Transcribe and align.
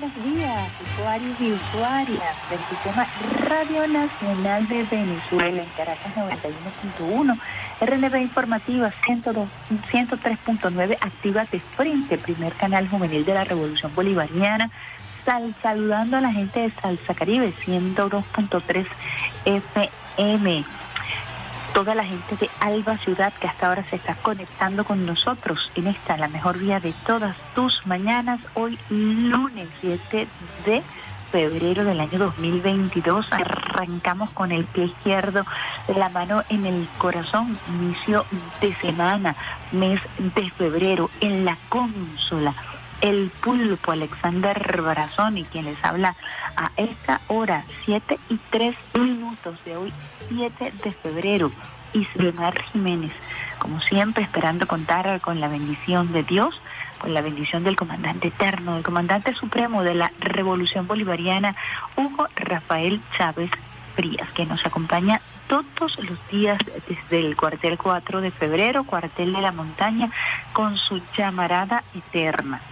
buenos 0.00 0.24
días, 0.24 0.70
usuarios 0.92 1.40
y 1.40 1.52
usuarias 1.52 2.36
del 2.50 2.58
Sistema 2.68 3.06
Radio 3.46 3.86
Nacional 3.86 4.66
de 4.66 4.82
Venezuela 4.84 5.62
en 5.62 5.68
Caracas 5.76 6.12
91.1, 6.16 7.38
RNB 7.80 8.16
Informativa 8.22 8.92
102 9.06 9.48
103.9, 9.92 10.96
activa 11.00 11.44
de 11.44 11.60
frente, 11.60 12.18
primer 12.18 12.54
canal 12.54 12.88
juvenil 12.88 13.24
de 13.24 13.34
la 13.34 13.44
Revolución 13.44 13.94
Bolivariana. 13.94 14.70
Sal- 15.24 15.54
saludando 15.62 16.16
a 16.16 16.20
la 16.20 16.32
gente 16.32 16.60
de 16.60 16.70
Salsa 16.70 17.14
Caribe 17.14 17.54
102.3 17.64 18.86
FM 19.44 20.64
toda 21.74 21.96
la 21.96 22.04
gente 22.04 22.36
de 22.36 22.48
Alba 22.60 22.96
Ciudad 22.98 23.32
que 23.34 23.48
hasta 23.48 23.66
ahora 23.66 23.84
se 23.90 23.96
está 23.96 24.14
conectando 24.14 24.84
con 24.84 25.04
nosotros 25.04 25.72
en 25.74 25.88
esta, 25.88 26.16
la 26.16 26.28
mejor 26.28 26.56
vía 26.56 26.78
de 26.78 26.94
todas 27.04 27.36
tus 27.56 27.84
mañanas, 27.84 28.40
hoy 28.54 28.78
lunes 28.88 29.68
7 29.80 30.28
de 30.64 30.82
febrero 31.32 31.84
del 31.84 31.98
año 31.98 32.18
2022. 32.18 33.26
Arrancamos 33.32 34.30
con 34.30 34.52
el 34.52 34.64
pie 34.66 34.84
izquierdo, 34.84 35.44
la 35.88 36.08
mano 36.10 36.44
en 36.48 36.64
el 36.64 36.88
corazón, 36.96 37.58
inicio 37.80 38.24
de 38.60 38.72
semana, 38.76 39.34
mes 39.72 40.00
de 40.18 40.50
febrero, 40.50 41.10
en 41.20 41.44
la 41.44 41.58
consola. 41.68 42.54
El 43.04 43.30
pulpo 43.42 43.92
Alexander 43.92 44.80
Barazón 44.80 45.36
y 45.36 45.44
quien 45.44 45.66
les 45.66 45.84
habla 45.84 46.16
a 46.56 46.70
esta 46.78 47.20
hora, 47.28 47.66
7 47.84 48.18
y 48.30 48.38
3 48.48 48.74
minutos 48.94 49.62
de 49.66 49.76
hoy, 49.76 49.92
7 50.30 50.72
de 50.82 50.92
febrero. 50.92 51.52
Isbemar 51.92 52.58
Jiménez, 52.72 53.12
como 53.58 53.78
siempre, 53.82 54.24
esperando 54.24 54.66
contar 54.66 55.20
con 55.20 55.38
la 55.38 55.48
bendición 55.48 56.14
de 56.14 56.22
Dios, 56.22 56.58
con 56.96 57.12
la 57.12 57.20
bendición 57.20 57.62
del 57.62 57.76
comandante 57.76 58.28
eterno, 58.28 58.72
del 58.72 58.82
comandante 58.82 59.34
supremo 59.34 59.82
de 59.82 59.92
la 59.92 60.10
Revolución 60.20 60.86
Bolivariana, 60.86 61.54
Hugo 61.96 62.28
Rafael 62.36 63.02
Chávez 63.18 63.50
Frías, 63.96 64.32
que 64.32 64.46
nos 64.46 64.64
acompaña 64.64 65.20
todos 65.46 66.02
los 66.02 66.18
días 66.30 66.56
desde 66.88 67.18
el 67.18 67.36
cuartel 67.36 67.76
4 67.76 68.22
de 68.22 68.30
febrero, 68.30 68.84
cuartel 68.84 69.34
de 69.34 69.42
la 69.42 69.52
montaña, 69.52 70.10
con 70.54 70.78
su 70.78 71.02
llamarada 71.18 71.84
eterna 71.94 72.62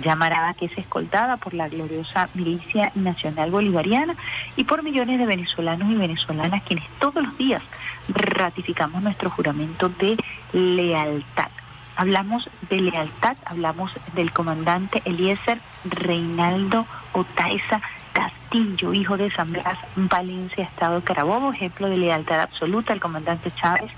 llamarada 0.00 0.54
que 0.54 0.66
es 0.66 0.78
escoltada 0.78 1.36
por 1.36 1.54
la 1.54 1.68
gloriosa 1.68 2.28
Milicia 2.34 2.92
Nacional 2.94 3.50
Bolivariana 3.50 4.16
y 4.56 4.64
por 4.64 4.82
millones 4.82 5.18
de 5.18 5.26
venezolanos 5.26 5.90
y 5.90 5.94
venezolanas 5.94 6.62
quienes 6.64 6.88
todos 6.98 7.24
los 7.24 7.36
días 7.38 7.62
ratificamos 8.08 9.02
nuestro 9.02 9.30
juramento 9.30 9.88
de 9.88 10.16
lealtad. 10.52 11.48
Hablamos 11.96 12.48
de 12.70 12.80
lealtad, 12.80 13.36
hablamos 13.44 13.92
del 14.14 14.32
comandante 14.32 15.02
Eliezer 15.04 15.60
Reinaldo 15.84 16.86
Otaiza 17.12 17.80
Castillo, 18.12 18.92
hijo 18.92 19.16
de 19.16 19.30
San 19.30 19.52
Blas, 19.52 19.78
Valencia, 19.96 20.64
Estado 20.64 21.02
Carabobo, 21.04 21.52
ejemplo 21.52 21.88
de 21.88 21.96
lealtad 21.96 22.40
absoluta 22.40 22.92
al 22.92 23.00
comandante 23.00 23.50
Chávez, 23.52 23.90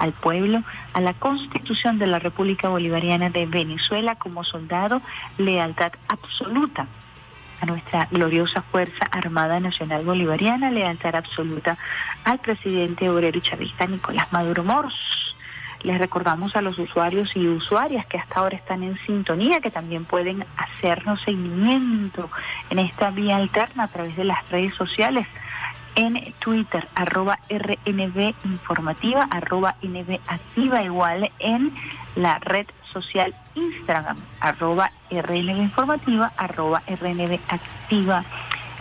al 0.00 0.12
pueblo, 0.12 0.62
a 0.94 1.00
la 1.00 1.14
Constitución 1.14 1.98
de 1.98 2.06
la 2.06 2.18
República 2.18 2.68
Bolivariana 2.68 3.30
de 3.30 3.46
Venezuela 3.46 4.16
como 4.16 4.42
soldado, 4.42 5.00
lealtad 5.38 5.92
absoluta 6.08 6.86
a 7.60 7.66
nuestra 7.66 8.08
gloriosa 8.10 8.62
Fuerza 8.62 9.04
Armada 9.10 9.60
Nacional 9.60 10.04
Bolivariana, 10.04 10.70
lealtad 10.70 11.14
absoluta 11.14 11.76
al 12.24 12.38
presidente 12.38 13.10
obrero 13.10 13.38
y 13.38 13.42
chavista 13.42 13.86
Nicolás 13.86 14.32
Maduro 14.32 14.64
Moros. 14.64 15.36
Les 15.82 15.98
recordamos 15.98 16.56
a 16.56 16.62
los 16.62 16.78
usuarios 16.78 17.34
y 17.36 17.46
usuarias 17.46 18.06
que 18.06 18.18
hasta 18.18 18.40
ahora 18.40 18.56
están 18.56 18.82
en 18.82 18.96
sintonía, 18.98 19.60
que 19.60 19.70
también 19.70 20.04
pueden 20.06 20.44
hacernos 20.56 21.20
seguimiento 21.22 22.30
en 22.70 22.78
esta 22.80 23.10
vía 23.10 23.36
alterna 23.36 23.84
a 23.84 23.88
través 23.88 24.16
de 24.16 24.24
las 24.24 24.48
redes 24.48 24.74
sociales 24.74 25.26
en 25.94 26.32
Twitter, 26.38 26.88
arroba 26.94 27.38
RNB 27.48 28.34
Informativa, 28.44 29.28
arroba 29.30 29.76
NB 29.82 30.18
Activa, 30.26 30.82
igual 30.82 31.30
en 31.38 31.74
la 32.16 32.38
red 32.38 32.66
social 32.92 33.34
Instagram, 33.54 34.16
arroba 34.40 34.90
RNB 35.10 35.58
Informativa, 35.58 36.32
arroba 36.36 36.82
RNB 36.86 37.38
Activa 37.48 38.24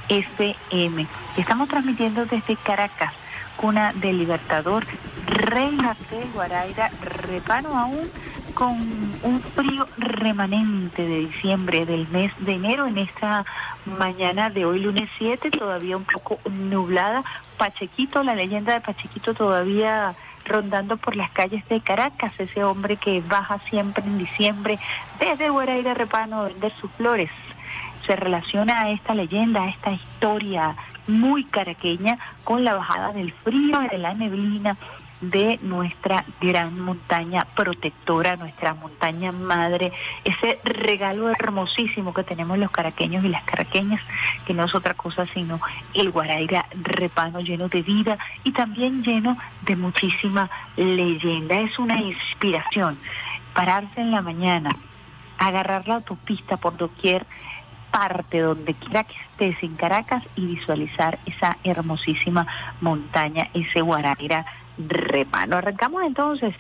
FM. 0.10 1.08
Estamos 1.38 1.70
transmitiendo 1.70 2.26
desde 2.26 2.56
Caracas, 2.58 3.14
cuna 3.58 3.94
del 3.94 4.18
Libertador, 4.18 4.86
Reina 5.28 5.96
de 6.10 6.26
Guaraira, 6.34 6.90
repano 7.02 7.78
aún 7.78 8.10
con 8.54 8.78
un 9.24 9.42
frío 9.56 9.88
remanente 9.98 11.06
de 11.06 11.20
diciembre 11.20 11.86
del 11.86 12.08
mes 12.10 12.32
de 12.40 12.54
enero 12.54 12.88
en 12.88 12.98
esta 12.98 13.46
mañana 13.86 14.50
de 14.50 14.66
hoy 14.66 14.80
lunes 14.80 15.10
7, 15.18 15.52
todavía 15.52 15.98
un 15.98 16.06
poco 16.06 16.40
nublada. 16.50 17.24
Pachequito, 17.58 18.24
la 18.24 18.36
leyenda 18.36 18.74
de 18.74 18.82
Pachequito 18.82 19.34
todavía 19.34 20.16
rondando 20.46 20.98
por 20.98 21.16
las 21.16 21.32
calles 21.32 21.68
de 21.70 21.82
Caracas, 21.82 22.34
ese 22.38 22.64
hombre 22.64 22.98
que 22.98 23.22
baja 23.22 23.60
siempre 23.70 24.04
en 24.04 24.18
diciembre 24.18 24.80
desde 25.20 25.50
Guaraira 25.50 25.94
Repano 25.94 26.42
a 26.42 26.48
vender 26.48 26.74
sus 26.80 26.92
flores. 26.92 27.30
Se 28.06 28.16
relaciona 28.16 28.82
a 28.82 28.90
esta 28.90 29.14
leyenda, 29.14 29.64
a 29.64 29.70
esta 29.70 29.92
historia 29.92 30.76
muy 31.08 31.44
caraqueña 31.44 32.18
con 32.44 32.64
la 32.64 32.76
bajada 32.76 33.12
del 33.14 33.32
frío 33.32 33.80
de 33.92 33.98
la 33.98 34.14
neblina 34.14 34.78
de 35.22 35.60
nuestra 35.62 36.24
gran 36.40 36.80
montaña 36.80 37.46
protectora, 37.56 38.38
nuestra 38.38 38.74
montaña 38.74 39.32
madre, 39.32 39.92
ese 40.24 40.60
regalo 40.64 41.30
hermosísimo 41.30 42.14
que 42.14 42.24
tenemos 42.24 42.58
los 42.58 42.72
caraqueños 42.72 43.24
y 43.24 43.30
las 43.30 43.44
caraqueñas, 43.44 44.02
que 44.46 44.54
no 44.54 44.66
es 44.66 44.76
otra 44.76 44.94
cosa 44.94 45.26
sino 45.34 45.60
el 45.94 46.12
Guaraira 46.12 46.66
repano 46.84 47.42
lleno 47.42 47.68
de 47.68 47.82
vida 47.82 48.18
y 48.44 48.52
también 48.52 49.04
lleno 49.04 49.38
de 49.64 49.76
muchísima 49.76 50.50
leyenda. 50.78 51.60
Es 51.60 51.78
una 51.80 52.00
inspiración 52.00 52.98
pararse 53.54 54.02
en 54.02 54.12
la 54.12 54.22
mañana, 54.22 54.70
agarrar 55.38 55.88
la 55.88 55.96
autopista 55.96 56.58
por 56.58 56.78
doquier 56.78 57.26
parte 57.92 58.40
donde 58.40 58.74
quiera 58.76 59.04
que 59.04 59.16
estés 59.32 59.64
en 59.64 59.76
Caracas 59.76 60.24
y 60.36 60.46
visualizar 60.46 61.18
esa 61.26 61.58
hermosísima 61.64 62.46
montaña, 62.82 63.50
ese 63.54 63.82
Guaraira 63.82 64.46
repano. 64.80 65.58
Arrancamos 65.58 66.04
entonces 66.04 66.56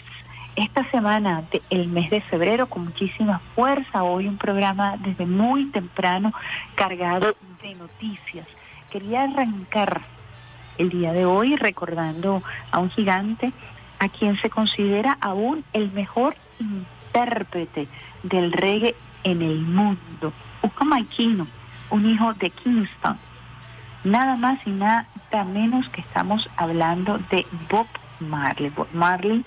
esta 0.55 0.89
semana 0.91 1.43
del 1.69 1.87
mes 1.87 2.09
de 2.09 2.21
febrero 2.21 2.67
con 2.67 2.85
muchísima 2.85 3.39
fuerza. 3.55 4.03
Hoy 4.03 4.27
un 4.27 4.37
programa 4.37 4.97
desde 4.97 5.25
muy 5.25 5.65
temprano 5.65 6.33
cargado 6.75 7.35
de 7.61 7.75
noticias. 7.75 8.45
Quería 8.91 9.23
arrancar 9.23 10.01
el 10.77 10.89
día 10.89 11.13
de 11.13 11.25
hoy 11.25 11.55
recordando 11.55 12.43
a 12.71 12.79
un 12.79 12.89
gigante 12.89 13.51
a 13.99 14.09
quien 14.09 14.39
se 14.41 14.49
considera 14.49 15.17
aún 15.21 15.63
el 15.73 15.91
mejor 15.91 16.35
intérprete 16.59 17.87
del 18.23 18.51
reggae 18.51 18.95
en 19.23 19.41
el 19.41 19.59
mundo. 19.59 20.33
Un 21.91 22.07
hijo 22.07 22.33
de 22.35 22.51
Kingston. 22.51 23.17
Nada 24.03 24.35
más 24.35 24.59
y 24.65 24.69
nada 24.69 25.07
menos 25.45 25.87
que 25.89 26.01
estamos 26.01 26.49
hablando 26.57 27.19
de 27.29 27.45
Bob 27.69 27.87
Marley. 28.19 28.69
Bob 28.69 28.87
Marley, 28.93 29.43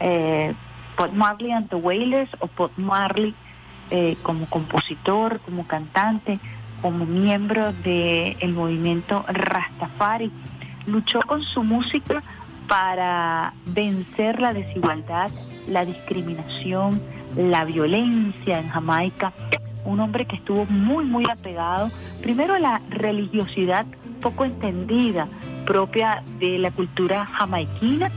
eh, 0.00 0.54
Bob 0.96 1.12
Marley 1.12 1.52
and 1.52 1.68
the 1.68 1.76
Wailers 1.76 2.30
o 2.40 2.48
Bob 2.56 2.70
Marley 2.76 3.34
eh, 3.90 4.16
como 4.22 4.46
compositor, 4.50 5.40
como 5.40 5.66
cantante, 5.66 6.38
como 6.82 7.06
miembro 7.06 7.72
del 7.72 8.52
movimiento 8.52 9.24
Rastafari. 9.26 10.30
Luchó 10.86 11.20
con 11.20 11.42
su 11.42 11.62
música 11.62 12.22
para 12.68 13.54
vencer 13.66 14.40
la 14.40 14.52
desigualdad, 14.52 15.30
la 15.68 15.84
discriminación, 15.84 17.00
la 17.36 17.64
violencia 17.64 18.58
en 18.58 18.68
Jamaica. 18.68 19.32
Un 19.84 20.00
hombre 20.00 20.26
que 20.26 20.36
estuvo 20.36 20.66
muy, 20.66 21.04
muy 21.04 21.24
apegado, 21.30 21.90
primero 22.22 22.54
a 22.54 22.58
la 22.58 22.82
religiosidad 22.90 23.86
poco 24.20 24.44
entendida, 24.44 25.28
propia 25.68 26.22
de 26.38 26.58
la 26.58 26.70
cultura 26.70 27.26
jamaiquina, 27.26 28.10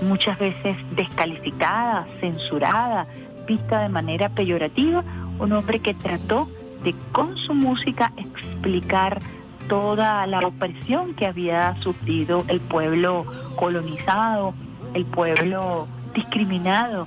muchas 0.00 0.38
veces 0.38 0.74
descalificada, 0.96 2.06
censurada, 2.18 3.06
vista 3.46 3.82
de 3.82 3.90
manera 3.90 4.30
peyorativa, 4.30 5.04
un 5.38 5.52
hombre 5.52 5.80
que 5.80 5.92
trató 5.92 6.48
de 6.82 6.94
con 7.12 7.36
su 7.36 7.52
música 7.52 8.10
explicar 8.16 9.20
toda 9.68 10.26
la 10.26 10.38
opresión 10.38 11.12
que 11.12 11.26
había 11.26 11.76
sufrido 11.82 12.46
el 12.48 12.58
pueblo 12.60 13.26
colonizado, 13.56 14.54
el 14.94 15.04
pueblo 15.04 15.86
discriminado 16.14 17.06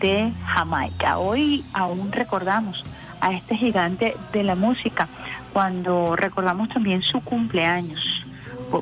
de 0.00 0.32
Jamaica. 0.44 1.18
Hoy 1.18 1.64
aún 1.72 2.10
recordamos 2.10 2.82
a 3.20 3.32
este 3.32 3.56
gigante 3.56 4.16
de 4.32 4.42
la 4.42 4.56
música 4.56 5.06
cuando 5.52 6.16
recordamos 6.16 6.68
también 6.70 7.02
su 7.02 7.20
cumpleaños. 7.20 8.24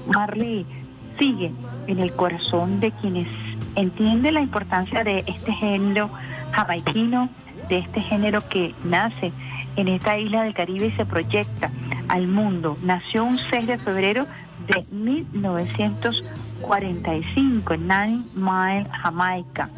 Marley 0.06 0.64
sigue 1.18 1.52
en 1.86 1.98
el 1.98 2.12
corazón 2.12 2.80
de 2.80 2.92
quienes 2.92 3.26
entienden 3.74 4.32
la 4.34 4.40
importancia 4.40 5.02
de 5.04 5.24
este 5.26 5.52
género 5.52 6.08
jamaiquino, 6.52 7.28
de 7.68 7.78
este 7.78 8.00
género 8.00 8.48
que 8.48 8.74
nace 8.84 9.32
en 9.76 9.88
esta 9.88 10.18
isla 10.18 10.44
del 10.44 10.54
Caribe 10.54 10.86
y 10.86 10.92
se 10.92 11.04
proyecta 11.04 11.70
al 12.08 12.26
mundo. 12.26 12.78
Nació 12.82 13.24
un 13.24 13.38
6 13.38 13.66
de 13.66 13.76
febrero 13.78 14.24
de 14.66 14.86
1945 14.90 17.74
en 17.74 17.82
Nine 17.82 18.22
Mile, 18.34 18.86
Jamaica. 19.02 19.68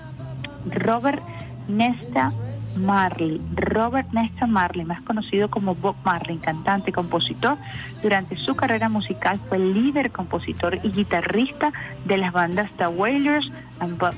Robert 0.67 1.21
Nesta 1.69 2.31
Marley. 2.79 3.41
Robert 3.55 4.11
Nesta 4.13 4.47
Marley, 4.47 4.85
más 4.85 5.01
conocido 5.03 5.51
como 5.51 5.75
Bob 5.75 5.97
Marley, 6.05 6.39
cantante 6.39 6.91
y 6.91 6.93
compositor, 6.93 7.57
durante 8.03 8.37
su 8.37 8.55
carrera 8.57 8.89
musical 8.89 9.41
fue 9.49 9.59
líder, 9.59 10.11
compositor 10.11 10.77
y 10.83 10.91
guitarrista 10.91 11.73
de 12.05 12.19
las 12.19 12.33
bandas 12.33 12.71
The 12.77 12.89
Wailers 12.89 13.53
and 13.81 13.99
Bob, 13.99 14.15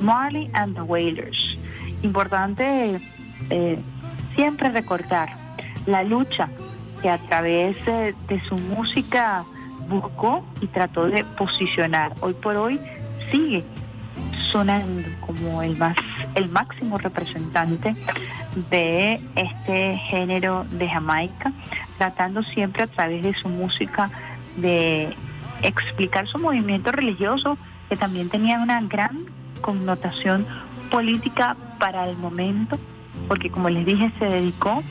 Marley 0.00 0.50
and 0.54 0.74
the 0.74 0.82
Wailers. 0.82 1.58
Importante 2.02 3.00
eh, 3.50 3.78
siempre 4.34 4.70
recordar 4.70 5.30
la 5.86 6.02
lucha 6.02 6.48
que 7.02 7.10
a 7.10 7.18
través 7.18 7.76
de 7.86 8.42
su 8.48 8.56
música 8.56 9.44
buscó 9.88 10.44
y 10.60 10.66
trató 10.68 11.06
de 11.06 11.24
posicionar. 11.36 12.14
Hoy 12.20 12.34
por 12.34 12.56
hoy 12.56 12.80
sigue 13.30 13.64
sonando 14.50 15.08
como 15.20 15.62
el 15.62 15.76
más 15.76 15.96
el 16.34 16.48
máximo 16.48 16.98
representante 16.98 17.94
de 18.70 19.20
este 19.36 19.96
género 20.08 20.64
de 20.70 20.88
Jamaica, 20.88 21.52
tratando 21.98 22.42
siempre 22.42 22.84
a 22.84 22.86
través 22.86 23.22
de 23.22 23.34
su 23.34 23.48
música 23.48 24.10
de 24.56 25.14
explicar 25.62 26.26
su 26.26 26.38
movimiento 26.38 26.92
religioso 26.92 27.56
que 27.88 27.96
también 27.96 28.28
tenía 28.28 28.58
una 28.58 28.80
gran 28.82 29.18
connotación 29.60 30.46
política 30.90 31.56
para 31.78 32.08
el 32.08 32.16
momento, 32.16 32.78
porque 33.28 33.50
como 33.50 33.68
les 33.68 33.84
dije 33.84 34.12
se 34.18 34.24
dedicó 34.26 34.82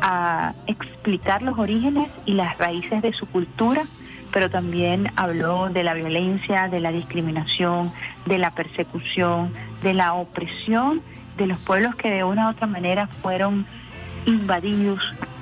a 0.00 0.54
explicar 0.66 1.42
los 1.42 1.58
orígenes 1.58 2.08
y 2.26 2.34
las 2.34 2.58
raíces 2.58 3.02
de 3.02 3.12
su 3.12 3.26
cultura 3.26 3.84
pero 4.32 4.50
también 4.50 5.12
habló 5.16 5.68
de 5.68 5.84
la 5.84 5.94
violencia, 5.94 6.68
de 6.68 6.80
la 6.80 6.90
discriminación, 6.90 7.92
de 8.26 8.38
la 8.38 8.50
persecución, 8.50 9.52
de 9.82 9.94
la 9.94 10.14
opresión 10.14 11.02
de 11.36 11.46
los 11.46 11.58
pueblos 11.58 11.94
que 11.96 12.10
de 12.10 12.24
una 12.24 12.48
u 12.48 12.50
otra 12.50 12.66
manera 12.66 13.06
fueron 13.06 13.66
invadidos, 14.26 15.00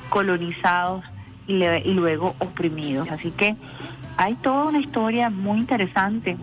colonizados 0.08 1.04
y, 1.46 1.54
luego 1.54 2.34
oprimidos. 2.38 3.10
Así 3.10 3.30
que 3.32 3.56
hay 4.16 4.34
toda 4.36 4.66
una 4.66 4.78
historia 4.78 5.30
muy 5.30 5.58
interesante. 5.58 6.36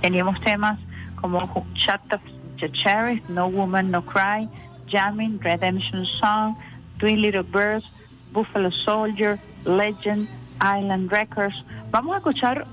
Teníamos 0.00 0.40
temas 0.40 0.78
como 1.16 1.40
Shut 1.74 2.00
the 2.58 2.70
Cherries, 2.72 3.26
No 3.28 3.48
Woman, 3.48 3.90
No 3.90 4.04
Cry, 4.04 4.48
Jamming, 4.88 5.40
Redemption 5.40 6.04
Song, 6.04 6.54
Twin 6.98 7.22
Little 7.22 7.42
Birds, 7.42 7.90
Buffalo 8.32 8.70
Soldier, 8.70 9.38
Legend, 9.64 10.28
Island 10.60 11.10
Records. 11.10 11.64
Vamos 11.90 12.14
a 12.14 12.18
escuchar 12.18 12.66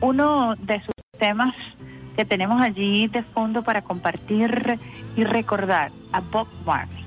uno 0.00 0.54
de 0.56 0.80
sus 0.80 0.94
temas 1.18 1.54
que 2.16 2.24
tenemos 2.24 2.60
allí 2.60 3.08
de 3.08 3.22
fondo 3.22 3.62
para 3.62 3.82
compartir 3.82 4.78
y 5.16 5.24
recordar 5.24 5.90
a 6.12 6.20
Bob 6.20 6.48
Marley. 6.64 7.04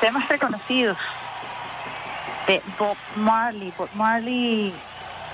Temas 0.00 0.28
reconocidos 0.28 0.96
de 2.46 2.62
Bob 2.78 2.96
Marley. 3.16 3.72
Bob 3.76 3.88
Marley 3.94 4.72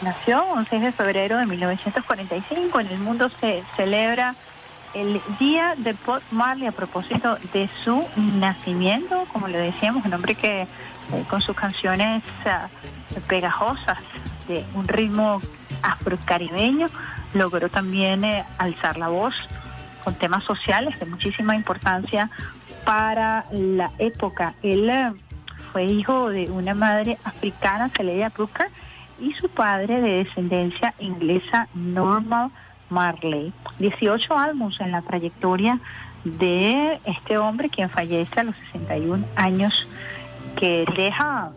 nació 0.03 0.45
un 0.45 0.67
6 0.67 0.83
de 0.83 0.93
febrero 0.93 1.39
de 1.39 1.47
1945. 1.47 2.81
En 2.81 2.87
el 2.89 2.99
mundo 2.99 3.31
se 3.41 3.63
celebra 3.77 4.35
el 4.95 5.21
día 5.39 5.75
de 5.77 5.95
Bob 6.05 6.21
Marley 6.31 6.67
a 6.67 6.73
propósito 6.73 7.39
de 7.53 7.69
su 7.85 8.07
nacimiento, 8.17 9.25
como 9.33 9.49
le 9.49 9.59
decíamos, 9.59 10.05
un 10.05 10.15
hombre 10.15 10.35
que 10.35 10.63
eh, 10.63 11.25
con 11.29 11.41
sus 11.41 11.55
canciones 11.55 12.23
ah, 12.45 12.69
pegajosas 13.29 13.99
de 14.49 14.65
un 14.75 14.89
ritmo 14.89 15.41
afrocaribeño 15.83 16.89
logró 17.35 17.69
también 17.69 18.25
eh, 18.25 18.45
alzar 18.59 18.97
la 18.97 19.09
voz 19.09 19.35
con 20.03 20.15
temas 20.15 20.45
sociales 20.45 20.99
de 20.99 21.07
muchísima 21.07 21.55
importancia 21.55 22.31
para 22.87 23.45
la 23.50 23.90
época. 23.99 24.55
Él 24.62 24.88
eh, 24.88 25.12
fue 25.73 25.85
hijo 25.85 26.31
de 26.31 26.49
una 26.50 26.73
madre 26.73 27.19
africana, 27.25 27.90
Celia 27.95 28.31
Brooker, 28.31 28.69
y 29.21 29.33
su 29.35 29.49
padre 29.49 30.00
de 30.00 30.25
descendencia 30.25 30.95
inglesa, 31.00 31.69
Normal 31.75 32.50
Marley. 32.88 33.52
18 33.81 34.38
álbumes 34.38 34.81
en 34.81 34.93
la 34.93 35.02
trayectoria 35.02 35.81
de 36.25 37.00
este 37.05 37.37
hombre, 37.38 37.69
quien 37.69 37.90
fallece 37.90 38.40
a 38.40 38.45
los 38.45 38.55
61 38.73 39.26
años, 39.35 39.87
que 40.57 40.87
deja 40.97 41.50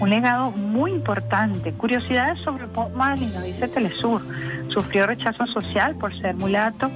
un 0.00 0.10
legado 0.10 0.52
muy 0.52 0.92
importante. 0.92 1.72
Curiosidades 1.72 2.38
sobre 2.40 2.66
Bob 2.66 2.94
Marley, 2.94 3.26
nos 3.34 3.42
dice 3.42 3.66
Telesur. 3.66 4.22
Sufrió 4.68 5.06
rechazo 5.08 5.46
social 5.46 5.96
por 5.96 6.16
ser 6.16 6.36
mulato, 6.36 6.88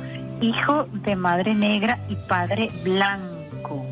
hijo 0.42 0.86
de 0.92 1.16
madre 1.16 1.54
negra 1.54 1.98
y 2.08 2.16
padre 2.28 2.68
blanco. 2.84 3.86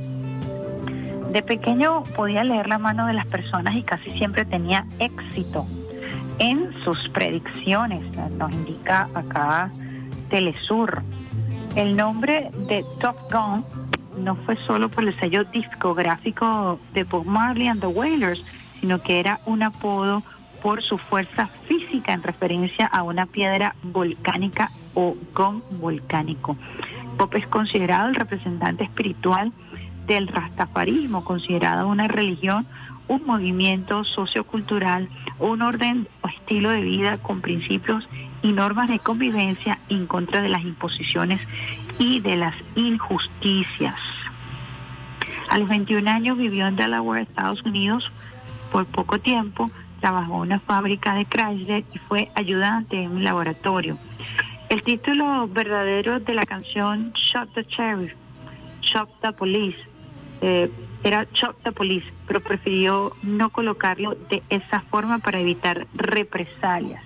De 1.33 1.43
pequeño 1.43 2.03
podía 2.17 2.43
leer 2.45 2.69
la 2.69 2.79
mano 2.79 3.07
de 3.07 3.13
las 3.13 3.27
personas 3.27 3.77
y 3.77 3.83
casi 3.83 4.11
siempre 4.11 4.45
tenía 4.45 4.85
éxito 4.99 5.67
en 6.41 6.73
sus 6.85 7.09
predicciones, 7.11 8.03
nos 8.39 8.51
indica 8.51 9.09
acá 9.15 9.71
Telesur. 10.31 11.03
El 11.77 11.97
nombre 11.97 12.51
de 12.67 12.85
Top 12.99 13.17
Gun 13.31 13.65
no 14.25 14.35
fue 14.37 14.57
solo 14.57 14.89
por 14.89 15.05
el 15.05 15.15
sello 15.21 15.45
discográfico 15.45 16.81
de 16.95 17.05
Bob 17.05 17.27
Marley 17.27 17.69
and 17.69 17.81
the 17.81 17.87
Wailers, 17.87 18.43
sino 18.81 19.01
que 19.03 19.21
era 19.21 19.39
un 19.45 19.63
apodo 19.63 20.23
por 20.63 20.83
su 20.83 20.97
fuerza 20.97 21.49
física 21.69 22.15
en 22.15 22.23
referencia 22.23 22.87
a 22.87 23.03
una 23.03 23.27
piedra 23.27 23.77
volcánica 23.83 24.71
o 24.95 25.17
gon 25.35 25.63
volcánico. 25.73 26.57
Bob 27.17 27.35
es 27.35 27.47
considerado 27.47 28.09
el 28.09 28.15
representante 28.15 28.85
espiritual 28.85 29.53
del 30.07 30.29
rastafarismo, 30.29 31.25
considerado 31.25 31.87
una 31.87 32.09
religión, 32.09 32.67
un 33.09 33.25
movimiento 33.27 34.05
sociocultural, 34.05 35.09
un 35.39 35.63
orden 35.63 36.09
o 36.23 36.29
estilo 36.29 36.71
de 36.71 36.81
vida 36.81 37.19
con 37.19 37.41
principios 37.41 38.09
y 38.43 38.53
normas 38.53 38.89
de 38.89 38.99
convivencia 38.99 39.79
en 39.89 40.07
contra 40.07 40.41
de 40.41 40.49
las 40.49 40.63
imposiciones 40.63 41.41
y 41.99 42.21
de 42.21 42.37
las 42.37 42.55
injusticias. 42.77 43.97
A 45.49 45.59
los 45.59 45.69
21 45.69 46.09
años 46.09 46.39
vivió 46.39 46.67
en 46.67 46.77
Delaware, 46.77 47.23
Estados 47.23 47.63
Unidos, 47.65 48.11
por 48.71 48.87
poco 48.87 49.19
tiempo 49.19 49.71
trabajó 50.01 50.37
en 50.37 50.41
una 50.41 50.61
fábrica 50.61 51.15
de 51.15 51.27
Chrysler 51.27 51.85
y 51.93 51.99
fue 51.99 52.31
ayudante 52.35 53.03
en 53.03 53.13
un 53.13 53.25
laboratorio. 53.25 53.99
El 54.71 54.85
título 54.85 55.49
verdadero 55.49 56.21
de 56.21 56.33
la 56.33 56.47
canción 56.47 57.13
Shot 57.15 57.53
the 57.55 57.65
Sheriff, 57.65 58.15
Shot 58.81 59.09
the 59.21 59.33
Police, 59.33 59.77
eh, 60.43 60.71
era 61.03 61.27
Shot 61.35 61.57
the 61.65 61.73
Police, 61.73 62.07
pero 62.29 62.41
prefirió 62.41 63.11
no 63.25 63.51
colocarlo 63.51 64.15
de 64.15 64.45
esa 64.49 64.83
forma 64.83 65.19
para 65.19 65.41
evitar 65.41 65.89
represalias. 65.95 67.03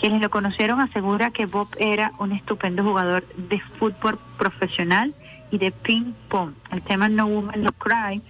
Quienes 0.00 0.22
lo 0.22 0.30
conocieron 0.30 0.80
asegura 0.80 1.30
que 1.30 1.44
Bob 1.44 1.68
era 1.78 2.12
un 2.18 2.32
estupendo 2.32 2.82
jugador 2.82 3.26
de 3.36 3.60
fútbol 3.60 4.18
profesional 4.38 5.14
y 5.50 5.58
de 5.58 5.72
ping 5.72 6.14
pong. 6.30 6.54
El 6.72 6.80
tema 6.80 7.10
No 7.10 7.26
Woman 7.26 7.64
No 7.64 7.72
Cry 7.72 8.22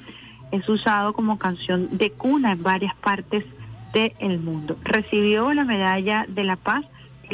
es 0.50 0.69
usado 0.69 1.12
como 1.12 1.38
canción 1.38 1.97
de 1.97 2.11
cuna 2.11 2.50
en 2.50 2.62
varias 2.64 2.97
partes 2.97 3.45
del 3.93 4.40
mundo. 4.40 4.76
Recibió 4.83 5.54
la 5.54 5.62
medalla 5.62 6.26
de 6.26 6.43
la 6.43 6.57
paz 6.57 6.85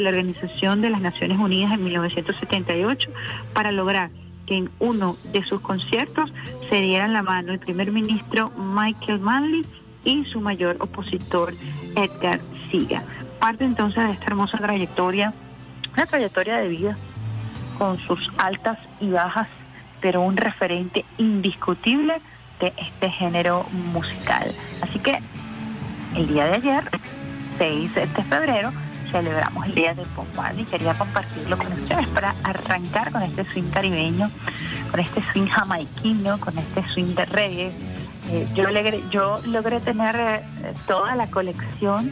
la 0.01 0.09
Organización 0.09 0.81
de 0.81 0.89
las 0.89 1.01
Naciones 1.01 1.37
Unidas 1.37 1.71
en 1.73 1.83
1978 1.83 3.09
para 3.53 3.71
lograr 3.71 4.09
que 4.45 4.55
en 4.55 4.69
uno 4.79 5.15
de 5.31 5.43
sus 5.43 5.61
conciertos 5.61 6.33
se 6.69 6.81
dieran 6.81 7.13
la 7.13 7.23
mano 7.23 7.53
el 7.53 7.59
primer 7.59 7.91
ministro 7.91 8.51
Michael 8.57 9.19
Manley 9.19 9.65
y 10.03 10.25
su 10.25 10.41
mayor 10.41 10.77
opositor 10.79 11.53
Edgar 11.95 12.39
Siga. 12.71 13.03
Parte 13.39 13.63
entonces 13.63 14.03
de 14.03 14.11
esta 14.11 14.25
hermosa 14.25 14.57
trayectoria, 14.57 15.33
una 15.93 16.05
trayectoria 16.05 16.57
de 16.57 16.67
vida 16.67 16.97
con 17.77 17.97
sus 17.97 18.31
altas 18.37 18.77
y 18.99 19.09
bajas, 19.09 19.47
pero 20.01 20.21
un 20.21 20.37
referente 20.37 21.05
indiscutible 21.17 22.21
este 22.77 23.09
género 23.09 23.65
musical. 23.93 24.53
Así 24.81 24.99
que 24.99 25.19
el 26.15 26.27
día 26.27 26.45
de 26.45 26.55
ayer, 26.55 26.83
6 27.57 27.95
de 27.95 28.23
febrero, 28.29 28.71
celebramos 29.11 29.65
el 29.65 29.75
día 29.75 29.93
de 29.93 30.05
Bob 30.15 30.27
y 30.57 30.63
quería 30.63 30.93
compartirlo 30.93 31.57
con 31.57 31.71
ustedes 31.73 32.07
para 32.07 32.35
arrancar 32.43 33.11
con 33.11 33.21
este 33.23 33.45
swing 33.51 33.69
caribeño, 33.71 34.29
con 34.89 34.99
este 34.99 35.21
swing 35.31 35.47
jamaiquino, 35.47 36.39
con 36.39 36.57
este 36.57 36.83
swing 36.89 37.15
de 37.15 37.25
reggae. 37.25 37.71
Eh, 38.29 38.47
yo, 38.53 38.69
logré, 38.69 39.01
yo 39.09 39.39
logré 39.45 39.79
tener 39.79 40.15
eh, 40.15 40.43
toda 40.87 41.15
la 41.15 41.27
colección 41.27 42.11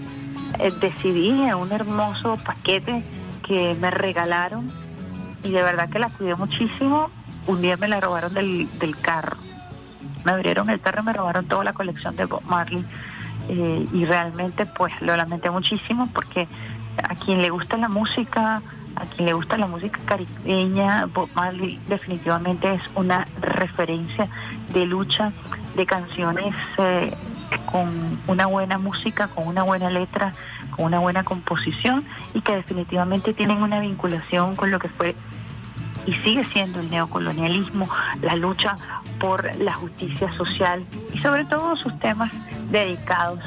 eh, 0.60 0.72
decidí 0.82 1.30
en 1.30 1.56
un 1.56 1.72
hermoso 1.72 2.38
paquete 2.38 3.04
que 3.48 3.76
me 3.80 3.92
regalaron 3.92 4.72
y 5.44 5.52
de 5.52 5.64
verdad 5.64 5.90
que 5.90 6.00
la 6.00 6.10
cuidé 6.10 6.36
muchísimo. 6.36 7.10
Un 7.48 7.62
día 7.62 7.78
me 7.78 7.88
la 7.88 8.00
robaron 8.00 8.34
del, 8.34 8.68
del 8.80 8.98
carro 8.98 9.38
me 10.24 10.32
abrieron 10.32 10.70
el 10.70 10.80
carro 10.80 11.02
y 11.02 11.06
me 11.06 11.14
robaron 11.14 11.46
toda 11.46 11.64
la 11.64 11.74
colección 11.74 12.16
de 12.16 12.26
Bob 12.26 12.44
Marley. 12.46 12.84
Eh, 13.48 13.88
y 13.94 14.06
realmente 14.06 14.66
pues 14.68 14.94
lo 15.02 15.16
lamenté 15.16 15.50
muchísimo 15.50 16.08
porque 16.14 16.48
a 17.04 17.16
quien 17.16 17.42
le 17.42 17.50
gusta 17.50 17.78
la 17.78 17.90
música, 17.90 18.62
a 18.96 19.06
quien 19.06 19.28
le 19.28 19.34
gusta 19.34 19.58
la 19.58 19.68
música 19.68 20.00
caribeña, 20.06 21.06
Bob 21.06 21.30
Marley 21.34 21.80
definitivamente 21.88 22.74
es 22.74 22.82
una 22.96 23.28
referencia 23.42 24.28
de 24.74 24.86
lucha, 24.86 25.32
de 25.76 25.86
canciones 25.86 26.56
eh, 26.78 27.14
con 27.72 28.20
una 28.28 28.46
buena 28.48 28.78
música, 28.78 29.28
con 29.28 29.48
una 29.48 29.64
buena 29.64 29.90
letra, 29.90 30.34
con 30.76 30.86
una 30.86 31.00
buena 31.00 31.24
composición 31.24 32.04
y 32.34 32.42
que 32.42 32.56
definitivamente 32.56 33.34
tienen 33.34 33.62
una 33.62 33.80
vinculación 33.80 34.56
con 34.56 34.72
lo 34.72 34.80
que 34.80 34.90
fue 34.90 35.16
y 36.06 36.14
sigue 36.16 36.44
siendo 36.46 36.80
el 36.80 36.90
neocolonialismo, 36.90 37.88
la 38.22 38.36
lucha 38.36 38.78
por 39.20 39.56
la 39.58 39.74
justicia 39.74 40.32
social 40.34 40.84
y 41.14 41.20
sobre 41.20 41.46
todo 41.46 41.76
sus 41.76 41.98
temas 42.00 42.32
dedicados 42.72 43.40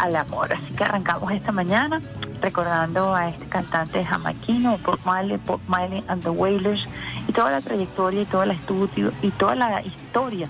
al 0.00 0.16
amor. 0.16 0.52
Así 0.52 0.74
que 0.74 0.84
arrancamos 0.84 1.30
esta 1.32 1.52
mañana 1.52 2.00
recordando 2.40 3.14
a 3.14 3.28
este 3.28 3.46
cantante 3.46 4.04
jamaiquino, 4.04 4.78
Bob 4.78 4.98
Marley, 5.04 5.38
Bob 5.44 5.60
Marley 5.66 6.04
and 6.08 6.22
the 6.22 6.30
Wailers, 6.30 6.86
y 7.26 7.32
toda 7.32 7.50
la 7.50 7.60
trayectoria 7.60 8.22
y 8.22 8.26
todo 8.26 8.42
el 8.42 8.52
estudio 8.52 9.12
y 9.22 9.30
toda 9.30 9.54
la 9.54 9.82
historia 9.82 10.48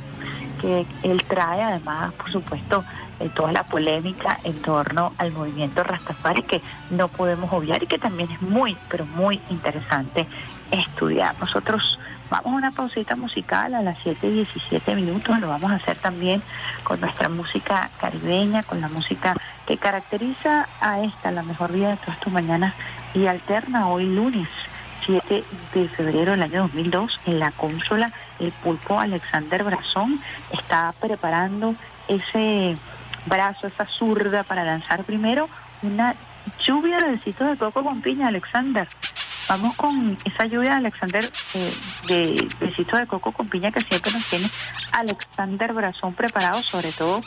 que 0.60 0.86
él 1.02 1.22
trae, 1.24 1.62
además, 1.62 2.12
por 2.14 2.30
supuesto, 2.30 2.84
eh, 3.20 3.30
toda 3.34 3.52
la 3.52 3.64
polémica 3.64 4.38
en 4.44 4.60
torno 4.62 5.12
al 5.18 5.32
movimiento 5.32 5.82
Rastafari 5.82 6.42
que 6.42 6.62
no 6.90 7.08
podemos 7.08 7.52
obviar 7.52 7.82
y 7.82 7.86
que 7.86 7.98
también 7.98 8.30
es 8.30 8.42
muy, 8.42 8.76
pero 8.88 9.06
muy 9.06 9.40
interesante 9.50 10.26
estudiar. 10.70 11.34
Nosotros 11.40 11.98
vamos 12.30 12.52
a 12.52 12.56
una 12.56 12.70
pausita 12.70 13.16
musical 13.16 13.74
a 13.74 13.82
las 13.82 13.98
7.17 13.98 14.94
minutos, 14.94 15.38
lo 15.40 15.48
vamos 15.48 15.70
a 15.70 15.76
hacer 15.76 15.96
también 15.96 16.42
con 16.84 17.00
nuestra 17.00 17.28
música 17.28 17.90
caribeña, 18.00 18.62
con 18.62 18.80
la 18.80 18.88
música 18.88 19.34
que 19.66 19.76
caracteriza 19.76 20.68
a 20.80 21.00
esta, 21.02 21.30
la 21.30 21.42
mejor 21.42 21.72
vida 21.72 21.90
de 21.90 21.96
todas 21.98 22.20
tus 22.20 22.32
mañanas 22.32 22.74
y 23.14 23.26
alterna 23.26 23.88
hoy 23.88 24.06
lunes 24.06 24.48
7 25.06 25.44
de 25.74 25.88
febrero 25.88 26.32
del 26.32 26.42
año 26.42 26.62
2002 26.62 27.20
en 27.26 27.38
la 27.38 27.50
consola 27.52 28.12
el 28.38 28.52
pulpo 28.52 28.98
Alexander 28.98 29.64
Brazón 29.64 30.20
está 30.50 30.94
preparando 31.00 31.74
ese 32.08 32.76
brazo, 33.26 33.66
esa 33.66 33.86
zurda 33.86 34.42
para 34.42 34.64
lanzar 34.64 35.04
primero 35.04 35.48
una 35.82 36.14
lluvia 36.64 37.00
de 37.00 37.12
besitos 37.12 37.48
de 37.48 37.56
coco 37.56 37.82
con 37.84 38.00
piña, 38.00 38.28
Alexander. 38.28 38.88
Vamos 39.48 39.74
con 39.76 40.18
esa 40.24 40.44
lluvia 40.44 40.68
eh, 40.68 40.72
de 40.72 40.76
Alexander 40.76 41.32
de 42.06 42.48
besito 42.60 42.96
de 42.98 43.06
coco 43.06 43.32
con 43.32 43.48
piña 43.48 43.72
que 43.72 43.80
siempre 43.80 44.12
nos 44.12 44.24
tiene 44.26 44.46
Alexander 44.92 45.72
Brazón 45.72 46.12
preparado, 46.12 46.62
sobre 46.62 46.92
todo 46.92 47.22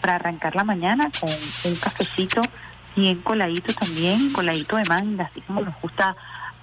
para 0.00 0.16
arrancar 0.16 0.56
la 0.56 0.64
mañana 0.64 1.10
con 1.20 1.30
un 1.30 1.76
cafecito 1.76 2.42
bien 2.96 3.20
coladito 3.20 3.72
también, 3.72 4.32
coladito 4.32 4.76
de 4.76 4.84
manga, 4.84 5.24
así 5.30 5.40
como 5.42 5.60
nos 5.60 5.80
gusta 5.80 6.16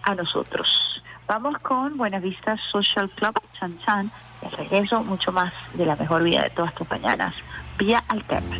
a 0.03 0.15
nosotros. 0.15 1.01
Vamos 1.25 1.57
con 1.59 1.97
Buenas 1.97 2.21
Vistas 2.21 2.59
Social 2.69 3.09
Club 3.11 3.41
Chan 3.57 3.79
Chan, 3.85 4.11
el 4.41 4.51
regreso 4.51 5.03
mucho 5.03 5.31
más 5.31 5.53
de 5.73 5.85
la 5.85 5.95
mejor 5.95 6.23
vida 6.23 6.43
de 6.43 6.49
todas 6.49 6.73
tus 6.75 6.89
mañanas, 6.89 7.33
vía 7.77 8.03
alterna. 8.09 8.57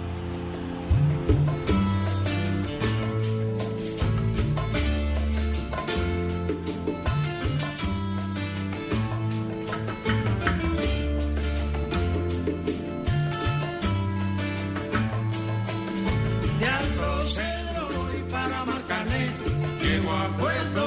poco 20.07 20.81
a 20.81 20.86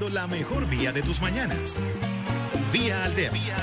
la 0.00 0.26
mejor 0.26 0.66
vía 0.68 0.90
de 0.90 1.02
tus 1.02 1.20
mañanas. 1.20 1.78
Vía 2.72 3.04
Alterna. 3.04 3.38
Vía 3.38 3.56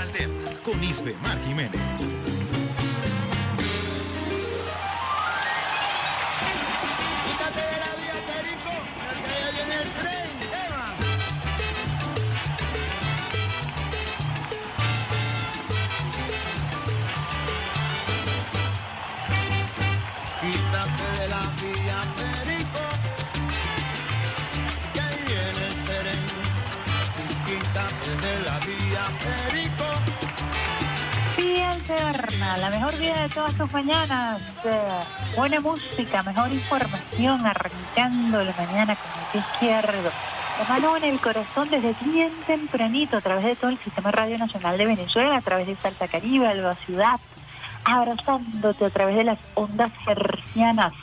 Con 0.64 0.84
Isbe 0.84 1.16
Mar 1.24 1.40
Jiménez. 1.44 2.19
todas 33.34 33.54
sus 33.54 33.72
mañanas. 33.72 34.42
Eh, 34.66 34.80
buena 35.36 35.60
música, 35.60 36.24
mejor 36.24 36.52
información, 36.52 37.46
arrancando 37.46 38.44
la 38.44 38.54
mañana 38.54 38.96
con 38.96 39.12
el 39.12 39.28
pie 39.32 39.42
izquierdo. 39.42 40.12
Hermano 40.62 40.98
en 40.98 41.04
el 41.06 41.20
corazón 41.20 41.70
desde 41.70 41.96
bien 42.04 42.32
tempranito, 42.46 43.18
a 43.18 43.22
través 43.22 43.46
de 43.46 43.56
todo 43.56 43.72
el 43.72 43.78
Sistema 43.80 44.12
Radio 44.12 44.38
Nacional 44.38 44.78
de 44.78 44.86
Venezuela, 44.86 45.38
a 45.38 45.42
través 45.42 45.68
de 45.68 45.76
Salta 45.78 46.08
Caribe, 46.08 46.48
Alba 46.48 46.76
Ciudad, 46.86 47.20
abrazándote 47.86 48.86
a 48.86 48.90
través 48.90 49.16
de 49.16 49.24
las 49.24 49.40
ondas 49.56 49.92
hercianas 50.06 50.94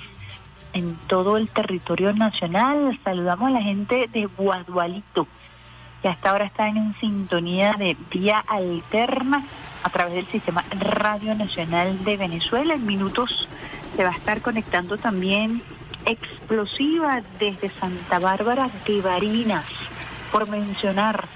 en 0.72 0.96
todo 1.06 1.36
el 1.36 1.48
territorio 1.48 2.12
nacional. 2.12 2.98
Saludamos 3.02 3.48
a 3.48 3.52
la 3.52 3.62
gente 3.62 4.08
de 4.12 4.26
Guadualito, 4.26 5.26
que 6.02 6.08
hasta 6.08 6.30
ahora 6.30 6.44
está 6.44 6.68
en 6.68 6.94
sintonía 7.00 7.74
de 7.78 7.96
vía 8.10 8.44
alterna 8.46 9.42
a 9.86 9.90
través 9.90 10.14
del 10.14 10.26
Sistema 10.26 10.64
Radio 10.70 11.36
Nacional 11.36 12.02
de 12.04 12.16
Venezuela. 12.16 12.74
En 12.74 12.84
minutos 12.84 13.48
se 13.94 14.02
va 14.02 14.10
a 14.10 14.16
estar 14.16 14.42
conectando 14.42 14.98
también 14.98 15.62
explosiva 16.04 17.22
desde 17.38 17.70
Santa 17.70 18.18
Bárbara 18.18 18.68
de 18.84 19.00
Barinas, 19.00 19.64
por 20.32 20.48
mencionar 20.48 21.28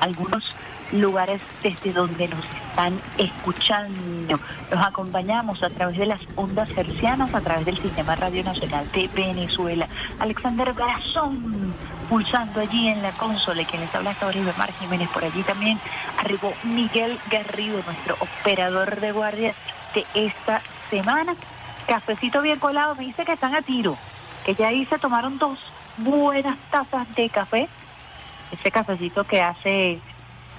algunos 0.00 0.54
lugares 0.92 1.40
desde 1.62 1.92
donde 1.92 2.28
nos 2.28 2.44
están 2.68 3.00
escuchando. 3.18 4.38
Los 4.70 4.80
acompañamos 4.80 5.62
a 5.62 5.70
través 5.70 5.98
de 5.98 6.06
las 6.06 6.20
ondas 6.36 6.68
hercianas, 6.76 7.34
a 7.34 7.40
través 7.40 7.66
del 7.66 7.78
Sistema 7.78 8.16
Radio 8.16 8.44
Nacional 8.44 8.90
de 8.92 9.08
Venezuela. 9.08 9.88
Alexander 10.18 10.72
Garazón, 10.72 11.74
pulsando 12.08 12.60
allí 12.60 12.88
en 12.88 13.02
la 13.02 13.12
consola, 13.12 13.64
quien 13.64 13.82
les 13.82 13.94
habla 13.94 14.10
hasta 14.10 14.26
Mar 14.58 14.72
Jiménez. 14.80 15.08
Por 15.10 15.24
allí 15.24 15.42
también 15.42 15.78
arribó 16.18 16.52
Miguel 16.64 17.18
Garrido, 17.30 17.82
nuestro 17.86 18.16
operador 18.20 19.00
de 19.00 19.12
guardia 19.12 19.54
de 19.94 20.06
esta 20.14 20.62
semana 20.90 21.34
cafecito 21.90 22.40
bien 22.40 22.60
colado, 22.60 22.94
me 22.94 23.04
dice 23.04 23.24
que 23.24 23.32
están 23.32 23.52
a 23.52 23.62
tiro, 23.62 23.96
que 24.44 24.54
ya 24.54 24.68
ahí 24.68 24.86
se 24.86 24.96
tomaron 24.98 25.38
dos 25.38 25.58
buenas 25.96 26.56
tazas 26.70 27.12
de 27.16 27.28
café, 27.28 27.68
ese 28.52 28.70
cafecito 28.70 29.24
que 29.24 29.42
hace 29.42 29.98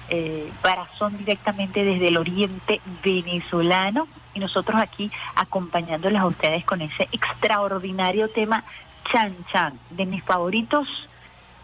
eh, 0.08 0.50
Barazón 0.62 1.16
directamente 1.16 1.84
desde 1.84 2.08
el 2.08 2.16
oriente 2.16 2.80
venezolano. 3.04 4.08
Y 4.34 4.40
nosotros 4.40 4.80
aquí 4.80 5.10
acompañándoles 5.34 6.20
a 6.20 6.26
ustedes 6.26 6.64
con 6.64 6.80
ese 6.80 7.08
extraordinario 7.12 8.28
tema 8.30 8.64
Chan 9.10 9.34
Chan, 9.52 9.78
de 9.90 10.06
mis 10.06 10.22
favoritos, 10.22 10.88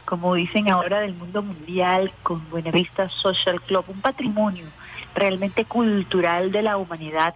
como 0.05 0.35
dicen 0.35 0.70
ahora 0.70 1.01
del 1.01 1.14
mundo 1.14 1.42
mundial, 1.42 2.12
con 2.22 2.48
Buenavista 2.51 3.09
Social 3.09 3.61
Club, 3.61 3.85
un 3.88 4.01
patrimonio 4.01 4.66
realmente 5.14 5.64
cultural 5.64 6.51
de 6.53 6.62
la 6.62 6.77
humanidad 6.77 7.35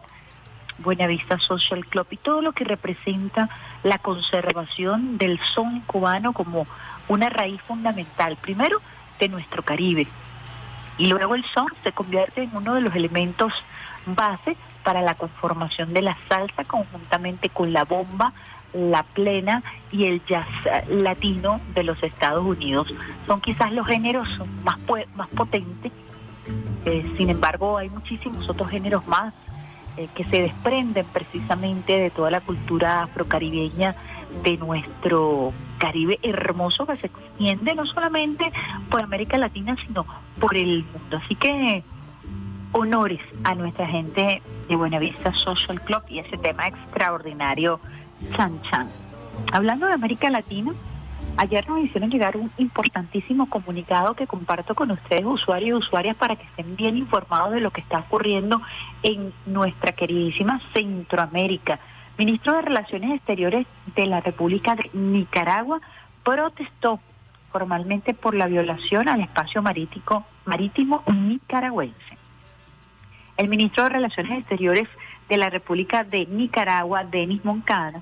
Buenavista 0.78 1.38
Social 1.38 1.84
Club 1.86 2.06
y 2.10 2.16
todo 2.16 2.42
lo 2.42 2.52
que 2.52 2.64
representa 2.64 3.48
la 3.82 3.98
conservación 3.98 5.18
del 5.18 5.38
son 5.54 5.80
cubano 5.80 6.32
como 6.32 6.66
una 7.08 7.28
raíz 7.28 7.60
fundamental, 7.62 8.36
primero 8.36 8.80
de 9.18 9.28
nuestro 9.28 9.62
Caribe, 9.62 10.08
y 10.98 11.09
luego 11.09 11.35
el 11.35 11.44
son 11.46 11.66
se 11.83 11.92
convierte 11.92 12.42
en 12.42 12.55
uno 12.55 12.74
de 12.74 12.81
los 12.81 12.94
elementos 12.94 13.52
base 14.07 14.57
para 14.85 15.00
la 15.02 15.14
conformación 15.14 15.92
de 15.92 16.02
la 16.02 16.16
salsa 16.28 16.64
conjuntamente 16.64 17.48
con 17.48 17.72
la 17.72 17.85
bomba, 17.85 18.33
la 18.72 19.02
plena 19.02 19.62
y 19.90 20.07
el 20.07 20.24
jazz 20.24 20.46
latino 20.88 21.61
de 21.74 21.85
los 21.85 22.02
Estados 22.02 22.44
Unidos. 22.44 22.92
Son 23.26 23.40
quizás 23.40 23.72
los 23.72 23.87
géneros 23.87 24.28
más, 24.64 24.78
más 25.14 25.28
potentes, 25.28 25.92
eh, 26.85 27.14
sin 27.16 27.31
embargo 27.31 27.78
hay 27.78 27.88
muchísimos 27.90 28.48
otros 28.48 28.68
géneros 28.70 29.07
más 29.07 29.33
eh, 29.96 30.09
que 30.14 30.24
se 30.24 30.42
desprenden 30.42 31.07
precisamente 31.07 31.98
de 31.98 32.11
toda 32.11 32.31
la 32.31 32.40
cultura 32.40 33.02
afrocaribeña 33.02 33.94
de 34.42 34.56
nuestro 34.56 35.52
Caribe 35.78 36.18
hermoso 36.22 36.86
que 36.86 36.96
se 36.98 37.06
extiende 37.06 37.74
no 37.74 37.86
solamente 37.86 38.52
por 38.90 39.00
América 39.00 39.36
Latina, 39.38 39.76
sino 39.86 40.06
por 40.40 40.56
el 40.56 40.84
mundo. 40.84 41.16
Así 41.24 41.34
que 41.34 41.82
honores 42.72 43.20
a 43.44 43.54
nuestra 43.54 43.86
gente 43.86 44.42
de 44.68 44.76
Buenavista 44.76 45.32
Social 45.34 45.80
Club 45.82 46.02
y 46.08 46.20
ese 46.20 46.38
tema 46.38 46.68
extraordinario, 46.68 47.80
Chan 48.36 48.60
Chan. 48.62 48.88
Hablando 49.52 49.86
de 49.86 49.94
América 49.94 50.30
Latina, 50.30 50.72
Ayer 51.36 51.66
nos 51.66 51.80
hicieron 51.80 52.10
llegar 52.10 52.36
un 52.36 52.50
importantísimo 52.58 53.48
comunicado 53.48 54.14
que 54.14 54.26
comparto 54.26 54.74
con 54.74 54.90
ustedes, 54.90 55.24
usuarios 55.24 55.70
y 55.70 55.72
usuarias, 55.72 56.16
para 56.16 56.36
que 56.36 56.44
estén 56.44 56.76
bien 56.76 56.96
informados 56.98 57.52
de 57.52 57.60
lo 57.60 57.70
que 57.70 57.80
está 57.80 58.00
ocurriendo 58.00 58.60
en 59.02 59.32
nuestra 59.46 59.92
queridísima 59.92 60.60
Centroamérica. 60.74 61.80
Ministro 62.24 62.54
de 62.54 62.62
Relaciones 62.62 63.16
Exteriores 63.16 63.66
de 63.96 64.06
la 64.06 64.20
República 64.20 64.76
de 64.76 64.88
Nicaragua 64.92 65.80
protestó 66.22 67.00
formalmente 67.50 68.14
por 68.14 68.37
la 68.37 68.46
violación 68.46 69.08
al 69.08 69.22
espacio 69.22 69.61
marítimo 69.61 71.02
nicaragüense. 71.12 72.16
El 73.37 73.48
ministro 73.48 73.82
de 73.82 73.88
Relaciones 73.88 74.38
Exteriores 74.38 74.88
de 75.28 75.37
la 75.37 75.50
República 75.50 76.04
de 76.04 76.26
Nicaragua, 76.26 77.02
Denis 77.02 77.44
Moncada, 77.44 78.00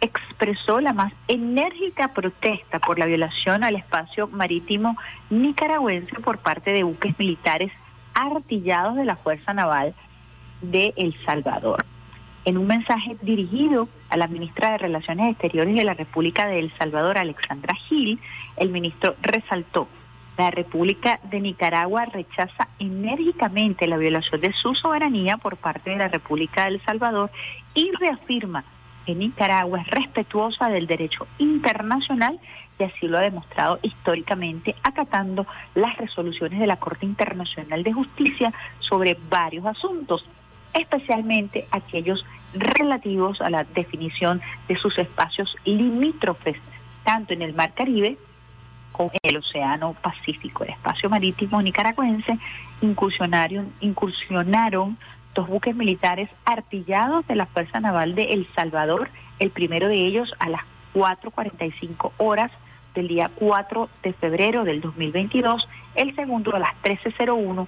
expresó 0.00 0.80
la 0.80 0.94
más 0.94 1.12
enérgica 1.28 2.14
protesta 2.14 2.78
por 2.78 2.98
la 2.98 3.04
violación 3.04 3.62
al 3.62 3.76
espacio 3.76 4.26
marítimo 4.28 4.96
nicaragüense 5.28 6.14
por 6.20 6.38
parte 6.38 6.72
de 6.72 6.82
buques 6.82 7.18
militares 7.18 7.70
artillados 8.14 8.96
de 8.96 9.04
la 9.04 9.16
Fuerza 9.16 9.52
Naval 9.52 9.94
de 10.62 10.94
El 10.96 11.14
Salvador. 11.26 11.84
En 12.44 12.56
un 12.56 12.66
mensaje 12.66 13.16
dirigido 13.22 13.88
a 14.08 14.16
la 14.16 14.26
ministra 14.26 14.72
de 14.72 14.78
Relaciones 14.78 15.32
Exteriores 15.32 15.74
de 15.76 15.84
la 15.84 15.94
República 15.94 16.46
de 16.46 16.58
El 16.58 16.72
Salvador, 16.78 17.18
Alexandra 17.18 17.74
Gil, 17.74 18.18
el 18.56 18.70
ministro 18.70 19.14
resaltó 19.20 19.88
la 20.38 20.50
República 20.50 21.20
de 21.30 21.38
Nicaragua 21.40 22.06
rechaza 22.06 22.68
enérgicamente 22.78 23.86
la 23.86 23.98
violación 23.98 24.40
de 24.40 24.54
su 24.54 24.74
soberanía 24.74 25.36
por 25.36 25.58
parte 25.58 25.90
de 25.90 25.96
la 25.96 26.08
República 26.08 26.62
de 26.62 26.76
El 26.76 26.84
Salvador 26.84 27.30
y 27.74 27.90
reafirma 28.00 28.64
Nicaragua 29.14 29.80
es 29.80 29.86
respetuosa 29.88 30.68
del 30.68 30.86
derecho 30.86 31.26
internacional 31.38 32.38
y 32.78 32.84
así 32.84 33.06
lo 33.06 33.18
ha 33.18 33.22
demostrado 33.22 33.78
históricamente 33.82 34.74
acatando 34.82 35.46
las 35.74 35.96
resoluciones 35.96 36.58
de 36.58 36.66
la 36.66 36.76
Corte 36.76 37.06
Internacional 37.06 37.82
de 37.82 37.92
Justicia 37.92 38.52
sobre 38.78 39.18
varios 39.28 39.66
asuntos, 39.66 40.24
especialmente 40.74 41.66
aquellos 41.70 42.24
relativos 42.54 43.40
a 43.40 43.50
la 43.50 43.64
definición 43.64 44.40
de 44.68 44.76
sus 44.76 44.98
espacios 44.98 45.54
limítrofes, 45.64 46.56
tanto 47.04 47.32
en 47.32 47.42
el 47.42 47.54
Mar 47.54 47.74
Caribe 47.74 48.18
como 48.92 49.10
en 49.22 49.30
el 49.30 49.36
Océano 49.38 49.94
Pacífico. 49.94 50.64
El 50.64 50.70
espacio 50.70 51.08
marítimo 51.08 51.62
nicaragüense 51.62 52.38
incursionaron, 52.80 53.72
incursionaron 53.80 54.98
dos 55.34 55.48
buques 55.48 55.74
militares 55.74 56.28
artillados 56.44 57.26
de 57.26 57.36
la 57.36 57.46
Fuerza 57.46 57.80
Naval 57.80 58.14
de 58.14 58.24
El 58.24 58.48
Salvador, 58.54 59.10
el 59.38 59.50
primero 59.50 59.88
de 59.88 60.06
ellos 60.06 60.34
a 60.38 60.48
las 60.48 60.62
4.45 60.94 62.12
horas 62.18 62.50
del 62.94 63.08
día 63.08 63.30
4 63.36 63.88
de 64.02 64.12
febrero 64.14 64.64
del 64.64 64.80
2022, 64.80 65.68
el 65.94 66.14
segundo 66.16 66.54
a 66.54 66.58
las 66.58 66.74
13.01, 66.82 67.66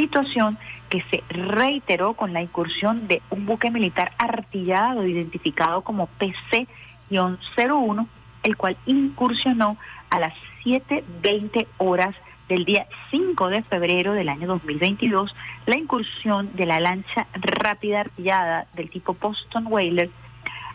situación 0.00 0.58
que 0.88 1.04
se 1.10 1.22
reiteró 1.28 2.14
con 2.14 2.32
la 2.32 2.40
incursión 2.40 3.06
de 3.06 3.20
un 3.30 3.44
buque 3.44 3.70
militar 3.70 4.12
artillado 4.18 5.06
identificado 5.06 5.82
como 5.82 6.08
PC-01, 6.18 8.06
el 8.42 8.56
cual 8.56 8.78
incursionó 8.86 9.76
a 10.08 10.18
las 10.18 10.32
7.20 10.64 11.66
horas 11.76 12.14
del 12.48 12.64
día 12.64 12.86
5 13.10 13.48
de 13.48 13.62
febrero 13.62 14.14
del 14.14 14.28
año 14.28 14.48
2022 14.48 15.34
la 15.66 15.76
incursión 15.76 16.50
de 16.54 16.66
la 16.66 16.80
lancha 16.80 17.26
rápida 17.34 18.00
artillada 18.00 18.66
del 18.74 18.90
tipo 18.90 19.14
Boston 19.20 19.66
Whaler 19.68 20.10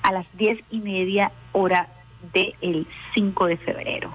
a 0.04 0.12
las 0.12 0.26
10 0.38 0.60
y 0.70 0.80
media 0.80 1.32
hora 1.52 1.90
del 2.32 2.88
5 3.16 3.48
de 3.48 3.58
febrero. 3.58 4.14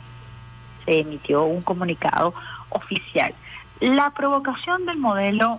Se 0.84 1.00
emitió 1.00 1.44
un 1.44 1.62
comunicado 1.62 2.32
oficial. 2.70 3.34
La 3.80 4.10
provocación 4.10 4.84
del 4.84 4.98
modelo 4.98 5.58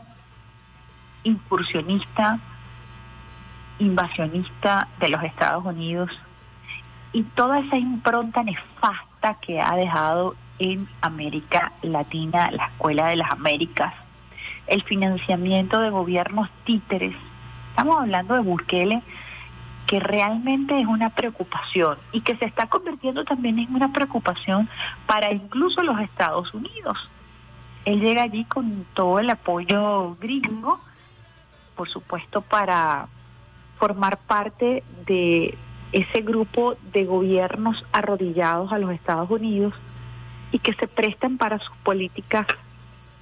incursionista, 1.24 2.38
invasionista 3.80 4.88
de 5.00 5.10
los 5.10 5.24
Estados 5.24 5.66
Unidos 5.66 6.12
y 7.14 7.24
toda 7.24 7.60
esa 7.62 7.78
impronta 7.78 8.44
nefasta 8.44 9.38
que 9.42 9.60
ha 9.60 9.76
dejado 9.76 10.36
en 10.60 10.88
América 11.02 11.72
Latina, 11.82 12.52
la 12.52 12.66
Escuela 12.66 13.08
de 13.08 13.16
las 13.16 13.32
Américas, 13.32 13.92
el 14.68 14.84
financiamiento 14.84 15.80
de 15.80 15.90
gobiernos 15.90 16.48
títeres. 16.64 17.16
Estamos 17.72 18.02
hablando 18.02 18.36
de 18.36 18.42
Bukele, 18.42 19.02
que 19.88 20.00
realmente 20.00 20.80
es 20.80 20.86
una 20.86 21.10
preocupación 21.10 21.98
y 22.12 22.22
que 22.22 22.36
se 22.38 22.46
está 22.46 22.68
convirtiendo 22.68 23.26
también 23.26 23.58
en 23.58 23.74
una 23.74 23.92
preocupación 23.92 24.70
para 25.08 25.32
incluso 25.32 25.82
los 25.82 26.00
Estados 26.00 26.54
Unidos. 26.54 27.10
Él 27.86 28.00
llega 28.00 28.24
allí 28.24 28.46
con 28.46 28.86
todo 28.94 29.20
el 29.20 29.30
apoyo 29.30 30.16
gringo, 30.20 30.80
por 31.76 31.90
supuesto, 31.90 32.42
para 32.42 33.08
formar 33.78 34.18
parte 34.18 34.84
de 35.08 35.58
ese 35.92 36.22
grupo 36.22 36.76
de 36.94 37.06
gobiernos 37.06 37.84
arrodillados 37.92 38.72
a 38.72 38.78
los 38.78 38.92
Estados 38.92 39.30
Unidos 39.30 39.74
y 40.52 40.60
que 40.60 40.74
se 40.74 40.88
prestan 40.88 41.38
para 41.38 41.60
sus 41.60 41.76
políticas 41.78 42.46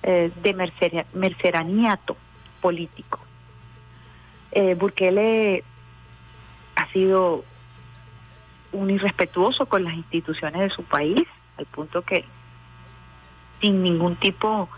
eh, 0.04 0.32
de 0.44 0.54
merceria- 0.54 1.06
merceraniato 1.14 2.18
político. 2.62 3.20
Eh, 4.52 4.76
Bukele 4.76 5.64
ha 6.76 6.88
sido 6.92 7.44
un 8.72 8.90
irrespetuoso 8.90 9.68
con 9.68 9.84
las 9.84 9.94
instituciones 9.94 10.62
de 10.62 10.70
su 10.70 10.84
país, 10.84 11.28
al 11.58 11.66
punto 11.66 12.02
que 12.02 12.26
sin 13.62 13.84
ningún 13.84 14.16
tipo 14.18 14.70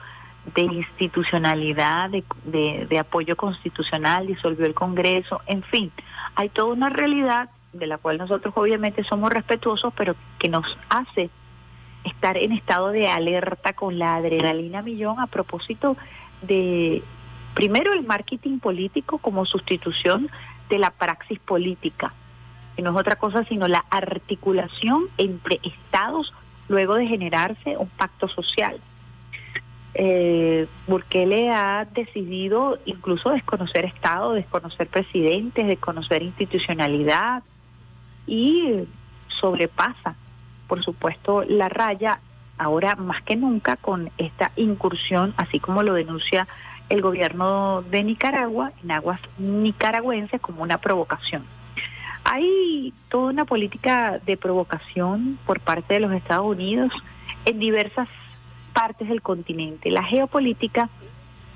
de 0.56 0.62
institucionalidad, 0.63 2.10
de, 2.10 2.24
de- 2.46 2.88
de 2.89 3.00
apoyo 3.00 3.36
constitucional, 3.36 4.28
disolvió 4.28 4.65
el 4.65 4.74
Congreso, 4.74 5.41
en 5.46 5.62
fin, 5.63 5.91
hay 6.36 6.50
toda 6.50 6.74
una 6.74 6.89
realidad 6.89 7.50
de 7.74 7.88
la 7.88 7.98
cual 7.98 8.17
nosotros 8.17 8.54
obviamente 8.58 9.04
somos 9.04 9.32
respetuosos, 9.32 9.94
pero 9.96 10.15
que 10.39 10.50
nos 10.50 10.65
hace 10.89 11.30
estar 12.04 12.36
en 12.38 12.52
estado 12.52 12.89
de 12.89 13.08
alerta 13.08 13.74
con 13.74 14.00
la 14.00 14.15
adrenalina 14.15 14.82
millón 14.82 15.20
a 15.20 15.28
propósito 15.28 15.96
de, 16.41 17.04
primero, 17.54 17.94
el 17.94 18.04
marketing 18.04 18.58
político 18.60 19.20
como 19.20 19.46
sustitución 19.46 20.30
de 20.70 20.80
la 20.80 20.89
praxis 20.89 21.38
política, 21.39 22.13
que 22.76 22.82
no 22.82 22.89
es 22.91 22.96
otra 22.98 23.17
cosa 23.17 23.44
sino 23.46 23.67
la 23.67 23.86
articulación 23.91 25.04
entre 25.17 25.60
estados 25.63 26.34
luego 26.72 26.96
de 26.96 27.06
generarse 27.06 27.78
un 27.78 27.90
pacto 27.90 28.28
social. 28.28 28.80
Eh, 29.94 30.68
Bukele 30.88 31.52
ha 31.52 31.86
decidido 31.94 32.80
incluso 32.86 33.30
desconocer 33.30 33.86
Estado, 33.86 34.34
desconocer 34.34 34.88
presidentes, 34.88 35.68
desconocer 35.68 36.24
institucionalidad 36.24 37.44
y 38.26 38.88
sobrepasa, 39.28 40.16
por 40.68 40.82
supuesto, 40.84 41.44
la 41.44 41.68
raya 41.68 42.20
ahora 42.58 42.96
más 42.96 43.22
que 43.24 43.36
nunca 43.36 43.76
con 43.76 44.12
esta 44.18 44.52
incursión, 44.56 45.34
así 45.36 45.60
como 45.60 45.84
lo 45.84 45.94
denuncia 45.94 46.48
el 46.88 47.02
gobierno 47.02 47.82
de 47.82 48.04
Nicaragua 48.04 48.72
en 48.84 48.92
aguas 48.92 49.20
nicaragüenses 49.38 50.40
como 50.40 50.64
una 50.64 50.78
provocación. 50.78 51.44
Hay 52.24 52.94
toda 53.10 53.30
una 53.30 53.46
política 53.46 54.20
de 54.26 54.38
provocación 54.38 55.38
por 55.46 55.60
parte 55.60 55.96
de 55.96 56.00
los 56.00 56.14
Estados 56.14 56.46
Unidos 56.46 56.92
en 57.46 57.60
diversas 57.60 58.08
partes 58.74 59.10
del 59.10 59.22
continente. 59.22 59.92
La 59.92 60.04
geopolítica 60.04 60.90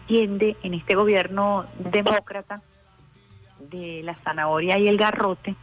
tiende 0.07 0.55
en 0.63 0.73
este 0.73 0.95
gobierno 0.95 1.65
demócrata 1.79 2.61
de 3.59 4.01
la 4.03 4.15
zanahoria 4.23 4.77
y 4.77 4.87
el 4.87 4.97
garrote, 4.97 5.55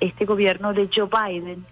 este 0.00 0.24
gobierno 0.24 0.72
de 0.72 0.88
Joe 0.94 1.08
Biden 1.08 1.64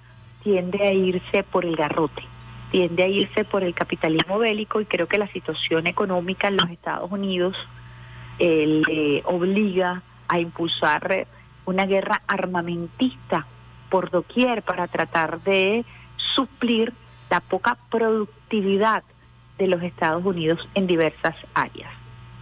tiende 0.43 0.87
a 0.87 0.93
irse 0.93 1.43
por 1.43 1.65
el 1.65 1.77
garrote, 1.77 2.23
tiende 2.71 3.03
a 3.03 3.09
irse 3.09 3.45
por 3.45 3.63
el 3.63 3.75
capitalismo 3.75 4.39
bélico 4.39 4.81
y 4.81 4.87
creo 4.87 5.07
que 5.07 5.19
la 5.19 5.29
situación 5.29 5.87
económica 5.87 6.49
en 6.49 6.57
los 6.57 6.71
Estados 6.71 7.11
Unidos 7.11 7.57
eh, 8.39 8.83
le 8.87 9.23
obliga 9.25 10.03
a 10.29 10.39
impulsar 10.39 11.27
una 11.67 11.87
guerra 11.87 12.23
armamentista 12.27 13.47
por 13.89 14.11
doquier 14.11 14.63
para 14.63 14.89
tratar 14.89 15.41
de 15.43 15.85
suplir 16.17 16.93
la 17.31 17.41
poca 17.41 17.77
productividad 17.91 19.03
de 19.59 19.67
los 19.69 19.83
Estados 19.83 20.25
Unidos 20.25 20.69
en 20.75 20.87
diversas 20.87 21.37
áreas. 21.55 21.91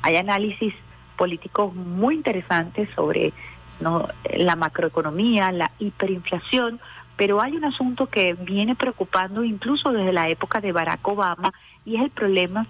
Hay 0.02 0.16
análisis 0.16 0.74
políticos 1.16 1.74
muy 1.74 2.14
interesantes 2.14 2.88
sobre 2.94 3.32
¿no? 3.80 4.08
la 4.34 4.56
macroeconomía, 4.56 5.52
la 5.52 5.70
hiperinflación, 5.78 6.80
pero 7.16 7.40
hay 7.40 7.56
un 7.56 7.64
asunto 7.64 8.06
que 8.06 8.34
viene 8.34 8.74
preocupando 8.74 9.44
incluso 9.44 9.92
desde 9.92 10.12
la 10.12 10.28
época 10.28 10.60
de 10.60 10.72
Barack 10.72 11.06
Obama 11.06 11.52
y 11.84 11.96
es 11.96 12.02
el 12.02 12.10
problema 12.10 12.66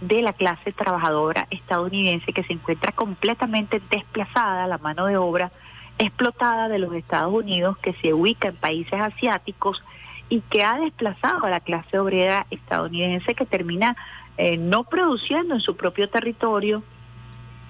de 0.00 0.20
la 0.20 0.34
clase 0.34 0.72
trabajadora 0.72 1.46
estadounidense 1.50 2.32
que 2.32 2.44
se 2.44 2.52
encuentra 2.52 2.92
completamente 2.92 3.80
desplazada, 3.90 4.66
la 4.66 4.78
mano 4.78 5.06
de 5.06 5.16
obra 5.16 5.50
explotada 5.98 6.68
de 6.68 6.78
los 6.78 6.92
Estados 6.94 7.32
Unidos, 7.32 7.76
que 7.78 7.94
se 7.94 8.12
ubica 8.12 8.48
en 8.48 8.56
países 8.56 9.00
asiáticos 9.00 9.82
y 10.28 10.40
que 10.40 10.64
ha 10.64 10.78
desplazado 10.78 11.44
a 11.44 11.50
la 11.50 11.60
clase 11.60 11.98
obrera 11.98 12.46
estadounidense 12.50 13.34
que 13.34 13.46
termina 13.46 13.96
eh, 14.38 14.56
no 14.56 14.84
produciendo 14.84 15.54
en 15.54 15.60
su 15.60 15.76
propio 15.76 16.08
territorio 16.08 16.82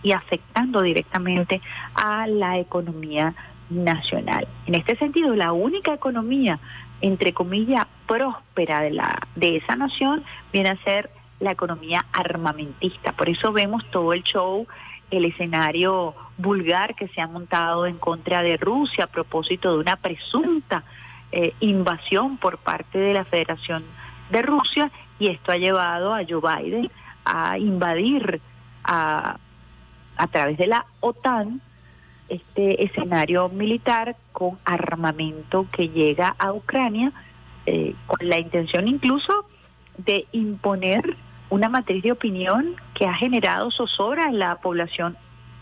y 0.03 0.13
afectando 0.13 0.83
directamente 0.83 1.61
a 1.95 2.27
la 2.27 2.59
economía 2.59 3.35
nacional. 3.71 4.47
En 4.67 4.75
este 4.75 4.97
sentido, 4.97 5.35
la 5.35 5.53
única 5.53 5.93
economía, 5.93 6.59
entre 7.01 7.33
comillas, 7.33 7.87
próspera 8.07 8.81
de, 8.81 8.91
la, 8.93 9.27
de 9.35 9.57
esa 9.57 9.77
nación 9.77 10.25
viene 10.53 10.71
a 10.71 10.85
ser 10.85 11.11
la 11.41 11.53
economía 11.53 12.07
armamentista. 12.13 13.13
Por 13.13 13.29
eso 13.29 13.53
vemos 13.53 13.85
todo 13.91 14.13
el 14.13 14.23
show, 14.23 14.67
el 15.11 15.25
escenario 15.25 16.15
vulgar 16.39 16.95
que 16.95 17.09
se 17.09 17.21
ha 17.21 17.27
montado 17.27 17.87
en 17.87 17.99
contra 17.99 18.43
de 18.43 18.57
Rusia 18.57 19.05
a 19.05 19.07
propósito 19.09 19.73
de 19.73 19.79
una 19.79 19.97
presunta 19.97 20.85
eh, 21.33 21.55
invasión 21.61 22.37
por 22.37 22.59
parte 22.59 22.99
de 22.99 23.15
la 23.15 23.25
Federación 23.25 23.85
de 24.31 24.43
Rusia 24.43 24.91
y 25.19 25.29
esto 25.29 25.53
ha 25.53 25.57
llevado 25.57 26.15
a 26.15 26.23
Joe 26.29 26.41
Biden 26.41 26.91
a 27.25 27.59
invadir 27.59 28.41
a, 28.85 29.39
a 30.17 30.27
través 30.29 30.59
de 30.59 30.67
la 30.67 30.87
OTAN 31.01 31.61
este 32.29 32.85
escenario 32.85 33.49
militar 33.49 34.17
con 34.33 34.59
armamento 34.65 35.67
que 35.71 35.89
llega 35.89 36.35
a 36.39 36.53
Ucrania 36.53 37.13
eh, 37.67 37.95
con 38.07 38.29
la 38.29 38.39
intención 38.39 38.89
incluso 38.89 39.47
de 39.99 40.27
imponer 40.33 41.17
una 41.51 41.69
matriz 41.69 42.03
de 42.03 42.13
opinión 42.13 42.77
que 42.95 43.07
ha 43.07 43.15
generado 43.15 43.71
zozobra 43.71 44.25
en 44.25 44.39
la 44.39 44.57
población 44.57 45.17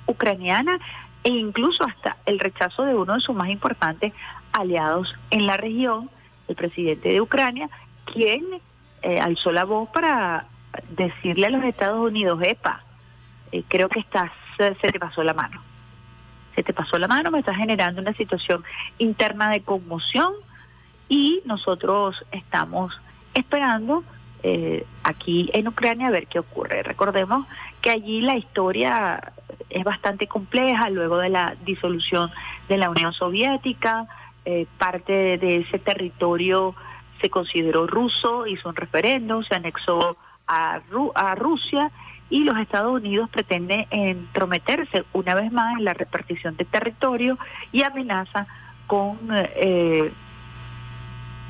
ucraniana 0.07 0.79
e 1.23 1.31
incluso 1.31 1.85
hasta 1.85 2.17
el 2.27 2.39
rechazo 2.39 2.85
de 2.85 2.95
uno 2.95 3.15
de 3.15 3.21
sus 3.21 3.35
más 3.35 3.49
importantes 3.49 4.13
aliados 4.53 5.15
en 5.31 5.47
la 5.47 5.57
región, 5.57 6.11
el 6.49 6.57
presidente 6.57 7.11
de 7.11 7.21
Ucrania, 7.21 7.69
quien 8.05 8.45
eh, 9.03 9.21
alzó 9.21 9.53
la 9.53 9.65
voz 9.65 9.89
para 9.91 10.47
decirle 10.91 11.47
a 11.47 11.51
los 11.51 11.65
Estados 11.65 12.07
Unidos, 12.07 12.41
epa, 12.43 12.83
eh, 13.53 13.65
creo 13.69 13.89
que 13.89 14.01
estás, 14.01 14.31
se 14.57 14.75
te 14.75 14.99
pasó 14.99 15.23
la 15.23 15.35
mano. 15.35 15.61
Se 16.55 16.63
te 16.63 16.73
pasó 16.73 16.99
la 16.99 17.09
mano, 17.09 17.31
me 17.31 17.41
está 17.41 17.55
generando 17.55 18.01
una 18.01 18.13
situación 18.13 18.63
interna 18.99 19.51
de 19.51 19.63
conmoción 19.63 20.33
y 21.09 21.43
nosotros 21.45 22.25
estamos 22.31 23.01
esperando 23.35 24.05
eh, 24.47 24.85
aquí 25.03 25.49
en 25.55 25.67
Ucrania 25.69 26.09
a 26.09 26.11
ver 26.11 26.27
qué 26.27 26.39
ocurre. 26.39 26.83
Recordemos 26.83 27.47
que 27.81 27.89
allí 27.89 28.21
la 28.21 28.37
historia 28.37 29.33
es 29.71 29.85
bastante 29.85 30.27
compleja 30.27 30.91
luego 30.91 31.17
de 31.17 31.31
la 31.31 31.57
disolución 31.65 32.31
de 32.69 32.77
la 32.77 32.91
Unión 32.91 33.15
Soviética, 33.15 34.07
eh, 34.45 34.67
parte 34.77 35.39
de 35.39 35.57
ese 35.57 35.79
territorio 35.79 36.75
se 37.23 37.31
consideró 37.31 37.87
ruso, 37.87 38.47
hizo 38.47 38.69
un 38.69 38.77
referéndum, 38.77 39.43
se 39.45 39.55
anexó 39.55 40.19
a, 40.47 40.83
a 41.15 41.35
Rusia 41.37 41.91
y 42.29 42.45
los 42.45 42.59
Estados 42.59 42.93
Unidos 42.93 43.31
pretenden 43.31 43.87
entrometerse 43.89 45.05
una 45.15 45.35
vez 45.35 45.51
más 45.53 45.79
en 45.79 45.87
la 45.87 45.95
repartición 45.95 46.55
de 46.59 46.67
territorio 46.67 47.39
y 47.73 47.83
amenaza 47.83 48.47
con, 48.87 49.19
eh, 49.33 50.13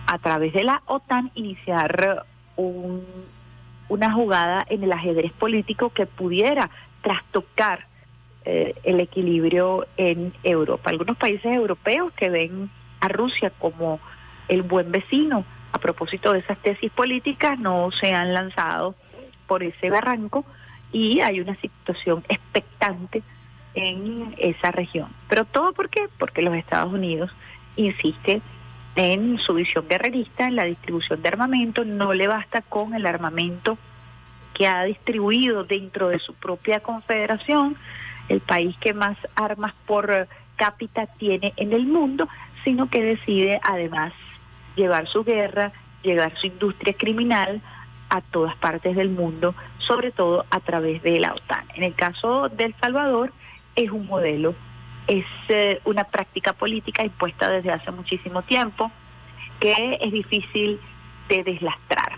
a 0.07 0.19
través 0.19 0.53
de 0.53 0.63
la 0.63 0.81
OTAN, 0.87 1.33
iniciar 1.35 2.25
un, 2.57 3.05
una 3.88 4.12
jugada 4.12 4.64
en 4.69 4.83
el 4.83 4.93
ajedrez 4.93 5.33
político 5.33 5.90
que 5.90 6.07
pudiera 6.07 6.71
trastocar 7.03 7.87
eh, 8.45 8.75
el 8.85 9.01
equilibrio 9.01 9.87
en 9.97 10.33
Europa. 10.43 10.90
Algunos 10.90 11.17
países 11.17 11.47
europeos 11.47 12.12
que 12.14 12.31
ven 12.31 12.71
a 13.01 13.09
Rusia 13.09 13.51
como 13.59 14.01
el 14.49 14.62
buen 14.62 14.93
vecino, 14.93 15.45
a 15.73 15.79
propósito 15.79 16.33
de 16.33 16.40
esas 16.40 16.59
tesis 16.59 16.90
políticas, 16.93 17.59
no 17.59 17.90
se 17.90 18.14
han 18.14 18.33
lanzado 18.33 18.95
por 19.47 19.62
ese 19.62 19.90
barranco 19.90 20.45
y 20.93 21.21
hay 21.21 21.40
una 21.40 21.57
situación 21.57 22.25
expectante 22.29 23.23
en 23.75 24.35
esa 24.38 24.71
región. 24.71 25.09
Pero 25.29 25.45
todo 25.45 25.73
por 25.73 25.88
qué? 25.88 26.09
Porque 26.19 26.43
los 26.43 26.55
Estados 26.55 26.93
Unidos 26.93 27.31
insiste 27.77 28.40
en 28.97 29.39
su 29.39 29.55
visión 29.55 29.87
guerrerista, 29.89 30.47
en 30.47 30.57
la 30.57 30.65
distribución 30.65 31.23
de 31.23 31.29
armamento, 31.29 31.85
no 31.85 32.13
le 32.13 32.27
basta 32.29 32.63
con 32.63 32.95
el 32.95 33.07
armamento 33.07 33.77
que 34.55 34.69
ha 34.69 34.85
distribuido 34.85 35.65
dentro 35.65 36.09
de 36.09 36.21
su 36.21 36.35
propia 36.35 36.81
confederación, 36.81 37.77
el 38.29 38.41
país 38.41 38.77
que 38.79 38.95
más 38.95 39.19
armas 39.35 39.75
por 39.87 40.29
cápita 40.57 41.07
tiene 41.19 41.53
en 41.57 41.73
el 41.73 41.87
mundo, 41.87 42.29
sino 42.65 42.89
que 42.89 43.03
decide 43.03 43.61
además 43.65 44.13
llevar 44.77 45.09
su 45.09 45.25
guerra, 45.25 45.73
llevar 46.03 46.37
su 46.39 46.47
industria 46.47 46.95
criminal 46.95 47.61
a 48.11 48.21
todas 48.21 48.55
partes 48.57 48.95
del 48.95 49.11
mundo, 49.11 49.55
sobre 49.79 50.13
todo 50.13 50.47
a 50.51 50.61
través 50.61 51.03
de 51.03 51.19
la 51.19 51.35
OTAN. 51.35 51.67
En 51.75 51.83
el 51.83 51.95
caso 51.95 52.49
de 52.49 52.67
El 52.67 52.75
Salvador 52.81 53.33
es 53.75 53.91
un 53.91 54.07
modelo, 54.07 54.55
es 55.07 55.27
eh, 55.49 55.81
una 55.85 56.05
práctica 56.05 56.53
política 56.53 57.05
impuesta 57.05 57.49
desde 57.51 57.71
hace 57.71 57.90
muchísimo 57.90 58.43
tiempo 58.43 58.90
que 59.61 59.99
es 60.01 60.12
difícil 60.12 60.81
de 61.29 61.45
deslastrar. 61.45 62.12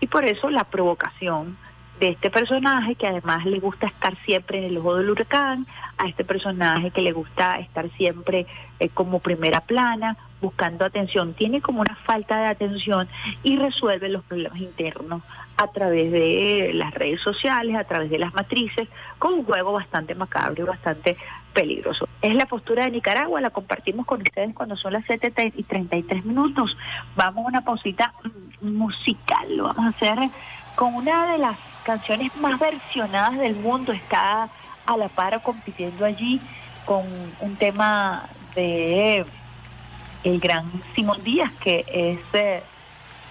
Y 0.00 0.06
por 0.06 0.24
eso 0.24 0.50
la 0.50 0.64
provocación 0.64 1.56
de 2.00 2.08
este 2.08 2.30
personaje 2.30 2.96
que 2.96 3.06
además 3.06 3.44
le 3.46 3.60
gusta 3.60 3.86
estar 3.86 4.16
siempre 4.24 4.58
en 4.58 4.64
el 4.64 4.78
ojo 4.78 4.96
del 4.96 5.10
huracán, 5.10 5.66
a 5.98 6.08
este 6.08 6.24
personaje 6.24 6.90
que 6.90 7.00
le 7.00 7.12
gusta 7.12 7.60
estar 7.60 7.88
siempre 7.92 8.46
eh, 8.80 8.88
como 8.88 9.20
primera 9.20 9.60
plana, 9.60 10.16
buscando 10.40 10.84
atención, 10.84 11.34
tiene 11.34 11.60
como 11.60 11.82
una 11.82 11.94
falta 11.94 12.40
de 12.40 12.46
atención 12.46 13.08
y 13.44 13.56
resuelve 13.56 14.08
los 14.08 14.24
problemas 14.24 14.58
internos 14.58 15.22
a 15.56 15.68
través 15.68 16.10
de 16.10 16.72
las 16.74 16.92
redes 16.92 17.20
sociales, 17.20 17.76
a 17.76 17.84
través 17.84 18.10
de 18.10 18.18
las 18.18 18.34
matrices, 18.34 18.88
con 19.20 19.34
un 19.34 19.44
juego 19.44 19.72
bastante 19.72 20.16
macabro 20.16 20.64
y 20.64 20.66
bastante 20.66 21.16
peligroso. 21.52 22.08
Es 22.20 22.34
la 22.34 22.46
postura 22.46 22.84
de 22.84 22.90
Nicaragua, 22.90 23.40
la 23.40 23.50
compartimos 23.50 24.06
con 24.06 24.22
ustedes 24.22 24.54
cuando 24.54 24.76
son 24.76 24.94
las 24.94 25.04
7 25.06 25.52
y 25.56 25.62
33 25.62 26.24
minutos. 26.24 26.76
Vamos 27.16 27.44
a 27.44 27.48
una 27.48 27.60
pausita 27.62 28.12
mm, 28.60 28.72
musical, 28.76 29.56
lo 29.56 29.64
vamos 29.64 29.86
a 29.86 29.88
hacer 29.88 30.18
con 30.74 30.94
una 30.94 31.32
de 31.32 31.38
las 31.38 31.56
canciones 31.84 32.34
más 32.36 32.58
versionadas 32.58 33.38
del 33.38 33.56
mundo, 33.56 33.92
está 33.92 34.48
a 34.86 34.96
la 34.96 35.08
par 35.08 35.40
compitiendo 35.42 36.04
allí 36.04 36.40
con 36.84 37.04
un 37.40 37.56
tema 37.56 38.28
de 38.54 39.24
el 40.24 40.40
gran 40.40 40.70
Simón 40.94 41.22
Díaz, 41.24 41.52
que 41.60 41.84
es 41.88 42.18
eh, 42.32 42.62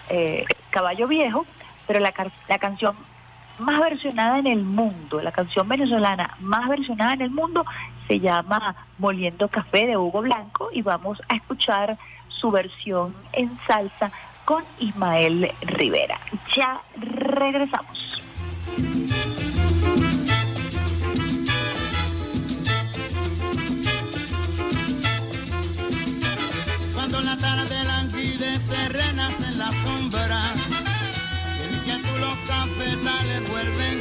eh, 0.10 0.46
Caballo 0.70 1.08
Viejo, 1.08 1.46
pero 1.88 2.00
la, 2.00 2.14
la 2.48 2.60
canción 2.60 2.96
más 3.60 3.80
versionada 3.80 4.40
en 4.40 4.48
el 4.48 4.64
mundo, 4.64 5.22
la 5.22 5.32
canción 5.32 5.68
venezolana 5.68 6.36
más 6.40 6.68
versionada 6.68 7.14
en 7.14 7.22
el 7.22 7.32
mundo 7.32 7.66
se 8.08 8.20
llama 8.20 8.76
Moliendo 8.98 9.48
Café 9.48 9.88
de 9.88 9.98
Hugo 9.98 10.22
Blanco 10.22 10.70
y 10.74 10.82
vamos 10.82 11.22
a 11.30 11.36
escuchar 11.36 11.98
su 12.28 12.52
versión 12.52 13.16
en 13.34 13.58
salsa 13.68 14.12
con 14.46 14.64
Ismael 14.80 15.52
Rivera. 15.62 16.20
Ya 16.56 16.82
regresamos. 16.98 18.22
Cuando 26.94 27.22
la 27.22 27.38
tarde 27.38 27.84
languidece, 27.86 28.90
renace 28.90 29.46
en 29.46 29.58
la 29.58 29.72
sombra. 29.84 30.42
Y 31.72 31.86
que 31.86 32.08
tú 32.08 32.18
los 32.20 32.36
cafetales 32.48 33.50
vuelven 33.50 34.01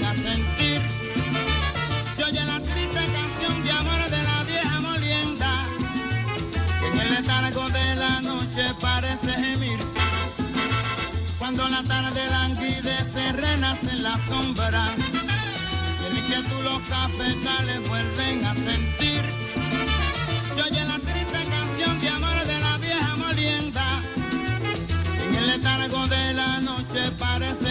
de 7.68 7.94
la 7.96 8.20
noche 8.20 8.74
parece 8.80 9.32
gemir. 9.32 9.78
Cuando 11.38 11.68
la 11.68 11.82
tarde 11.82 12.20
languidece, 12.30 13.32
renace 13.32 13.90
en 13.90 14.02
la 14.02 14.18
sombra. 14.28 14.84
Y 16.16 16.20
que 16.28 16.42
tú 16.48 16.62
los 16.62 16.80
cafetales 16.88 17.88
vuelven 17.88 18.44
a 18.46 18.54
sentir. 18.54 19.22
Se 20.54 20.62
oye 20.62 20.84
la 20.84 20.98
triste 20.98 21.40
canción 21.56 22.00
de 22.00 22.08
amor 22.08 22.44
de 22.46 22.60
la 22.60 22.78
vieja 22.78 23.16
molienda. 23.16 23.84
En 25.24 25.34
el 25.34 25.46
letargo 25.46 26.06
de 26.06 26.34
la 26.34 26.60
noche 26.60 27.10
parece 27.18 27.69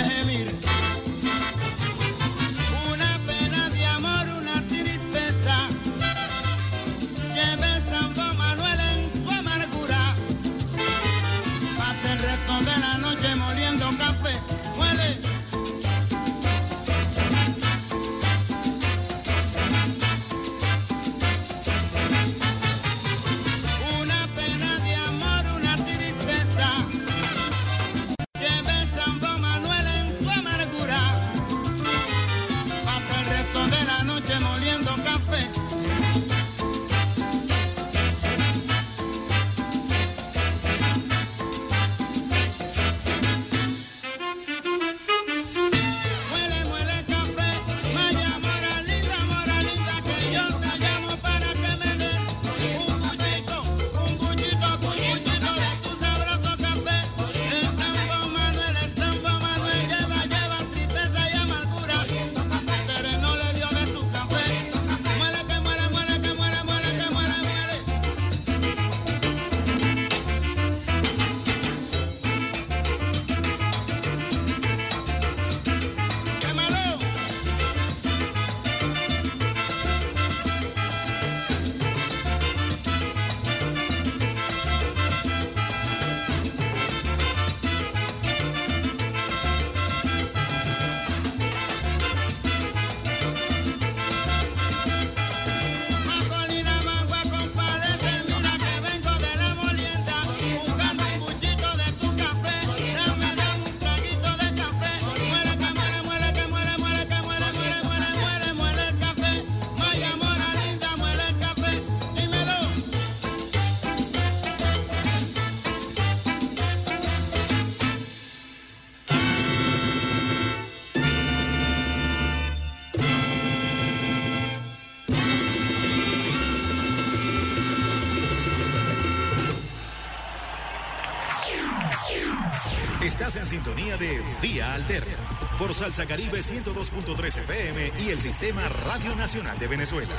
sintonía 133.69 133.97
de 133.97 134.21
Vía 134.41 134.73
Alterna 134.73 135.13
por 135.57 135.73
Salsa 135.73 136.05
Caribe 136.05 136.39
102.3 136.39 137.43
FM 137.43 137.91
y 137.99 138.09
el 138.09 138.19
Sistema 138.19 138.61
Radio 138.85 139.15
Nacional 139.15 139.57
de 139.59 139.67
Venezuela. 139.67 140.13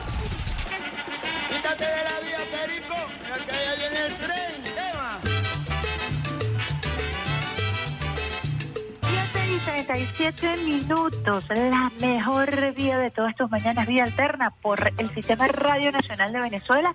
Quítate 1.49 1.85
de 1.85 2.05
la 2.05 2.21
vía, 2.21 2.39
Perico, 2.53 2.95
que 3.47 3.53
allá 3.53 3.75
viene 3.77 4.07
el 4.07 4.17
tren, 4.19 4.63
tema. 4.75 5.21
7 9.33 9.53
y 9.53 9.59
37 9.59 10.57
minutos, 10.59 11.45
la 11.49 11.91
mejor 12.01 12.75
vía 12.75 12.99
de 12.99 13.11
todas 13.11 13.35
tus 13.35 13.51
mañanas, 13.51 13.87
vía 13.87 14.05
alterna 14.05 14.51
por 14.51 14.93
el 14.97 15.11
Sistema 15.13 15.49
Radio 15.49 15.91
Nacional 15.91 16.33
de 16.33 16.41
Venezuela. 16.41 16.95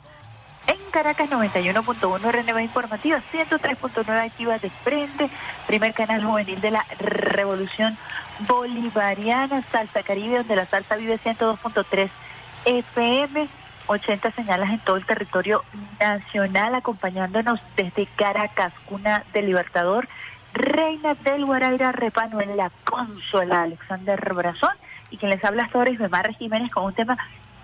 En 0.67 0.77
Caracas 0.91 1.29
91.1 1.29 2.31
RNB 2.31 2.59
Informativa, 2.59 3.21
103.9 3.31 4.25
Activa 4.25 4.57
de 4.57 4.69
Frente, 4.69 5.29
primer 5.75 5.93
canal 5.93 6.23
juvenil 6.23 6.61
de 6.61 6.71
la 6.71 6.85
Revolución 6.99 7.97
Bolivariana, 8.47 9.61
Salsa 9.63 10.03
Caribe, 10.03 10.37
donde 10.37 10.55
la 10.55 10.65
salsa 10.67 10.95
vive 10.95 11.19
102.3 11.19 12.09
FM, 12.63 13.49
80 13.87 14.31
señalas 14.31 14.69
en 14.69 14.79
todo 14.79 14.95
el 14.95 15.05
territorio 15.05 15.65
nacional, 15.99 16.75
acompañándonos 16.75 17.59
desde 17.75 18.05
Caracas, 18.05 18.71
cuna 18.85 19.25
del 19.33 19.47
Libertador, 19.47 20.07
Reina 20.53 21.13
del 21.15 21.43
Guaraira 21.43 21.91
Repano 21.91 22.39
en 22.39 22.55
la 22.55 22.71
consola 22.85 23.63
Alexander 23.63 24.33
Brazón 24.33 24.71
y 25.11 25.17
quien 25.17 25.29
les 25.29 25.43
habla 25.43 25.63
hasta 25.63 25.79
ahora 25.79 25.91
es 25.91 26.37
Jiménez 26.37 26.71
con 26.71 26.85
un 26.85 26.93
tema 26.93 27.17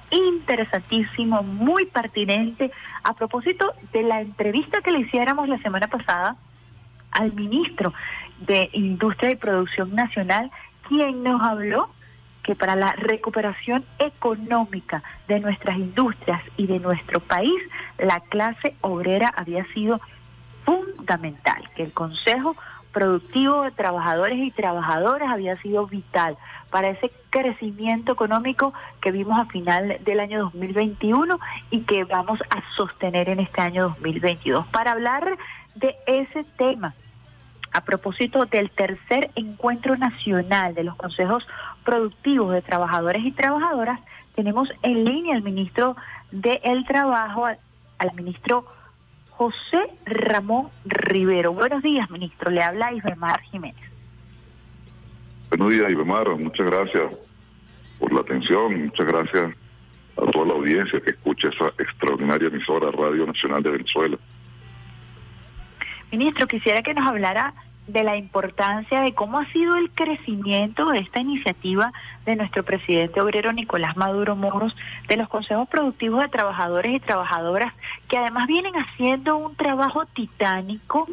interesantísimo, 0.09 1.43
muy 1.43 1.85
pertinente, 1.85 2.73
a 3.03 3.13
propósito 3.13 3.73
de 3.93 4.03
la 4.03 4.19
entrevista 4.19 4.81
que 4.81 4.91
le 4.91 4.99
hiciéramos 4.99 5.47
la 5.47 5.59
semana 5.59 5.87
pasada 5.87 6.35
al 7.11 7.33
ministro 7.33 7.93
de 8.39 8.69
Industria 8.73 9.31
y 9.31 9.35
Producción 9.35 9.93
Nacional, 9.95 10.51
quien 10.87 11.23
nos 11.23 11.41
habló 11.41 11.89
que 12.43 12.55
para 12.55 12.75
la 12.75 12.93
recuperación 12.93 13.85
económica 13.99 15.03
de 15.27 15.39
nuestras 15.39 15.77
industrias 15.77 16.41
y 16.57 16.67
de 16.67 16.79
nuestro 16.79 17.19
país, 17.19 17.61
la 17.99 18.19
clase 18.19 18.75
obrera 18.81 19.31
había 19.35 19.63
sido 19.73 20.01
fundamental, 20.65 21.69
que 21.75 21.83
el 21.83 21.93
Consejo 21.93 22.55
Productivo 22.91 23.61
de 23.61 23.71
Trabajadores 23.71 24.37
y 24.39 24.51
Trabajadoras 24.51 25.29
había 25.31 25.55
sido 25.61 25.87
vital 25.87 26.37
para 26.69 26.89
ese 26.89 27.11
crecimiento 27.29 28.11
económico 28.11 28.73
que 28.99 29.11
vimos 29.11 29.39
a 29.39 29.45
final 29.45 29.97
del 30.03 30.19
año 30.19 30.39
2021 30.41 31.39
y 31.69 31.81
que 31.81 32.03
vamos 32.03 32.39
a 32.49 32.61
sostener 32.75 33.29
en 33.29 33.39
este 33.39 33.61
año 33.61 33.83
2022. 33.89 34.67
Para 34.67 34.91
hablar 34.91 35.37
de 35.75 35.95
ese 36.05 36.43
tema, 36.57 36.93
a 37.71 37.81
propósito 37.81 38.45
del 38.45 38.69
tercer 38.71 39.31
encuentro 39.35 39.95
nacional 39.95 40.75
de 40.75 40.83
los 40.83 40.95
consejos 40.95 41.47
productivos 41.85 42.53
de 42.53 42.61
trabajadores 42.61 43.23
y 43.23 43.31
trabajadoras, 43.31 43.99
tenemos 44.35 44.69
en 44.83 45.05
línea 45.05 45.35
al 45.35 45.43
ministro 45.43 45.95
del 46.31 46.85
Trabajo, 46.85 47.45
al, 47.45 48.13
ministro 48.15 48.65
José 49.31 49.89
Ramón 50.05 50.69
Rivero. 50.85 51.53
Buenos 51.53 51.81
días, 51.83 52.09
ministro. 52.09 52.51
Le 52.51 52.61
habla 52.61 52.93
Isbemar 52.93 53.41
Jiménez. 53.41 53.91
Buenos 55.49 55.69
días, 55.71 55.91
Ibemar. 55.91 56.29
Muchas 56.37 56.65
gracias 56.65 57.11
por 57.99 58.13
la 58.13 58.21
atención. 58.21 58.85
Muchas 58.85 59.05
gracias 59.05 59.53
a 60.17 60.31
toda 60.31 60.45
la 60.45 60.53
audiencia 60.53 60.99
que 61.01 61.11
escucha 61.11 61.49
esa 61.49 61.67
extraordinaria 61.77 62.47
emisora 62.47 62.91
Radio 62.91 63.25
Nacional 63.25 63.61
de 63.63 63.71
Venezuela. 63.71 64.17
Ministro, 66.11 66.45
quisiera 66.45 66.81
que 66.81 66.93
nos 66.93 67.07
hablara 67.07 67.53
de 67.87 68.03
la 68.03 68.17
importancia 68.17 69.01
de 69.01 69.13
cómo 69.13 69.39
ha 69.39 69.51
sido 69.53 69.77
el 69.77 69.89
crecimiento 69.91 70.89
de 70.89 70.99
esta 70.99 71.21
iniciativa 71.21 71.93
de 72.25 72.35
nuestro 72.35 72.63
presidente 72.63 73.21
obrero 73.21 73.53
Nicolás 73.53 73.95
Maduro 73.95 74.35
Moros, 74.35 74.75
de 75.07 75.15
los 75.15 75.29
consejos 75.29 75.69
productivos 75.69 76.21
de 76.21 76.27
trabajadores 76.27 76.95
y 76.95 76.99
trabajadoras, 76.99 77.73
que 78.09 78.17
además 78.17 78.47
vienen 78.47 78.73
haciendo 78.75 79.37
un 79.37 79.55
trabajo 79.55 80.05
titánico. 80.05 81.07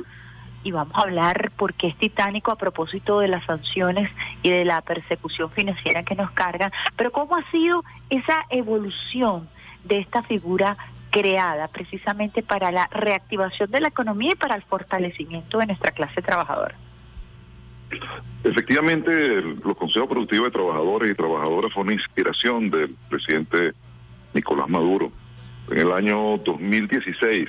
Y 0.64 0.72
vamos 0.72 0.94
a 0.96 1.03
hablar 1.03 1.53
por 1.57 1.74
qué 1.74 1.86
es 1.86 1.96
titánico 1.96 2.51
a 2.51 2.57
propósito 2.57 3.20
de 3.20 3.28
las 3.28 3.44
sanciones 3.44 4.11
y 4.42 4.51
de 4.51 4.64
la 4.64 4.82
persecución 4.82 5.51
financiera 5.51 6.03
que 6.03 6.16
nos 6.16 6.32
cargan, 6.32 6.72
pero 6.96 7.12
cómo 7.12 7.36
ha 7.36 7.51
sido 7.53 7.84
esa 8.11 8.44
evolución 8.51 9.49
de 9.84 9.99
esta 9.99 10.24
figura 10.24 10.76
creada 11.11 11.68
precisamente 11.68 12.42
para 12.42 12.70
la 12.70 12.86
reactivación 12.90 13.70
de 13.70 13.80
la 13.80 13.88
economía 13.88 14.32
y 14.32 14.36
para 14.36 14.54
el 14.54 14.62
fortalecimiento 14.62 15.59
de 15.59 15.66
nuestra 15.66 15.92
clase 15.92 16.22
trabajadora. 16.22 16.74
Efectivamente, 18.44 19.40
los 19.64 19.76
consejos 19.76 20.09
productivos 20.09 20.48
de 20.48 20.52
trabajadores 20.52 21.11
y 21.11 21.14
trabajadoras 21.14 21.72
fue 21.72 21.82
una 21.84 21.94
inspiración 21.94 22.70
del 22.70 22.94
presidente 23.09 23.72
Nicolás 24.34 24.68
Maduro. 24.68 25.11
En 25.70 25.78
el 25.78 25.92
año 25.92 26.38
2016, 26.38 27.48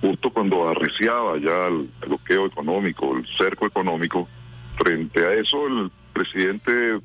justo 0.00 0.30
cuando 0.30 0.68
arreciaba 0.68 1.38
ya 1.38 1.68
el 1.68 1.88
bloqueo 2.06 2.46
económico, 2.46 3.16
el 3.16 3.26
cerco 3.36 3.66
económico, 3.66 4.28
frente 4.76 5.24
a 5.24 5.32
eso 5.32 5.66
el 5.66 5.90
presidente 6.12 7.00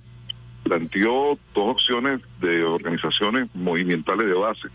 planteó 0.63 1.38
dos 1.55 1.71
opciones 1.71 2.21
de 2.41 2.63
organizaciones 2.63 3.53
movimentales 3.55 4.27
de 4.27 4.34
base 4.34 4.67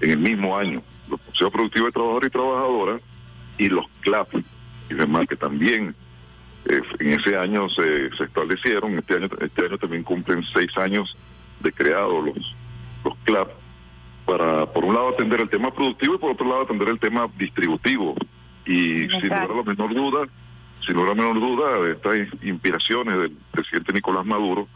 en 0.00 0.10
el 0.10 0.18
mismo 0.18 0.56
año, 0.56 0.82
los 1.08 1.20
consejos 1.20 1.52
productivos 1.52 1.88
de 1.88 1.92
trabajadores 1.92 2.28
y 2.28 2.30
trabajadoras 2.30 3.02
y 3.58 3.68
los 3.68 3.86
CLAP, 4.00 4.34
y 4.90 4.94
demás 4.94 5.26
que 5.26 5.36
también 5.36 5.94
eh, 6.66 6.80
en 6.98 7.12
ese 7.12 7.36
año 7.36 7.68
se, 7.68 8.10
se 8.16 8.24
establecieron, 8.24 8.98
este 8.98 9.14
año, 9.14 9.28
este 9.40 9.66
año 9.66 9.78
también 9.78 10.02
cumplen 10.02 10.44
seis 10.52 10.76
años 10.76 11.16
de 11.60 11.72
creados 11.72 12.24
los, 12.24 12.54
los 13.04 13.16
CLAP, 13.24 13.48
para 14.26 14.66
por 14.66 14.84
un 14.84 14.94
lado 14.94 15.10
atender 15.10 15.40
el 15.40 15.48
tema 15.48 15.72
productivo 15.72 16.16
y 16.16 16.18
por 16.18 16.32
otro 16.32 16.48
lado 16.48 16.62
atender 16.62 16.88
el 16.88 16.98
tema 16.98 17.28
distributivo. 17.38 18.16
Y 18.66 19.08
sin 19.08 19.28
lugar 19.28 19.50
a 19.50 19.54
la 19.54 19.62
menor 19.62 19.94
duda, 19.94 20.26
sin 20.84 20.96
lugar 20.96 21.12
a 21.12 21.14
la 21.14 21.22
menor 21.22 21.40
duda, 21.40 21.88
estas 21.92 22.42
inspiraciones 22.42 23.16
del 23.16 23.30
presidente 23.52 23.92
Nicolás 23.92 24.26
Maduro, 24.26 24.66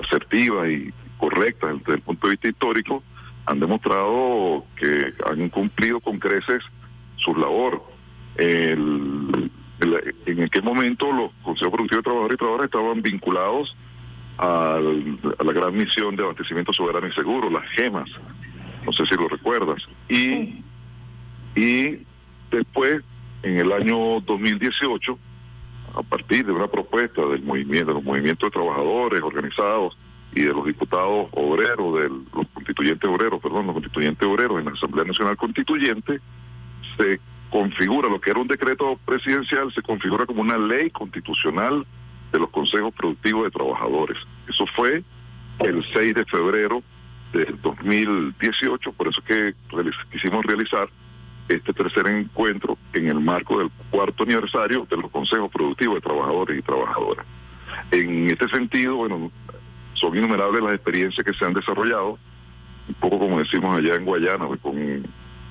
asertivas 0.00 0.68
y 0.68 0.92
correctas 1.18 1.78
desde 1.80 1.94
el 1.94 2.02
punto 2.02 2.28
de 2.28 2.32
vista 2.34 2.48
histórico, 2.48 3.02
han 3.46 3.60
demostrado 3.60 4.64
que 4.76 5.14
han 5.24 5.48
cumplido 5.50 6.00
con 6.00 6.18
creces 6.18 6.62
su 7.16 7.34
labor. 7.34 7.82
El, 8.36 9.50
en 10.26 10.42
aquel 10.42 10.62
momento 10.62 11.12
los 11.12 11.30
consejos 11.42 11.72
productivos 11.72 11.98
de 11.98 12.02
trabajadores 12.02 12.34
y 12.34 12.38
trabajadoras 12.38 12.64
estaban 12.66 13.02
vinculados 13.02 13.76
al, 14.38 15.18
a 15.38 15.44
la 15.44 15.52
gran 15.52 15.76
misión 15.76 16.16
de 16.16 16.24
abastecimiento 16.24 16.72
soberano 16.72 17.06
y 17.06 17.12
seguro, 17.12 17.50
las 17.50 17.64
gemas, 17.70 18.10
no 18.84 18.92
sé 18.92 19.06
si 19.06 19.14
lo 19.14 19.28
recuerdas. 19.28 19.82
Y, 20.08 20.62
y 21.54 21.98
después, 22.50 23.02
en 23.42 23.60
el 23.60 23.72
año 23.72 24.20
2018, 24.20 25.18
a 25.94 26.02
partir 26.02 26.44
de 26.44 26.52
una 26.52 26.68
propuesta 26.68 27.24
del 27.26 27.42
movimiento, 27.42 27.86
de 27.86 27.94
los 27.94 28.04
movimientos 28.04 28.48
de 28.48 28.52
trabajadores 28.52 29.22
organizados 29.22 29.96
y 30.36 30.42
de 30.42 30.52
los 30.52 30.66
diputados 30.66 31.28
obreros, 31.32 31.98
de 31.98 32.10
los 32.10 32.46
constituyentes 32.52 33.08
obreros, 33.08 33.40
perdón, 33.40 33.66
los 33.66 33.74
constituyentes 33.74 34.28
obreros 34.28 34.58
en 34.58 34.66
la 34.66 34.72
Asamblea 34.72 35.04
Nacional 35.06 35.36
Constituyente, 35.38 36.20
se 36.98 37.18
configura 37.50 38.10
lo 38.10 38.20
que 38.20 38.30
era 38.30 38.40
un 38.40 38.46
decreto 38.46 39.00
presidencial, 39.06 39.72
se 39.72 39.80
configura 39.80 40.26
como 40.26 40.42
una 40.42 40.58
ley 40.58 40.90
constitucional 40.90 41.86
de 42.32 42.38
los 42.38 42.50
consejos 42.50 42.92
productivos 42.94 43.44
de 43.44 43.50
trabajadores. 43.50 44.18
Eso 44.46 44.66
fue 44.76 45.02
el 45.60 45.82
6 45.94 46.14
de 46.14 46.24
febrero 46.26 46.82
del 47.32 47.58
2018, 47.62 48.92
por 48.92 49.08
eso 49.08 49.22
que 49.22 49.54
quisimos 50.12 50.44
realizar 50.44 50.90
este 51.48 51.72
tercer 51.72 52.08
encuentro 52.08 52.76
en 52.92 53.08
el 53.08 53.20
marco 53.20 53.58
del 53.58 53.70
cuarto 53.90 54.24
aniversario 54.24 54.86
de 54.90 54.98
los 54.98 55.10
consejos 55.10 55.50
productivos 55.50 55.94
de 55.94 56.00
trabajadores 56.02 56.58
y 56.58 56.62
trabajadoras. 56.62 57.24
En 57.90 58.28
este 58.28 58.48
sentido, 58.48 58.96
bueno, 58.96 59.30
son 59.96 60.16
innumerables 60.16 60.62
las 60.62 60.74
experiencias 60.74 61.24
que 61.24 61.34
se 61.34 61.44
han 61.44 61.54
desarrollado, 61.54 62.18
un 62.88 62.94
poco 63.00 63.18
como 63.18 63.38
decimos 63.38 63.78
allá 63.78 63.96
en 63.96 64.04
Guayana, 64.04 64.46
pues, 64.46 64.60
con, 64.60 65.06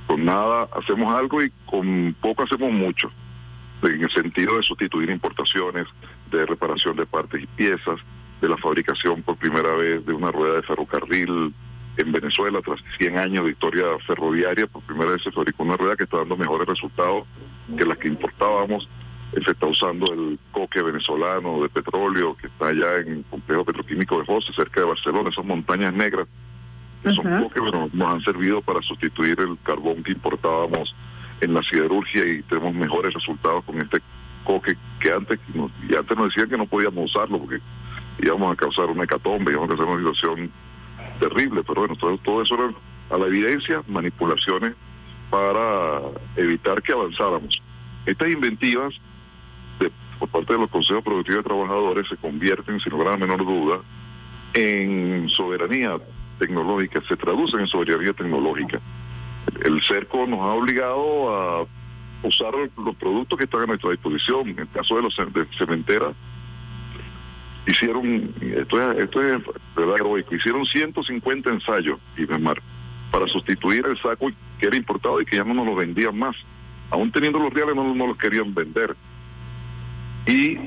con 0.08 0.26
nada 0.26 0.70
hacemos 0.76 1.14
algo 1.14 1.44
y 1.44 1.52
con 1.66 2.16
poco 2.22 2.44
hacemos 2.44 2.72
mucho, 2.72 3.12
en 3.84 4.04
el 4.04 4.12
sentido 4.12 4.58
de 4.58 4.64
sustituir 4.64 5.10
importaciones, 5.10 5.88
de 6.32 6.46
reparación 6.46 6.96
de 6.96 7.06
partes 7.06 7.44
y 7.44 7.48
piezas, 7.48 8.00
de 8.42 8.50
la 8.50 8.58
fabricación 8.58 9.22
por 9.24 9.38
primera 9.38 9.74
vez 9.76 10.06
de 10.06 10.14
una 10.14 10.32
rueda 10.32 10.56
de 10.56 10.64
ferrocarril 10.64 11.54
en 11.98 12.12
Venezuela, 12.12 12.60
tras 12.64 12.82
100 12.98 13.18
años 13.18 13.46
de 13.46 13.52
historia 13.52 13.86
ferroviaria, 14.06 14.68
por 14.68 14.84
primera 14.84 15.12
vez 15.12 15.24
se 15.24 15.32
fabricó 15.32 15.64
una 15.64 15.78
rueda 15.78 15.96
que 15.96 16.04
está 16.04 16.18
dando 16.18 16.36
mejores 16.36 16.68
resultados 16.68 17.26
que 17.78 17.86
las 17.86 17.98
que 17.98 18.10
importábamos 18.10 18.90
se 19.34 19.52
está 19.52 19.68
usando 19.68 20.14
el 20.14 20.40
coque 20.52 20.82
venezolano 20.82 21.62
de 21.62 21.70
petróleo 21.70 22.36
que 22.38 22.48
está 22.48 22.68
allá 22.68 22.98
en 22.98 23.08
el 23.14 23.26
complejo 23.26 23.66
petroquímico 23.66 24.20
de 24.20 24.26
José, 24.26 24.54
cerca 24.54 24.82
de 24.82 24.88
Barcelona, 24.88 25.30
esas 25.30 25.46
montañas 25.46 25.94
negras, 25.94 26.28
que 27.04 27.12
son 27.12 27.26
coques, 27.44 27.62
bueno, 27.62 27.90
nos 27.94 28.14
han 28.14 28.22
servido 28.22 28.62
para 28.62 28.82
sustituir 28.82 29.40
el 29.40 29.58
carbón 29.64 30.04
que 30.04 30.14
importábamos 30.14 30.96
en 31.42 31.54
la 31.54 31.62
siderurgia 31.64 32.26
y 32.26 32.42
tenemos 32.44 32.74
mejores 32.74 33.14
resultados 33.14 33.64
con 33.66 33.82
este 33.82 34.00
coque 34.44 34.76
que 35.00 35.12
antes, 35.12 35.40
y 35.90 35.96
antes 35.96 36.18
nos 36.18 36.28
decían 36.28 36.50
que 36.50 36.58
no 36.58 36.66
podíamos 36.66 37.06
usarlo 37.12 37.40
porque 37.40 37.60
íbamos 38.20 38.52
a 38.52 38.56
causar 38.56 38.86
una 38.86 39.04
hecatombe, 39.04 39.52
íbamos 39.52 39.72
a 39.72 39.74
hacer 39.74 39.86
una 39.86 39.98
situación 39.98 40.52
terrible, 41.20 41.64
pero 41.64 41.82
bueno, 41.82 41.96
todo, 41.96 42.18
todo 42.20 42.42
eso 42.42 42.56
era 42.56 42.74
a 43.12 43.18
la 43.18 43.28
evidencia, 43.28 43.84
manipulaciones 43.88 44.74
para 45.30 46.02
evitar 46.36 46.82
que 46.82 46.94
avanzáramos. 46.94 47.62
Estas 48.06 48.30
inventivas 48.30 48.94
parte 50.28 50.54
de 50.54 50.60
los 50.60 50.70
consejos 50.70 51.04
productivos 51.04 51.44
de 51.44 51.50
trabajadores 51.50 52.08
se 52.08 52.18
convierten, 52.18 52.80
sin 52.80 52.92
lugar 52.92 53.14
a 53.14 53.18
menor 53.18 53.46
duda, 53.46 53.82
en 54.54 55.28
soberanía 55.30 55.98
tecnológica, 56.40 57.02
se 57.08 57.16
traducen 57.16 57.62
en 57.62 57.68
soberanía 57.68 58.14
tecnológica. 58.14 58.80
El 59.64 59.82
cerco 59.82 60.26
nos 60.28 60.40
ha 60.40 60.54
obligado 60.54 61.36
a 61.36 61.68
usar 62.24 62.54
los 62.78 62.96
productos 62.96 63.38
que 63.38 63.46
están 63.46 63.62
a 63.62 63.66
nuestra 63.68 63.92
disposición. 63.92 64.50
En 64.50 64.60
el 64.60 64.70
caso 64.70 64.96
de 64.96 65.04
los 65.04 65.16
de 65.16 65.46
cementeras, 65.58 66.16
hicieron, 67.68 68.34
esto 68.42 68.92
es, 68.92 68.98
esto 69.04 69.22
es 69.22 69.42
verdad 69.76 69.96
heroico, 69.96 70.36
hicieron 70.36 70.66
150 70.66 71.50
ensayos, 71.50 72.00
y 72.18 72.26
para 72.26 73.28
sustituir 73.28 73.86
el 73.88 73.98
saco 74.02 74.30
que 74.60 74.68
era 74.68 74.76
importado 74.76 75.22
y 75.22 75.26
que 75.26 75.38
ya 75.38 75.44
no 75.44 75.54
nos 75.54 75.66
lo 75.66 75.76
vendían 75.76 76.18
más. 76.18 76.36
Aún 76.90 77.12
teniendo 77.12 77.40
los 77.40 77.54
reales 77.54 77.76
no, 77.76 77.96
no 77.96 78.08
los 78.08 78.18
querían 78.18 78.54
vender 78.54 78.96
y 80.28 80.58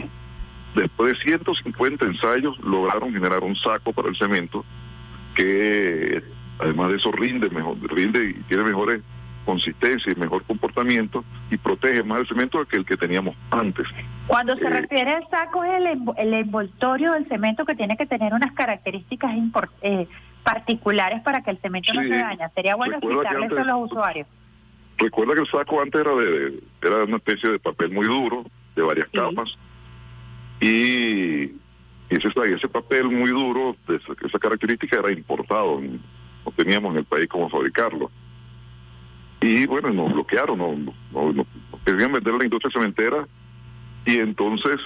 después 0.75 1.15
de 1.19 1.25
150 1.25 2.05
ensayos 2.05 2.59
lograron 2.61 3.13
generar 3.13 3.43
un 3.43 3.57
saco 3.57 3.93
para 3.93 4.09
el 4.09 4.17
cemento 4.17 4.65
que 5.35 6.23
además 6.59 6.91
de 6.91 6.97
eso 6.97 7.13
rinde 7.13 7.49
mejor, 7.51 7.77
rinde 7.93 8.31
y 8.31 8.35
tiene 8.45 8.65
mejores 8.65 9.01
consistencia 9.45 10.13
y 10.13 10.17
mejor 10.21 10.43
comportamiento 10.45 11.25
y 11.51 11.57
protege 11.57 12.03
más 12.03 12.21
el 12.21 12.27
cemento 12.29 12.63
que 12.67 12.77
el 12.77 12.85
que 12.85 12.99
teníamos 12.99 13.35
antes. 13.51 13.87
Cuando 14.27 14.55
se 14.57 14.67
Eh, 14.67 14.71
refiere 14.71 15.13
al 15.13 15.27
saco, 15.31 15.65
es 15.65 15.73
el, 15.75 15.87
envo- 15.87 16.15
el 16.19 16.35
envoltorio 16.35 17.13
del 17.13 17.27
cemento 17.29 17.65
que 17.65 17.75
tiene 17.75 17.97
que 17.97 18.05
tener 18.05 18.35
unas 18.35 18.53
características 18.53 19.31
eh, 19.81 20.07
particulares 20.43 21.23
para 21.23 21.43
que 21.43 21.51
el 21.53 21.59
cemento 21.59 21.95
no 21.95 22.03
se 22.03 22.09
dañe. 22.11 22.45
Sería 22.55 22.75
bueno 22.77 22.97
explicarle 22.99 23.47
eso 23.47 23.59
a 23.59 23.65
los 23.65 23.91
usuarios. 23.91 24.27
Recuerda 24.99 25.35
que 25.35 25.41
el 25.41 25.47
saco 25.49 25.81
antes 25.81 25.99
era 26.01 26.15
de 26.15 26.61
era 26.83 27.05
una 27.05 27.17
especie 27.17 27.49
de 27.49 27.59
papel 27.59 27.91
muy 27.91 28.07
duro, 28.07 28.45
de 28.79 28.87
varias 28.87 29.07
Sí. 29.13 29.19
capas, 29.19 29.55
y 30.61 31.53
ese, 32.09 32.29
ese 32.55 32.69
papel 32.69 33.05
muy 33.11 33.31
duro, 33.31 33.77
de 33.87 33.97
esa, 33.97 34.39
característica 34.39 34.99
era 34.99 35.13
importado, 35.13 35.81
no 35.81 36.53
teníamos 36.57 36.93
en 36.93 36.99
el 37.01 37.05
país 37.05 37.29
cómo 37.29 37.49
fabricarlo. 37.51 38.11
Y 39.41 39.67
bueno, 39.67 39.91
nos 39.91 40.13
bloquearon, 40.13 40.59
no, 40.59 40.75
no, 41.13 41.33
no- 41.33 41.33
no 41.33 41.85
querían 41.85 42.13
vender 42.13 42.35
la 42.35 42.45
industria 42.45 42.73
cementera, 42.73 43.27
y 44.05 44.19
entonces 44.19 44.81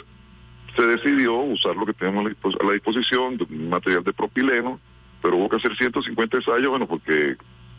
se 0.76 0.82
decidió 0.86 1.34
usar 1.36 1.76
lo 1.76 1.86
que 1.86 1.92
tenemos 1.94 2.26
a 2.60 2.64
la 2.66 2.72
disposición, 2.72 3.38
un 3.48 3.68
material 3.68 4.02
de 4.04 4.12
propileno, 4.12 4.80
pero 5.22 5.36
hubo 5.36 5.48
que 5.48 5.56
hacer 5.56 5.76
150 5.76 6.38
ensayos, 6.38 6.70
bueno, 6.70 6.86
porque 6.86 7.36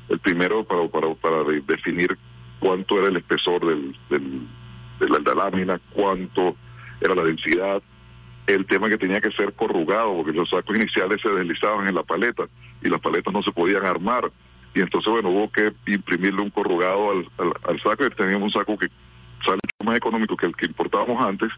el 0.10 0.20
primero 0.20 0.64
para, 0.64 0.88
para, 0.88 1.14
para 1.16 1.44
de- 1.44 1.62
definir 1.62 2.18
cuánto 2.60 2.98
era 3.00 3.08
el 3.10 3.18
espesor 3.18 3.66
del, 3.66 3.96
del- 4.10 4.48
de, 5.06 5.10
la, 5.10 5.20
la 5.20 5.44
lámina, 5.44 5.80
cuánto 5.94 6.56
era 7.02 7.16
la 7.16 7.24
densidad, 7.24 7.82
el 8.48 8.66
tema 8.66 8.90
que 8.90 8.98
tenía 8.98 9.22
que 9.22 9.32
ser 9.32 9.54
corrugado, 9.54 10.16
porque 10.16 10.34
los 10.34 10.50
sacos 10.50 10.76
iniciales 10.76 11.22
se 11.22 11.30
deslizaban 11.30 11.88
en 11.88 11.96
la 11.96 12.04
paleta 12.04 12.44
y 12.82 12.90
las 12.90 13.00
paletas 13.00 13.34
no 13.34 13.42
se 13.42 13.52
podían 13.52 13.86
armar. 13.86 14.32
Y 14.76 14.82
entonces, 14.82 15.12
bueno, 15.12 15.30
hubo 15.30 15.52
que 15.52 15.72
imprimirle 15.86 16.42
un 16.42 16.50
corrugado 16.50 17.12
al, 17.12 17.28
al, 17.38 17.54
al 17.70 17.82
saco 17.82 18.06
y 18.06 18.10
teníamos 18.10 18.44
un 18.44 18.60
saco 18.60 18.78
que 18.78 18.88
sale 19.46 19.60
mucho 19.64 19.86
más 19.86 19.98
económico 19.98 20.36
que 20.36 20.48
el 20.48 20.56
que 20.56 20.66
importábamos 20.66 21.26
antes, 21.26 21.52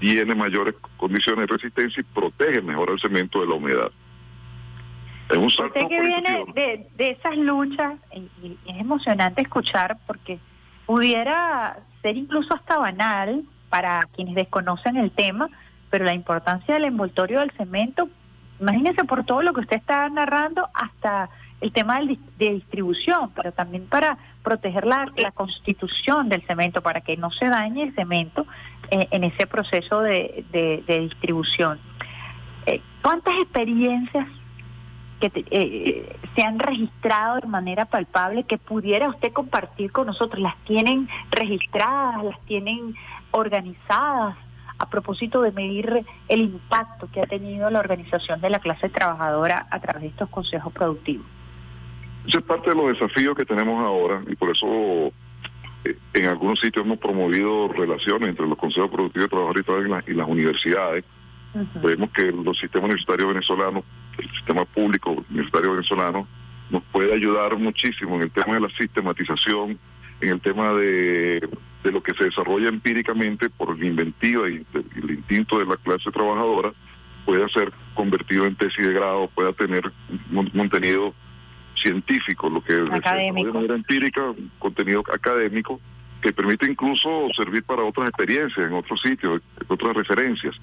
tiene 0.00 0.34
mayores 0.34 0.74
condiciones 0.96 1.46
de 1.46 1.54
resistencia 1.54 2.00
y 2.00 2.14
protege 2.14 2.60
mejor 2.60 2.90
el 2.90 3.00
cemento 3.00 3.40
de 3.40 3.46
la 3.46 3.54
humedad. 3.54 3.90
Es 5.30 5.36
un 5.36 5.50
salto 5.50 5.78
Usted 5.80 5.88
que 5.88 6.00
viene 6.00 6.44
de, 6.54 6.86
de 6.96 7.10
esas 7.10 7.36
luchas, 7.36 7.94
y, 8.14 8.28
y 8.42 8.58
es 8.66 8.80
emocionante 8.80 9.42
escuchar 9.42 9.98
porque 10.06 10.38
pudiera 10.86 11.78
ser 12.06 12.16
incluso 12.16 12.54
hasta 12.54 12.78
banal 12.78 13.42
para 13.68 14.08
quienes 14.14 14.36
desconocen 14.36 14.96
el 14.96 15.10
tema, 15.10 15.48
pero 15.90 16.04
la 16.04 16.14
importancia 16.14 16.74
del 16.74 16.84
envoltorio 16.84 17.40
del 17.40 17.50
cemento, 17.52 18.08
imagínese 18.60 19.02
por 19.04 19.24
todo 19.24 19.42
lo 19.42 19.52
que 19.52 19.62
usted 19.62 19.76
está 19.78 20.08
narrando, 20.08 20.68
hasta 20.72 21.28
el 21.60 21.72
tema 21.72 21.98
de 22.00 22.50
distribución, 22.52 23.32
pero 23.34 23.50
también 23.50 23.86
para 23.86 24.18
proteger 24.44 24.86
la, 24.86 25.10
constitución 25.34 26.28
del 26.28 26.46
cemento, 26.46 26.80
para 26.80 27.00
que 27.00 27.16
no 27.16 27.32
se 27.32 27.46
dañe 27.46 27.82
el 27.82 27.94
cemento 27.96 28.46
eh, 28.90 29.08
en 29.10 29.24
ese 29.24 29.48
proceso 29.48 30.00
de 30.00 30.44
distribución. 30.86 31.80
Eh, 32.66 32.80
¿Cuántas 33.02 33.34
experiencias 33.40 34.28
que 35.20 35.30
te- 35.30 35.44
eh, 35.50 36.16
se 36.34 36.42
han 36.42 36.58
registrado 36.58 37.40
de 37.40 37.46
manera 37.46 37.86
palpable 37.86 38.44
que 38.44 38.58
pudiera 38.58 39.08
usted 39.08 39.32
compartir 39.32 39.90
con 39.92 40.06
nosotros? 40.06 40.40
¿Las 40.40 40.56
tienen 40.64 41.08
registradas? 41.30 42.22
¿Las 42.24 42.40
tienen 42.46 42.94
organizadas? 43.30 44.36
A 44.78 44.90
propósito 44.90 45.40
de 45.40 45.52
medir 45.52 46.04
el 46.28 46.40
impacto 46.40 47.08
que 47.10 47.22
ha 47.22 47.26
tenido 47.26 47.70
la 47.70 47.78
organización 47.78 48.42
de 48.42 48.50
la 48.50 48.58
clase 48.58 48.90
trabajadora 48.90 49.66
a 49.70 49.80
través 49.80 50.02
de 50.02 50.08
estos 50.08 50.28
consejos 50.28 50.70
productivos. 50.72 51.24
Ese 52.26 52.38
es 52.38 52.44
parte 52.44 52.70
de 52.70 52.76
los 52.76 52.88
desafíos 52.88 53.34
que 53.36 53.46
tenemos 53.46 53.82
ahora 53.82 54.22
y 54.28 54.36
por 54.36 54.50
eso 54.50 54.66
eh, 55.86 55.96
en 56.12 56.26
algunos 56.26 56.60
sitios 56.60 56.84
hemos 56.84 56.98
promovido 56.98 57.68
relaciones 57.68 58.28
entre 58.28 58.46
los 58.46 58.58
consejos 58.58 58.90
productivos 58.90 59.24
de 59.24 59.28
trabajadores 59.30 59.64
y, 59.86 59.90
las- 59.90 60.08
y 60.08 60.12
las 60.12 60.28
universidades. 60.28 61.04
Vemos 61.82 62.10
que 62.10 62.24
los 62.30 62.58
sistemas 62.58 62.84
universitarios 62.86 63.28
venezolanos, 63.28 63.82
el 64.18 64.30
sistema 64.30 64.64
público 64.64 65.10
universitario 65.30 65.72
venezolano, 65.72 66.26
nos 66.70 66.82
puede 66.84 67.14
ayudar 67.14 67.56
muchísimo 67.58 68.16
en 68.16 68.22
el 68.22 68.30
tema 68.30 68.54
de 68.54 68.60
la 68.60 68.70
sistematización, 68.70 69.78
en 70.20 70.28
el 70.28 70.40
tema 70.40 70.72
de, 70.72 71.48
de 71.84 71.92
lo 71.92 72.02
que 72.02 72.14
se 72.14 72.24
desarrolla 72.24 72.68
empíricamente 72.68 73.48
por 73.50 73.78
la 73.78 73.86
inventiva 73.86 74.48
y, 74.48 74.66
el 74.74 75.10
instinto 75.10 75.58
de 75.58 75.66
la 75.66 75.76
clase 75.76 76.10
trabajadora, 76.10 76.72
pueda 77.24 77.48
ser 77.48 77.72
convertido 77.94 78.46
en 78.46 78.56
tesis 78.56 78.86
de 78.86 78.92
grado, 78.92 79.28
pueda 79.34 79.52
tener 79.52 79.92
un 80.32 80.46
contenido 80.50 81.14
científico, 81.76 82.48
lo 82.48 82.62
que 82.62 82.74
Académico. 82.90 83.48
de 83.48 83.52
manera 83.52 83.74
empírica, 83.74 84.30
un 84.30 84.50
contenido 84.58 85.02
académico 85.12 85.80
que 86.22 86.32
permite 86.32 86.66
incluso 86.66 87.28
servir 87.36 87.62
para 87.64 87.84
otras 87.84 88.08
experiencias 88.08 88.66
en 88.66 88.72
otros 88.72 89.00
sitios, 89.00 89.42
otras 89.68 89.94
referencias. 89.94 90.56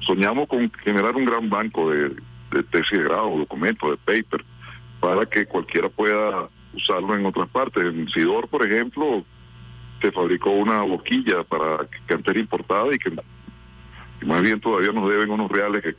Soñamos 0.00 0.46
con 0.48 0.70
generar 0.84 1.16
un 1.16 1.24
gran 1.24 1.48
banco 1.48 1.90
de, 1.90 2.14
de 2.50 2.62
tesis 2.64 2.98
de 2.98 3.04
grado, 3.04 3.38
documentos, 3.38 3.90
de 3.90 3.96
paper, 3.96 4.44
para 5.00 5.26
que 5.26 5.46
cualquiera 5.46 5.88
pueda 5.88 6.48
usarlo 6.74 7.14
en 7.14 7.26
otras 7.26 7.48
partes. 7.48 7.84
En 7.84 8.08
Sidor, 8.08 8.48
por 8.48 8.66
ejemplo, 8.66 9.24
se 10.00 10.12
fabricó 10.12 10.50
una 10.50 10.82
boquilla 10.82 11.44
para 11.44 11.86
que 12.06 12.14
antes 12.14 12.28
era 12.28 12.40
importada 12.40 12.94
y 12.94 12.98
que 12.98 13.10
y 14.22 14.26
más 14.26 14.42
bien 14.42 14.60
todavía 14.60 14.92
nos 14.92 15.08
deben 15.08 15.30
unos 15.30 15.50
reales 15.50 15.82
que, 15.82 15.94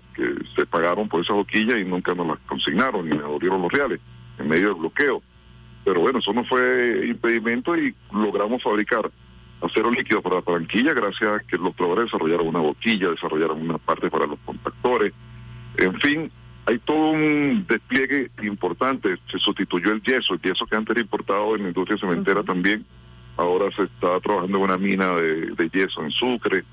se 0.55 0.65
pagaron 0.67 1.09
por 1.09 1.21
esa 1.21 1.33
boquilla 1.33 1.77
y 1.77 1.85
nunca 1.85 2.13
nos 2.13 2.27
las 2.27 2.39
consignaron 2.41 3.05
ni 3.05 3.15
nos 3.15 3.23
devolvieron 3.23 3.61
los 3.63 3.71
reales 3.71 3.99
en 4.37 4.47
medio 4.47 4.69
del 4.69 4.77
bloqueo. 4.77 5.23
Pero 5.83 6.01
bueno, 6.01 6.19
eso 6.19 6.31
no 6.31 6.45
fue 6.45 7.07
impedimento 7.07 7.75
y 7.75 7.95
logramos 8.11 8.61
fabricar 8.61 9.09
acero 9.61 9.89
líquido 9.89 10.21
para 10.21 10.41
Barranquilla 10.41 10.93
gracias 10.93 11.31
a 11.31 11.39
que 11.39 11.57
los 11.57 11.75
trabajadores 11.75 12.11
desarrollaron 12.11 12.47
una 12.47 12.59
boquilla, 12.59 13.09
desarrollaron 13.09 13.61
una 13.61 13.79
parte 13.79 14.09
para 14.09 14.27
los 14.27 14.37
contactores. 14.45 15.13
En 15.77 15.99
fin, 15.99 16.31
hay 16.71 16.79
todo 16.79 17.11
un 17.11 17.65
despliegue 17.67 18.31
importante. 18.43 19.17
Se 19.31 19.37
sustituyó 19.39 19.91
el 19.91 20.01
yeso, 20.01 20.33
el 20.33 20.41
yeso 20.41 20.65
que 20.65 20.75
antes 20.75 20.91
era 20.91 21.01
importado 21.01 21.55
en 21.55 21.63
la 21.63 21.67
industria 21.69 21.97
cementera 21.99 22.43
también. 22.43 22.85
Ahora 23.37 23.65
se 23.75 23.83
está 23.83 24.19
trabajando 24.19 24.57
en 24.57 24.63
una 24.63 24.77
mina 24.77 25.15
de, 25.15 25.51
de 25.51 25.69
yeso 25.69 26.03
en 26.03 26.11
Sucre. 26.11 26.63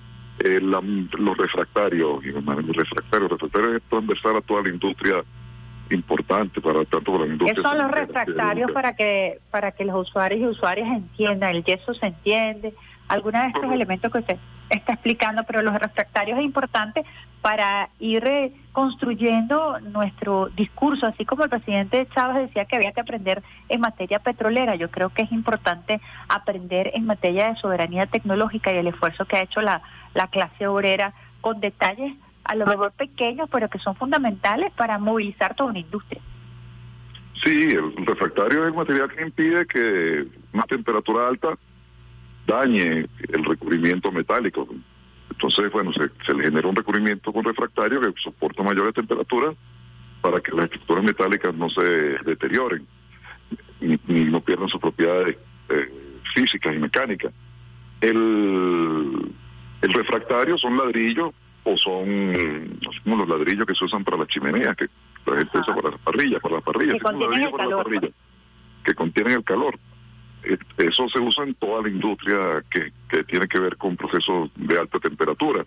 Eh, 0.45 0.61
la- 0.61 0.81
los 0.81 1.37
refractarios, 1.37 2.25
los 2.25 2.77
refractarios, 2.77 3.31
refractarios 3.31 3.77
es 3.77 3.83
transversal 3.89 4.37
a 4.37 4.41
toda 4.41 4.63
la 4.63 4.69
industria 4.69 5.25
importante 5.91 6.61
para 6.61 6.85
tanto 6.85 7.13
para 7.13 7.25
la 7.25 7.27
¿Qué 7.27 7.33
industria 7.33 7.63
son 7.63 7.79
los 7.79 7.91
refractarios 7.91 8.71
para 8.73 8.95
que 8.95 9.39
para 9.51 9.73
que 9.73 9.85
los 9.85 9.97
usuarios 10.09 10.41
y 10.41 10.47
usuarias 10.47 10.89
entiendan? 10.89 11.57
El 11.57 11.65
yeso 11.65 11.95
se 11.95 12.07
entiende, 12.07 12.75
algunos 13.09 13.41
de 13.43 13.49
estos 13.49 13.73
elementos 13.73 14.13
que 14.13 14.19
usted 14.19 14.37
está 14.71 14.93
explicando, 14.93 15.43
pero 15.45 15.63
los 15.63 15.75
refractarios 15.79 16.39
es 16.39 16.45
importante 16.45 17.05
para 17.43 17.91
ir 17.99 18.53
construyendo 18.73 19.81
nuestro 19.81 20.49
discurso, 20.57 21.07
así 21.07 21.25
como 21.25 21.45
el 21.45 21.51
presidente 21.51 22.07
Chávez 22.15 22.49
decía 22.49 22.65
que 22.65 22.77
había 22.77 22.93
que 22.93 23.01
aprender 23.01 23.43
en 23.69 23.81
materia 23.81 24.19
petrolera. 24.19 24.75
Yo 24.75 24.91
creo 24.91 25.11
que 25.11 25.23
es 25.23 25.33
importante 25.33 26.01
aprender 26.29 26.91
en 26.95 27.07
materia 27.07 27.49
de 27.49 27.57
soberanía 27.57 28.07
tecnológica 28.07 28.73
y 28.73 28.79
el 28.79 28.89
esfuerzo 28.89 29.25
que 29.25 29.37
ha 29.37 29.43
hecho 29.43 29.63
la, 29.63 29.83
la 30.15 30.29
clase 30.29 30.67
obrera 30.67 31.15
con 31.41 31.61
detalles 31.61 32.15
a 32.45 32.55
lo 32.55 32.67
mejor 32.67 32.93
pequeños, 32.93 33.49
pero 33.51 33.69
que 33.69 33.79
son 33.79 33.95
fundamentales 33.95 34.73
para 34.73 34.99
movilizar 34.99 35.55
toda 35.55 35.71
una 35.71 35.81
industria. 35.81 36.21
Sí, 37.45 37.69
el 37.71 38.07
refractario 38.07 38.63
es 38.63 38.69
el 38.69 38.75
material 38.75 39.11
que 39.15 39.23
impide 39.23 39.67
que 39.67 40.27
una 40.53 40.65
temperatura 40.65 41.29
alta 41.29 41.59
dañe 42.47 43.07
el 43.29 43.45
recubrimiento 43.45 44.11
metálico. 44.11 44.67
Entonces, 45.41 45.71
bueno, 45.71 45.93
se, 45.93 46.11
se 46.27 46.35
le 46.35 46.43
genera 46.43 46.67
un 46.67 46.75
recubrimiento 46.75 47.33
con 47.33 47.45
refractario 47.45 48.01
que 48.01 48.13
soporta 48.21 48.65
mayores 48.65 48.93
temperaturas 48.93 49.55
para 50.21 50.41
que 50.41 50.51
las 50.51 50.65
estructuras 50.65 51.05
metálicas 51.05 51.55
no 51.55 51.71
se 51.71 51.81
deterioren 52.25 52.85
ni, 53.81 54.01
ni 54.09 54.25
no 54.25 54.41
pierdan 54.41 54.69
sus 54.69 54.81
propiedades 54.81 55.37
eh, 55.69 55.93
físicas 56.35 56.75
y 56.75 56.79
mecánicas. 56.81 57.33
El, 58.01 59.33
el 59.81 59.93
refractario 59.93 60.59
son 60.59 60.77
ladrillos 60.77 61.31
o 61.63 61.77
son 61.77 62.81
como 63.05 63.19
los 63.19 63.29
ladrillos 63.29 63.65
que 63.65 63.77
se 63.77 63.85
usan 63.85 64.03
para 64.03 64.17
las 64.17 64.27
chimeneas, 64.27 64.75
que 64.75 64.89
la 65.25 65.37
gente 65.37 65.57
usa 65.57 65.73
para 65.77 65.91
las 65.91 66.01
parrillas, 66.01 66.43
para 66.43 66.55
las 66.57 66.65
parrillas, 66.65 66.95
Que 66.95 67.01
contienen 67.01 67.43
el 67.43 67.53
calor, 67.53 68.13
que 68.85 68.95
contienen 68.95 69.33
el 69.35 69.45
calor. 69.45 69.79
Eh, 70.49 70.59
Eso 70.79 71.09
se 71.09 71.19
usa 71.21 71.45
en 71.45 71.55
toda 71.55 71.83
la 71.83 71.89
industria 71.89 72.65
que, 72.71 72.93
que 73.11 73.23
tiene 73.25 73.47
que 73.47 73.61
ver 73.61 73.77
con 73.77 73.97
procesos 73.97 74.51
de 74.57 74.79
alta 74.79 74.99
temperatura, 74.99 75.65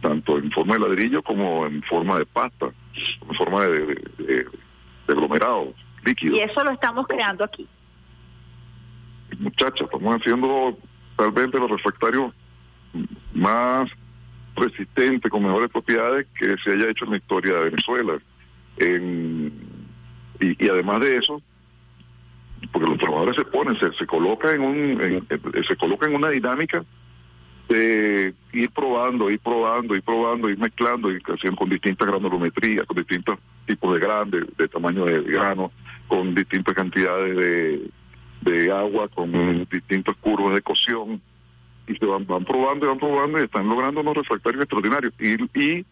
tanto 0.00 0.38
en 0.38 0.50
forma 0.50 0.74
de 0.74 0.80
ladrillo 0.80 1.22
como 1.22 1.66
en 1.66 1.82
forma 1.84 2.18
de 2.18 2.26
pasta, 2.26 2.66
en 3.28 3.34
forma 3.36 3.64
de, 3.66 3.78
de, 3.86 3.94
de- 4.26 4.46
líquido. 6.04 6.36
Y 6.36 6.40
eso 6.40 6.62
lo 6.64 6.70
estamos 6.70 7.06
creando 7.06 7.44
aquí. 7.44 7.66
Muchachos, 9.38 9.82
estamos 9.92 10.20
haciendo 10.20 10.76
tal 11.16 11.32
vez 11.32 11.50
de 11.50 11.58
los 11.58 11.70
refractarios 11.70 12.32
más 13.34 13.90
resistentes, 14.56 15.30
con 15.30 15.42
mejores 15.44 15.70
propiedades 15.70 16.26
que 16.38 16.56
se 16.58 16.72
haya 16.72 16.90
hecho 16.90 17.04
en 17.04 17.12
la 17.12 17.16
historia 17.18 17.54
de 17.54 17.64
Venezuela. 17.70 18.18
En- 18.78 19.52
y, 20.40 20.64
y 20.64 20.68
además 20.68 21.00
de 21.00 21.16
eso, 21.16 21.42
porque 22.72 22.90
los 22.90 22.98
trabajadores 22.98 23.36
se 23.36 23.44
ponen, 23.44 23.78
se, 23.78 23.92
se 23.92 24.06
colocan 24.06 24.54
en 24.56 24.60
un, 24.62 24.76
en- 25.02 25.26
en- 25.28 25.64
se 25.64 25.76
colocan 25.76 26.10
en 26.10 26.16
una 26.16 26.30
dinámica 26.30 26.84
de 27.68 28.34
ir 28.52 28.70
probando, 28.70 29.30
ir 29.30 29.40
probando, 29.40 29.94
ir 29.94 30.02
probando, 30.02 30.48
ir 30.48 30.58
mezclando, 30.58 31.12
y 31.12 31.18
haciendo 31.26 31.56
con 31.58 31.68
distintas 31.68 32.08
granulometrías, 32.08 32.86
con 32.86 32.96
distintos 32.96 33.38
tipos 33.66 33.94
de 33.94 34.00
grano, 34.00 34.30
de, 34.56 34.68
tamaño 34.68 35.04
de 35.04 35.20
grano, 35.22 35.70
con 36.06 36.34
distintas 36.34 36.74
cantidades 36.74 37.36
de, 37.36 37.90
de 38.40 38.72
agua, 38.72 39.08
con 39.08 39.66
distintos 39.70 40.16
curvas 40.16 40.54
de 40.54 40.62
cocción, 40.62 41.20
y 41.86 41.94
se 41.94 42.06
van, 42.06 42.26
van 42.26 42.44
probando 42.44 42.86
y 42.86 42.88
van 42.88 42.98
probando 42.98 43.38
y 43.38 43.44
están 43.44 43.68
logrando 43.68 44.00
unos 44.00 44.16
refractarios 44.16 44.62
extraordinarios. 44.62 45.12
Y, 45.18 45.34
y 45.58 45.84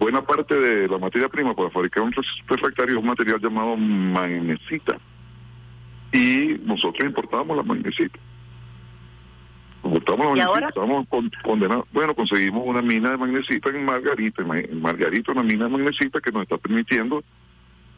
buena 0.00 0.22
parte 0.22 0.54
de 0.58 0.88
la 0.88 0.96
materia 0.98 1.28
prima 1.28 1.54
para 1.54 1.68
fabricar 1.70 2.02
un 2.02 2.12
refractario 2.46 2.94
es 2.94 3.00
un 3.00 3.08
material 3.08 3.40
llamado 3.40 3.76
magnesita. 3.76 4.98
Y 6.12 6.58
nosotros 6.64 7.04
importamos 7.06 7.56
la 7.56 7.62
magnesita. 7.62 8.18
Importamos 9.84 10.36
la 10.38 10.44
¿Y 10.44 10.46
magnesita, 10.46 10.80
con- 11.08 11.30
condenados. 11.42 11.86
Bueno, 11.92 12.14
conseguimos 12.14 12.62
una 12.66 12.82
mina 12.82 13.10
de 13.10 13.16
magnesita 13.16 13.70
en 13.70 13.84
Margarita, 13.84 14.42
en 14.42 14.48
Ma- 14.48 14.58
en 14.60 14.80
Margarita, 14.80 15.32
una 15.32 15.42
mina 15.42 15.64
de 15.64 15.70
magnesita 15.70 16.20
que 16.20 16.30
nos 16.30 16.42
está 16.42 16.56
permitiendo, 16.58 17.24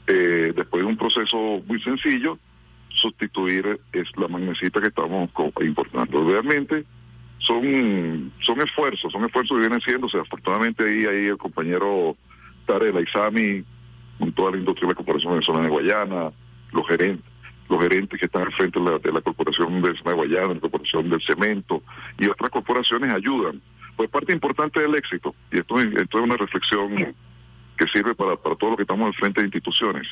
eh, 0.07 0.53
después 0.57 0.83
de 0.83 0.89
un 0.89 0.97
proceso 0.97 1.63
muy 1.67 1.81
sencillo, 1.83 2.39
sustituir 2.89 3.81
es 3.93 4.09
la 4.17 4.29
magnesita 4.29 4.81
que 4.81 4.89
estamos 4.89 5.29
importando. 5.61 6.31
Realmente 6.31 6.85
son 7.39 8.33
son 8.41 8.61
esfuerzos, 8.63 9.13
son 9.13 9.25
esfuerzos 9.25 9.57
que 9.57 9.61
vienen 9.63 9.81
siendo, 9.83 10.07
o 10.07 10.11
sea, 10.11 10.23
afortunadamente 10.23 10.85
ahí, 10.85 11.05
ahí 11.05 11.27
el 11.27 11.37
compañero 11.37 12.17
Tarela 12.67 13.01
Isami, 13.03 13.63
con 14.19 14.33
toda 14.33 14.53
la 14.53 14.59
industria 14.59 14.87
de 14.87 14.93
la 14.93 14.97
Corporación 14.97 15.33
Venezolana 15.33 15.65
de 15.65 15.71
Guayana, 15.71 16.31
los 16.73 16.87
gerentes, 16.87 17.31
los 17.69 17.81
gerentes 17.81 18.19
que 18.21 18.27
están 18.27 18.43
al 18.43 18.53
frente 18.53 18.79
de 18.79 18.85
la, 18.91 18.99
de 18.99 19.13
la 19.13 19.21
Corporación 19.21 19.81
de 19.83 19.93
de 19.93 20.13
Guayana, 20.13 20.55
la 20.55 20.61
Corporación 20.61 21.09
del 21.11 21.23
Cemento 21.23 21.83
y 22.19 22.27
otras 22.29 22.51
corporaciones 22.51 23.13
ayudan. 23.13 23.61
Pues 23.97 24.11
parte 24.11 24.33
importante 24.33 24.81
del 24.81 24.95
éxito, 24.97 25.35
y 25.53 25.59
esto, 25.59 25.79
es- 25.81 25.95
esto 25.95 26.19
es 26.19 26.25
una 26.25 26.37
reflexión 26.37 27.15
que 27.77 27.87
sirve 27.89 28.15
para, 28.15 28.37
para 28.37 28.57
todo 28.57 28.71
lo 28.71 28.77
que 28.77 28.83
estamos 28.83 29.07
al 29.07 29.15
frente 29.15 29.41
de 29.41 29.47
instituciones. 29.47 30.07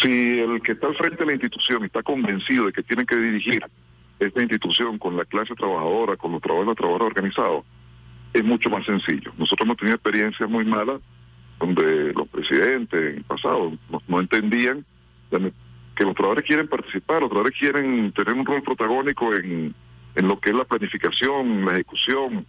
Si 0.00 0.38
el 0.38 0.60
que 0.62 0.72
está 0.72 0.88
al 0.88 0.96
frente 0.96 1.16
de 1.18 1.26
la 1.26 1.32
institución 1.32 1.84
está 1.84 2.02
convencido 2.02 2.66
de 2.66 2.72
que 2.72 2.82
tiene 2.82 3.06
que 3.06 3.16
dirigir 3.16 3.64
esta 4.18 4.40
institución 4.42 4.98
con 4.98 5.16
la 5.16 5.24
clase 5.24 5.54
trabajadora, 5.54 6.16
con 6.16 6.32
los 6.32 6.40
trabajadores 6.42 6.68
los 6.68 6.76
trabajadores 6.76 7.16
organizados, 7.16 7.64
es 8.32 8.44
mucho 8.44 8.68
más 8.68 8.84
sencillo. 8.84 9.32
Nosotros 9.38 9.64
hemos 9.66 9.76
tenido 9.78 9.96
experiencias 9.96 10.48
muy 10.48 10.64
malas 10.66 11.00
donde 11.58 12.12
los 12.12 12.28
presidentes 12.28 13.00
en 13.00 13.16
el 13.18 13.24
pasado 13.24 13.72
no, 13.90 14.02
no 14.06 14.20
entendían 14.20 14.84
la- 15.30 15.50
que 15.96 16.04
los 16.04 16.14
trabajadores 16.14 16.44
quieren 16.44 16.68
participar, 16.68 17.22
los 17.22 17.30
trabajadores 17.30 17.58
quieren 17.58 18.12
tener 18.12 18.34
un 18.34 18.46
rol 18.46 18.62
protagónico 18.62 19.34
en, 19.34 19.74
en 20.14 20.28
lo 20.28 20.38
que 20.38 20.50
es 20.50 20.56
la 20.56 20.64
planificación, 20.64 21.64
la 21.64 21.72
ejecución, 21.72 22.46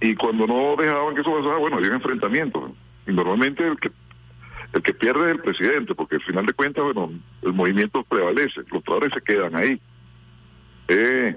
y 0.00 0.14
cuando 0.14 0.46
no 0.46 0.76
dejaban 0.76 1.14
que 1.14 1.22
eso 1.22 1.34
pasara, 1.34 1.56
bueno, 1.56 1.76
había 1.76 1.92
enfrentamientos. 1.92 2.70
Y 3.06 3.12
normalmente 3.12 3.66
el 3.66 3.78
que 3.78 3.90
el 4.72 4.82
que 4.82 4.92
pierde 4.92 5.26
es 5.26 5.32
el 5.32 5.40
presidente, 5.40 5.94
porque 5.94 6.16
al 6.16 6.22
final 6.22 6.44
de 6.44 6.52
cuentas, 6.52 6.84
bueno, 6.84 7.10
el 7.40 7.52
movimiento 7.54 8.04
prevalece, 8.04 8.60
los 8.70 8.84
trabajadores 8.84 9.14
se 9.14 9.22
quedan 9.22 9.56
ahí. 9.56 9.80
Eh, 10.88 11.36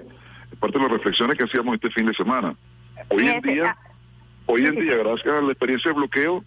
es 0.51 0.59
parte 0.59 0.77
de 0.77 0.83
las 0.83 0.91
reflexiones 0.91 1.37
que 1.37 1.45
hacíamos 1.45 1.75
este 1.75 1.91
fin 1.91 2.07
de 2.07 2.13
semana. 2.13 2.55
Hoy 3.07 3.27
en 3.27 3.41
día, 3.41 3.77
ah, 3.77 3.91
hoy 4.47 4.65
en 4.65 4.75
día, 4.75 4.97
gracias 4.97 5.33
a 5.33 5.41
la 5.41 5.51
experiencia 5.51 5.91
de 5.91 5.97
bloqueo, 5.97 6.43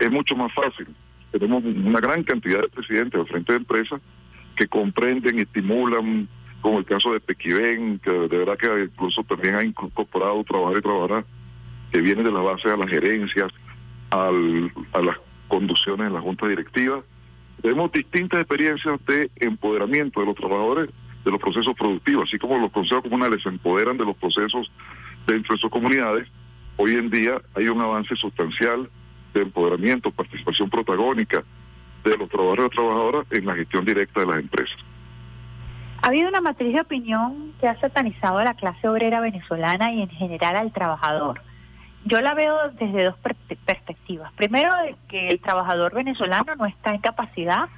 es 0.00 0.10
mucho 0.10 0.34
más 0.34 0.52
fácil. 0.52 0.88
Tenemos 1.34 1.64
una 1.64 1.98
gran 1.98 2.22
cantidad 2.22 2.60
de 2.60 2.68
presidentes 2.68 3.20
al 3.20 3.26
frente 3.26 3.52
de 3.52 3.58
empresas 3.58 4.00
que 4.54 4.68
comprenden 4.68 5.36
y 5.36 5.42
estimulan, 5.42 6.28
como 6.60 6.78
el 6.78 6.84
caso 6.84 7.12
de 7.12 7.18
Pequiven, 7.18 7.98
que 7.98 8.12
de 8.12 8.38
verdad 8.38 8.56
que 8.56 8.84
incluso 8.84 9.24
también 9.24 9.56
ha 9.56 9.64
incorporado 9.64 10.44
trabajar 10.44 10.78
y 10.78 10.80
trabajar, 10.80 11.24
que 11.90 12.00
viene 12.00 12.22
de 12.22 12.30
la 12.30 12.38
base 12.38 12.70
a 12.70 12.76
las 12.76 12.88
gerencias, 12.88 13.50
a 14.10 14.30
las 14.30 15.16
conducciones 15.48 16.06
en 16.06 16.12
la 16.12 16.20
junta 16.20 16.46
directiva. 16.46 17.02
Tenemos 17.60 17.90
distintas 17.90 18.38
experiencias 18.38 19.04
de 19.04 19.28
empoderamiento 19.34 20.20
de 20.20 20.26
los 20.26 20.36
trabajadores 20.36 20.88
de 21.24 21.30
los 21.32 21.40
procesos 21.40 21.74
productivos, 21.74 22.28
así 22.28 22.38
como 22.38 22.58
los 22.58 22.70
consejos 22.70 23.02
comunales 23.02 23.42
se 23.42 23.48
empoderan 23.48 23.98
de 23.98 24.04
los 24.04 24.16
procesos 24.18 24.70
dentro 25.26 25.56
de 25.56 25.60
sus 25.60 25.70
comunidades. 25.70 26.28
Hoy 26.76 26.94
en 26.94 27.10
día 27.10 27.42
hay 27.56 27.66
un 27.66 27.80
avance 27.80 28.14
sustancial 28.14 28.88
de 29.34 29.42
empoderamiento, 29.42 30.10
participación 30.10 30.70
protagónica 30.70 31.42
de 32.04 32.16
los 32.16 32.28
trabajadores 32.28 32.66
y 32.66 32.76
trabajadoras 32.76 33.26
en 33.32 33.46
la 33.46 33.54
gestión 33.54 33.84
directa 33.84 34.20
de 34.20 34.26
las 34.26 34.38
empresas. 34.38 34.76
Ha 36.02 36.08
habido 36.08 36.28
una 36.28 36.40
matriz 36.40 36.74
de 36.74 36.80
opinión 36.80 37.52
que 37.60 37.66
ha 37.68 37.78
satanizado 37.80 38.38
a 38.38 38.44
la 38.44 38.54
clase 38.54 38.88
obrera 38.88 39.20
venezolana 39.20 39.92
y 39.92 40.02
en 40.02 40.10
general 40.10 40.56
al 40.56 40.72
trabajador. 40.72 41.40
Yo 42.04 42.20
la 42.20 42.34
veo 42.34 42.56
desde 42.78 43.04
dos 43.04 43.16
per- 43.18 43.36
perspectivas. 43.64 44.30
Primero, 44.34 44.70
que 45.08 45.28
el 45.28 45.40
trabajador 45.40 45.94
venezolano 45.94 46.54
no 46.56 46.66
está 46.66 46.90
en 46.90 47.00
capacidad 47.00 47.68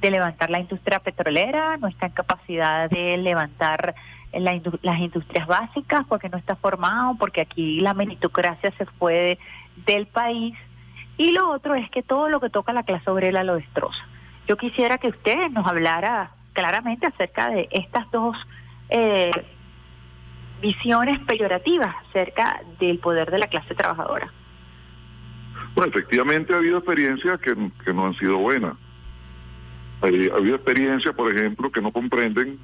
de 0.00 0.10
levantar 0.12 0.50
la 0.50 0.60
industria 0.60 1.00
petrolera, 1.00 1.76
no 1.78 1.88
está 1.88 2.06
en 2.06 2.12
capacidad 2.12 2.88
de 2.88 3.16
levantar 3.16 3.94
la 4.32 4.60
las 4.82 4.98
industrias 5.00 5.46
básicas 5.46 6.06
porque 6.08 6.28
no 6.28 6.38
está 6.38 6.54
formado, 6.56 7.16
porque 7.18 7.40
aquí 7.42 7.80
la 7.80 7.92
meritocracia 7.94 8.72
se 8.78 8.86
fue 8.86 9.12
de- 9.14 9.38
del 9.86 10.06
país. 10.06 10.54
Y 11.22 11.30
lo 11.30 11.50
otro 11.50 11.76
es 11.76 11.88
que 11.90 12.02
todo 12.02 12.28
lo 12.28 12.40
que 12.40 12.50
toca 12.50 12.72
la 12.72 12.82
clase 12.82 13.08
obrera 13.08 13.44
lo 13.44 13.54
destroza. 13.54 14.04
Yo 14.48 14.56
quisiera 14.56 14.98
que 14.98 15.06
usted 15.06 15.50
nos 15.50 15.64
hablara 15.64 16.32
claramente 16.52 17.06
acerca 17.06 17.48
de 17.48 17.68
estas 17.70 18.10
dos 18.10 18.36
eh, 18.88 19.30
visiones 20.60 21.20
peyorativas 21.20 21.94
acerca 22.08 22.60
del 22.80 22.98
poder 22.98 23.30
de 23.30 23.38
la 23.38 23.46
clase 23.46 23.72
trabajadora. 23.76 24.32
Bueno, 25.76 25.92
efectivamente 25.94 26.54
ha 26.54 26.56
habido 26.56 26.78
experiencias 26.78 27.38
que, 27.40 27.54
que 27.84 27.94
no 27.94 28.06
han 28.06 28.14
sido 28.14 28.38
buenas. 28.38 28.74
Ha 30.02 30.06
habido 30.08 30.56
experiencias, 30.56 31.14
por 31.14 31.32
ejemplo, 31.32 31.70
que 31.70 31.80
no 31.80 31.92
comprenden 31.92 32.58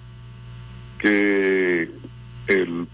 que 0.98 1.88
el- 2.48 2.88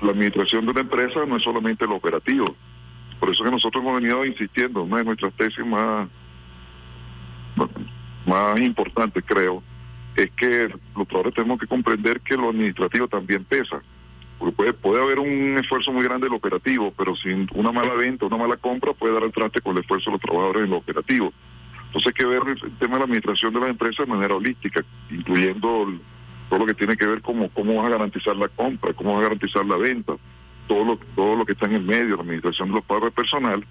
la 0.00 0.10
administración 0.12 0.64
de 0.64 0.70
una 0.70 0.80
empresa 0.82 1.26
no 1.26 1.38
es 1.38 1.42
solamente 1.42 1.86
lo 1.88 1.96
operativo. 1.96 2.44
Por 3.22 3.30
eso 3.30 3.44
que 3.44 3.52
nosotros 3.52 3.84
hemos 3.84 4.00
venido 4.00 4.24
insistiendo, 4.24 4.82
una 4.82 4.96
de 4.96 5.04
nuestras 5.04 5.32
tesis 5.34 5.64
más, 5.64 6.08
más 8.26 8.60
importantes, 8.60 9.22
creo, 9.24 9.62
es 10.16 10.28
que 10.32 10.66
los 10.96 11.06
trabajadores 11.06 11.34
tenemos 11.34 11.60
que 11.60 11.68
comprender 11.68 12.20
que 12.22 12.36
lo 12.36 12.48
administrativo 12.48 13.06
también 13.06 13.44
pesa. 13.44 13.80
Porque 14.40 14.56
puede, 14.56 14.72
puede 14.72 15.04
haber 15.04 15.20
un 15.20 15.56
esfuerzo 15.56 15.92
muy 15.92 16.02
grande 16.02 16.28
lo 16.28 16.34
operativo, 16.34 16.92
pero 16.98 17.14
sin 17.14 17.48
una 17.54 17.70
mala 17.70 17.94
venta, 17.94 18.26
una 18.26 18.38
mala 18.38 18.56
compra, 18.56 18.92
puede 18.92 19.14
dar 19.14 19.22
el 19.22 19.30
traste 19.30 19.60
con 19.60 19.76
el 19.76 19.82
esfuerzo 19.82 20.10
de 20.10 20.14
los 20.14 20.20
trabajadores 20.20 20.64
en 20.64 20.70
lo 20.70 20.78
operativo. 20.78 21.32
Entonces 21.86 22.08
hay 22.08 22.14
que 22.14 22.26
ver 22.26 22.42
el 22.48 22.76
tema 22.78 22.94
de 22.94 22.98
la 22.98 23.04
administración 23.04 23.54
de 23.54 23.60
las 23.60 23.70
empresas 23.70 24.04
de 24.04 24.12
manera 24.12 24.34
holística, 24.34 24.84
incluyendo 25.12 25.92
todo 26.48 26.58
lo 26.58 26.66
que 26.66 26.74
tiene 26.74 26.96
que 26.96 27.06
ver 27.06 27.22
como 27.22 27.48
cómo 27.50 27.76
vas 27.76 27.86
a 27.86 27.90
garantizar 27.90 28.34
la 28.34 28.48
compra, 28.48 28.92
cómo 28.94 29.10
vas 29.10 29.20
a 29.20 29.28
garantizar 29.28 29.64
la 29.64 29.76
venta, 29.76 30.14
todo 30.72 30.84
lo, 30.86 30.96
todo 31.14 31.36
lo 31.36 31.44
que 31.44 31.52
está 31.52 31.66
en 31.66 31.74
el 31.74 31.82
medio, 31.82 32.16
la 32.16 32.22
administración 32.22 32.68
de 32.68 32.74
los 32.88 33.02
de 33.02 33.10
personal. 33.10 33.64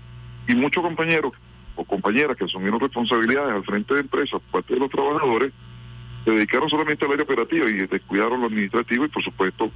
Y 0.48 0.54
muchos 0.56 0.84
compañeros 0.84 1.34
o 1.76 1.84
compañeras 1.84 2.38
que 2.38 2.46
asumieron 2.46 2.80
responsabilidades 2.80 3.56
al 3.56 3.64
frente 3.64 3.96
de 3.96 4.02
empresas, 4.02 4.40
parte 4.52 4.74
de 4.76 4.80
los 4.80 4.90
trabajadores, 4.92 5.52
se 6.26 6.32
dedicaron 6.32 6.70
solamente 6.70 7.04
al 7.06 7.14
área 7.14 7.24
operativa 7.24 7.68
y 7.68 7.74
descuidaron 7.88 8.42
lo 8.42 8.48
administrativo 8.48 9.06
y 9.06 9.08
por 9.08 9.24
supuesto 9.24 9.72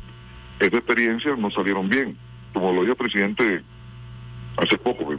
esas 0.59 0.73
experiencias 0.75 1.37
no 1.39 1.49
salieron 1.49 1.89
bien. 1.89 2.15
Como 2.53 2.71
lo 2.71 2.81
dijo 2.81 2.91
el 2.91 2.97
presidente 2.97 3.63
hace 4.57 4.77
poco, 4.77 5.09
que 5.09 5.17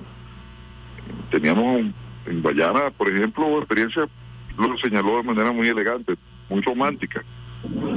teníamos 1.30 1.86
en 2.26 2.42
Guayana, 2.42 2.90
por 2.90 3.08
ejemplo, 3.08 3.58
experiencia, 3.58 4.08
lo 4.56 4.78
señaló 4.78 5.16
de 5.16 5.22
manera 5.24 5.50
muy 5.50 5.66
elegante, 5.66 6.14
muy 6.48 6.60
romántica. 6.62 7.24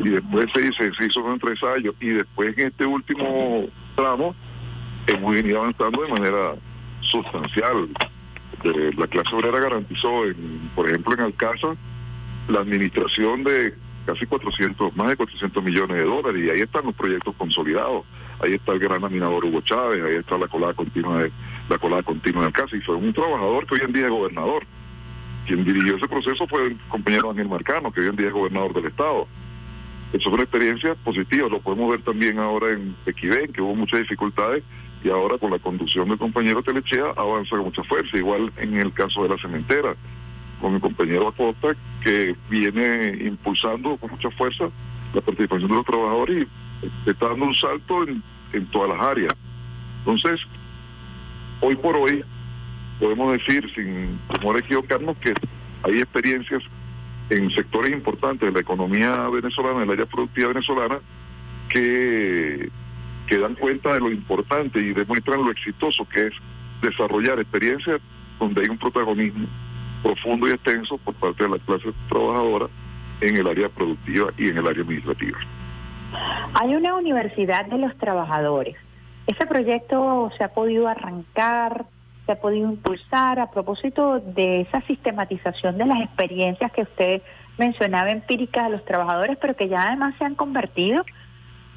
Y 0.04 0.10
después 0.10 0.48
se, 0.54 0.62
hizo- 0.68 0.94
se 0.96 1.06
hizo 1.06 1.24
un 1.24 1.40
ensayo 1.40 1.94
y 2.00 2.08
después 2.10 2.58
en 2.58 2.68
este 2.68 2.86
último 2.86 3.68
tramo 4.00 4.34
hemos 5.08 5.34
venido 5.34 5.60
avanzando 5.60 6.02
de 6.04 6.08
manera 6.10 6.56
sustancial. 7.02 7.90
Eh, 8.64 8.92
la 8.98 9.08
clase 9.08 9.36
obrera 9.36 9.60
garantizó, 9.60 10.26
en, 10.26 10.72
por 10.76 10.88
ejemplo, 10.88 11.14
en 11.14 11.22
Alcázar, 11.22 11.76
la 12.48 12.60
administración 12.60 13.44
de 13.44 13.74
casi 14.06 14.26
400, 14.26 14.96
más 14.96 15.10
de 15.10 15.18
400 15.18 15.64
millones 15.64 15.98
de 15.98 16.04
dólares, 16.04 16.44
y 16.44 16.50
ahí 16.50 16.62
están 16.62 16.86
los 16.86 16.96
proyectos 16.96 17.36
consolidados. 17.36 18.06
Ahí 18.42 18.54
está 18.54 18.72
el 18.72 18.80
gran 18.80 19.02
laminador 19.02 19.44
Hugo 19.44 19.62
Chávez, 19.62 20.02
ahí 20.04 20.16
está 20.16 20.38
la 20.38 20.48
colada 20.48 20.74
continua 20.74 21.24
de 21.24 21.32
la 21.70 21.78
colada 21.78 22.04
continua 22.04 22.42
de 22.42 22.48
Alcázar, 22.48 22.80
y 22.80 22.82
fue 22.82 22.96
un 22.96 23.14
trabajador 23.14 23.66
que 23.68 23.76
hoy 23.76 23.82
en 23.84 23.94
día 23.94 24.04
es 24.04 24.10
gobernador. 24.10 24.66
Quien 25.46 25.66
dirigió 25.66 25.98
ese 25.98 26.08
proceso 26.08 26.48
fue 26.48 26.68
el 26.68 26.80
compañero 26.90 27.32
Ángel 27.32 27.50
Marcano, 27.50 27.92
que 27.92 28.02
hoy 28.02 28.08
en 28.08 28.16
día 28.16 28.28
es 28.28 28.34
gobernador 28.34 28.74
del 28.74 28.86
estado. 28.86 29.28
Eso 30.12 30.24
fue 30.30 30.34
una 30.34 30.44
experiencia 30.44 30.96
positiva, 30.96 31.48
lo 31.50 31.62
podemos 31.62 31.92
ver 31.92 32.02
también 32.02 32.40
ahora 32.40 32.72
en 32.72 32.96
Equivén, 33.06 33.54
que 33.54 33.62
hubo 33.62 33.76
muchas 33.76 34.00
dificultades, 34.00 34.64
y 35.04 35.10
ahora 35.10 35.38
con 35.38 35.52
la 35.52 35.60
conducción 35.60 36.10
del 36.10 36.18
compañero 36.18 36.64
Telechea 36.64 37.14
avanza 37.16 37.52
con 37.52 37.66
mucha 37.66 37.84
fuerza, 37.84 38.18
igual 38.18 38.52
en 38.58 38.76
el 38.78 38.92
caso 38.94 39.24
de 39.24 39.30
la 39.30 39.38
cementera. 39.38 39.96
con 40.60 40.74
mi 40.74 40.80
compañero 40.80 41.28
Acosta, 41.28 41.70
que 42.04 42.36
viene 42.50 43.18
impulsando 43.26 43.98
con 43.98 44.12
mucha 44.12 44.30
fuerza 44.32 44.70
la 45.14 45.22
participación 45.22 45.70
de 45.70 45.76
los 45.76 45.86
trabajadores 45.86 46.48
y 47.06 47.10
está 47.10 47.30
dando 47.30 47.46
un 47.46 47.56
salto 47.56 48.04
en, 48.04 48.24
en 48.54 48.66
todas 48.68 48.90
las 48.90 49.02
áreas. 49.02 49.34
Entonces, 50.00 50.42
hoy 51.62 51.76
por 51.76 51.96
hoy, 51.96 52.24
podemos 53.00 53.34
decir, 53.34 53.70
sin 53.74 54.20
temor 54.34 54.58
a 54.58 54.60
equivocarnos, 54.60 55.18
que 55.18 55.34
hay 55.84 56.00
experiencias 56.00 56.62
en 57.30 57.50
sectores 57.52 57.92
importantes 57.92 58.48
de 58.48 58.54
la 58.54 58.62
economía 58.62 59.28
venezolana, 59.30 59.82
del 59.82 59.92
área 59.92 60.06
productiva 60.06 60.50
venezolana, 60.50 61.00
que, 61.70 62.70
que 63.28 63.38
dan 63.38 63.56
cuenta 63.56 63.94
de 63.94 64.00
lo 64.00 64.12
importante 64.12 64.80
y 64.80 64.94
demuestran 64.94 65.44
lo 65.44 65.52
exitoso 65.52 66.08
que 66.10 66.28
es 66.28 66.34
desarrollar 66.82 67.40
experiencias 67.40 68.02
donde 68.40 68.62
hay 68.62 68.70
un 68.70 68.78
protagonismo 68.78 69.48
profundo 70.02 70.48
y 70.48 70.52
extenso 70.52 70.98
por 70.98 71.14
parte 71.16 71.44
de 71.44 71.50
la 71.50 71.60
clase 71.60 71.94
trabajadora 72.08 72.68
en 73.22 73.36
el 73.36 73.48
área 73.48 73.70
productiva 73.70 74.32
y 74.38 74.50
en 74.50 74.58
el 74.58 74.68
área 74.68 74.82
administrativa. 74.82 75.38
Hay 76.54 76.76
una 76.76 76.96
universidad 76.96 77.66
de 77.66 77.78
los 77.78 77.96
trabajadores. 77.98 78.76
Ese 79.28 79.46
proyecto 79.46 80.32
se 80.38 80.44
ha 80.44 80.54
podido 80.54 80.88
arrancar, 80.88 81.86
se 82.30 82.34
ha 82.34 82.40
podido 82.40 82.70
impulsar 82.70 83.40
a 83.40 83.50
propósito 83.50 84.20
de 84.20 84.62
esa 84.62 84.82
sistematización 84.82 85.80
de 85.80 85.88
las 85.88 86.00
experiencias 86.02 86.72
que 86.72 86.84
usted 86.84 87.24
mencionaba 87.58 88.12
empíricas 88.12 88.66
de 88.66 88.70
los 88.70 88.86
trabajadores, 88.86 89.36
pero 89.42 89.56
que 89.56 89.68
ya 89.68 89.88
además 89.88 90.14
se 90.20 90.26
han 90.26 90.36
convertido, 90.36 91.04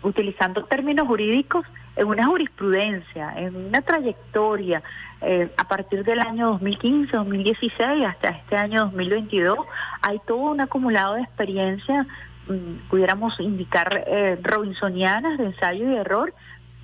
utilizando 0.02 0.64
términos 0.64 1.06
jurídicos, 1.06 1.64
en 1.96 2.06
una 2.06 2.26
jurisprudencia, 2.26 3.32
en 3.36 3.56
una 3.56 3.80
trayectoria 3.80 4.82
eh, 5.22 5.50
a 5.56 5.64
partir 5.64 6.04
del 6.04 6.20
año 6.20 6.50
2015, 6.50 7.16
2016 7.16 8.04
hasta 8.04 8.28
este 8.28 8.56
año 8.56 8.84
2022, 8.84 9.58
hay 10.02 10.20
todo 10.26 10.36
un 10.36 10.60
acumulado 10.60 11.14
de 11.14 11.22
experiencia, 11.22 12.06
mm, 12.46 12.90
pudiéramos 12.90 13.40
indicar 13.40 14.04
eh, 14.06 14.38
robinsonianas 14.42 15.38
de 15.38 15.46
ensayo 15.46 15.90
y 15.90 15.96
error, 15.96 16.34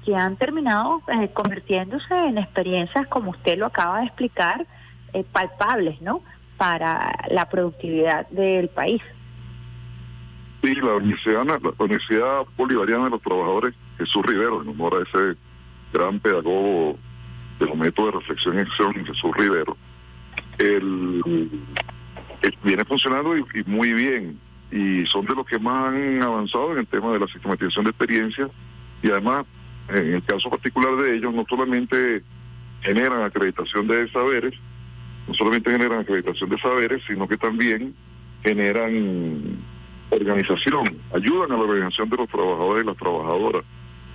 que 0.09 0.17
han 0.17 0.37
terminado 0.37 1.03
eh, 1.09 1.29
convirtiéndose 1.35 2.15
en 2.15 2.39
experiencias, 2.39 3.07
como 3.09 3.33
usted 3.33 3.59
lo 3.59 3.67
acaba 3.67 4.01
de 4.01 4.07
explicar, 4.07 4.67
eh, 5.13 5.23
palpables, 5.23 6.01
¿no? 6.01 6.23
Para 6.57 7.15
la 7.29 7.47
productividad 7.51 8.27
del 8.31 8.71
país. 8.71 9.03
Sí, 10.63 10.75
la 10.77 10.95
Universidad, 10.95 11.45
la 11.45 11.61
Universidad 11.79 12.47
Bolivariana 12.57 13.05
de 13.05 13.11
los 13.11 13.21
Trabajadores, 13.21 13.75
Jesús 13.99 14.25
Rivero, 14.25 14.63
en 14.63 14.69
honor 14.71 14.95
a 14.95 15.03
ese 15.03 15.39
gran 15.93 16.19
pedagogo 16.21 16.97
de 17.61 17.67
los 17.67 17.77
métodos 17.77 18.15
de 18.15 18.19
reflexión 18.21 18.57
y 18.57 18.61
acción, 18.61 18.95
Jesús 19.05 19.37
Rivero, 19.37 19.77
el, 20.57 21.23
viene 22.65 22.85
funcionando 22.87 23.37
y, 23.37 23.45
y 23.55 23.63
muy 23.67 23.93
bien. 23.93 24.41
Y 24.73 25.05
son 25.05 25.27
de 25.27 25.35
los 25.35 25.45
que 25.45 25.59
más 25.59 25.89
han 25.93 26.23
avanzado 26.23 26.73
en 26.73 26.79
el 26.79 26.87
tema 26.87 27.13
de 27.13 27.21
la 27.21 27.27
sistematización 27.27 27.85
de 27.85 27.91
experiencias 27.91 28.51
y 29.03 29.11
además, 29.11 29.45
en 29.89 30.14
el 30.14 30.24
caso 30.24 30.51
particular 30.51 30.97
de 30.97 31.16
ellos, 31.16 31.34
no 31.34 31.45
solamente 31.49 32.22
generan 32.82 33.22
acreditación 33.22 33.86
de 33.89 34.11
saberes, 34.11 34.55
no 35.26 35.34
solamente 35.34 35.70
generan 35.70 36.01
acreditación 36.01 36.51
de 36.51 36.59
saberes, 36.59 37.03
sino 37.07 37.26
que 37.26 37.36
también 37.36 37.95
generan 38.43 39.59
organización, 40.11 40.99
ayudan 41.14 41.53
a 41.53 41.57
la 41.57 41.62
organización 41.62 42.09
de 42.09 42.16
los 42.16 42.28
trabajadores 42.28 42.84
y 42.84 42.86
las 42.86 42.97
trabajadoras. 42.97 43.64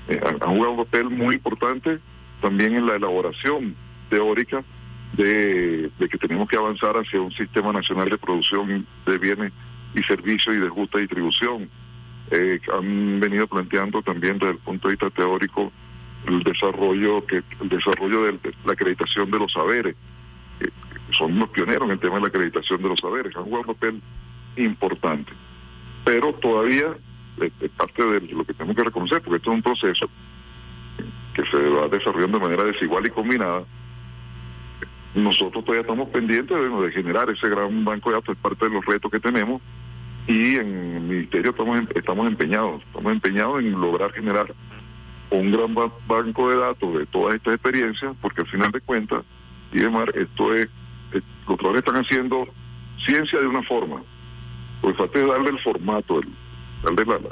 Eh, 0.07 0.19
han, 0.23 0.39
jugado 0.39 0.71
un 0.71 0.77
papel 0.85 1.09
muy 1.09 1.35
importante 1.35 1.99
también 2.41 2.75
en 2.75 2.85
la 2.85 2.95
elaboración 2.95 3.75
teórica 4.09 4.63
de, 5.13 5.89
de 5.97 6.09
que 6.09 6.17
tenemos 6.17 6.49
que 6.49 6.57
avanzar 6.57 6.95
hacia 6.97 7.21
un 7.21 7.31
sistema 7.31 7.71
nacional 7.71 8.09
de 8.09 8.17
producción 8.17 8.85
de 9.05 9.17
bienes 9.17 9.53
y 9.95 10.03
servicios 10.03 10.55
y 10.55 10.59
de 10.59 10.69
justa 10.69 10.99
distribución. 10.99 11.69
Eh, 12.31 12.59
han 12.73 13.19
venido 13.19 13.47
planteando 13.47 14.01
también 14.01 14.39
desde 14.39 14.53
el 14.53 14.59
punto 14.59 14.87
de 14.87 14.93
vista 14.93 15.09
teórico 15.09 15.71
el 16.25 16.41
desarrollo 16.43 17.25
que 17.25 17.43
el 17.59 17.69
desarrollo 17.69 18.23
de 18.23 18.39
la 18.65 18.73
acreditación 18.73 19.29
de 19.29 19.39
los 19.39 19.51
saberes. 19.51 19.95
Eh, 20.59 20.69
son 21.11 21.37
los 21.37 21.49
pioneros 21.49 21.83
en 21.83 21.91
el 21.91 21.99
tema 21.99 22.15
de 22.15 22.21
la 22.21 22.27
acreditación 22.27 22.81
de 22.81 22.89
los 22.89 22.99
saberes, 22.99 23.35
han 23.35 23.43
jugado 23.43 23.61
un 23.67 23.75
papel 23.75 24.01
importante. 24.55 25.31
Pero 26.05 26.33
todavía 26.33 26.95
es 27.39 27.51
es 27.59 27.69
parte 27.71 28.03
de 28.03 28.21
lo 28.33 28.45
que 28.45 28.53
tenemos 28.53 28.75
que 28.75 28.83
reconocer, 28.83 29.21
porque 29.21 29.37
esto 29.37 29.51
es 29.51 29.55
un 29.55 29.63
proceso 29.63 30.09
que 31.33 31.43
se 31.45 31.57
va 31.57 31.87
desarrollando 31.87 32.37
de 32.37 32.43
manera 32.43 32.63
desigual 32.63 33.05
y 33.05 33.09
combinada. 33.09 33.63
Nosotros 35.15 35.63
todavía 35.63 35.81
estamos 35.81 36.09
pendientes 36.09 36.57
de, 36.57 36.69
de 36.69 36.91
generar 36.91 37.29
ese 37.29 37.49
gran 37.49 37.83
banco 37.83 38.09
de 38.09 38.15
datos, 38.15 38.35
es 38.35 38.41
parte 38.41 38.65
de 38.65 38.71
los 38.71 38.85
retos 38.85 39.11
que 39.11 39.19
tenemos, 39.19 39.61
y 40.27 40.55
en 40.55 40.95
el 40.95 41.01
Ministerio 41.01 41.51
estamos, 41.51 41.79
em- 41.79 41.87
estamos 41.95 42.27
empeñados, 42.27 42.81
estamos 42.83 43.11
empeñados 43.11 43.59
en 43.61 43.71
lograr 43.79 44.11
generar 44.13 44.53
un 45.31 45.51
gran 45.51 45.73
ba- 45.73 45.91
banco 46.07 46.49
de 46.49 46.57
datos 46.57 46.93
de 46.99 47.05
todas 47.07 47.35
estas 47.35 47.55
experiencias, 47.55 48.15
porque 48.21 48.41
al 48.41 48.47
final 48.47 48.71
de 48.71 48.81
cuentas, 48.81 49.23
y 49.71 49.79
demás, 49.79 50.05
esto 50.15 50.53
es, 50.53 50.67
es- 51.11 51.23
los 51.47 51.57
trabajadores 51.57 51.79
están 51.85 51.95
haciendo 51.97 52.47
ciencia 53.05 53.39
de 53.39 53.47
una 53.47 53.63
forma, 53.63 54.01
pues 54.81 54.95
falta 54.97 55.19
es 55.19 55.27
darle 55.27 55.49
el 55.49 55.59
formato, 55.59 56.19
el- 56.19 56.29
darle 56.83 57.05
la, 57.05 57.19
la 57.19 57.29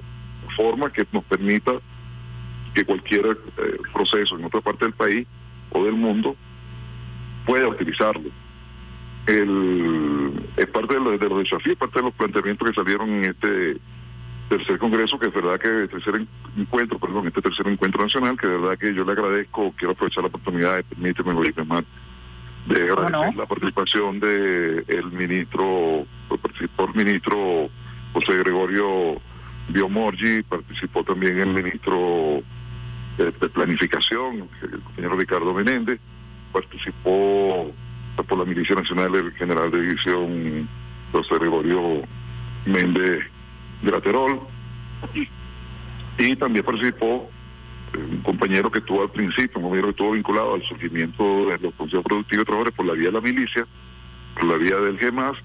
forma 0.56 0.92
que 0.92 1.06
nos 1.12 1.24
permita 1.26 1.74
que 2.74 2.84
cualquier 2.86 3.26
eh, 3.28 3.78
proceso 3.94 4.38
en 4.38 4.46
otra 4.46 4.62
parte 4.62 4.86
del 4.86 4.94
país 4.94 5.28
o 5.72 5.84
del 5.86 5.94
mundo 5.94 6.36
pueda 7.46 7.68
utilizarlo. 7.68 8.30
El, 9.28 10.50
es 10.58 10.66
parte 10.68 10.96
de, 10.96 11.00
los- 11.00 11.20
de 11.20 11.30
los 11.30 11.40
desafíos, 11.44 11.78
parte 11.78 12.00
de 12.00 12.06
los 12.06 12.14
planteamientos 12.16 12.68
que 12.70 12.76
salieron 12.76 13.10
en 13.10 13.26
este 13.26 13.78
tercer 14.50 14.78
congreso, 14.80 15.18
que 15.20 15.28
es 15.28 15.34
verdad 15.34 15.60
que 15.60 15.88
tercer 15.88 16.16
en- 16.16 16.28
encuentro, 16.58 17.00
perdón, 17.00 17.28
este 17.28 17.42
tercer 17.42 17.68
encuentro 17.68 18.04
nacional, 18.04 18.38
que 18.38 18.48
de 18.48 18.58
verdad 18.58 18.78
que 18.78 18.94
yo 18.94 19.06
le 19.06 19.12
agradezco, 19.12 19.74
quiero 19.78 19.94
aprovechar 19.94 20.24
la 20.24 20.28
oportunidad, 20.30 20.80
y 20.80 20.84
permíteme, 20.84 21.34
Luis 21.34 21.56
Gemar, 21.56 21.86
de 22.68 22.88
¿Cómo 22.90 23.02
agradecer 23.02 23.36
no? 23.36 23.42
la 23.42 23.48
participación 23.48 24.20
de 24.20 24.84
el 24.88 25.12
ministro, 25.12 26.06
participó 26.42 26.86
el 26.86 26.96
ministro 26.96 27.70
José 28.14 28.38
Gregorio 28.40 29.22
Biomorgi, 29.70 30.44
participó 30.44 31.04
también 31.04 31.40
el 31.40 31.54
ministro 31.54 32.42
de, 33.18 33.26
de 33.26 33.50
Planificación, 33.50 34.50
el 34.64 34.82
compañero 34.82 35.16
Ricardo 35.16 35.54
Menéndez, 35.54 36.00
participó 36.52 37.72
por 38.16 38.38
la 38.38 38.46
Milicia 38.46 38.76
Nacional 38.76 39.16
el 39.16 39.32
general 39.34 39.72
de 39.72 39.82
división 39.82 40.70
José 41.12 41.36
Gregorio 41.40 42.02
Méndez 42.66 43.24
Graterol, 43.82 44.42
y 46.18 46.36
también 46.36 46.64
participó 46.64 47.30
eh, 47.94 47.98
un 47.98 48.22
compañero 48.22 48.72
que 48.72 48.80
estuvo 48.80 49.02
al 49.02 49.12
principio, 49.12 49.58
un 49.60 49.64
compañero 49.64 49.88
que 49.88 49.92
estuvo 49.92 50.12
vinculado 50.12 50.54
al 50.56 50.64
surgimiento 50.64 51.48
de 51.48 51.58
los 51.60 51.74
consejos 51.76 52.06
productivos 52.06 52.42
de 52.42 52.46
trabajadores 52.46 52.76
por 52.76 52.86
la 52.86 52.94
vía 52.94 53.06
de 53.08 53.12
la 53.12 53.22
milicia, 53.22 53.68
por 54.36 54.46
la 54.46 54.58
vía 54.58 54.78
del 54.78 55.00
GEMAS, 55.00 55.38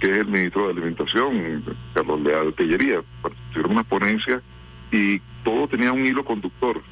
que 0.00 0.10
es 0.10 0.18
el 0.18 0.26
ministro 0.26 0.66
de 0.66 0.72
Alimentación, 0.72 1.64
Carlos 1.94 2.20
Leal 2.20 2.54
Tellería. 2.54 3.02
Participaron 3.22 3.72
una 3.72 3.84
ponencia 3.84 4.42
y 4.90 5.20
todo 5.44 5.68
tenía 5.68 5.92
un 5.92 6.04
hilo 6.06 6.24
conductor, 6.24 6.82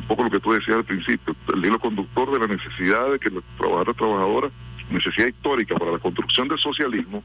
un 0.00 0.06
poco 0.06 0.24
lo 0.24 0.30
que 0.30 0.40
tú 0.40 0.52
decías 0.52 0.76
al 0.76 0.84
principio, 0.84 1.34
el 1.54 1.64
hilo 1.64 1.78
conductor 1.78 2.30
de 2.30 2.38
la 2.38 2.46
necesidad 2.46 3.10
de 3.10 3.18
que 3.18 3.30
los 3.30 3.42
trabajadores 3.58 3.94
y 3.94 3.98
trabajadoras, 3.98 4.52
necesidad 4.92 5.28
histórica 5.28 5.74
para 5.76 5.92
la 5.92 5.98
construcción 5.98 6.48
del 6.48 6.58
socialismo, 6.58 7.22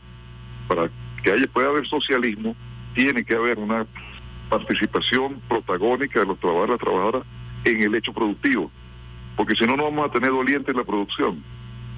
para 0.67 0.89
que 1.23 1.31
haya, 1.31 1.47
pueda 1.47 1.67
haber 1.67 1.87
socialismo, 1.87 2.55
tiene 2.93 3.23
que 3.23 3.35
haber 3.35 3.59
una 3.59 3.85
participación 4.49 5.41
protagónica 5.47 6.19
de 6.19 6.25
los 6.25 6.39
trabajadores 6.39 6.75
y 6.75 6.79
trabajadoras 6.79 7.23
en 7.65 7.81
el 7.81 7.95
hecho 7.95 8.13
productivo, 8.13 8.71
porque 9.35 9.55
si 9.55 9.65
no, 9.65 9.75
no 9.75 9.85
vamos 9.85 10.09
a 10.09 10.11
tener 10.11 10.31
doliente 10.31 10.71
en 10.71 10.77
la 10.77 10.83
producción. 10.83 11.43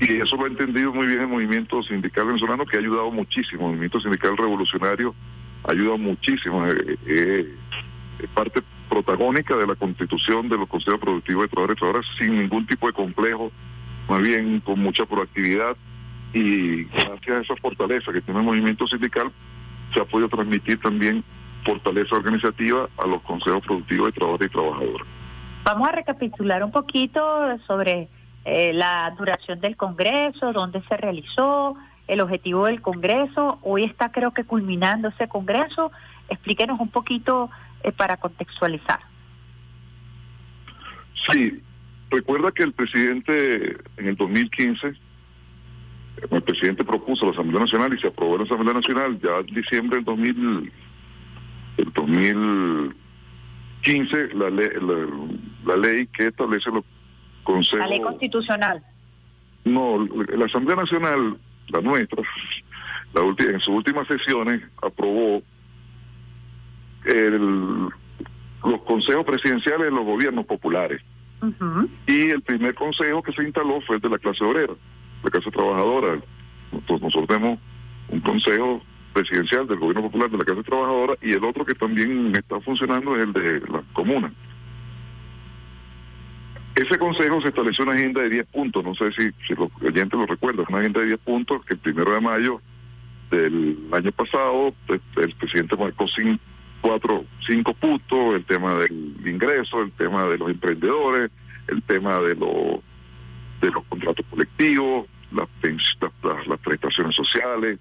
Y 0.02 0.16
eso 0.16 0.38
lo 0.38 0.46
ha 0.46 0.48
entendido 0.48 0.94
muy 0.94 1.08
bien 1.08 1.22
el 1.22 1.28
movimiento 1.28 1.84
sindical 1.84 2.28
venezolano, 2.28 2.66
que 2.66 2.78
ha 2.78 2.80
ayudado 2.80 3.12
muchísimo. 3.12 3.64
El 3.64 3.72
movimiento 3.72 4.00
sindical 4.00 4.38
revolucionario 4.38 5.14
ha 5.66 5.72
ayudado 5.72 5.98
muchísimo. 5.98 6.66
eh, 6.68 6.98
eh, 7.06 7.56
es 8.20 8.30
parte 8.30 8.62
protagónica 8.90 9.56
de 9.56 9.68
la 9.68 9.76
constitución 9.76 10.50
de 10.50 10.58
los 10.58 10.68
consejos 10.68 11.00
productivos 11.00 11.44
de 11.44 11.48
trabajadores 11.50 11.78
y 11.78 11.80
trabajadoras 11.80 12.18
sin 12.18 12.40
ningún 12.40 12.66
tipo 12.66 12.88
de 12.88 12.94
complejo, 12.94 13.52
más 14.10 14.22
bien 14.22 14.60
con 14.62 14.80
mucha 14.80 15.06
proactividad 15.06 15.78
y 16.34 16.84
gracias 16.86 17.38
a 17.38 17.42
esa 17.42 17.56
fortaleza 17.58 18.12
que 18.12 18.22
tiene 18.22 18.40
el 18.40 18.46
movimiento 18.46 18.88
sindical 18.88 19.32
se 19.94 20.02
ha 20.02 20.06
podido 20.06 20.30
transmitir 20.30 20.80
también 20.82 21.24
fortaleza 21.64 22.16
organizativa 22.16 22.90
a 22.98 23.08
los 23.08 23.22
consejos 23.24 23.64
productivos 23.66 24.08
de 24.08 24.12
trabajadores 24.14 24.48
y 24.48 24.54
trabajadoras. 24.54 25.08
Vamos 25.64 25.90
a 25.90 25.92
recapitular 25.92 26.64
un 26.64 26.72
poquito 26.72 27.22
sobre 27.68 28.08
eh, 28.46 28.74
la 28.74 29.14
duración 29.18 29.60
del 29.60 29.76
Congreso, 29.76 30.54
dónde 30.54 30.82
se 30.88 30.98
realizó, 30.98 31.76
el 32.08 32.22
objetivo 32.22 32.66
del 32.66 32.82
Congreso. 32.82 33.60
Hoy 33.62 33.84
está 33.84 34.12
creo 34.12 34.32
que 34.32 34.44
culminando 34.44 35.10
ese 35.10 35.28
Congreso. 35.28 35.92
Explíquenos 36.30 36.80
un 36.80 36.90
poquito 36.90 37.50
eh, 37.84 37.92
para 37.92 38.18
contextualizar. 38.18 39.00
Sí, 41.30 41.62
recuerda 42.10 42.52
que 42.52 42.64
el 42.64 42.74
presidente 42.74 43.78
en 43.98 44.08
el 44.08 44.16
2015 44.16 44.94
el 46.32 46.42
presidente 46.44 46.84
propuso 46.84 47.24
a 47.24 47.28
la 47.28 47.34
Asamblea 47.34 47.62
Nacional 47.62 47.94
y 47.94 48.00
se 48.00 48.08
aprobó 48.08 48.34
en 48.34 48.40
la 48.40 48.46
Asamblea 48.46 48.74
Nacional 48.74 49.20
ya 49.22 49.38
en 49.38 49.46
diciembre 49.56 49.98
del 49.98 50.06
2000, 50.06 50.72
el 51.78 51.94
2015 51.94 54.34
la 54.36 54.50
ley, 54.50 54.68
la, 54.82 55.08
la 55.66 55.78
ley 55.78 56.08
que 56.08 56.28
establece 56.28 56.70
los 56.72 56.84
consejos. 57.44 57.80
La 57.80 57.88
ley 57.88 58.02
constitucional. 58.02 58.84
No, 59.64 60.06
la 60.36 60.46
Asamblea 60.46 60.76
Nacional, 60.76 61.38
la 61.70 61.82
nuestra, 61.82 62.22
la 63.14 63.22
en 63.22 63.60
sus 63.62 63.70
últimas 63.76 64.06
sesiones 64.08 64.62
aprobó 64.82 65.42
el- 67.06 67.88
los 68.66 68.82
consejos 68.86 69.24
presidenciales 69.26 69.86
de 69.86 69.92
los 69.92 70.04
gobiernos 70.06 70.46
populares. 70.46 71.02
Y 72.08 72.30
el 72.32 72.42
primer 72.42 72.76
consejo 72.76 73.24
que 73.24 73.32
se 73.34 73.44
instaló 73.44 73.80
fue 73.82 73.96
el 73.98 74.02
de 74.02 74.10
la 74.10 74.18
clase 74.18 74.44
obrera, 74.44 74.74
la 75.24 75.30
clase 75.30 75.52
trabajadora. 75.52 76.20
Nosotros, 76.72 77.02
nosotros 77.02 77.28
tenemos 77.28 77.60
un 78.10 78.20
consejo 78.22 78.82
presidencial 79.14 79.68
del 79.68 79.80
gobierno 79.80 80.04
popular 80.04 80.30
de 80.30 80.38
la 80.38 80.44
clase 80.46 80.64
trabajadora 80.64 81.16
y 81.22 81.32
el 81.32 81.44
otro 81.44 81.66
que 81.66 81.74
también 81.76 82.36
está 82.36 82.60
funcionando 82.62 83.16
es 83.16 83.24
el 83.24 83.34
de 83.34 83.60
la 83.62 83.82
comuna. 83.94 84.32
Ese 86.76 86.98
consejo 86.98 87.42
se 87.42 87.50
estableció 87.50 87.84
una 87.84 87.94
agenda 87.94 88.22
de 88.22 88.30
10 88.30 88.48
puntos, 88.48 88.84
no 88.86 88.96
sé 88.96 89.12
si, 89.12 89.54
los 89.56 89.70
oyentes 89.82 90.18
lo 90.18 90.26
recuerdan, 90.26 90.66
una 90.70 90.80
agenda 90.80 91.02
de 91.02 91.08
10 91.08 91.20
puntos 91.20 91.66
que 91.66 91.74
el 91.74 91.80
primero 91.80 92.14
de 92.14 92.22
mayo 92.22 92.62
del 93.32 93.78
año 93.92 94.12
pasado 94.12 94.74
el, 94.88 95.34
presidente 95.36 95.76
marcó 95.76 96.06
cin- 96.06 96.40
cuatro, 96.90 97.24
cinco 97.46 97.74
puntos, 97.76 98.36
el 98.36 98.46
tema 98.46 98.74
del 98.80 99.16
ingreso, 99.26 99.82
el 99.84 99.92
tema 99.92 100.26
de 100.26 100.40
los 100.40 100.50
emprendedores, 100.50 101.30
el 101.68 101.84
tema 101.84 102.20
de 102.20 102.36
los 102.36 102.80
de 103.62 103.70
los 103.70 103.84
contratos 103.86 104.26
colectivos, 104.30 105.06
las, 105.32 105.48
las, 106.24 106.48
las- 106.48 106.60
prestaciones 106.62 107.14
sociales, 107.16 107.78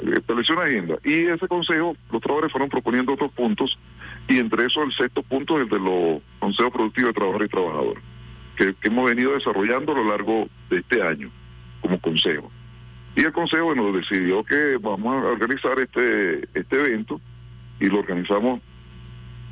eh, 0.00 0.14
estableció 0.16 0.54
una 0.54 0.64
agenda. 0.64 0.96
Y 1.04 1.26
ese 1.26 1.46
consejo, 1.48 1.96
los 2.12 2.22
trabajadores 2.22 2.52
fueron 2.52 2.70
proponiendo 2.70 3.12
otros 3.12 3.30
puntos, 3.32 3.78
y 4.28 4.38
entre 4.38 4.64
esos 4.66 4.84
el 4.86 4.92
sexto 4.92 5.22
punto 5.22 5.56
es 5.58 5.64
el 5.64 5.68
de 5.68 5.80
los 5.80 6.22
consejos 6.38 6.72
productivos 6.72 7.08
de 7.10 7.14
trabajadores 7.14 7.48
y 7.48 7.52
trabajadoras, 7.52 8.02
que, 8.56 8.74
que 8.80 8.88
hemos 8.88 9.04
venido 9.10 9.32
desarrollando 9.34 9.92
a 9.92 9.96
lo 9.96 10.04
largo 10.08 10.48
de 10.70 10.78
este 10.78 11.02
año 11.02 11.28
como 11.82 12.00
consejo. 12.00 12.50
Y 13.16 13.20
el 13.22 13.32
consejo, 13.32 13.64
bueno, 13.66 13.92
decidió 13.92 14.44
que 14.44 14.78
vamos 14.80 15.12
a 15.24 15.28
organizar 15.28 15.78
este, 15.78 16.48
este 16.54 16.76
evento 16.80 17.20
y 17.80 17.86
lo 17.86 18.00
organizamos 18.00 18.60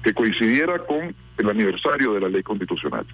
que 0.03 0.12
coincidiera 0.12 0.79
con 0.81 1.14
el 1.39 1.51
aniversario 1.51 2.12
de 2.12 2.20
la 2.20 2.29
ley 2.29 2.43
constitucional. 2.43 3.07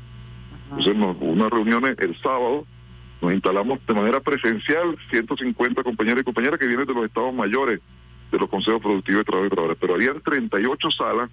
Entonces, 0.65 0.97
nos, 0.97 1.17
unas 1.21 1.51
reuniones 1.51 1.97
el 1.99 2.17
sábado, 2.21 2.67
nos 3.21 3.33
instalamos 3.33 3.85
de 3.87 3.95
manera 3.95 4.21
presencial 4.21 4.97
150 5.11 5.83
compañeros 5.83 6.21
y 6.21 6.25
compañeras 6.25 6.59
que 6.59 6.67
vienen 6.67 6.87
de 6.87 6.95
los 6.95 7.05
estados 7.05 7.35
mayores 7.35 7.81
de 8.31 8.39
los 8.39 8.49
consejos 8.49 8.81
productivos 8.81 9.21
de 9.21 9.25
trabajo 9.25 9.47
y 9.47 9.51
trabajadoras, 9.51 9.79
pero 9.81 9.95
habían 9.95 10.21
38 10.21 10.91
salas 10.91 11.31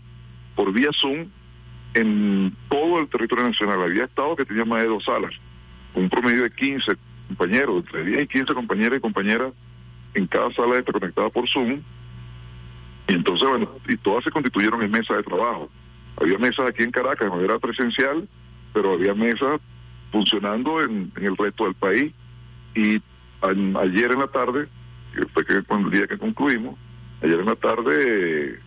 por 0.56 0.74
vía 0.74 0.90
Zoom 0.92 1.30
en 1.94 2.56
todo 2.70 3.00
el 3.00 3.08
territorio 3.08 3.46
nacional. 3.46 3.82
Había 3.82 4.06
estados 4.06 4.38
que 4.38 4.46
tenían 4.46 4.68
más 4.68 4.82
de 4.82 4.88
dos 4.88 5.04
salas, 5.04 5.32
con 5.94 6.04
un 6.04 6.10
promedio 6.10 6.44
de 6.44 6.52
15 6.52 6.94
compañeros, 7.28 7.84
entre 7.86 8.06
10 8.06 8.22
y 8.24 8.28
15 8.28 8.54
compañeros 8.54 8.98
y 8.98 9.02
compañeras 9.02 9.54
en 10.14 10.28
cada 10.28 10.52
sala 10.54 10.80
esta 10.80 10.92
conectada 10.92 11.30
por 11.30 11.48
Zoom. 11.48 11.82
Y 13.08 13.14
entonces, 13.14 13.48
bueno, 13.48 13.70
y 13.88 13.98
todas 13.98 14.24
se 14.24 14.32
constituyeron 14.32 14.82
en 14.82 14.92
mesas 14.92 15.18
de 15.18 15.24
trabajo. 15.24 15.70
Había 16.20 16.38
mesas 16.38 16.68
aquí 16.68 16.84
en 16.84 16.92
Caracas 16.92 17.30
de 17.30 17.36
manera 17.36 17.60
presencial, 17.60 18.28
pero 18.74 18.94
había 18.94 19.14
mesas 19.14 19.62
funcionando 20.12 20.82
en, 20.82 21.12
el 21.16 21.38
resto 21.38 21.66
del 21.66 21.76
país. 21.76 22.14
Y 22.76 23.02
ayer 23.42 24.12
en 24.12 24.20
la 24.20 24.28
tarde, 24.28 24.68
que 25.14 25.26
fue 25.28 25.46
que 25.46 25.54
el 25.54 25.92
día 25.92 26.08
que 26.08 26.18
concluimos, 26.18 26.78
ayer 27.22 27.40
en 27.40 27.46
la 27.46 27.56
tarde 27.56 27.94
eh, 27.98 28.60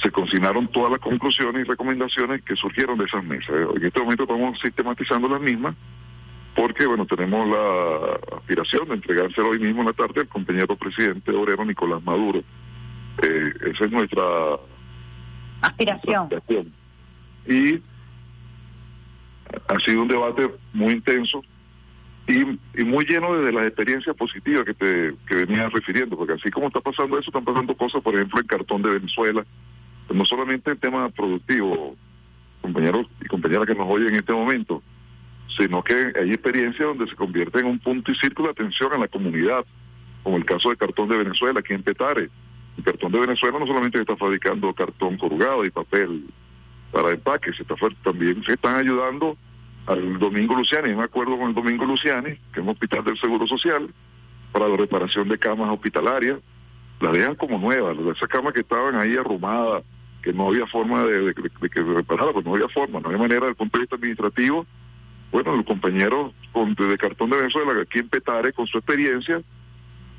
se 0.00 0.10
consignaron 0.10 0.68
todas 0.68 0.90
las 0.90 1.00
conclusiones 1.00 1.66
y 1.66 1.68
recomendaciones 1.68 2.42
que 2.42 2.56
surgieron 2.56 2.98
de 2.98 3.04
esas 3.04 3.24
mesas. 3.24 3.54
En 3.76 3.84
este 3.84 4.00
momento 4.00 4.24
estamos 4.24 4.58
sistematizando 4.60 5.28
las 5.28 5.40
mismas 5.40 5.74
porque 6.54 6.86
bueno 6.86 7.06
tenemos 7.06 7.48
la 7.48 8.36
aspiración 8.36 8.88
de 8.88 8.94
entregárselo 8.94 9.50
hoy 9.50 9.58
mismo 9.58 9.80
en 9.80 9.86
la 9.88 9.92
tarde 9.92 10.20
al 10.20 10.28
compañero 10.28 10.76
presidente 10.76 11.30
obrero 11.32 11.64
Nicolás 11.64 12.02
Maduro. 12.04 12.42
Eh, 13.22 13.52
esa 13.72 13.84
es 13.84 13.90
nuestra 13.90 14.22
Aspiración. 15.62 16.22
aspiración. 16.24 16.72
Y 17.46 17.80
ha 19.68 19.78
sido 19.80 20.02
un 20.02 20.08
debate 20.08 20.50
muy 20.72 20.94
intenso 20.94 21.42
y, 22.26 22.40
y 22.80 22.84
muy 22.84 23.04
lleno 23.04 23.34
de 23.36 23.52
las 23.52 23.66
experiencias 23.66 24.16
positivas 24.16 24.64
que 24.64 24.74
te 24.74 25.14
que 25.28 25.34
venías 25.46 25.72
refiriendo, 25.72 26.16
porque 26.16 26.34
así 26.34 26.50
como 26.50 26.68
está 26.68 26.80
pasando 26.80 27.18
eso, 27.18 27.28
están 27.30 27.44
pasando 27.44 27.76
cosas, 27.76 28.02
por 28.02 28.14
ejemplo, 28.14 28.40
en 28.40 28.46
Cartón 28.46 28.82
de 28.82 28.90
Venezuela, 28.90 29.44
no 30.12 30.24
solamente 30.24 30.70
el 30.70 30.78
tema 30.78 31.08
productivo, 31.10 31.96
compañeros 32.62 33.06
y 33.20 33.26
compañeras 33.26 33.66
que 33.66 33.74
nos 33.74 33.86
oyen 33.86 34.08
en 34.08 34.16
este 34.16 34.32
momento, 34.32 34.82
sino 35.56 35.82
que 35.82 36.12
hay 36.20 36.30
experiencias 36.30 36.86
donde 36.88 37.06
se 37.08 37.14
convierte 37.16 37.60
en 37.60 37.66
un 37.66 37.78
punto 37.78 38.10
y 38.10 38.14
círculo 38.16 38.48
de 38.48 38.52
atención 38.52 38.92
a 38.92 38.98
la 38.98 39.08
comunidad, 39.08 39.64
como 40.22 40.36
el 40.36 40.44
caso 40.44 40.70
de 40.70 40.76
Cartón 40.76 41.08
de 41.08 41.18
Venezuela, 41.18 41.60
aquí 41.60 41.74
en 41.74 41.82
Petare. 41.82 42.28
El 42.76 42.84
Cartón 42.84 43.12
de 43.12 43.20
Venezuela 43.20 43.58
no 43.58 43.66
solamente 43.66 44.00
está 44.00 44.16
fabricando 44.16 44.72
cartón 44.74 45.16
corrugado 45.16 45.64
y 45.64 45.70
papel 45.70 46.24
para 46.90 47.10
empaque, 47.10 47.50
está, 47.50 47.74
también 48.02 48.42
se 48.44 48.54
están 48.54 48.76
ayudando 48.76 49.36
al 49.86 50.18
Domingo 50.18 50.56
Luciani, 50.56 50.90
en 50.90 51.00
acuerdo 51.00 51.36
con 51.38 51.48
el 51.50 51.54
Domingo 51.54 51.84
Luciani, 51.84 52.30
que 52.52 52.60
es 52.60 52.62
un 52.62 52.70
hospital 52.70 53.04
del 53.04 53.18
Seguro 53.18 53.46
Social, 53.46 53.88
para 54.52 54.68
la 54.68 54.76
reparación 54.76 55.28
de 55.28 55.38
camas 55.38 55.70
hospitalarias, 55.70 56.38
las 57.00 57.12
dejan 57.12 57.34
como 57.34 57.58
nuevas, 57.58 57.96
esas 58.16 58.28
camas 58.28 58.54
que 58.54 58.60
estaban 58.60 58.94
ahí 58.94 59.14
arrumadas, 59.16 59.82
que 60.22 60.32
no 60.32 60.48
había 60.48 60.66
forma 60.68 61.02
de, 61.04 61.18
de- 61.20 61.32
de- 61.34 61.50
de 61.60 61.68
que 61.68 61.80
se 61.80 61.92
reparara, 61.94 62.32
pues 62.32 62.44
no 62.46 62.54
había 62.54 62.68
forma, 62.68 62.98
no 63.00 63.06
había 63.08 63.18
manera 63.18 63.40
desde 63.40 63.50
el 63.50 63.56
punto 63.56 63.76
de 63.78 63.82
vista 63.82 63.96
administrativo. 63.96 64.66
Bueno, 65.34 65.56
los 65.56 65.66
compañeros 65.66 66.32
con, 66.52 66.76
de, 66.76 66.86
de 66.86 66.96
Cartón 66.96 67.28
de 67.30 67.38
Venezuela, 67.38 67.72
aquí 67.82 67.98
en 67.98 68.08
Petare, 68.08 68.52
con 68.52 68.68
su 68.68 68.78
experiencia 68.78 69.42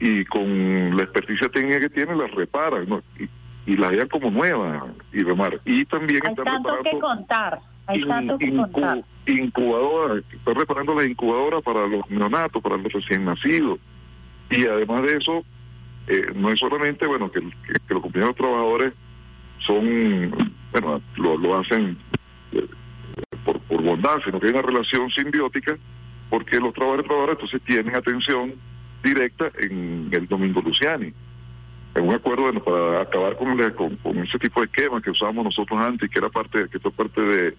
y 0.02 0.26
con 0.26 0.98
la 0.98 1.04
experticia 1.04 1.48
técnica 1.48 1.80
que 1.80 1.90
tienen, 1.90 2.18
las 2.18 2.30
reparan 2.32 2.90
¿no? 2.90 3.02
y, 3.18 3.30
y 3.72 3.78
las 3.78 3.92
dejan 3.92 4.10
como 4.10 4.30
nuevas 4.30 4.84
y 5.14 5.24
remar. 5.24 5.62
Y 5.64 5.86
también 5.86 6.20
Hay 6.26 6.32
están 6.32 6.44
tanto 6.46 6.78
que 6.84 7.00
contar. 7.00 7.62
Hay 7.88 8.02
in- 8.02 8.08
tanto 8.10 8.38
que 8.38 8.52
incu- 8.52 8.72
contar. 8.74 9.04
incubadoras, 9.26 10.24
está 10.34 10.54
reparando 10.54 10.94
las 10.96 11.08
incubadoras 11.08 11.64
para 11.64 11.88
los 11.88 12.10
neonatos, 12.10 12.62
para 12.62 12.76
los 12.76 12.92
recién 12.92 13.24
nacidos. 13.24 13.80
Y 14.50 14.66
además 14.68 15.02
de 15.04 15.16
eso, 15.16 15.46
eh, 16.08 16.26
no 16.36 16.50
es 16.50 16.60
solamente, 16.60 17.08
bueno, 17.08 17.32
que, 17.32 17.40
que- 17.40 17.80
que 17.88 17.94
los 17.94 18.04
compañeros 18.04 18.36
trabajadores 18.36 18.92
son, 19.60 20.30
bueno, 20.74 21.02
lo, 21.16 21.38
lo 21.38 21.58
hacen 21.58 21.98
eh, 22.52 22.68
sino 24.24 24.40
que 24.40 24.48
hay 24.48 24.54
una 24.54 24.62
relación 24.62 25.10
simbiótica, 25.12 25.78
porque 26.30 26.60
los 26.60 26.74
trabajadores 26.74 27.06
y 27.06 27.08
trabajadoras 27.08 27.36
entonces 27.42 27.62
tienen 27.66 27.96
atención 27.96 28.54
directa 29.04 29.52
en 29.60 30.10
el 30.12 30.28
Domingo 30.28 30.62
Luciani. 30.62 31.14
En 31.96 32.08
un 32.08 32.14
acuerdo 32.14 32.44
bueno, 32.44 32.64
para 32.64 33.02
acabar 33.02 33.38
con, 33.38 33.60
ese 34.24 34.40
tipo 34.40 34.60
de 34.60 34.66
esquemas 34.66 35.02
que 35.02 35.12
usábamos 35.12 35.46
nosotros 35.46 35.80
antes, 35.80 36.10
que 36.10 36.20
era 36.20 36.30
parte, 36.30 36.68
que 36.70 36.80
fue 36.80 36.92
parte 36.92 37.22
de, 37.22 37.56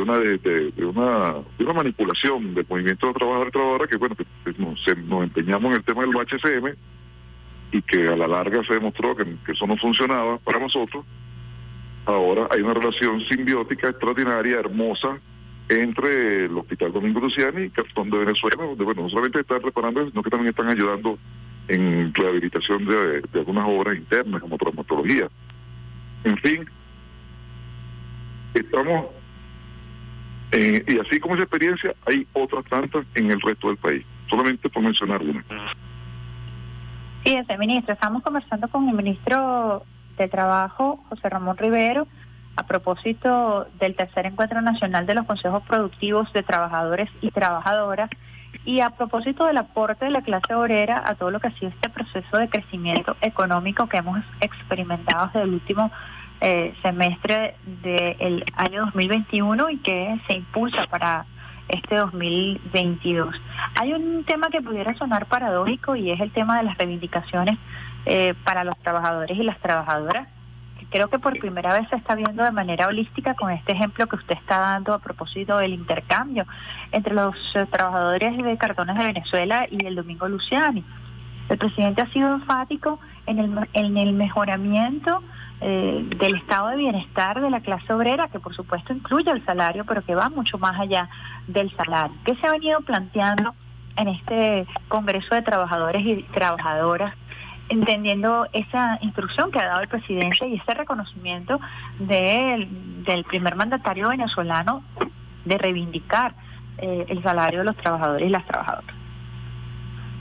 una 0.00 0.18
de, 0.18 0.72
una 0.78 1.34
de 1.58 1.64
una 1.64 1.72
manipulación 1.72 2.54
del 2.54 2.66
movimiento 2.68 3.06
de 3.08 3.14
trabajadores 3.14 3.86
y 3.86 3.90
que 3.90 3.96
bueno 3.96 4.16
nos, 4.58 4.96
nos 5.04 5.22
empeñamos 5.24 5.70
en 5.70 5.76
el 5.78 5.84
tema 5.84 6.02
del 6.02 6.12
HCM 6.14 6.74
y 7.72 7.82
que 7.82 8.08
a 8.08 8.16
la 8.16 8.28
larga 8.28 8.62
se 8.64 8.74
demostró 8.74 9.16
que 9.16 9.52
eso 9.52 9.66
no 9.66 9.76
funcionaba 9.78 10.38
para 10.38 10.58
nosotros 10.58 11.04
ahora 12.04 12.46
hay 12.50 12.60
una 12.60 12.74
relación 12.74 13.20
simbiótica 13.22 13.88
extraordinaria 13.88 14.60
hermosa 14.60 15.18
entre 15.68 16.44
el 16.44 16.56
Hospital 16.56 16.92
Domingo 16.92 17.20
Luciani 17.20 17.64
y 17.64 17.70
Cartón 17.70 18.10
de 18.10 18.18
Venezuela 18.18 18.64
donde 18.64 18.84
bueno 18.84 19.02
no 19.02 19.08
solamente 19.08 19.40
están 19.40 19.62
reparando 19.62 20.08
sino 20.08 20.22
que 20.22 20.30
también 20.30 20.50
están 20.50 20.68
ayudando 20.68 21.18
en 21.68 22.14
rehabilitación 22.14 22.84
de, 22.84 23.20
de 23.20 23.38
algunas 23.40 23.66
obras 23.68 23.96
internas 23.96 24.40
como 24.40 24.58
traumatología 24.58 25.28
en 26.24 26.36
fin 26.38 26.64
estamos 28.54 29.06
eh, 30.52 30.84
y 30.86 30.98
así 30.98 31.18
como 31.20 31.34
esa 31.34 31.44
experiencia, 31.44 31.94
hay 32.06 32.26
otras 32.32 32.64
tantas 32.66 33.04
en 33.14 33.30
el 33.30 33.40
resto 33.40 33.68
del 33.68 33.76
país. 33.76 34.04
Solamente 34.28 34.68
por 34.68 34.82
mencionar 34.82 35.22
una. 35.22 35.44
Fíjese, 37.24 37.58
ministro, 37.58 37.94
estamos 37.94 38.22
conversando 38.22 38.68
con 38.68 38.88
el 38.88 38.94
ministro 38.94 39.84
de 40.16 40.28
Trabajo, 40.28 41.04
José 41.08 41.28
Ramón 41.28 41.56
Rivero, 41.56 42.06
a 42.56 42.62
propósito 42.64 43.66
del 43.78 43.94
tercer 43.94 44.26
encuentro 44.26 44.60
nacional 44.62 45.06
de 45.06 45.14
los 45.14 45.26
consejos 45.26 45.62
productivos 45.64 46.32
de 46.32 46.42
trabajadores 46.42 47.10
y 47.20 47.30
trabajadoras 47.30 48.10
y 48.64 48.80
a 48.80 48.90
propósito 48.90 49.44
del 49.44 49.58
aporte 49.58 50.06
de 50.06 50.10
la 50.10 50.22
clase 50.22 50.54
obrera 50.54 51.02
a 51.06 51.14
todo 51.14 51.30
lo 51.30 51.40
que 51.40 51.48
ha 51.48 51.58
sido 51.58 51.70
este 51.70 51.88
proceso 51.88 52.38
de 52.38 52.48
crecimiento 52.48 53.16
económico 53.20 53.88
que 53.88 53.98
hemos 53.98 54.18
experimentado 54.40 55.26
desde 55.26 55.42
el 55.42 55.54
último 55.54 55.90
eh, 56.40 56.74
semestre 56.82 57.56
del 57.82 58.44
año 58.56 58.86
2021 58.86 59.70
y 59.70 59.78
que 59.78 60.20
se 60.26 60.36
impulsa 60.36 60.86
para 60.86 61.26
este 61.68 61.96
2022. 61.96 63.34
Hay 63.80 63.92
un 63.92 64.24
tema 64.24 64.48
que 64.48 64.62
pudiera 64.62 64.94
sonar 64.96 65.26
paradójico 65.26 65.96
y 65.96 66.10
es 66.10 66.20
el 66.20 66.30
tema 66.32 66.58
de 66.58 66.64
las 66.64 66.78
reivindicaciones 66.78 67.58
eh, 68.04 68.34
para 68.44 68.64
los 68.64 68.78
trabajadores 68.78 69.36
y 69.36 69.42
las 69.42 69.58
trabajadoras. 69.60 70.28
Creo 70.96 71.08
que 71.08 71.18
por 71.18 71.38
primera 71.38 71.74
vez 71.74 71.86
se 71.90 71.96
está 71.96 72.14
viendo 72.14 72.42
de 72.42 72.52
manera 72.52 72.86
holística 72.86 73.34
con 73.34 73.50
este 73.50 73.72
ejemplo 73.72 74.06
que 74.06 74.16
usted 74.16 74.34
está 74.34 74.60
dando 74.60 74.94
a 74.94 74.98
propósito 74.98 75.58
del 75.58 75.74
intercambio 75.74 76.46
entre 76.90 77.12
los 77.12 77.36
eh, 77.54 77.66
trabajadores 77.70 78.34
de 78.42 78.56
cartones 78.56 78.96
de 78.96 79.04
Venezuela 79.04 79.66
y 79.70 79.84
el 79.84 79.94
Domingo 79.94 80.26
Luciani. 80.26 80.82
El 81.50 81.58
presidente 81.58 82.00
ha 82.00 82.10
sido 82.14 82.32
enfático 82.32 82.98
en 83.26 83.40
el, 83.40 83.68
en 83.74 83.98
el 83.98 84.14
mejoramiento 84.14 85.22
eh, 85.60 86.08
del 86.16 86.36
estado 86.36 86.68
de 86.68 86.76
bienestar 86.76 87.42
de 87.42 87.50
la 87.50 87.60
clase 87.60 87.92
obrera, 87.92 88.28
que 88.28 88.40
por 88.40 88.56
supuesto 88.56 88.94
incluye 88.94 89.30
el 89.30 89.44
salario, 89.44 89.84
pero 89.84 90.00
que 90.02 90.14
va 90.14 90.30
mucho 90.30 90.56
más 90.56 90.80
allá 90.80 91.10
del 91.46 91.70
salario. 91.76 92.16
¿Qué 92.24 92.36
se 92.36 92.46
ha 92.46 92.52
venido 92.52 92.80
planteando 92.80 93.54
en 93.96 94.08
este 94.08 94.66
Congreso 94.88 95.34
de 95.34 95.42
Trabajadores 95.42 96.00
y 96.06 96.22
Trabajadoras 96.32 97.12
entendiendo 97.68 98.46
esa 98.52 98.98
instrucción 99.02 99.50
que 99.50 99.58
ha 99.58 99.66
dado 99.66 99.82
el 99.82 99.88
presidente 99.88 100.48
y 100.48 100.56
ese 100.56 100.74
reconocimiento 100.74 101.60
del 101.98 103.24
primer 103.28 103.56
mandatario 103.56 104.08
venezolano 104.08 104.84
de 105.44 105.58
reivindicar 105.58 106.34
eh, 106.78 107.06
el 107.08 107.22
salario 107.22 107.60
de 107.60 107.64
los 107.66 107.76
trabajadores 107.76 108.26
y 108.26 108.30
las 108.30 108.46
trabajadoras. 108.46 108.94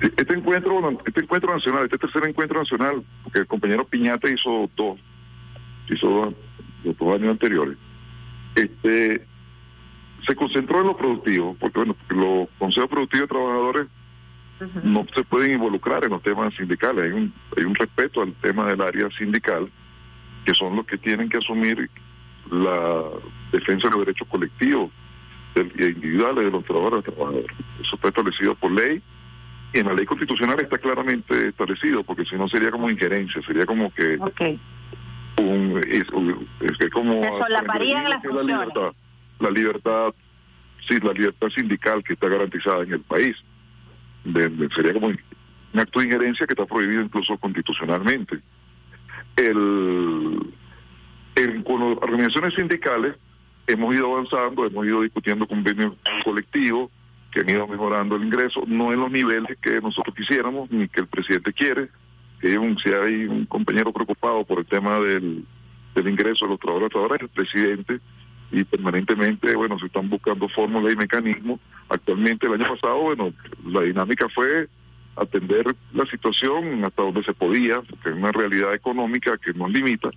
Este 0.01 0.33
encuentro, 0.33 0.99
este 1.05 1.21
encuentro 1.21 1.53
nacional, 1.53 1.85
este 1.85 1.97
tercer 1.97 2.27
encuentro 2.27 2.59
nacional, 2.59 3.03
porque 3.23 3.39
el 3.39 3.47
compañero 3.47 3.85
Piñata 3.85 4.29
hizo 4.29 4.69
dos, 4.75 4.99
hizo 5.89 6.07
dos, 6.09 6.33
los 6.83 6.97
dos 6.97 7.15
años 7.15 7.31
anteriores, 7.31 7.77
este 8.55 9.25
se 10.25 10.35
concentró 10.35 10.81
en 10.81 10.87
lo 10.87 10.97
productivo, 10.97 11.55
porque 11.59 11.79
bueno, 11.79 11.95
los 12.09 12.49
consejos 12.57 12.89
productivos 12.89 13.27
de 13.27 13.33
trabajadores 13.33 13.87
no 14.83 15.05
se 15.13 15.23
pueden 15.23 15.53
involucrar 15.53 16.03
en 16.03 16.11
los 16.11 16.21
temas 16.21 16.53
sindicales. 16.55 17.05
Hay 17.05 17.11
un, 17.11 17.33
hay 17.57 17.63
un 17.63 17.75
respeto 17.75 18.21
al 18.21 18.33
tema 18.35 18.65
del 18.65 18.81
área 18.81 19.09
sindical, 19.17 19.69
que 20.45 20.53
son 20.53 20.75
los 20.75 20.85
que 20.85 20.97
tienen 20.97 21.29
que 21.29 21.37
asumir 21.37 21.89
la 22.51 23.03
defensa 23.51 23.87
de 23.87 23.95
los 23.95 24.05
derechos 24.05 24.27
colectivos 24.27 24.91
e 25.55 25.61
individuales 25.61 26.45
de 26.45 26.51
los 26.51 26.63
trabajadores 26.63 27.03
y. 27.05 27.45
Eso 27.81 27.95
está 27.95 28.09
establecido 28.09 28.55
por 28.55 28.71
ley. 28.71 29.01
Y 29.73 29.79
en 29.79 29.87
la 29.87 29.93
ley 29.93 30.05
constitucional 30.05 30.59
está 30.59 30.77
claramente 30.77 31.49
establecido, 31.49 32.03
porque 32.03 32.23
si 32.25 32.35
no 32.35 32.47
sería 32.47 32.71
como 32.71 32.89
injerencia, 32.89 33.41
sería 33.45 33.65
como 33.65 33.93
que 33.93 34.17
un, 35.37 35.81
es, 35.89 36.05
como 36.93 37.21
la, 37.49 37.61
libertad, 38.41 38.93
la 39.39 39.49
libertad, 39.49 40.13
sí, 40.87 40.97
la 41.01 41.11
libertad 41.11 41.49
sindical 41.49 42.03
que 42.05 42.13
está 42.13 42.29
garantizada 42.29 42.83
en 42.83 42.93
el 42.93 43.01
país 43.01 43.35
sería 44.75 44.93
como 44.93 45.07
un 45.07 45.79
acto 45.79 45.99
de 45.99 46.05
injerencia 46.05 46.47
que 46.47 46.53
está 46.53 46.65
prohibido 46.65 47.01
incluso 47.01 47.37
constitucionalmente. 47.37 48.39
El, 49.35 50.53
con 51.63 51.89
las 51.89 51.97
organizaciones 51.97 52.53
sindicales 52.53 53.15
hemos 53.67 53.93
ido 53.93 54.13
avanzando, 54.13 54.65
hemos 54.65 54.85
ido 54.85 55.01
discutiendo 55.01 55.47
convenios 55.47 55.93
colectivos 56.23 56.89
que 57.31 57.41
han 57.41 57.49
ido 57.49 57.67
mejorando 57.67 58.15
el 58.15 58.23
ingreso, 58.23 58.63
no 58.65 58.93
en 58.93 59.01
los 59.01 59.11
niveles 59.11 59.57
que 59.61 59.81
nosotros 59.81 60.15
quisiéramos 60.15 60.71
ni 60.71 60.87
que 60.87 61.01
el 61.01 61.07
presidente 61.07 61.51
quiere. 61.51 61.89
Si 62.41 62.93
hay 62.93 63.25
un 63.25 63.45
compañero 63.47 63.91
preocupado 63.91 64.45
por 64.45 64.59
el 64.59 64.65
tema 64.65 64.99
del, 64.99 65.43
del 65.95 66.07
ingreso 66.07 66.45
de 66.45 66.51
los 66.51 66.59
trabajadores 66.59 67.21
el 67.21 67.29
presidente 67.29 67.99
y 68.51 68.63
permanentemente, 68.63 69.55
bueno, 69.55 69.79
se 69.79 69.87
están 69.87 70.09
buscando 70.09 70.47
fórmulas 70.49 70.93
y 70.93 70.95
mecanismos. 70.95 71.59
Actualmente, 71.89 72.47
el 72.47 72.53
año 72.53 72.75
pasado, 72.75 72.99
bueno, 72.99 73.33
la 73.65 73.81
dinámica 73.81 74.27
fue 74.29 74.67
atender 75.15 75.75
la 75.93 76.05
situación 76.07 76.83
hasta 76.83 77.03
donde 77.03 77.23
se 77.23 77.33
podía, 77.33 77.81
porque 77.81 78.09
es 78.09 78.15
una 78.15 78.31
realidad 78.31 78.73
económica 78.73 79.37
que 79.37 79.53
nos 79.53 79.69
limita, 79.71 80.09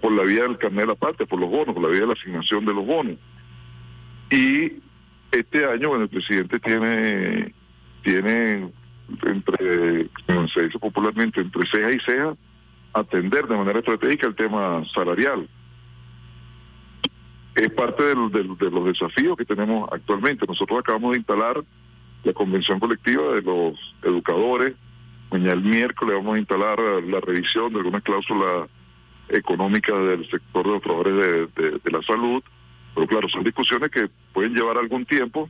por 0.00 0.12
la 0.12 0.22
vía 0.22 0.44
del 0.44 0.58
carnet 0.58 0.80
de 0.80 0.86
la 0.86 0.94
parte, 0.94 1.26
por 1.26 1.38
los 1.38 1.50
bonos, 1.50 1.74
por 1.74 1.82
la 1.82 1.90
vía 1.90 2.00
de 2.00 2.06
la 2.06 2.12
asignación 2.14 2.64
de 2.64 2.74
los 2.74 2.86
bonos. 2.86 3.16
Y 4.30 4.72
este 5.30 5.66
año, 5.66 5.90
bueno, 5.90 6.04
el 6.04 6.10
presidente 6.10 6.58
tiene, 6.58 7.52
tiene 8.02 8.72
entre, 9.24 10.08
como 10.26 10.48
se 10.48 10.64
dice 10.64 10.78
popularmente, 10.78 11.40
entre 11.40 11.66
ceja 11.70 11.92
y 11.92 12.00
ceja, 12.00 12.34
atender 12.94 13.46
de 13.46 13.56
manera 13.56 13.80
estratégica 13.80 14.26
el 14.26 14.34
tema 14.34 14.82
salarial 14.94 15.46
es 17.56 17.70
parte 17.70 18.02
de 18.02 18.14
los 18.14 18.84
desafíos 18.84 19.36
que 19.36 19.46
tenemos 19.46 19.88
actualmente. 19.90 20.44
Nosotros 20.46 20.80
acabamos 20.80 21.12
de 21.12 21.18
instalar 21.18 21.64
la 22.22 22.32
convención 22.34 22.78
colectiva 22.78 23.34
de 23.34 23.42
los 23.42 23.74
educadores. 24.02 24.74
Mañana 25.30 25.52
el 25.52 25.62
miércoles 25.62 26.16
vamos 26.16 26.36
a 26.36 26.38
instalar 26.38 26.78
la 26.78 27.20
revisión 27.20 27.72
de 27.72 27.78
algunas 27.78 28.02
cláusulas 28.02 28.68
económicas 29.30 29.96
del 30.06 30.28
sector 30.30 30.66
de 30.66 30.72
los 30.72 30.82
trabajadores 30.82 31.54
de, 31.54 31.90
la 31.90 32.02
salud. 32.02 32.42
Pero 32.94 33.06
claro, 33.06 33.28
son 33.30 33.42
discusiones 33.42 33.90
que 33.90 34.08
pueden 34.34 34.54
llevar 34.54 34.76
algún 34.76 35.06
tiempo 35.06 35.48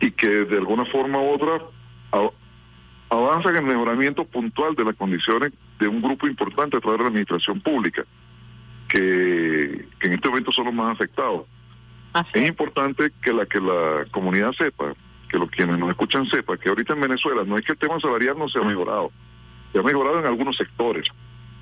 y 0.00 0.12
que 0.12 0.28
de 0.28 0.58
alguna 0.58 0.84
forma 0.84 1.18
u 1.18 1.34
otra 1.34 1.60
avanzan 3.10 3.56
en 3.56 3.64
el 3.64 3.74
mejoramiento 3.74 4.24
puntual 4.24 4.76
de 4.76 4.84
las 4.84 4.94
condiciones 4.94 5.52
de 5.80 5.88
un 5.88 6.00
grupo 6.00 6.28
importante 6.28 6.76
a 6.76 6.80
través 6.80 6.98
de 6.98 7.04
la 7.04 7.08
administración 7.08 7.60
pública 7.60 8.04
que, 8.88 9.86
en 10.00 10.12
este 10.12 10.28
momento 10.28 10.52
son 10.52 10.66
los 10.66 10.74
más 10.74 10.92
afectados. 10.92 11.46
es 12.32 12.48
importante 12.48 13.12
que 13.22 13.32
la 13.32 13.46
que 13.46 13.60
la 13.60 14.06
comunidad 14.10 14.52
sepa, 14.52 14.94
que 15.28 15.38
los 15.38 15.50
quienes 15.50 15.78
nos 15.78 15.90
escuchan 15.90 16.26
sepan, 16.26 16.58
que 16.58 16.68
ahorita 16.68 16.94
en 16.94 17.00
Venezuela 17.02 17.44
no 17.44 17.56
es 17.56 17.64
que 17.64 17.72
el 17.72 17.78
tema 17.78 18.00
salarial 18.00 18.38
no 18.38 18.48
se 18.48 18.58
ha 18.58 18.62
mejorado, 18.62 19.12
se 19.72 19.78
ha 19.78 19.82
mejorado 19.82 20.18
en 20.18 20.26
algunos 20.26 20.56
sectores 20.56 21.06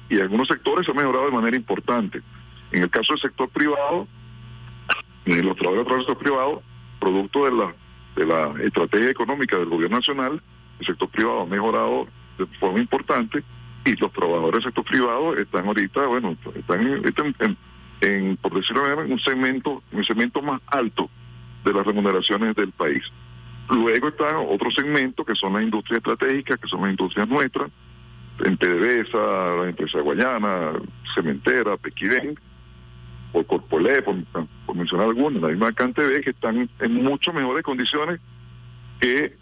y 0.09 0.17
en 0.17 0.23
algunos 0.23 0.49
sectores 0.49 0.87
se 0.87 0.93
ha 0.93 0.95
mejorado 0.95 1.27
de 1.27 1.33
manera 1.33 1.57
importante. 1.57 2.23
En 2.71 2.83
el 2.83 2.91
caso 2.91 3.13
del 3.15 3.23
sector 3.23 3.49
privado, 3.49 4.07
en 5.25 5.45
los 5.45 5.57
trabajadores 5.57 5.87
del 5.87 6.07
sector 6.07 6.19
privado, 6.19 6.63
producto 7.01 7.45
de 7.45 7.53
la 7.53 7.75
de 8.17 8.25
la 8.25 8.55
estrategia 8.65 9.11
económica 9.11 9.59
del 9.59 9.69
gobierno 9.69 9.99
nacional, 9.99 10.41
el 10.81 10.87
sector 10.87 11.09
privado 11.11 11.43
ha 11.43 11.47
mejorado 11.47 12.07
de 12.39 12.47
forma 12.59 12.81
importante 12.81 13.45
y 13.87 13.95
los 13.95 14.13
trabajadores 14.13 14.53
del 14.53 14.63
sector 14.65 14.85
privado 14.85 15.37
están 15.37 15.67
ahorita, 15.67 16.07
bueno, 16.07 16.37
están, 16.57 17.57
en, 18.01 18.37
por 18.37 18.55
decirlo 18.55 18.83
de 18.83 18.97
manera, 18.97 19.15
un 19.15 19.21
segmento, 19.21 19.83
un 19.93 20.05
segmento 20.05 20.43
más 20.43 20.61
alto 20.67 21.09
de 21.65 21.73
las 21.73 21.87
remuneraciones 21.87 22.55
del 22.57 22.73
país. 22.73 23.05
Luego 23.71 24.09
están 24.09 24.37
otros 24.49 24.75
segmentos 24.75 25.25
que 25.25 25.37
son 25.37 25.53
las 25.53 25.63
industrias 25.63 25.99
estratégicas, 25.99 26.59
que 26.59 26.69
son 26.69 26.81
las 26.83 26.91
industrias 26.91 27.29
nuestras, 27.29 27.71
en 28.45 28.57
PDVSA, 28.57 29.57
la 29.63 29.69
empresa 29.69 30.01
Guayana, 30.01 30.73
Cementera, 31.15 31.77
Pequirén, 31.77 32.39
o 33.33 33.45
Corpolé, 33.45 34.03
por, 34.03 34.17
mencionar 34.75 35.07
algunas, 35.07 35.43
la 35.43 35.49
misma 35.49 35.73
CanTV, 35.73 36.23
que 36.23 36.31
están 36.31 36.69
en 36.81 36.95
mucho 36.95 37.33
mejores 37.33 37.63
condiciones 37.63 38.21
que 39.01 39.37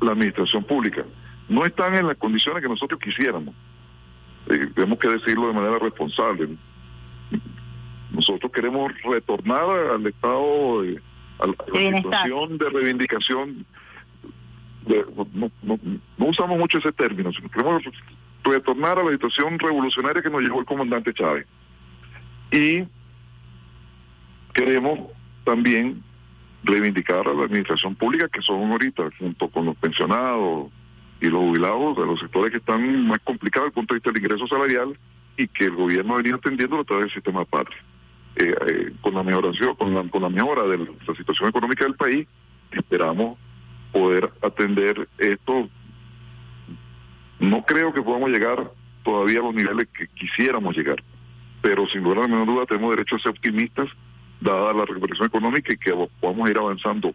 la 0.00 0.12
administración 0.12 0.62
pública 0.62 1.04
no 1.48 1.64
están 1.64 1.94
en 1.94 2.06
las 2.06 2.16
condiciones 2.16 2.62
que 2.62 2.68
nosotros 2.68 3.00
quisiéramos. 3.00 3.54
Eh, 4.48 4.68
tenemos 4.74 4.98
que 4.98 5.08
decirlo 5.08 5.48
de 5.48 5.54
manera 5.54 5.78
responsable. 5.78 6.48
Nosotros 8.10 8.52
queremos 8.52 8.92
retornar 9.02 9.64
al 9.92 10.06
estado, 10.06 10.82
de, 10.82 11.00
a, 11.38 11.46
la 11.46 11.96
situación 11.96 12.58
de 12.58 12.70
reivindicación. 12.70 13.66
no, 14.86 15.50
no, 15.62 16.26
usamos 16.26 16.58
mucho 16.58 16.78
ese 16.78 16.92
término, 16.92 17.32
sino 17.32 17.50
queremos 17.50 17.82
retornar 18.44 18.98
a 18.98 19.04
la 19.04 19.12
situación 19.12 19.58
revolucionaria 19.58 20.22
que 20.22 20.30
nos 20.30 20.42
llevó 20.42 20.60
el 20.60 20.66
comandante 20.66 21.12
Chávez. 21.12 21.46
Y 22.52 22.84
queremos 24.52 25.10
también 25.44 26.02
reivindicar 26.62 27.26
a 27.26 27.34
la 27.34 27.44
administración 27.44 27.94
pública, 27.94 28.28
que 28.28 28.42
son 28.42 28.70
ahorita, 28.70 29.08
junto 29.18 29.48
con 29.48 29.66
los 29.66 29.76
pensionados, 29.76 30.70
y 31.24 31.30
los 31.30 31.40
jubilados 31.40 31.96
de 31.96 32.06
los 32.06 32.20
sectores 32.20 32.50
que 32.50 32.58
están 32.58 33.06
más 33.06 33.18
complicados 33.24 33.68
desde 33.68 33.80
el 33.80 33.86
punto 33.86 33.94
de 33.94 33.98
vista 33.98 34.10
del 34.10 34.22
ingreso 34.22 34.46
salarial 34.46 34.98
y 35.36 35.48
que 35.48 35.64
el 35.64 35.74
gobierno 35.74 36.14
ha 36.14 36.16
venido 36.18 36.36
atendiendo 36.36 36.78
a 36.78 36.84
través 36.84 37.06
del 37.06 37.14
sistema 37.14 37.44
patria. 37.44 37.78
Eh, 38.36 38.54
eh, 38.66 38.92
con 39.00 39.14
la 39.14 39.22
mejoración, 39.22 39.74
con 39.76 39.94
la, 39.94 40.02
con 40.08 40.22
la 40.22 40.28
mejora 40.28 40.64
de 40.64 40.78
la 40.78 41.14
situación 41.16 41.48
económica 41.48 41.84
del 41.84 41.94
país, 41.94 42.26
esperamos 42.72 43.38
poder 43.92 44.30
atender 44.42 45.08
esto. 45.18 45.68
No 47.38 47.64
creo 47.64 47.92
que 47.92 48.02
podamos 48.02 48.30
llegar 48.30 48.70
todavía 49.02 49.40
a 49.40 49.44
los 49.44 49.54
niveles 49.54 49.88
que 49.96 50.08
quisiéramos 50.08 50.76
llegar, 50.76 51.02
pero 51.62 51.86
sin 51.88 52.02
duda 52.02 52.22
la 52.22 52.28
menor 52.28 52.46
duda 52.46 52.66
tenemos 52.66 52.90
derecho 52.90 53.16
a 53.16 53.20
ser 53.20 53.30
optimistas 53.30 53.88
dada 54.40 54.74
la 54.74 54.84
recuperación 54.84 55.28
económica 55.28 55.72
y 55.72 55.78
que 55.78 55.92
podamos 56.20 56.50
ir 56.50 56.58
avanzando 56.58 57.14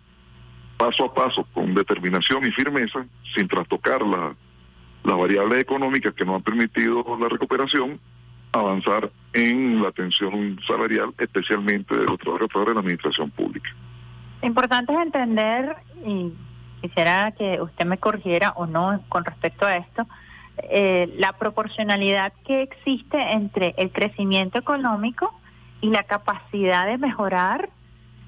paso 0.80 1.04
a 1.04 1.14
paso, 1.14 1.46
con 1.54 1.76
determinación 1.76 2.46
y 2.46 2.52
firmeza, 2.52 3.06
sin 3.36 3.50
trastocar 3.50 4.02
las 4.02 5.18
variables 5.18 5.60
económicas 5.60 6.14
que 6.14 6.24
nos 6.24 6.36
han 6.36 6.42
permitido 6.42 7.04
la 7.20 7.28
recuperación 7.28 8.00
avanzar 8.54 9.12
en 9.34 9.84
la 9.84 9.90
atención 9.90 10.58
salarial, 10.66 11.14
especialmente 11.18 11.96
de 11.96 12.06
los 12.06 12.18
trabajadores 12.18 12.68
de 12.68 12.74
la 12.74 12.80
administración 12.80 13.30
pública. 13.30 13.70
Importante 14.42 14.94
es 14.94 15.00
entender, 15.00 15.76
y 16.06 16.32
quisiera 16.82 17.34
que 17.34 17.60
usted 17.62 17.86
me 17.86 17.98
corrigiera 17.98 18.54
o 18.56 18.66
no 18.66 19.04
con 19.10 19.26
respecto 19.26 19.66
a 19.66 19.76
esto, 19.76 20.08
eh, 20.70 21.14
la 21.18 21.34
proporcionalidad 21.34 22.32
que 22.46 22.62
existe 22.62 23.18
entre 23.34 23.76
el 23.78 23.92
crecimiento 23.92 24.58
económico 24.58 25.34
y 25.82 25.90
la 25.90 26.04
capacidad 26.04 26.86
de 26.88 26.98
mejorar 26.98 27.70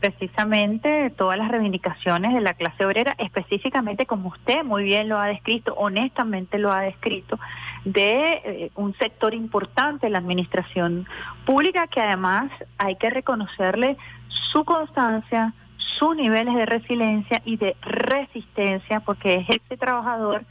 precisamente 0.02 1.12
todas 1.12 1.38
las 1.38 1.50
reivindicaciones 1.50 2.34
de 2.34 2.42
la 2.42 2.56
clase 2.56 2.86
obrera, 2.86 3.16
específicamente 3.20 4.08
como 4.08 4.30
usted 4.30 4.64
muy 4.66 4.84
bien 4.84 5.08
lo 5.08 5.20
ha 5.20 5.28
descrito, 5.28 5.76
honestamente 5.76 6.58
lo 6.58 6.72
ha 6.72 6.82
descrito, 6.82 7.40
de 7.86 8.42
eh, 8.44 8.72
un 8.76 8.94
sector 8.98 9.36
importante 9.36 10.08
de 10.08 10.12
la 10.12 10.18
administración 10.18 11.08
pública 11.46 11.88
que 11.88 12.02
además 12.02 12.52
hay 12.80 12.96
que 12.96 13.12
reconocerle 13.12 13.96
su 14.28 14.66
constancia, 14.66 15.54
sus 15.78 16.16
niveles 16.16 16.56
de 16.56 16.66
resiliencia 16.66 17.42
y 17.46 17.58
de 17.58 17.76
resistencia, 17.82 19.02
porque 19.02 19.36
es 19.36 19.50
este 19.50 19.78
trabajador 19.78 20.46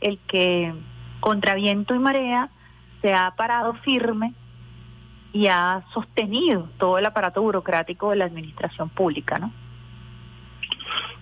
el 0.00 0.18
que 0.26 0.74
contra 1.20 1.54
viento 1.54 1.94
y 1.94 2.00
marea 2.00 2.50
se 3.02 3.14
ha 3.14 3.30
parado 3.36 3.74
firme 3.84 4.34
y 5.36 5.48
ha 5.48 5.84
sostenido 5.92 6.70
todo 6.78 6.96
el 6.96 7.04
aparato 7.04 7.42
burocrático 7.42 8.08
de 8.08 8.16
la 8.16 8.24
administración 8.24 8.88
pública, 8.88 9.38
¿no? 9.38 9.52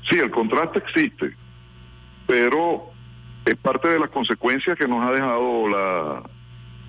Sí, 0.08 0.16
el 0.20 0.30
contraste 0.30 0.78
existe, 0.78 1.36
pero 2.24 2.92
es 3.44 3.56
parte 3.56 3.88
de 3.88 3.98
las 3.98 4.10
consecuencias 4.10 4.78
que 4.78 4.86
nos 4.86 5.04
ha 5.04 5.10
dejado 5.10 5.68
la, 5.68 6.22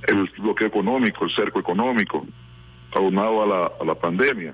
el 0.07 0.29
bloqueo 0.37 0.67
económico, 0.67 1.25
el 1.25 1.31
cerco 1.31 1.59
económico, 1.59 2.27
aunado 2.93 3.41
a 3.41 3.47
la, 3.47 3.71
a 3.81 3.85
la 3.85 3.95
pandemia. 3.95 4.53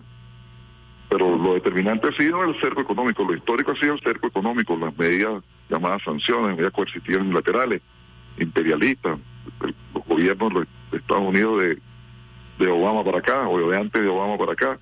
Pero 1.09 1.36
lo 1.36 1.55
determinante 1.55 2.07
ha 2.07 2.13
sido 2.13 2.41
el 2.45 2.57
cerco 2.61 2.80
económico, 2.80 3.26
lo 3.26 3.36
histórico 3.36 3.72
ha 3.72 3.76
sido 3.76 3.95
el 3.95 3.99
cerco 3.99 4.28
económico, 4.28 4.78
las 4.78 4.97
medidas 4.97 5.43
llamadas 5.69 6.01
sanciones, 6.03 6.55
medidas 6.55 6.72
coercitivas 6.72 7.22
unilaterales, 7.22 7.82
imperialistas, 8.38 9.19
los 9.93 10.05
gobiernos 10.05 10.53
de 10.89 10.97
Estados 10.97 11.24
Unidos 11.24 11.63
de 11.63 11.90
de 12.66 12.72
Obama 12.72 13.03
para 13.03 13.20
acá, 13.20 13.47
o 13.47 13.70
de 13.70 13.78
antes 13.78 14.01
de 14.01 14.07
Obama 14.07 14.38
para 14.38 14.53
acá, 14.53 14.80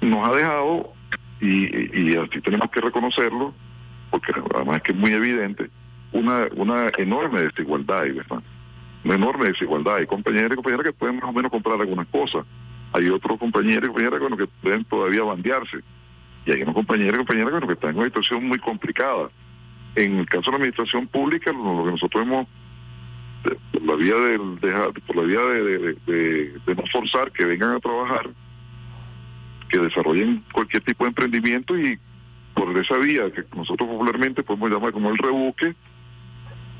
nos 0.00 0.28
ha 0.28 0.34
dejado, 0.34 0.92
y, 1.40 2.10
y 2.10 2.16
así 2.16 2.40
tenemos 2.40 2.70
que 2.70 2.80
reconocerlo, 2.80 3.54
porque 4.10 4.32
además 4.54 4.76
es 4.76 4.82
que 4.82 4.92
es 4.92 4.98
muy 4.98 5.12
evidente, 5.12 5.70
una, 6.12 6.48
una 6.56 6.90
enorme 6.96 7.42
desigualdad, 7.42 8.02
¿verdad? 8.02 8.42
Una 9.04 9.14
enorme 9.14 9.46
desigualdad. 9.46 9.96
Hay 9.96 10.06
compañeros 10.06 10.52
y 10.52 10.56
compañeras 10.56 10.86
que 10.86 10.92
pueden 10.92 11.16
más 11.16 11.24
o 11.26 11.32
menos 11.32 11.50
comprar 11.50 11.80
algunas 11.80 12.06
cosas. 12.08 12.44
Hay 12.92 13.08
otros 13.08 13.38
compañeros 13.38 13.84
y 13.84 13.86
compañeras 13.88 14.20
bueno, 14.20 14.36
que 14.36 14.46
pueden 14.46 14.84
todavía 14.84 15.22
bandearse. 15.22 15.78
Y 16.44 16.52
hay 16.52 16.62
unos 16.62 16.74
compañeros 16.74 17.14
y 17.14 17.18
compañeras 17.18 17.50
bueno, 17.52 17.66
que 17.66 17.74
están 17.74 17.90
en 17.90 17.96
una 17.96 18.06
situación 18.06 18.46
muy 18.46 18.58
complicada. 18.58 19.28
En 19.94 20.18
el 20.18 20.26
caso 20.26 20.42
de 20.46 20.50
la 20.52 20.56
administración 20.56 21.06
pública, 21.06 21.52
lo 21.52 21.84
que 21.84 21.90
nosotros 21.90 22.22
hemos 22.22 22.46
por 23.72 23.82
la 23.82 23.94
vía 23.96 24.14
del 24.16 24.40
por 25.06 25.16
la 25.16 25.22
vía 25.22 25.40
de, 25.40 26.54
no 26.66 26.82
forzar 26.92 27.30
que 27.32 27.46
vengan 27.46 27.76
a 27.76 27.80
trabajar 27.80 28.30
que 29.68 29.78
desarrollen 29.78 30.44
cualquier 30.52 30.82
tipo 30.84 31.04
de 31.04 31.08
emprendimiento 31.08 31.76
y 31.78 31.98
por 32.54 32.76
esa 32.78 32.96
vía 32.98 33.30
que 33.32 33.44
nosotros 33.54 33.88
popularmente 33.88 34.42
podemos 34.42 34.70
llamar 34.70 34.92
como 34.92 35.10
el 35.10 35.18
rebuque 35.18 35.74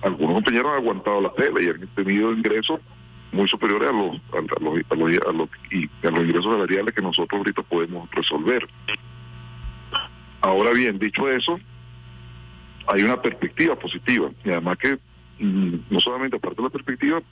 algunos 0.02 0.34
compañeros 0.34 0.72
han 0.72 0.82
aguantado 0.82 1.20
la 1.20 1.32
tela 1.32 1.60
y 1.62 1.68
han 1.68 1.86
tenido 1.94 2.32
ingresos 2.32 2.80
muy 3.32 3.48
superiores 3.48 3.88
a 3.88 3.92
los 3.92 4.16
a, 4.32 4.62
los, 4.62 4.84
a 4.90 4.94
los, 4.94 5.18
a 5.26 5.32
los, 5.32 5.48
y 5.70 6.06
a 6.06 6.10
los 6.10 6.20
ingresos 6.20 6.52
salariales 6.52 6.94
que 6.94 7.02
nosotros 7.02 7.38
ahorita 7.38 7.62
podemos 7.62 8.08
resolver. 8.12 8.66
Ahora 10.40 10.70
bien 10.72 10.98
dicho 10.98 11.28
eso 11.28 11.58
hay 12.86 13.02
una 13.02 13.20
perspectiva 13.20 13.76
positiva 13.76 14.30
y 14.44 14.50
además 14.50 14.78
que 14.78 14.98
no 15.38 16.00
solamente 16.00 16.36
aparte 16.36 16.56
de 16.56 16.68
la 16.68 16.70
perspectiva, 16.70 17.22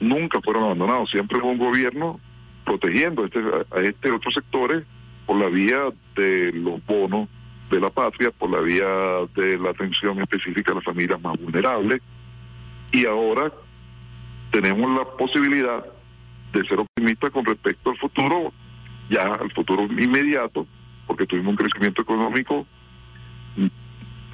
nunca 0.00 0.40
fueron 0.40 0.64
abandonados, 0.64 1.10
siempre 1.10 1.38
hubo 1.38 1.50
un 1.50 1.58
gobierno 1.58 2.20
protegiendo 2.64 3.22
a 3.22 3.26
este, 3.26 3.40
a 3.40 3.80
este 3.80 4.10
otros 4.10 4.34
sectores 4.34 4.84
por 5.26 5.38
la 5.38 5.48
vía 5.48 5.92
de 6.16 6.52
los 6.52 6.84
bonos 6.86 7.28
de 7.70 7.80
la 7.80 7.90
patria, 7.90 8.30
por 8.30 8.50
la 8.50 8.60
vía 8.60 8.86
de 9.34 9.58
la 9.58 9.70
atención 9.70 10.20
específica 10.20 10.72
a 10.72 10.76
las 10.76 10.84
familias 10.84 11.20
más 11.20 11.38
vulnerables. 11.38 12.00
Y 12.92 13.06
ahora 13.06 13.52
tenemos 14.50 14.90
la 14.96 15.04
posibilidad 15.16 15.84
de 16.52 16.66
ser 16.66 16.80
optimistas 16.80 17.30
con 17.30 17.44
respecto 17.44 17.90
al 17.90 17.98
futuro, 17.98 18.52
ya 19.10 19.34
al 19.34 19.52
futuro 19.52 19.84
inmediato, 19.84 20.66
porque 21.06 21.26
tuvimos 21.26 21.50
un 21.50 21.56
crecimiento 21.56 22.02
económico 22.02 22.66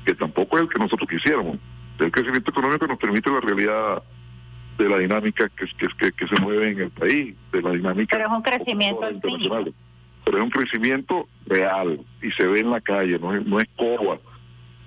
que 0.04 0.14
tampoco 0.14 0.56
es 0.56 0.62
el 0.62 0.68
que 0.68 0.78
nosotros 0.78 1.08
quisiéramos 1.08 1.58
el 1.98 2.10
crecimiento 2.10 2.50
económico 2.50 2.86
nos 2.86 2.98
permite 2.98 3.30
la 3.30 3.40
realidad 3.40 4.02
de 4.78 4.88
la 4.88 4.98
dinámica 4.98 5.48
que, 5.50 5.66
que, 5.98 6.12
que, 6.12 6.26
se 6.26 6.40
mueve 6.42 6.70
en 6.70 6.80
el 6.80 6.90
país, 6.90 7.34
de 7.52 7.62
la 7.62 7.70
dinámica. 7.70 8.16
Pero 8.16 8.28
es 8.28 8.32
un 8.32 8.42
crecimiento 8.42 9.10
internacional. 9.10 9.74
Pero 10.24 10.38
es 10.38 10.44
un 10.44 10.50
crecimiento 10.50 11.28
real 11.46 12.00
y 12.22 12.30
se 12.32 12.46
ve 12.46 12.60
en 12.60 12.70
la 12.70 12.80
calle, 12.80 13.18
no 13.18 13.34
es, 13.34 13.44
no 13.46 13.58
es 13.58 13.68
coba, 13.76 14.18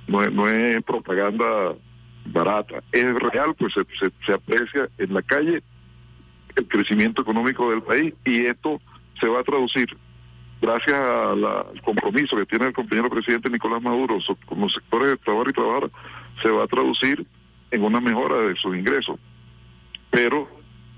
no 0.07 0.23
es, 0.23 0.31
no 0.31 0.49
es 0.49 0.83
propaganda 0.83 1.75
barata, 2.25 2.83
es 2.91 3.13
real, 3.13 3.55
pues 3.57 3.73
se, 3.73 3.85
se, 4.25 4.33
aprecia 4.33 4.89
en 4.97 5.13
la 5.13 5.21
calle 5.21 5.61
el 6.55 6.67
crecimiento 6.67 7.21
económico 7.21 7.69
del 7.69 7.83
país 7.83 8.13
y 8.25 8.45
esto 8.45 8.81
se 9.19 9.27
va 9.27 9.41
a 9.41 9.43
traducir 9.43 9.87
gracias 10.61 10.97
al 10.97 11.81
compromiso 11.83 12.35
que 12.35 12.45
tiene 12.45 12.67
el 12.67 12.73
compañero 12.73 13.09
presidente 13.09 13.49
Nicolás 13.49 13.81
Maduro 13.81 14.17
con 14.45 14.61
los 14.61 14.73
sectores 14.73 15.09
de 15.09 15.17
trabajo 15.17 15.49
y 15.49 15.53
trabajar 15.53 15.91
se 16.41 16.49
va 16.49 16.63
a 16.63 16.67
traducir 16.67 17.25
en 17.71 17.83
una 17.83 17.99
mejora 17.99 18.37
de 18.41 18.55
sus 18.55 18.75
ingresos. 18.75 19.19
Pero 20.09 20.49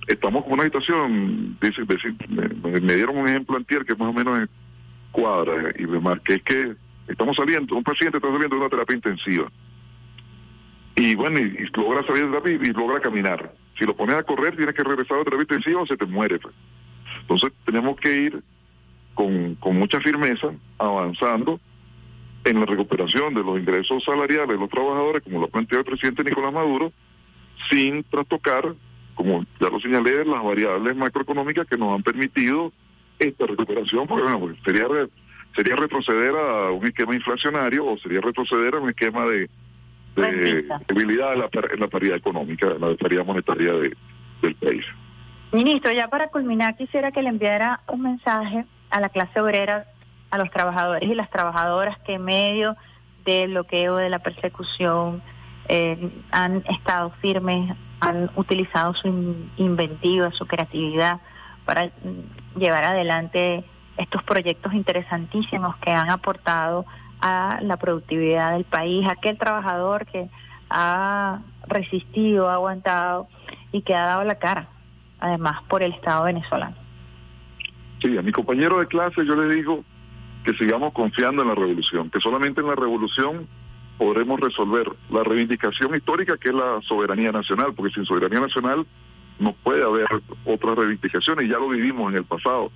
estamos 0.07 0.43
con 0.43 0.53
una 0.53 0.63
situación, 0.63 1.57
dice, 1.61 1.81
me, 2.29 2.93
dieron 2.95 3.17
un 3.17 3.27
ejemplo 3.27 3.57
antier 3.57 3.85
que 3.85 3.95
más 3.95 4.09
o 4.09 4.13
menos 4.13 4.47
cuadra 5.11 5.71
y 5.77 5.85
me 5.85 5.99
marqué 5.99 6.35
es 6.35 6.43
que 6.43 6.75
estamos 7.07 7.35
saliendo, 7.35 7.75
un 7.75 7.83
paciente 7.83 8.17
está 8.17 8.29
saliendo 8.29 8.55
de 8.55 8.61
una 8.61 8.69
terapia 8.69 8.95
intensiva 8.95 9.51
y 10.99 11.15
bueno, 11.15 11.39
y, 11.39 11.65
logra 11.75 12.05
salir 12.05 12.25
de 12.25 12.29
terapia 12.29 12.53
y, 12.53 12.73
logra 12.73 12.99
caminar. 12.99 13.53
Si 13.77 13.85
lo 13.85 13.95
pones 13.95 14.15
a 14.15 14.23
correr, 14.23 14.57
tienes 14.57 14.75
que 14.75 14.83
regresar 14.83 15.15
a 15.15 15.19
la 15.19 15.23
terapia 15.23 15.43
intensiva 15.43 15.81
o 15.81 15.87
se 15.87 15.95
te 15.95 16.05
muere. 16.05 16.39
Pues. 16.39 16.53
Entonces 17.21 17.53
tenemos 17.65 17.97
que 17.97 18.17
ir 18.17 18.43
con, 19.19 19.55
con 19.55 19.77
mucha 19.77 19.99
firmeza 19.99 20.47
avanzando 20.77 21.59
en 22.45 22.57
la 22.57 22.65
recuperación 22.65 23.33
de 23.33 23.43
los 23.43 23.59
ingresos 23.59 24.01
salariales 24.05 24.47
de 24.47 24.57
los 24.57 24.69
trabajadores, 24.69 25.21
como 25.23 25.39
lo 25.39 25.45
ha 25.47 25.49
planteado 25.49 25.81
el 25.81 25.87
presidente 25.87 26.23
Nicolás 26.23 26.53
Maduro, 26.53 26.93
sin 27.69 28.01
trastocar, 28.05 28.73
como 29.15 29.43
ya 29.59 29.67
lo 29.67 29.77
señalé, 29.81 30.23
las 30.23 30.41
variables 30.41 30.95
macroeconómicas 30.95 31.67
que 31.67 31.77
nos 31.77 31.93
han 31.93 32.01
permitido 32.01 32.71
esta 33.19 33.45
recuperación, 33.45 34.07
porque 34.07 34.23
bueno, 34.23 34.55
sería 34.63 34.85
sería 35.53 35.75
retroceder 35.75 36.31
a 36.31 36.71
un 36.71 36.85
esquema 36.85 37.13
inflacionario 37.13 37.87
o 37.87 37.97
sería 37.97 38.21
retroceder 38.21 38.75
a 38.75 38.79
un 38.79 38.87
esquema 38.87 39.25
de, 39.25 39.49
debilidad 40.87 41.33
en 41.33 41.39
la, 41.39 41.49
en 41.73 41.79
la 41.81 41.87
paridad 41.89 42.15
económica, 42.15 42.67
en 42.67 42.79
la 42.79 42.95
paridad 42.95 43.25
monetaria 43.25 43.73
de, 43.73 43.97
del 44.41 44.55
país. 44.55 44.85
Ministro, 45.51 45.91
ya 45.91 46.07
para 46.07 46.29
culminar, 46.29 46.77
quisiera 46.77 47.11
que 47.11 47.21
le 47.21 47.27
enviara 47.27 47.81
un 47.89 48.01
mensaje 48.03 48.63
a 48.89 48.99
la 48.99 49.09
clase 49.09 49.39
obrera 49.39 49.85
a 50.31 50.37
los 50.37 50.49
trabajadores 50.51 51.09
y 51.09 51.15
las 51.15 51.29
trabajadoras 51.29 51.97
que 51.99 52.15
en 52.15 52.23
medio 52.23 52.75
del 53.25 53.51
bloqueo, 53.51 53.97
de 53.97 54.09
la 54.09 54.19
persecución, 54.19 55.21
eh, 55.67 56.11
han 56.31 56.63
estado 56.67 57.11
firmes, 57.21 57.75
han 57.99 58.31
utilizado 58.35 58.93
su 58.95 59.07
inventiva, 59.57 60.31
su 60.31 60.47
creatividad 60.47 61.19
para 61.65 61.85
mm, 61.85 62.59
llevar 62.59 62.83
adelante 62.83 63.63
estos 63.97 64.23
proyectos 64.23 64.73
interesantísimos 64.73 65.75
que 65.77 65.91
han 65.91 66.09
aportado 66.09 66.85
a 67.21 67.59
la 67.61 67.77
productividad 67.77 68.53
del 68.53 68.63
país, 68.63 69.05
aquel 69.07 69.37
trabajador 69.37 70.05
que 70.05 70.29
ha 70.69 71.39
resistido, 71.67 72.49
ha 72.49 72.53
aguantado 72.53 73.27
y 73.71 73.81
que 73.81 73.95
ha 73.95 74.05
dado 74.05 74.23
la 74.23 74.35
cara, 74.35 74.69
además, 75.19 75.61
por 75.67 75.83
el 75.83 75.93
Estado 75.93 76.23
venezolano. 76.23 76.88
Sí, 78.01 78.17
a 78.17 78.21
mi 78.21 78.31
compañero 78.31 78.79
de 78.79 78.87
clase 78.87 79.25
yo 79.25 79.35
le 79.35 79.53
digo, 79.53 79.83
que 80.43 80.53
sigamos 80.53 80.93
confiando 80.93 81.41
en 81.41 81.49
la 81.49 81.55
revolución, 81.55 82.09
que 82.09 82.19
solamente 82.19 82.61
en 82.61 82.67
la 82.67 82.75
revolución 82.75 83.47
podremos 83.97 84.39
resolver 84.39 84.89
la 85.09 85.23
reivindicación 85.23 85.93
histórica 85.95 86.37
que 86.37 86.49
es 86.49 86.55
la 86.55 86.79
soberanía 86.87 87.31
nacional, 87.31 87.73
porque 87.75 87.93
sin 87.93 88.05
soberanía 88.05 88.39
nacional 88.39 88.85
no 89.39 89.53
puede 89.53 89.83
haber 89.83 90.07
otras 90.45 90.77
reivindicaciones, 90.77 91.49
ya 91.49 91.57
lo 91.57 91.69
vivimos 91.69 92.11
en 92.11 92.17
el 92.17 92.23
pasado. 92.23 92.71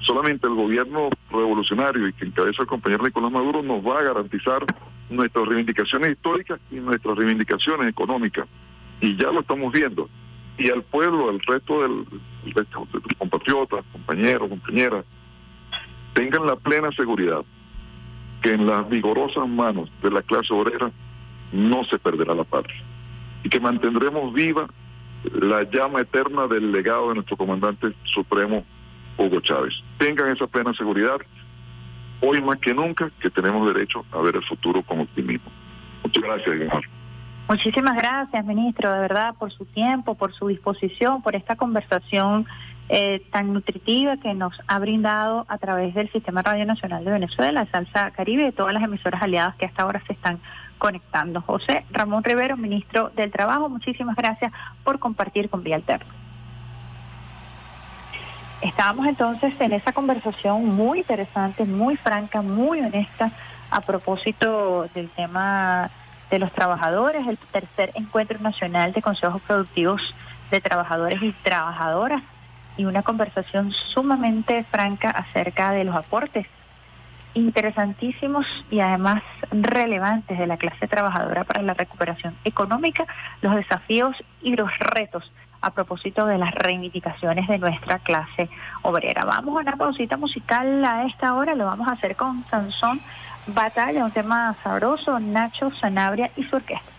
Solamente 0.00 0.46
el 0.46 0.54
gobierno 0.54 1.10
revolucionario 1.30 2.08
y 2.08 2.12
que 2.12 2.24
encabeza 2.24 2.62
el 2.62 2.68
compañero 2.68 3.04
Nicolás 3.04 3.30
Maduro 3.30 3.62
nos 3.62 3.84
va 3.84 4.00
a 4.00 4.02
garantizar 4.02 4.64
nuestras 5.10 5.46
reivindicaciones 5.46 6.12
históricas 6.12 6.60
y 6.70 6.76
nuestras 6.76 7.16
reivindicaciones 7.16 7.88
económicas. 7.88 8.46
Y 9.00 9.16
ya 9.16 9.30
lo 9.30 9.40
estamos 9.40 9.72
viendo. 9.72 10.08
Y 10.58 10.70
al 10.70 10.82
pueblo, 10.82 11.30
al 11.30 11.40
resto 11.40 11.82
del 11.82 12.06
de 12.54 12.64
tus 12.64 13.18
compatriotas, 13.18 13.84
compañeros, 13.92 14.48
compañeras, 14.48 15.04
tengan 16.12 16.46
la 16.46 16.56
plena 16.56 16.90
seguridad 16.92 17.44
que 18.42 18.52
en 18.52 18.66
las 18.66 18.88
vigorosas 18.88 19.48
manos 19.48 19.90
de 20.02 20.10
la 20.10 20.22
clase 20.22 20.52
obrera 20.52 20.90
no 21.52 21.84
se 21.84 21.98
perderá 21.98 22.34
la 22.34 22.44
patria 22.44 22.82
y 23.44 23.48
que 23.48 23.60
mantendremos 23.60 24.32
viva 24.32 24.66
la 25.24 25.62
llama 25.70 26.00
eterna 26.00 26.46
del 26.48 26.72
legado 26.72 27.10
de 27.10 27.14
nuestro 27.16 27.36
comandante 27.36 27.92
supremo 28.04 28.64
Hugo 29.16 29.40
Chávez. 29.40 29.74
Tengan 29.98 30.34
esa 30.34 30.46
plena 30.46 30.74
seguridad, 30.74 31.18
hoy 32.20 32.40
más 32.42 32.58
que 32.58 32.74
nunca, 32.74 33.10
que 33.20 33.30
tenemos 33.30 33.72
derecho 33.72 34.04
a 34.10 34.20
ver 34.20 34.36
el 34.36 34.44
futuro 34.44 34.82
con 34.82 35.00
optimismo. 35.00 35.50
Muchas 36.02 36.22
gracias, 36.24 36.54
Guillermo. 36.54 37.01
Muchísimas 37.48 37.96
gracias, 37.96 38.44
ministro, 38.44 38.92
de 38.92 39.00
verdad, 39.00 39.34
por 39.38 39.52
su 39.52 39.64
tiempo, 39.66 40.14
por 40.14 40.32
su 40.32 40.48
disposición, 40.48 41.22
por 41.22 41.36
esta 41.36 41.56
conversación 41.56 42.46
eh, 42.88 43.22
tan 43.30 43.52
nutritiva 43.52 44.16
que 44.16 44.34
nos 44.34 44.58
ha 44.66 44.78
brindado 44.78 45.44
a 45.48 45.58
través 45.58 45.94
del 45.94 46.10
Sistema 46.12 46.42
Radio 46.42 46.64
Nacional 46.64 47.04
de 47.04 47.10
Venezuela, 47.10 47.66
Salsa 47.70 48.10
Caribe 48.10 48.48
y 48.48 48.52
todas 48.52 48.72
las 48.72 48.82
emisoras 48.82 49.22
aliadas 49.22 49.56
que 49.56 49.66
hasta 49.66 49.82
ahora 49.82 50.02
se 50.06 50.12
están 50.12 50.40
conectando. 50.78 51.40
José 51.42 51.84
Ramón 51.90 52.24
Rivero, 52.24 52.56
ministro 52.56 53.10
del 53.10 53.30
Trabajo, 53.30 53.68
muchísimas 53.68 54.16
gracias 54.16 54.52
por 54.84 54.98
compartir 54.98 55.48
con 55.48 55.62
Vía 55.62 55.76
Alterna. 55.76 56.12
Estábamos 58.60 59.06
entonces 59.06 59.54
en 59.60 59.72
esa 59.72 59.92
conversación 59.92 60.66
muy 60.66 60.98
interesante, 60.98 61.64
muy 61.64 61.96
franca, 61.96 62.42
muy 62.42 62.80
honesta 62.80 63.32
a 63.70 63.80
propósito 63.80 64.88
del 64.94 65.08
tema 65.10 65.90
de 66.32 66.38
los 66.38 66.50
trabajadores, 66.52 67.26
el 67.28 67.36
tercer 67.36 67.92
encuentro 67.94 68.38
nacional 68.38 68.94
de 68.94 69.02
consejos 69.02 69.42
productivos 69.42 70.00
de 70.50 70.62
trabajadores 70.62 71.22
y 71.22 71.30
trabajadoras 71.32 72.22
y 72.78 72.86
una 72.86 73.02
conversación 73.02 73.70
sumamente 73.92 74.64
franca 74.70 75.10
acerca 75.10 75.72
de 75.72 75.84
los 75.84 75.94
aportes 75.94 76.46
interesantísimos 77.34 78.46
y 78.70 78.80
además 78.80 79.22
relevantes 79.50 80.38
de 80.38 80.46
la 80.46 80.56
clase 80.56 80.88
trabajadora 80.88 81.44
para 81.44 81.60
la 81.60 81.74
recuperación 81.74 82.34
económica, 82.44 83.06
los 83.42 83.54
desafíos 83.54 84.16
y 84.40 84.54
los 84.54 84.70
retos 84.78 85.30
a 85.60 85.70
propósito 85.70 86.26
de 86.26 86.38
las 86.38 86.54
reivindicaciones 86.54 87.46
de 87.46 87.58
nuestra 87.58 87.98
clase 87.98 88.48
obrera. 88.80 89.24
Vamos 89.24 89.56
a 89.56 89.60
una 89.60 89.76
pausita 89.76 90.16
musical 90.16 90.82
a 90.84 91.04
esta 91.04 91.34
hora, 91.34 91.54
lo 91.54 91.66
vamos 91.66 91.88
a 91.88 91.92
hacer 91.92 92.16
con 92.16 92.42
Sansón 92.50 93.02
Batalla, 93.46 94.04
un 94.04 94.12
tema 94.12 94.56
sabroso, 94.62 95.18
Nacho 95.18 95.70
Sanabria 95.72 96.30
y 96.36 96.44
su 96.44 96.56
orquesta. 96.56 96.92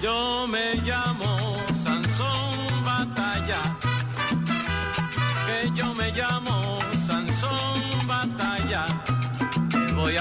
Yo 0.00 0.46
me 0.46 0.76
llamo 0.76 1.19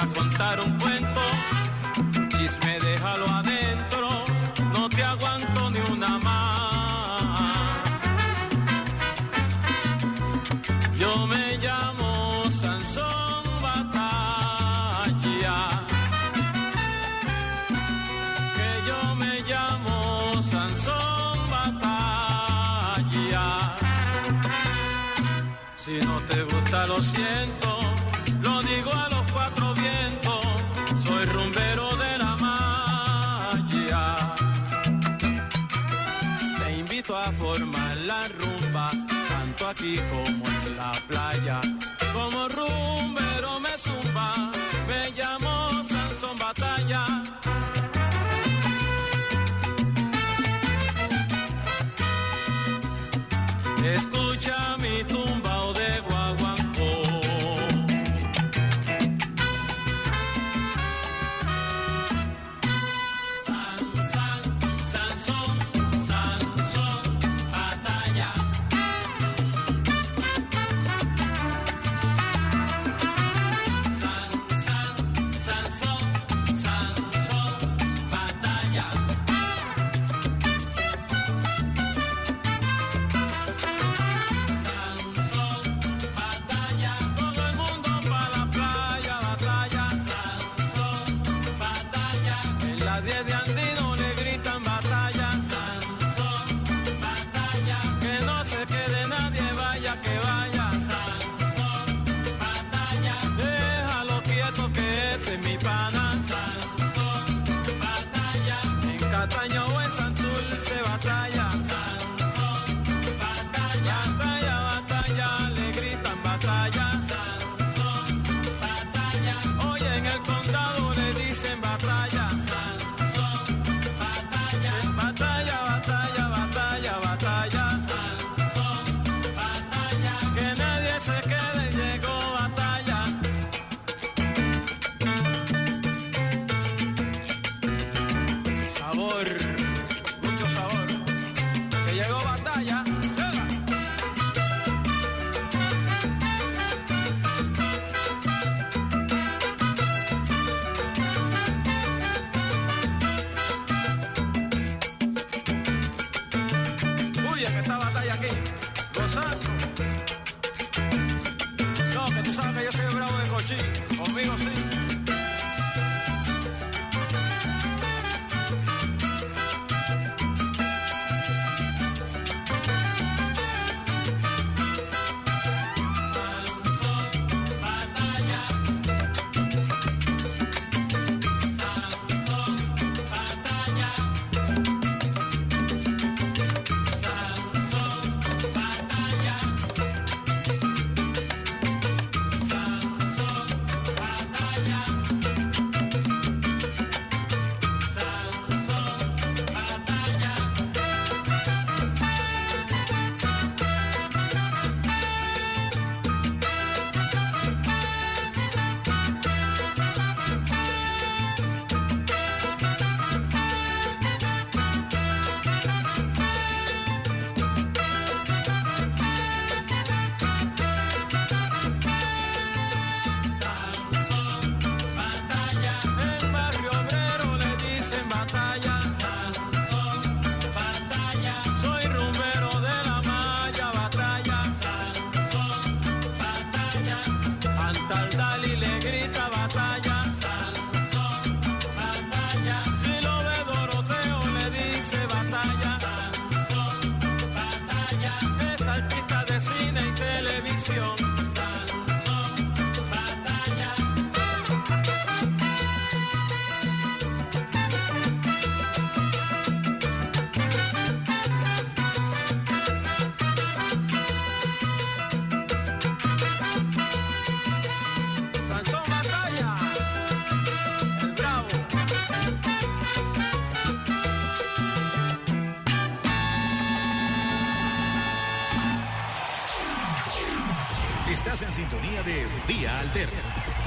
a 0.01 0.07
contar 0.13 0.59
un 0.61 0.77
cuento, 0.77 1.21
chisme 2.29 2.79
déjalo 2.79 3.27
adentro, 3.27 4.07
no 4.71 4.87
te 4.87 5.03
aguanto 5.03 5.69
ni 5.71 5.79
una 5.91 6.17
más. 6.19 7.21
Yo 10.97 11.27
me 11.27 11.57
llamo 11.57 12.43
Sansón 12.49 13.43
Batalla. 13.61 15.57
que 18.57 18.69
yo 18.89 19.15
me 19.15 19.33
llamo 19.49 20.41
Sansón 20.41 21.37
Batalla. 21.55 23.45
Si 25.83 25.95
no 26.07 26.15
te 26.29 26.43
gusta, 26.43 26.87
lo 26.87 27.03
siento, 27.03 27.68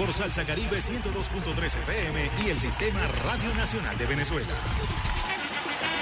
por 0.05 0.13
Salsa 0.13 0.45
Caribe 0.45 0.79
102.3 0.79 1.65
FM 1.65 2.31
y 2.45 2.51
el 2.51 2.59
Sistema 2.59 3.01
Radio 3.23 3.55
Nacional 3.55 3.97
de 3.97 4.07
Venezuela. 4.07 4.53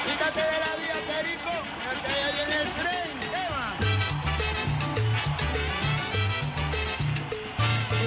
Quítate 0.06 0.40
de 0.40 0.58
la 0.58 0.72
vía, 0.80 0.94
Perico, 1.06 1.50
porque 1.84 2.10
allá 2.10 2.32
viene 2.32 2.62
el 2.62 2.70
tren. 2.80 3.10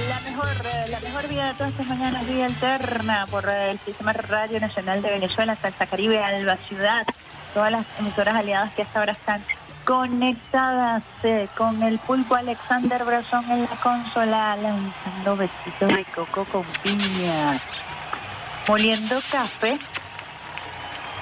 La 0.09 0.19
mejor, 0.21 0.89
la 0.89 0.99
mejor 0.99 1.27
vida 1.27 1.47
de 1.49 1.53
todas 1.53 1.71
estas 1.73 1.87
mañanas, 1.87 2.27
Vía 2.27 2.45
Alterna, 2.47 3.27
por 3.29 3.47
el 3.47 3.79
Sistema 3.81 4.13
Radio 4.13 4.59
Nacional 4.59 5.03
de 5.03 5.11
Venezuela, 5.11 5.55
Salsa 5.61 5.85
Caribe, 5.85 6.23
Alba 6.23 6.57
Ciudad, 6.57 7.05
todas 7.53 7.71
las 7.71 7.85
emisoras 7.99 8.35
aliadas 8.35 8.73
que 8.73 8.81
hasta 8.81 8.97
ahora 8.97 9.11
están 9.11 9.43
conectadas 9.85 11.03
eh, 11.23 11.47
con 11.57 11.81
el 11.83 11.99
pulpo 11.99 12.35
Alexander 12.35 13.03
Brazón 13.03 13.49
en 13.49 13.61
la 13.61 13.75
consola, 13.81 14.55
lanzando 14.55 15.35
besitos 15.35 15.89
de 15.89 16.05
coco 16.05 16.45
con 16.45 16.63
piña, 16.81 17.59
moliendo 18.67 19.19
café. 19.31 19.77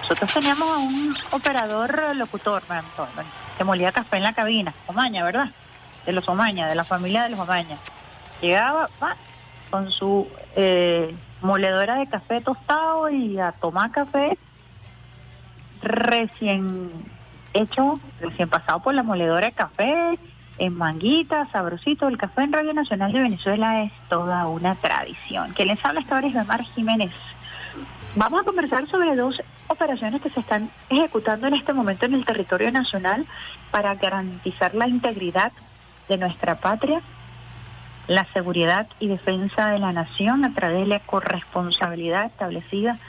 Nosotros 0.01 0.33
teníamos 0.33 0.69
a 0.69 0.77
un 0.77 1.15
operador 1.31 2.15
locutor, 2.15 2.63
que 3.57 3.63
molía 3.63 3.91
café 3.91 4.17
en 4.17 4.23
la 4.23 4.33
cabina, 4.33 4.73
Omaña, 4.87 5.23
¿verdad? 5.23 5.49
De 6.05 6.11
los 6.11 6.27
Omaña, 6.27 6.67
de 6.67 6.75
la 6.75 6.83
familia 6.83 7.23
de 7.23 7.29
los 7.29 7.39
Omaña. 7.39 7.77
Llegaba 8.41 8.89
con 9.69 9.89
su 9.91 10.27
eh, 10.55 11.15
moledora 11.41 11.95
de 11.95 12.07
café 12.07 12.41
tostado 12.41 13.09
y 13.09 13.39
a 13.39 13.53
tomar 13.53 13.91
café 13.91 14.37
recién 15.81 16.91
hecho, 17.53 17.99
recién 18.19 18.49
pasado 18.49 18.81
por 18.81 18.93
la 18.93 19.03
moledora 19.03 19.47
de 19.47 19.53
café, 19.53 20.19
en 20.57 20.77
manguita, 20.77 21.47
sabrosito. 21.51 22.07
El 22.07 22.17
café 22.17 22.43
en 22.43 22.53
Radio 22.53 22.73
Nacional 22.73 23.11
de 23.11 23.19
Venezuela 23.19 23.83
es 23.83 23.91
toda 24.09 24.47
una 24.47 24.75
tradición. 24.75 25.53
Que 25.53 25.65
les 25.65 25.83
habla 25.83 26.01
esta 26.01 26.15
hora 26.15 26.27
es 26.27 26.47
Mar 26.47 26.63
Jiménez. 26.75 27.11
Vamos 28.15 28.41
a 28.41 28.43
conversar 28.43 28.87
sobre 28.89 29.15
dos 29.15 29.41
operaciones 29.67 30.21
que 30.21 30.29
se 30.29 30.41
están 30.41 30.69
ejecutando 30.89 31.47
en 31.47 31.53
este 31.53 31.73
momento 31.73 32.05
en 32.05 32.13
el 32.13 32.25
territorio 32.25 32.71
nacional 32.71 33.25
para 33.71 33.95
garantizar 33.95 34.75
la 34.75 34.87
integridad 34.87 35.53
de 36.09 36.17
nuestra 36.17 36.59
patria, 36.59 37.01
la 38.07 38.25
seguridad 38.33 38.87
y 38.99 39.07
defensa 39.07 39.69
de 39.69 39.79
la 39.79 39.93
nación 39.93 40.43
a 40.43 40.53
través 40.53 40.81
de 40.81 40.87
la 40.87 40.99
corresponsabilidad 40.99 42.25
establecida 42.25 42.99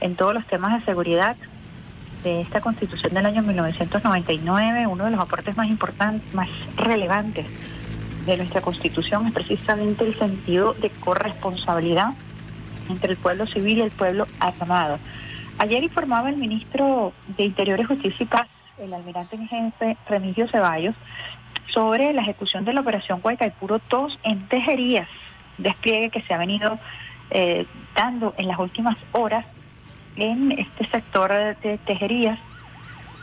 en 0.00 0.16
todos 0.16 0.34
los 0.34 0.44
temas 0.46 0.78
de 0.78 0.84
seguridad 0.84 1.36
de 2.22 2.40
esta 2.40 2.60
constitución 2.60 3.14
del 3.14 3.26
año 3.26 3.42
1999, 3.42 4.86
uno 4.86 5.04
de 5.04 5.10
los 5.10 5.20
aportes 5.20 5.56
más 5.56 5.68
importantes, 5.68 6.32
más 6.34 6.48
relevantes 6.76 7.46
de 8.26 8.36
nuestra 8.36 8.60
constitución 8.60 9.26
es 9.26 9.32
precisamente 9.32 10.04
el 10.04 10.18
sentido 10.18 10.74
de 10.74 10.90
corresponsabilidad 10.90 12.12
entre 12.88 13.12
el 13.12 13.16
pueblo 13.16 13.46
civil 13.46 13.78
y 13.78 13.82
el 13.82 13.90
pueblo 13.90 14.26
armado. 14.38 14.98
Ayer 15.58 15.82
informaba 15.82 16.28
el 16.28 16.36
ministro 16.36 17.12
de 17.36 17.44
Interior 17.44 17.80
y 17.80 17.84
Justicia 17.84 18.24
y 18.24 18.26
Paz, 18.26 18.48
el 18.78 18.92
almirante 18.92 19.36
en 19.36 19.48
jefe 19.48 19.96
Remigio 20.08 20.48
Ceballos, 20.48 20.94
sobre 21.72 22.12
la 22.12 22.22
ejecución 22.22 22.64
de 22.64 22.72
la 22.72 22.80
operación 22.80 23.20
Guaycaipuro 23.20 23.80
2 23.88 24.18
en 24.24 24.48
Tejerías, 24.48 25.08
despliegue 25.58 26.10
que 26.10 26.22
se 26.22 26.34
ha 26.34 26.38
venido 26.38 26.78
eh, 27.30 27.66
dando 27.94 28.34
en 28.38 28.48
las 28.48 28.58
últimas 28.58 28.96
horas 29.12 29.46
en 30.16 30.52
este 30.52 30.88
sector 30.90 31.30
de 31.62 31.78
tejerías 31.78 32.38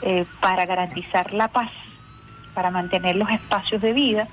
eh, 0.01 0.25
para 0.41 0.65
garantizar 0.65 1.33
la 1.33 1.47
paz, 1.47 1.71
para 2.53 2.71
mantener 2.71 3.15
los 3.15 3.29
espacios 3.29 3.81
de 3.81 3.93
vida. 3.93 4.27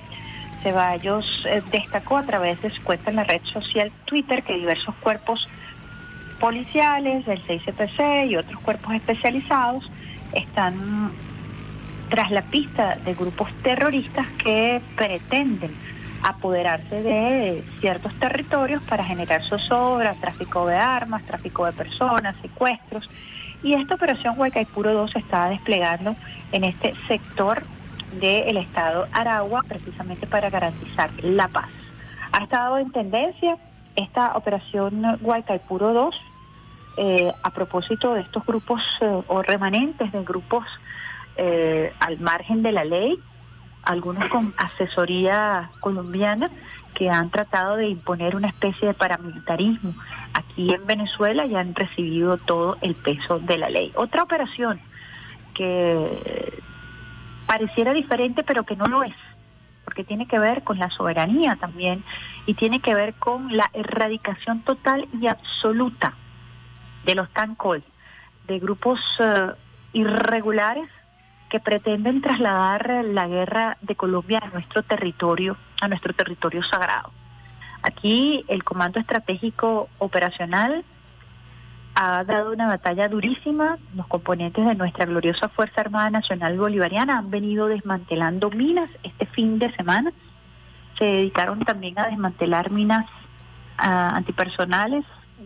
Ceballos 0.63 1.45
eh, 1.47 1.63
destacó 1.71 2.19
a 2.19 2.23
través 2.23 2.61
de 2.63 2.71
su 2.71 2.83
cuenta 2.83 3.11
en 3.11 3.17
la 3.17 3.25
red 3.25 3.43
social 3.45 3.93
Twitter 4.05 4.43
que 4.43 4.55
diversos 4.55 4.95
cuerpos 4.97 5.49
policiales 6.41 7.25
del 7.27 7.43
6CPC 7.47 8.31
y 8.31 8.37
otros 8.37 8.61
cuerpos 8.61 8.95
especializados 8.95 9.91
están 10.33 11.13
tras 12.09 12.31
la 12.31 12.43
pista 12.43 12.97
de 13.05 13.15
grupos 13.15 13.51
terroristas 13.63 14.27
que 14.39 14.81
pretenden 14.97 15.75
apoderarse 16.25 17.03
de 17.03 17.63
ciertos 17.81 18.13
territorios 18.15 18.83
para 18.85 19.05
generar 19.05 19.43
zozobra, 19.45 20.15
tráfico 20.15 20.67
de 20.67 20.77
armas, 20.77 21.23
tráfico 21.23 21.67
de 21.67 21.73
personas, 21.73 22.35
secuestros. 22.41 23.09
Y 23.63 23.75
esta 23.75 23.95
operación 23.95 24.35
Huaycaipuro 24.39 24.95
2 24.95 25.11
se 25.13 25.19
está 25.19 25.49
desplegando 25.51 26.17
en 26.53 26.65
este 26.65 26.95
sector 27.09 27.63
del 28.19 28.57
estado 28.57 29.07
Aragua 29.13 29.63
precisamente 29.69 30.27
para 30.27 30.49
garantizar 30.49 31.11
la 31.23 31.49
paz. 31.49 31.69
Ha 32.33 32.43
estado 32.43 32.79
en 32.79 32.91
tendencia 32.91 33.59
esta 33.95 34.35
operación 34.37 35.19
Huaycaipuro 35.21 35.93
2 35.93 36.21
eh, 36.97 37.33
a 37.43 37.51
propósito 37.51 38.15
de 38.15 38.23
estos 38.23 38.47
grupos 38.47 38.81
eh, 39.01 39.23
o 39.27 39.43
remanentes 39.43 40.11
de 40.11 40.25
grupos 40.25 40.65
eh, 41.37 41.93
al 42.01 42.19
margen 42.19 42.63
de 42.63 42.73
la 42.73 42.85
ley 42.85 43.19
algunos 43.85 44.27
con 44.27 44.55
asesoría 44.57 45.71
colombiana 45.81 46.51
que 46.95 47.11
han 47.11 47.31
tratado 47.31 47.77
de 47.77 47.89
imponer 47.89 48.37
una 48.37 48.49
especie 48.49 48.89
de 48.89 48.95
paramilitarismo 48.95 49.95
aquí 50.33 50.73
en 50.73 50.87
Venezuela 50.87 51.45
y 51.45 51.55
han 51.55 51.75
recibido 51.75 52.39
todo 52.39 52.77
el 52.81 52.95
peso 52.95 53.41
de 53.41 53.59
la 53.59 53.69
ley. 53.69 53.93
Otra 53.97 54.23
operación 54.23 54.81
que 55.55 56.63
pareciera 57.47 57.93
diferente 57.93 58.43
pero 58.43 58.65
que 58.65 58.77
no 58.77 58.87
lo 58.87 59.03
es, 59.03 59.15
porque 59.85 60.05
tiene 60.05 60.27
que 60.27 60.39
ver 60.39 60.63
con 60.63 60.79
la 60.79 60.91
soberanía 60.91 61.57
también 61.57 62.05
y 62.47 62.55
tiene 62.55 62.81
que 62.81 62.95
ver 62.95 63.15
con 63.15 63.57
la 63.57 63.71
erradicación 63.73 64.63
total 64.63 65.09
y 65.21 65.27
absoluta 65.27 66.15
de 67.05 67.15
los 67.15 67.29
tancol, 67.31 67.83
de 68.47 68.59
grupos 68.59 69.01
eh, 69.19 69.53
irregulares 69.93 70.89
que 71.55 71.61
pretenden 71.61 72.21
trasladar 72.21 73.05
la 73.05 73.29
guerra 73.29 73.77
de 73.81 73.95
Colombia 73.95 74.41
a 74.43 74.49
nuestro 74.49 74.83
territorio, 74.83 75.57
a 75.81 75.87
nuestro 75.87 76.13
territorio 76.13 76.65
sagrado. 76.65 77.13
Aquí 77.81 78.45
el 78.49 78.65
Comando 78.65 78.99
Estratégico 78.99 79.89
Operacional 79.99 80.85
ha 81.95 82.25
dado 82.25 82.51
una 82.51 82.67
batalla 82.67 83.09
durísima. 83.09 83.79
Los 83.95 84.09
componentes 84.09 84.67
de 84.67 84.75
nuestra 84.75 85.07
gloriosa 85.07 85.49
Fuerza 85.49 85.83
Armada 85.83 86.11
Nacional 86.11 86.59
Bolivariana 86.59 87.19
han 87.19 87.31
venido 87.31 87.69
desmantelando 87.69 88.51
minas 88.51 88.91
este 89.05 89.25
fin 89.27 89.61
de 89.61 89.73
semana. 89.77 90.13
Se 90.99 91.05
dedicaron 91.05 91.61
también 91.61 91.97
a 92.01 92.09
desmantelar 92.09 92.73
minas 92.73 93.07
ah, 93.79 94.11
antipersonales 94.17 95.05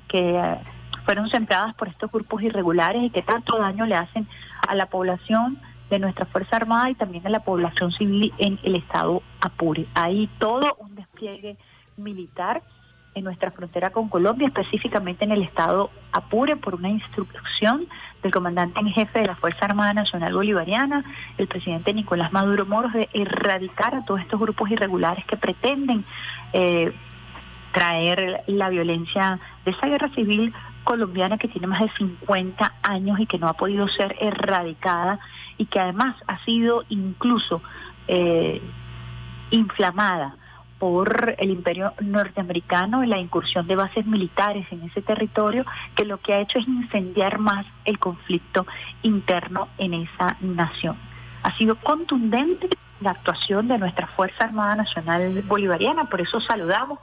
que 0.09 0.39
ah, 0.39 0.63
fueron 1.05 1.29
sembradas 1.29 1.75
por 1.75 1.89
estos 1.89 2.11
grupos 2.11 2.41
irregulares 2.41 3.03
y 3.03 3.11
que 3.11 3.21
tanto 3.21 3.59
daño 3.59 3.85
le 3.85 3.97
hacen 3.97 4.27
a 4.67 4.75
la 4.75 4.87
población 4.87 5.59
de 5.91 5.99
nuestra 5.99 6.27
Fuerza 6.27 6.57
Armada 6.57 6.91
y 6.91 6.95
también 6.95 7.23
de 7.23 7.31
la 7.31 7.41
población 7.41 7.93
civil 7.93 8.33
en 8.39 8.59
el 8.63 8.77
estado 8.77 9.23
Apure. 9.41 9.87
Hay 9.95 10.29
todo 10.39 10.77
un 10.79 10.95
despliegue 10.95 11.57
militar 11.97 12.63
en 13.15 13.25
nuestra 13.25 13.51
frontera 13.51 13.91
con 13.91 14.09
Colombia, 14.09 14.49
específicamente 14.49 15.25
en 15.25 15.33
el 15.33 15.43
estado 15.43 15.91
Apure, 16.13 16.57
por 16.57 16.75
una 16.75 16.89
instrucción 16.89 17.87
del 18.23 18.33
comandante 18.33 18.81
en 18.81 18.89
jefe 18.89 19.21
de 19.21 19.27
la 19.27 19.37
Fuerza 19.37 19.65
Armada 19.65 19.95
Nacional 19.95 20.35
Bolivariana, 20.35 21.05
el 21.37 21.47
presidente 21.47 21.93
Nicolás 21.93 22.33
Maduro 22.33 22.67
Moros, 22.67 22.93
de 22.93 23.09
erradicar 23.13 23.95
a 23.95 24.05
todos 24.05 24.21
estos 24.21 24.39
grupos 24.41 24.71
irregulares 24.71 25.25
que 25.25 25.37
pretenden 25.37 26.05
eh, 26.53 26.93
traer 27.73 28.43
la 28.47 28.69
violencia 28.69 29.39
de 29.65 29.73
esa 29.73 29.87
guerra 29.87 30.09
civil 30.15 30.53
colombiana 30.89 31.37
que 31.37 31.49
tiene 31.49 31.67
más 31.67 31.81
de 31.81 31.91
50 31.99 32.77
años 32.83 33.21
y 33.21 33.27
que 33.27 33.39
no 33.39 33.47
ha 33.47 33.53
podido 33.53 33.87
ser 33.89 34.17
erradicada 34.21 35.21
y 35.59 35.67
que 35.67 35.79
además 35.79 36.17
ha 36.27 36.43
sido 36.47 36.83
incluso 36.89 37.61
eh, 38.07 38.63
inflamada 39.51 40.35
por 40.79 41.35
el 41.37 41.51
imperio 41.51 41.93
norteamericano 42.01 43.05
y 43.05 43.07
la 43.07 43.19
incursión 43.19 43.67
de 43.67 43.77
bases 43.77 44.07
militares 44.07 44.67
en 44.71 44.83
ese 44.85 45.03
territorio, 45.03 45.67
que 45.95 46.07
lo 46.07 46.23
que 46.23 46.33
ha 46.33 46.41
hecho 46.41 46.59
es 46.59 46.67
incendiar 46.67 47.39
más 47.39 47.67
el 47.85 47.99
conflicto 47.99 48.67
interno 49.03 49.69
en 49.77 49.93
esa 49.93 50.39
nación. 50.41 50.97
Ha 51.43 51.55
sido 51.59 51.77
contundente 51.77 52.71
la 53.03 53.11
actuación 53.11 53.69
de 53.69 53.77
nuestra 53.77 54.07
Fuerza 54.07 54.45
Armada 54.45 54.77
Nacional 54.77 55.43
Bolivariana, 55.43 56.07
por 56.07 56.23
eso 56.23 56.41
saludamos 56.41 56.99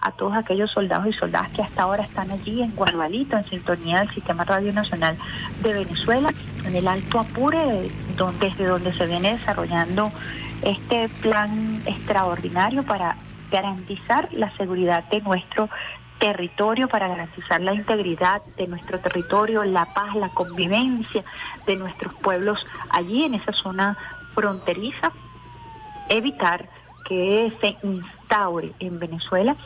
a 0.00 0.12
todos 0.12 0.34
aquellos 0.34 0.70
soldados 0.70 1.06
y 1.08 1.12
soldadas 1.12 1.50
que 1.50 1.62
hasta 1.62 1.82
ahora 1.82 2.02
están 2.02 2.30
allí 2.30 2.62
en 2.62 2.74
Guarbalito, 2.74 3.36
en 3.36 3.48
sintonía 3.48 4.00
del 4.00 4.10
Sistema 4.14 4.44
Radio 4.44 4.72
Nacional 4.72 5.16
de 5.62 5.72
Venezuela, 5.72 6.32
en 6.64 6.74
el 6.74 6.88
Alto 6.88 7.20
Apure, 7.20 7.90
desde 8.38 8.64
donde 8.64 8.92
se 8.94 9.06
viene 9.06 9.36
desarrollando 9.36 10.10
este 10.62 11.08
plan 11.20 11.82
extraordinario 11.86 12.82
para 12.82 13.16
garantizar 13.50 14.28
la 14.32 14.54
seguridad 14.56 15.04
de 15.04 15.20
nuestro 15.20 15.68
territorio, 16.18 16.88
para 16.88 17.08
garantizar 17.08 17.60
la 17.60 17.74
integridad 17.74 18.42
de 18.56 18.66
nuestro 18.66 19.00
territorio, 19.00 19.64
la 19.64 19.86
paz, 19.86 20.14
la 20.14 20.28
convivencia 20.28 21.24
de 21.66 21.76
nuestros 21.76 22.14
pueblos 22.14 22.64
allí 22.90 23.24
en 23.24 23.34
esa 23.34 23.52
zona 23.52 23.96
fronteriza, 24.34 25.12
evitar 26.08 26.68
que 27.08 27.52
se 27.60 27.76
instaure 27.82 28.72
en 28.78 28.98
Venezuela 28.98 29.56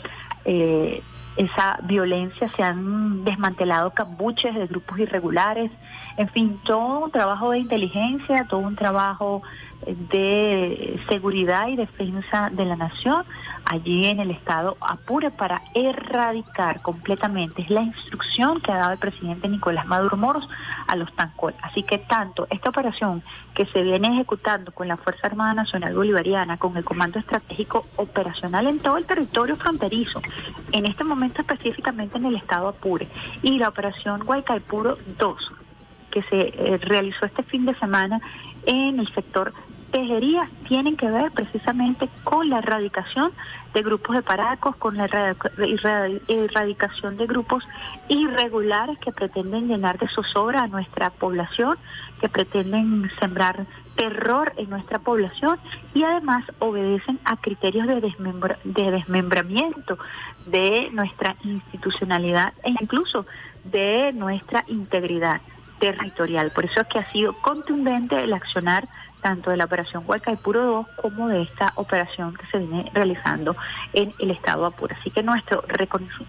eh, 0.44 1.02
esa 1.36 1.78
violencia, 1.82 2.50
se 2.56 2.62
han 2.62 3.24
desmantelado 3.24 3.90
cambuches 3.90 4.54
de 4.54 4.66
grupos 4.66 4.98
irregulares, 4.98 5.70
en 6.16 6.28
fin, 6.28 6.60
todo 6.64 7.04
un 7.04 7.10
trabajo 7.10 7.50
de 7.50 7.58
inteligencia, 7.58 8.46
todo 8.48 8.60
un 8.60 8.76
trabajo 8.76 9.42
de 9.86 11.00
seguridad 11.08 11.68
y 11.68 11.76
defensa 11.76 12.50
de 12.52 12.64
la 12.64 12.76
nación 12.76 13.24
allí 13.64 14.06
en 14.06 14.20
el 14.20 14.30
estado 14.30 14.76
Apure 14.80 15.30
para 15.30 15.62
erradicar 15.74 16.82
completamente. 16.82 17.62
Es 17.62 17.70
la 17.70 17.82
instrucción 17.82 18.60
que 18.60 18.72
ha 18.72 18.76
dado 18.76 18.92
el 18.92 18.98
presidente 18.98 19.48
Nicolás 19.48 19.86
Maduro 19.86 20.16
Moros 20.16 20.48
a 20.86 20.96
los 20.96 21.12
Tancol. 21.14 21.54
Así 21.62 21.82
que 21.82 21.98
tanto 21.98 22.46
esta 22.50 22.70
operación 22.70 23.22
que 23.54 23.66
se 23.66 23.82
viene 23.82 24.08
ejecutando 24.08 24.72
con 24.72 24.88
la 24.88 24.96
Fuerza 24.96 25.26
Armada 25.26 25.54
Nacional 25.54 25.94
Bolivariana, 25.94 26.56
con 26.56 26.76
el 26.76 26.84
Comando 26.84 27.18
Estratégico 27.18 27.86
Operacional 27.96 28.66
en 28.66 28.78
todo 28.78 28.96
el 28.96 29.06
territorio 29.06 29.56
fronterizo, 29.56 30.20
en 30.72 30.86
este 30.86 31.04
momento 31.04 31.40
específicamente 31.40 32.18
en 32.18 32.26
el 32.26 32.36
estado 32.36 32.68
Apure, 32.68 33.08
y 33.42 33.58
la 33.58 33.68
operación 33.68 34.24
Guaycaipuro 34.24 34.98
2, 35.18 35.52
que 36.10 36.22
se 36.24 36.40
eh, 36.40 36.78
realizó 36.78 37.26
este 37.26 37.42
fin 37.42 37.64
de 37.64 37.74
semana 37.76 38.20
en 38.66 38.98
el 39.00 39.12
sector 39.14 39.52
tejerías 39.94 40.50
tienen 40.66 40.96
que 40.96 41.08
ver 41.08 41.30
precisamente 41.30 42.08
con 42.24 42.50
la 42.50 42.58
erradicación 42.58 43.30
de 43.72 43.82
grupos 43.82 44.16
de 44.16 44.22
paracos, 44.22 44.74
con 44.74 44.96
la 44.96 45.04
erradicación 46.26 47.16
de 47.16 47.26
grupos 47.28 47.62
irregulares 48.08 48.98
que 48.98 49.12
pretenden 49.12 49.68
llenar 49.68 49.96
de 50.00 50.08
zozobra 50.08 50.64
a 50.64 50.66
nuestra 50.66 51.10
población, 51.10 51.78
que 52.20 52.28
pretenden 52.28 53.08
sembrar 53.20 53.66
terror 53.94 54.52
en 54.56 54.68
nuestra 54.68 54.98
población 54.98 55.60
y 55.94 56.02
además 56.02 56.44
obedecen 56.58 57.20
a 57.24 57.36
criterios 57.36 57.86
de, 57.86 58.00
de 58.64 58.90
desmembramiento 58.90 59.96
de 60.46 60.88
nuestra 60.90 61.36
institucionalidad 61.44 62.52
e 62.64 62.70
incluso 62.70 63.26
de 63.62 64.12
nuestra 64.12 64.64
integridad 64.66 65.40
territorial. 65.78 66.50
Por 66.50 66.64
eso 66.64 66.80
es 66.80 66.86
que 66.88 66.98
ha 66.98 67.12
sido 67.12 67.32
contundente 67.34 68.18
el 68.18 68.32
accionar 68.32 68.88
tanto 69.24 69.50
de 69.50 69.56
la 69.56 69.64
operación 69.64 70.04
Puro 70.42 70.66
2 70.66 70.86
como 71.00 71.28
de 71.28 71.40
esta 71.40 71.72
operación 71.76 72.34
que 72.36 72.46
se 72.48 72.58
viene 72.58 72.90
realizando 72.92 73.56
en 73.94 74.12
el 74.18 74.30
estado 74.30 74.66
Apure. 74.66 74.94
Así 75.00 75.10
que 75.10 75.22
nuestro 75.22 75.64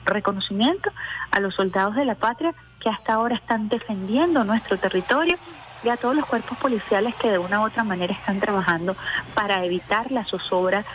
reconocimiento 0.06 0.92
a 1.30 1.42
los 1.42 1.56
soldados 1.56 1.96
de 1.96 2.06
la 2.06 2.16
patria 2.16 2.56
que 2.80 2.88
hasta 2.88 3.16
ahora 3.16 3.36
están 3.36 3.68
defendiendo 3.68 4.46
nuestro 4.46 4.78
territorio 4.78 5.36
y 5.84 5.90
a 5.90 5.98
todos 5.98 6.16
los 6.16 6.26
cuerpos 6.26 6.58
policiales 6.58 7.14
que 7.16 7.32
de 7.32 7.38
una 7.38 7.60
u 7.60 7.66
otra 7.66 7.84
manera 7.84 8.14
están 8.14 8.40
trabajando 8.40 8.96
para 9.34 9.66
evitar 9.66 10.10
la 10.10 10.24
zozobra 10.24 10.86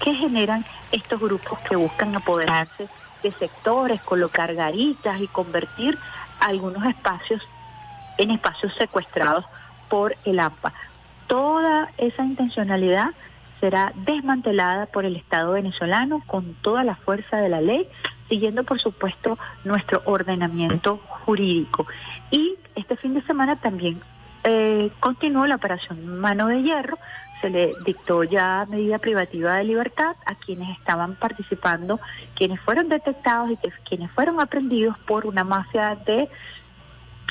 que 0.00 0.12
generan 0.12 0.64
estos 0.90 1.20
grupos 1.20 1.60
que 1.60 1.76
buscan 1.76 2.16
apoderarse 2.16 2.88
de 3.22 3.32
sectores, 3.32 4.02
colocar 4.02 4.52
garitas 4.56 5.20
y 5.20 5.28
convertir 5.28 5.96
algunos 6.40 6.84
espacios 6.84 7.46
en 8.18 8.32
espacios 8.32 8.74
secuestrados 8.74 9.44
por 9.88 10.16
el 10.24 10.40
AMPA 10.40 10.72
toda 11.26 11.90
esa 11.98 12.24
intencionalidad 12.24 13.10
será 13.60 13.92
desmantelada 13.94 14.86
por 14.86 15.04
el 15.04 15.16
Estado 15.16 15.52
venezolano 15.52 16.22
con 16.26 16.54
toda 16.54 16.84
la 16.84 16.96
fuerza 16.96 17.38
de 17.38 17.48
la 17.48 17.60
ley, 17.60 17.88
siguiendo 18.28 18.64
por 18.64 18.80
supuesto 18.80 19.38
nuestro 19.64 20.02
ordenamiento 20.04 20.98
jurídico. 21.06 21.86
Y 22.30 22.56
este 22.74 22.96
fin 22.96 23.14
de 23.14 23.22
semana 23.22 23.56
también 23.56 24.00
eh, 24.44 24.90
continuó 25.00 25.46
la 25.46 25.54
operación 25.54 26.18
Mano 26.18 26.48
de 26.48 26.62
Hierro, 26.62 26.98
se 27.40 27.50
le 27.50 27.72
dictó 27.84 28.24
ya 28.24 28.66
medida 28.70 28.98
privativa 28.98 29.56
de 29.56 29.64
libertad 29.64 30.16
a 30.24 30.34
quienes 30.34 30.78
estaban 30.78 31.14
participando, 31.14 32.00
quienes 32.34 32.60
fueron 32.60 32.88
detectados 32.88 33.50
y 33.50 33.56
quienes 33.88 34.10
fueron 34.12 34.40
aprendidos 34.40 34.98
por 35.00 35.26
una 35.26 35.44
mafia 35.44 35.96
de 36.06 36.28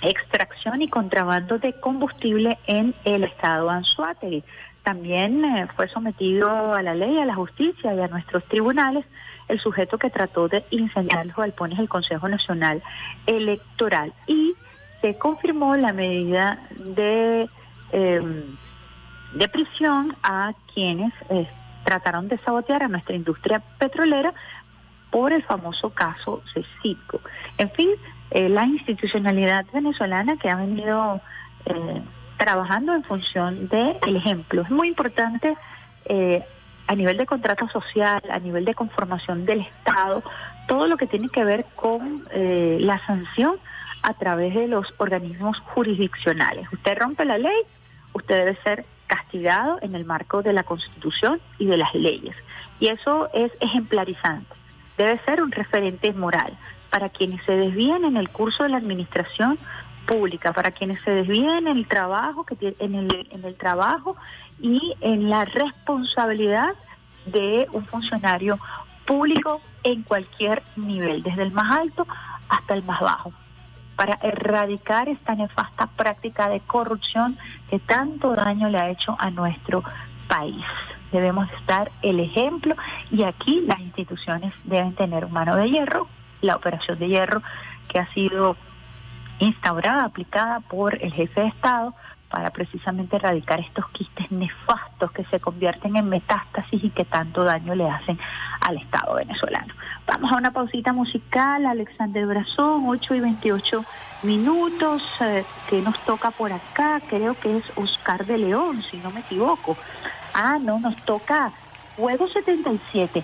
extracción 0.02 0.82
y 0.82 0.88
contrabando 0.88 1.60
de 1.60 1.74
combustible 1.74 2.58
en 2.68 2.94
el 3.06 3.24
estado 3.24 3.70
Anzuategui. 3.70 4.44
También 4.84 5.46
eh, 5.46 5.68
fue 5.76 5.88
sometido 5.88 6.74
a 6.74 6.82
la 6.82 6.94
ley, 6.94 7.18
a 7.20 7.26
la 7.26 7.36
justicia 7.36 7.94
y 7.94 8.02
a 8.02 8.08
nuestros 8.08 8.44
tribunales 8.46 9.06
el 9.48 9.60
sujeto 9.60 9.98
que 9.98 10.10
trató 10.10 10.48
de 10.48 10.66
incendiar 10.72 11.26
los 11.26 11.36
galpones 11.36 11.78
del 11.78 11.90
Consejo 11.90 12.28
Nacional 12.28 12.82
Electoral 13.26 14.14
y 14.28 14.54
se 15.02 15.18
confirmó 15.18 15.76
la 15.76 15.94
medida 15.94 16.60
de, 16.78 17.50
em, 17.92 18.56
de 19.34 19.48
prisión 19.50 20.16
a 20.24 20.54
quienes 20.74 21.14
eh, 21.30 21.48
trataron 21.84 22.28
de 22.30 22.38
sabotear 22.40 22.84
a 22.84 22.88
nuestra 22.88 23.16
industria 23.16 23.62
petrolera 23.78 24.34
por 25.12 25.32
el 25.34 25.44
famoso 25.44 25.90
caso 25.90 26.42
CECITCO. 26.54 27.20
En 27.58 27.70
fin, 27.72 27.90
eh, 28.36 28.50
la 28.50 28.66
institucionalidad 28.66 29.64
venezolana 29.72 30.38
que 30.38 30.50
ha 30.50 30.56
venido 30.56 31.22
eh, 31.68 32.02
trabajando 32.38 32.96
en 32.96 33.04
función 33.04 33.68
del 33.68 34.16
ejemplo. 34.16 34.64
Es 34.64 34.72
muy 34.72 34.88
importante 34.88 35.56
eh, 36.06 36.44
a 36.88 36.96
nivel 36.96 37.18
de 37.18 37.28
contrato 37.28 37.70
social, 37.70 38.24
a 38.32 38.40
nivel 38.40 38.66
de 38.66 38.74
conformación 38.74 39.46
del 39.46 39.62
Estado, 39.62 40.24
todo 40.68 40.88
lo 40.88 40.98
que 40.98 41.06
tiene 41.06 41.30
que 41.30 41.46
ver 41.46 41.66
con 41.76 42.26
la 42.34 43.00
sanción 43.06 43.58
a 44.02 44.16
través 44.16 44.56
de 44.56 44.68
los 44.68 44.92
organismos 44.98 45.60
jurisdiccionales. 45.60 46.68
Usted 46.74 46.98
rompe 46.98 47.26
la 47.26 47.38
ley, 47.38 47.62
usted 48.14 48.46
debe 48.46 48.58
ser 48.64 48.86
castigado 49.06 49.78
en 49.82 49.94
el 49.94 50.06
marco 50.06 50.42
de 50.42 50.54
la 50.54 50.64
Constitución 50.64 51.40
y 51.60 51.68
de 51.68 51.78
las 51.78 51.94
leyes. 51.94 52.36
Y 52.80 52.88
eso 52.88 53.30
es 53.34 53.52
ejemplarizante. 53.60 54.56
Debe 54.98 55.20
ser 55.24 55.44
un 55.44 55.52
referente 55.52 56.12
moral 56.14 56.58
para 56.94 57.10
quienes 57.10 57.44
se 57.44 57.54
desvían 57.54 58.06
en 58.06 58.18
el 58.18 58.30
curso 58.30 58.62
de 58.62 58.70
la 58.70 58.78
administración 58.78 59.58
pública, 60.06 60.54
para 60.54 60.70
quienes 60.70 61.02
se 61.02 61.10
desvían 61.10 61.66
en 61.66 61.78
el 61.78 61.88
trabajo, 61.88 62.44
que 62.44 62.76
en 62.78 62.94
el, 62.94 63.28
en 63.32 63.44
el 63.44 63.56
trabajo 63.56 64.16
y 64.62 64.94
en 65.02 65.28
la 65.28 65.44
responsabilidad 65.44 66.76
de 67.26 67.66
un 67.72 67.84
funcionario 67.88 68.60
público 69.08 69.60
en 69.84 70.04
cualquier 70.04 70.62
nivel, 70.76 71.24
desde 71.24 71.42
el 71.42 71.52
más 71.52 71.80
alto 71.80 72.06
hasta 72.48 72.76
el 72.76 72.84
más 72.84 73.02
bajo, 73.02 73.34
para 73.96 74.20
erradicar 74.22 75.10
esta 75.10 75.34
nefasta 75.34 75.88
práctica 75.88 76.48
de 76.48 76.60
corrupción 76.60 77.40
que 77.72 77.80
tanto 77.80 78.36
daño 78.36 78.70
le 78.70 78.78
ha 78.78 78.92
hecho 78.92 79.16
a 79.18 79.32
nuestro 79.32 79.84
país. 80.28 80.64
Debemos 81.12 81.52
estar 81.54 81.92
el 82.04 82.20
ejemplo 82.20 82.76
y 83.10 83.24
aquí 83.24 83.62
las 83.62 83.80
instituciones 83.80 84.54
deben 84.64 84.94
tener 84.94 85.28
mano 85.30 85.56
de 85.56 85.72
hierro 85.72 86.08
la 86.44 86.56
operación 86.56 87.00
de 87.00 87.08
hierro 87.08 87.42
que 87.88 88.00
ha 88.00 88.12
sido 88.14 88.56
instaurada, 89.40 90.06
aplicada 90.06 90.60
por 90.60 91.02
el 91.02 91.12
jefe 91.12 91.42
de 91.42 91.48
Estado 91.48 91.94
para 92.30 92.50
precisamente 92.50 93.16
erradicar 93.16 93.60
estos 93.60 93.88
quistes 93.90 94.32
nefastos 94.32 95.12
que 95.12 95.24
se 95.26 95.40
convierten 95.40 95.96
en 95.96 96.10
metástasis 96.10 96.84
y 96.84 96.90
que 96.90 97.06
tanto 97.06 97.44
daño 97.44 97.76
le 97.76 97.88
hacen 97.88 98.18
al 98.62 98.78
Estado 98.78 99.16
venezolano. 99.16 99.74
Vamos 100.08 100.32
a 100.32 100.38
una 100.38 100.52
pausita 100.52 100.94
musical, 100.94 101.66
Alexander 101.66 102.26
Brazón, 102.26 102.86
8 102.88 103.16
y 103.16 103.20
28 103.20 103.86
minutos, 104.24 105.04
eh, 105.22 105.46
que 105.70 105.82
nos 105.82 106.00
toca 106.06 106.32
por 106.32 106.52
acá, 106.52 107.02
creo 107.08 107.40
que 107.40 107.58
es 107.58 107.64
Oscar 107.76 108.26
de 108.26 108.40
León, 108.40 108.84
si 108.90 108.98
no 108.98 109.12
me 109.12 109.20
equivoco. 109.20 109.78
Ah, 110.34 110.58
no, 110.60 110.80
nos 110.80 110.96
toca 111.06 111.52
Juego 111.96 112.28
77. 112.28 113.24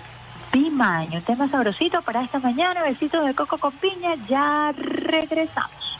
Pimaño, 0.50 1.22
tema 1.22 1.48
sabrosito 1.48 2.02
para 2.02 2.24
esta 2.24 2.40
mañana, 2.40 2.82
besitos 2.82 3.24
de 3.24 3.34
coco 3.34 3.56
con 3.58 3.72
piña, 3.72 4.16
ya 4.28 4.72
regresamos. 4.76 5.98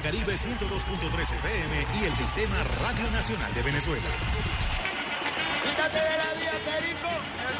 Caribe 0.00 0.34
102.3 0.34 1.20
FM 1.20 1.86
y 2.00 2.04
el 2.04 2.14
Sistema 2.14 2.56
Radio 2.80 3.10
Nacional 3.12 3.54
de 3.54 3.62
Venezuela. 3.62 4.08
Quítate 5.62 5.96
de 5.96 6.16
la 6.18 6.34
vía, 6.34 6.52
Perico, 6.64 7.08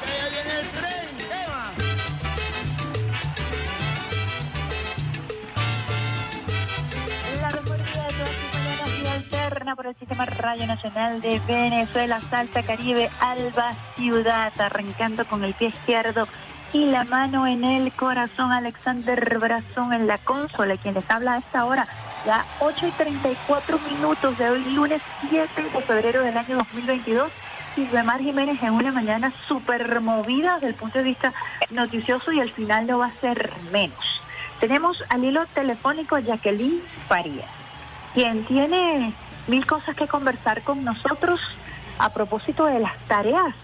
que 0.03 0.11
ya 0.19 0.29
viene 0.31 0.61
el 0.61 0.69
tren. 0.71 1.09
Eva. 1.45 1.73
La 7.41 7.51
mejor 7.51 7.79
vida 7.79 8.03
de 8.03 8.15
todas 8.15 9.15
alterna 9.15 9.77
por 9.77 9.87
el 9.87 9.97
Sistema 9.97 10.25
Radio 10.25 10.67
Nacional 10.67 11.21
de 11.21 11.41
Venezuela, 11.47 12.21
Salsa 12.31 12.63
Caribe, 12.63 13.11
Alba 13.21 13.73
Ciudad, 13.97 14.53
arrancando 14.59 15.25
con 15.27 15.45
el 15.45 15.55
pie 15.55 15.69
izquierdo 15.69 16.27
y 16.73 16.87
la 16.87 17.05
mano 17.05 17.47
en 17.47 17.63
el 17.63 17.93
corazón, 17.93 18.51
Alexander 18.51 19.39
Brazón 19.39 19.93
en 19.93 20.09
la 20.09 20.19
consola, 20.19 20.77
quien 20.77 20.95
les 20.95 21.09
habla 21.09 21.35
a 21.35 21.39
esta 21.39 21.65
hora, 21.67 21.87
ya 22.25 22.45
8 22.61 22.87
y 22.87 22.91
34 22.93 23.79
minutos 23.91 24.39
de 24.39 24.51
hoy, 24.51 24.65
lunes 24.65 25.03
7 25.29 25.63
de 25.63 25.81
febrero 25.83 26.23
del 26.23 26.37
año 26.37 26.57
2022. 26.57 27.31
Y 27.77 27.89
Mar 28.05 28.21
Jiménez 28.21 28.63
en 28.63 28.73
una 28.73 28.93
mañana 28.93 29.33
súper 29.49 30.01
movida 30.01 30.55
desde 30.55 30.69
el 30.69 30.75
punto 30.75 30.99
de 30.99 31.05
vista 31.05 31.33
noticioso 31.71 32.33
y 32.33 32.41
al 32.41 32.53
final 32.53 32.87
no 32.87 32.99
va 32.99 33.07
a 33.07 33.21
ser 33.21 33.53
menos. 33.73 34.21
Tenemos 34.61 35.03
al 35.09 35.25
hilo 35.25 35.45
telefónico 35.47 36.15
a 36.15 36.21
Jacqueline 36.21 36.81
Farías, 37.09 37.51
quien 38.15 38.45
tiene 38.45 39.13
mil 39.49 39.67
cosas 39.67 39.97
que 39.97 40.07
conversar 40.07 40.63
con 40.63 40.85
nosotros 40.85 41.41
a 41.99 42.11
propósito 42.11 42.67
de 42.67 42.79
las 42.79 42.97
tareas 43.09 43.55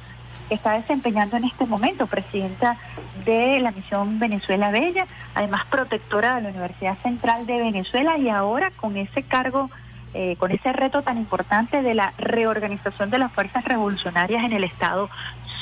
que 0.50 0.56
está 0.56 0.72
desempeñando 0.72 1.36
en 1.36 1.44
este 1.44 1.64
momento, 1.64 2.08
presidenta 2.08 2.76
de 3.24 3.60
la 3.60 3.70
misión 3.70 4.18
Venezuela 4.18 4.72
Bella, 4.72 5.06
además 5.36 5.64
protectora 5.70 6.34
de 6.34 6.42
la 6.42 6.48
Universidad 6.48 6.98
Central 7.04 7.46
de 7.46 7.56
Venezuela 7.58 8.18
y 8.18 8.28
ahora 8.28 8.72
con 8.74 8.96
ese 8.96 9.22
cargo, 9.22 9.70
eh, 10.12 10.34
con 10.40 10.50
ese 10.50 10.72
reto 10.72 11.02
tan 11.02 11.18
importante 11.18 11.82
de 11.82 11.94
la 11.94 12.12
reorganización 12.18 13.10
de 13.10 13.18
las 13.18 13.32
fuerzas 13.32 13.64
revolucionarias 13.64 14.42
en 14.42 14.52
el 14.52 14.64
estado 14.64 15.08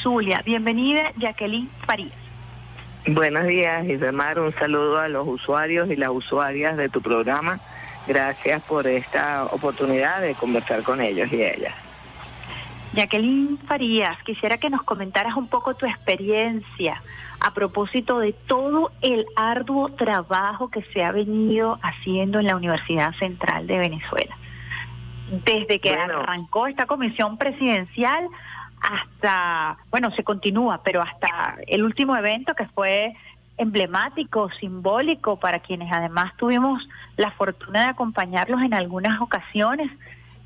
Zulia. 0.03 0.41
Bienvenida, 0.43 1.13
Jacqueline 1.19 1.69
Farías. 1.87 2.17
Buenos 3.07 3.47
días, 3.47 3.87
Isemar. 3.87 4.41
Un 4.41 4.55
saludo 4.55 5.01
a 5.01 5.09
los 5.09 5.29
usuarios 5.29 5.91
y 5.91 5.97
las 5.97 6.09
usuarias 6.09 6.79
de 6.79 6.89
tu 6.89 7.03
programa. 7.03 7.61
Gracias 8.07 8.63
por 8.63 8.87
esta 8.87 9.45
oportunidad 9.45 10.23
de 10.23 10.35
conversar 10.35 10.83
con 10.83 11.03
ellos 11.03 11.31
y 11.31 11.43
ellas. 11.43 11.75
Jacqueline 12.95 13.59
Farías, 13.67 14.17
quisiera 14.25 14.59
que 14.59 14.71
nos 14.71 14.83
comentaras 14.83 15.37
un 15.37 15.47
poco 15.49 15.75
tu 15.75 15.87
experiencia 15.87 17.03
a 17.41 17.53
propósito 17.53 18.19
de 18.19 18.33
todo 18.33 18.91
el 19.03 19.27
arduo 19.37 19.91
trabajo 19.91 20.69
que 20.71 20.83
se 20.93 21.05
ha 21.05 21.13
venido 21.13 21.79
haciendo 21.83 22.41
en 22.41 22.47
la 22.47 22.57
Universidad 22.57 23.15
Central 23.15 23.67
de 23.67 23.79
Venezuela. 23.79 24.37
desde 25.45 25.79
que 25.79 25.95
Bueno. 25.95 26.21
arrancó 26.21 26.69
esta 26.69 26.87
comisión 26.87 27.37
presidencial 27.37 28.27
hasta, 28.81 29.77
bueno, 29.91 30.11
se 30.13 30.25
continúa, 30.25 30.81
pero 30.83 31.03
hasta 31.03 31.57
el 31.67 31.85
último 31.85 32.17
evento 32.17 32.55
que 32.55 32.65
fue 32.69 33.15
emblemático, 33.59 34.51
simbólico, 34.53 35.39
para 35.39 35.59
quienes 35.59 35.93
además 35.93 36.33
tuvimos 36.39 36.89
la 37.19 37.31
fortuna 37.33 37.83
de 37.83 37.89
acompañarlos 37.89 38.63
en 38.63 38.73
algunas 38.73 39.21
ocasiones 39.21 39.91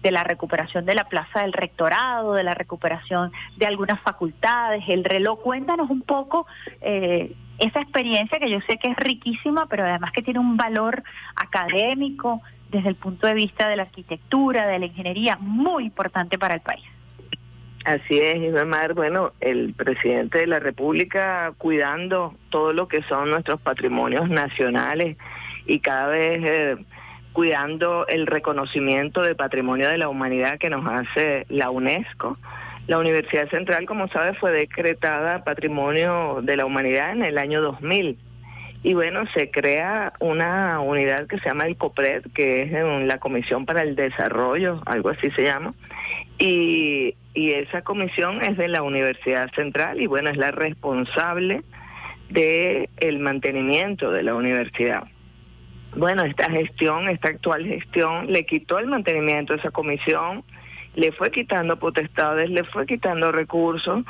de 0.02 0.10
la 0.10 0.24
recuperación 0.24 0.84
de 0.84 0.94
la 0.94 1.04
plaza 1.04 1.42
del 1.42 1.52
rectorado, 1.52 2.34
de 2.34 2.42
la 2.42 2.54
recuperación 2.54 3.32
de 3.56 3.66
algunas 3.66 4.00
facultades, 4.00 4.82
el 4.88 5.04
reloj. 5.04 5.40
Cuéntanos 5.40 5.88
un 5.90 6.02
poco 6.02 6.46
eh, 6.80 7.34
esa 7.58 7.80
experiencia 7.80 8.38
que 8.38 8.50
yo 8.50 8.58
sé 8.66 8.78
que 8.78 8.90
es 8.90 8.96
riquísima, 8.96 9.66
pero 9.66 9.84
además 9.84 10.12
que 10.12 10.22
tiene 10.22 10.40
un 10.40 10.56
valor 10.56 11.02
académico 11.36 12.42
desde 12.70 12.88
el 12.88 12.96
punto 12.96 13.26
de 13.26 13.34
vista 13.34 13.68
de 13.68 13.76
la 13.76 13.82
arquitectura, 13.82 14.66
de 14.66 14.78
la 14.78 14.86
ingeniería, 14.86 15.36
muy 15.38 15.84
importante 15.84 16.38
para 16.38 16.54
el 16.54 16.60
país. 16.60 16.84
Así 17.84 18.18
es, 18.18 18.36
Ismar. 18.36 18.94
Bueno, 18.94 19.32
el 19.40 19.74
presidente 19.74 20.38
de 20.38 20.46
la 20.46 20.60
República 20.60 21.52
cuidando 21.58 22.34
todo 22.48 22.72
lo 22.72 22.88
que 22.88 23.02
son 23.02 23.30
nuestros 23.30 23.60
patrimonios 23.60 24.28
nacionales 24.28 25.16
y 25.66 25.80
cada 25.80 26.06
vez 26.08 26.38
eh, 26.42 26.76
cuidando 27.32 28.06
el 28.06 28.26
reconocimiento 28.26 29.22
de 29.22 29.34
patrimonio 29.34 29.88
de 29.88 29.98
la 29.98 30.08
humanidad 30.08 30.58
que 30.58 30.70
nos 30.70 30.86
hace 30.86 31.46
la 31.48 31.70
UNESCO. 31.70 32.38
La 32.86 32.98
Universidad 32.98 33.48
Central, 33.48 33.86
como 33.86 34.08
sabes, 34.08 34.36
fue 34.38 34.52
decretada 34.52 35.44
Patrimonio 35.44 36.40
de 36.42 36.56
la 36.56 36.66
Humanidad 36.66 37.12
en 37.12 37.24
el 37.24 37.38
año 37.38 37.62
2000. 37.62 38.18
Y 38.84 38.94
bueno, 38.94 39.24
se 39.32 39.50
crea 39.50 40.12
una 40.18 40.80
unidad 40.80 41.28
que 41.28 41.38
se 41.38 41.48
llama 41.48 41.66
el 41.66 41.76
COPRED, 41.76 42.24
que 42.34 42.62
es 42.62 42.72
la 43.06 43.18
Comisión 43.18 43.64
para 43.64 43.82
el 43.82 43.94
Desarrollo, 43.94 44.82
algo 44.86 45.10
así 45.10 45.30
se 45.30 45.44
llama. 45.44 45.72
Y, 46.38 47.14
y 47.34 47.52
esa 47.52 47.82
comisión 47.82 48.42
es 48.42 48.56
de 48.56 48.66
la 48.66 48.82
Universidad 48.82 49.50
Central 49.54 50.00
y 50.00 50.06
bueno, 50.08 50.30
es 50.30 50.36
la 50.36 50.50
responsable 50.50 51.62
de 52.30 52.88
el 52.98 53.20
mantenimiento 53.20 54.10
de 54.10 54.24
la 54.24 54.34
universidad. 54.34 55.04
Bueno, 55.94 56.24
esta 56.24 56.50
gestión, 56.50 57.08
esta 57.08 57.28
actual 57.28 57.66
gestión, 57.66 58.32
le 58.32 58.46
quitó 58.46 58.78
el 58.78 58.86
mantenimiento 58.86 59.52
a 59.52 59.56
esa 59.56 59.70
comisión, 59.70 60.42
le 60.94 61.12
fue 61.12 61.30
quitando 61.30 61.78
potestades, 61.78 62.48
le 62.48 62.64
fue 62.64 62.86
quitando 62.86 63.30
recursos, 63.30 64.04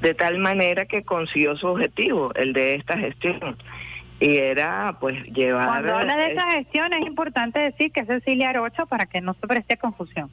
de 0.00 0.14
tal 0.14 0.38
manera 0.38 0.84
que 0.86 1.02
consiguió 1.02 1.56
su 1.56 1.66
objetivo, 1.66 2.32
el 2.34 2.52
de 2.52 2.74
esta 2.74 2.96
gestión. 2.98 3.56
Y 4.20 4.36
era, 4.36 4.96
pues, 5.00 5.20
llevar... 5.32 5.66
Cuando 5.66 5.96
habla 5.96 6.16
de 6.16 6.32
esa 6.32 6.50
gestión 6.50 6.92
es 6.92 7.06
importante 7.06 7.58
decir 7.58 7.90
que 7.90 8.00
es 8.00 8.06
Cecilia 8.06 8.50
Arocha 8.50 8.86
para 8.86 9.06
que 9.06 9.20
no 9.20 9.34
se 9.34 9.46
preste 9.46 9.76
confusión. 9.76 10.30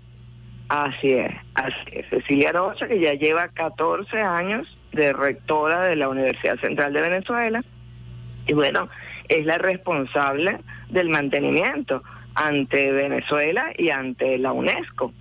Así 0.69 1.13
es, 1.13 1.33
así 1.55 1.91
es. 1.91 2.07
Cecilia 2.09 2.51
Rocha, 2.53 2.87
que 2.87 2.99
ya 2.99 3.13
lleva 3.13 3.49
14 3.49 4.21
años 4.21 4.77
de 4.93 5.11
rectora 5.11 5.81
de 5.81 5.95
la 5.95 6.07
Universidad 6.07 6.59
Central 6.59 6.93
de 6.93 7.01
Venezuela, 7.01 7.63
y 8.47 8.53
bueno, 8.53 8.87
es 9.31 9.45
la 9.45 9.57
responsable 9.57 10.59
del 10.89 11.09
mantenimiento 11.09 12.03
ante 12.35 12.91
Venezuela 12.91 13.71
y 13.77 13.89
ante 13.89 14.37
la 14.37 14.51
UNESCO. 14.51 15.13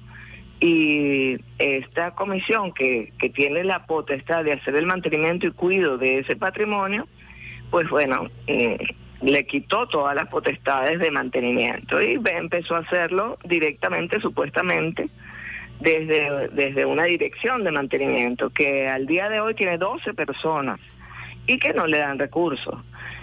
Y 0.59 1.39
esta 1.59 2.11
comisión 2.11 2.73
que, 2.73 3.13
que 3.19 3.31
tiene 3.31 3.63
la 3.63 3.87
potestad 3.87 4.45
de 4.45 4.53
hacer 4.53 4.75
el 4.75 4.87
mantenimiento 4.87 5.47
y 5.47 5.53
cuido 5.53 5.97
de 5.97 6.19
ese 6.19 6.35
patrimonio, 6.35 7.07
pues 7.71 7.89
bueno, 7.89 8.29
eh, 8.49 8.79
le 9.23 9.47
quitó 9.47 9.87
todas 9.87 10.17
las 10.17 10.29
potestades 10.29 10.99
de 10.99 11.11
mantenimiento 11.13 12.03
y 12.03 12.21
empezó 12.25 12.75
a 12.75 12.81
hacerlo 12.81 13.39
directamente, 13.45 14.21
supuestamente, 14.21 15.09
desde, 15.79 16.49
desde 16.49 16.85
una 16.85 17.05
dirección 17.05 17.63
de 17.63 17.71
mantenimiento 17.71 18.51
que 18.51 18.89
al 18.89 19.07
día 19.07 19.29
de 19.29 19.41
hoy 19.41 19.55
tiene 19.55 19.79
12 19.79 20.15
personas 20.15 20.81
y 21.47 21.59
que 21.59 21.73
no 21.73 21.87
le 21.87 21.99
dan 21.99 22.19
recursos. 22.19 22.75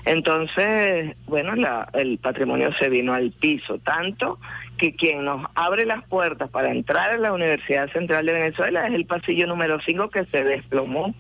Entonces, 0.08 1.18
bueno, 1.26 1.54
la- 1.56 1.90
el 1.94 2.18
patrimonio 2.18 2.70
se 2.80 2.88
vino 2.90 3.14
al 3.14 3.32
piso, 3.34 3.78
tanto 3.80 4.40
que 4.78 4.96
quien 4.96 5.26
nos 5.26 5.46
abre 5.54 5.86
las 5.86 6.02
puertas 6.08 6.50
para 6.50 6.72
entrar 6.72 7.12
a 7.12 7.18
la 7.18 7.34
Universidad 7.34 7.92
Central 7.92 8.26
de 8.26 8.32
Venezuela 8.32 8.88
es 8.88 8.94
el 8.94 9.06
pasillo 9.06 9.48
número 9.48 9.80
5 9.86 10.10
que 10.10 10.24
se 10.26 10.44
desplomó. 10.46 11.14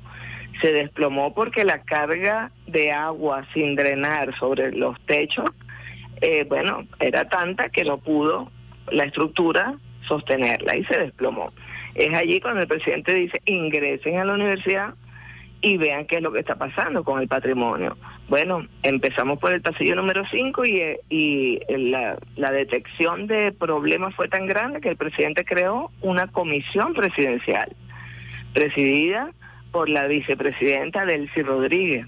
Se 0.62 0.72
desplomó 0.72 1.34
porque 1.34 1.66
la 1.66 1.84
carga 1.84 2.52
de 2.66 2.94
agua 2.94 3.46
sin 3.54 3.76
drenar 3.76 4.34
sobre 4.40 4.72
los 4.72 5.00
techos, 5.06 5.52
eh, 6.22 6.46
bueno, 6.48 6.88
era 7.00 7.28
tanta 7.28 7.68
que 7.70 7.84
no 7.84 7.98
pudo 7.98 8.50
la 8.90 9.04
estructura 9.04 9.76
sostenerla 10.08 10.78
y 10.78 10.86
se 10.86 10.98
desplomó. 10.98 11.52
Es 11.94 12.16
allí 12.16 12.40
cuando 12.40 12.62
el 12.62 12.68
presidente 12.68 13.14
dice 13.14 13.42
ingresen 13.46 14.18
a 14.18 14.24
la 14.26 14.34
universidad 14.34 14.94
y 15.62 15.78
vean 15.78 16.06
qué 16.06 16.18
es 16.18 16.22
lo 16.22 16.32
que 16.32 16.40
está 16.40 16.56
pasando 16.56 17.04
con 17.04 17.20
el 17.20 17.28
patrimonio. 17.28 17.98
Bueno, 18.30 18.68
empezamos 18.84 19.40
por 19.40 19.52
el 19.52 19.62
pasillo 19.62 19.96
número 19.96 20.24
5 20.30 20.66
y, 20.66 20.78
eh, 20.78 21.00
y 21.10 21.60
la, 21.70 22.18
la 22.36 22.52
detección 22.52 23.28
de 23.28 23.52
problemas 23.52 24.14
fue 24.16 24.28
tan 24.28 24.46
grande 24.46 24.82
que 24.82 24.90
el 24.90 24.98
presidente 24.98 25.46
creó 25.46 25.92
una 26.02 26.28
comisión 26.28 26.94
presidencial, 26.94 27.76
presidida 28.54 29.32
por 29.72 29.90
la 29.90 30.08
vicepresidenta 30.08 31.06
Delcy 31.06 31.42
Rodríguez. 31.42 32.06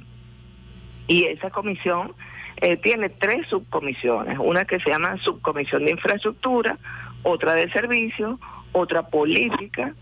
Y 1.07 1.25
esa 1.25 1.49
comisión 1.49 2.13
eh, 2.61 2.77
tiene 2.77 3.09
tres 3.09 3.47
subcomisiones, 3.47 4.37
una 4.39 4.65
que 4.65 4.79
se 4.79 4.89
llama 4.89 5.17
subcomisión 5.17 5.85
de 5.85 5.91
infraestructura, 5.91 6.77
otra 7.23 7.53
de 7.53 7.71
servicios, 7.71 8.39
otra 8.73 9.07
política 9.07 9.93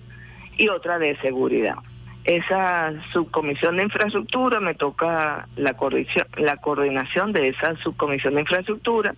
y 0.58 0.68
otra 0.70 1.00
de 1.00 1.16
seguridad. 1.18 1.76
Esa 2.28 2.92
subcomisión 3.14 3.78
de 3.78 3.84
infraestructura 3.84 4.60
me 4.60 4.76
toca 4.76 5.48
la 5.56 5.78
la 6.36 6.58
coordinación 6.58 7.32
de 7.32 7.48
esa 7.48 7.78
subcomisión 7.78 8.36
de 8.36 8.42
infraestructura. 8.42 9.16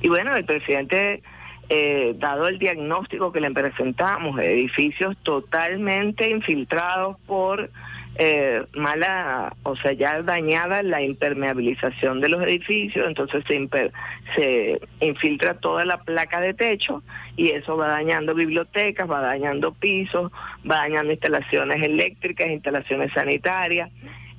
Y 0.00 0.08
bueno, 0.08 0.34
el 0.34 0.46
presidente, 0.46 1.22
eh, 1.68 2.14
dado 2.16 2.48
el 2.48 2.58
diagnóstico 2.58 3.30
que 3.30 3.42
le 3.42 3.50
presentamos, 3.50 4.40
edificios 4.40 5.18
totalmente 5.22 6.30
infiltrados 6.30 7.18
por 7.26 7.70
eh, 8.18 8.64
mala, 8.74 9.54
o 9.62 9.76
sea, 9.76 9.92
ya 9.92 10.22
dañada 10.22 10.82
la 10.82 11.02
impermeabilización 11.02 12.20
de 12.20 12.28
los 12.28 12.42
edificios, 12.42 13.06
entonces 13.06 13.44
se, 13.46 13.60
imper- 13.60 13.92
se 14.34 14.80
infiltra 15.00 15.54
toda 15.54 15.84
la 15.84 16.02
placa 16.02 16.40
de 16.40 16.54
techo 16.54 17.02
y 17.36 17.50
eso 17.50 17.76
va 17.76 17.88
dañando 17.88 18.34
bibliotecas, 18.34 19.10
va 19.10 19.20
dañando 19.20 19.72
pisos, 19.72 20.32
va 20.68 20.76
dañando 20.76 21.12
instalaciones 21.12 21.82
eléctricas, 21.82 22.48
instalaciones 22.48 23.12
sanitarias, 23.12 23.90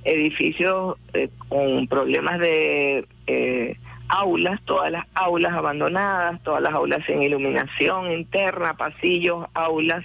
edificios 0.03 0.97
eh, 1.13 1.29
con 1.49 1.87
problemas 1.87 2.39
de 2.39 3.05
eh, 3.27 3.77
aulas, 4.09 4.59
todas 4.65 4.91
las 4.91 5.05
aulas 5.13 5.53
abandonadas, 5.53 6.41
todas 6.43 6.61
las 6.61 6.73
aulas 6.73 7.05
sin 7.05 7.21
iluminación 7.21 8.11
interna, 8.11 8.73
pasillos, 8.75 9.45
aulas, 9.53 10.03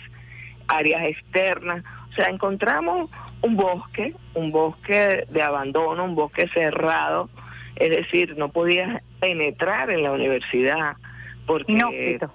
áreas 0.67 1.05
externas. 1.07 1.85
O 2.11 2.15
sea, 2.15 2.27
encontramos 2.27 3.11
un 3.43 3.57
bosque, 3.57 4.15
un 4.35 4.51
bosque 4.51 5.27
de 5.29 5.43
abandono, 5.43 6.05
un 6.05 6.15
bosque 6.15 6.49
cerrado, 6.55 7.29
es 7.77 7.91
decir, 7.91 8.37
no 8.37 8.49
podías 8.51 9.03
penetrar 9.21 9.91
en 9.91 10.03
la 10.03 10.13
universidad 10.13 10.97
porque 11.47 11.73
Inhóspito. 11.73 12.33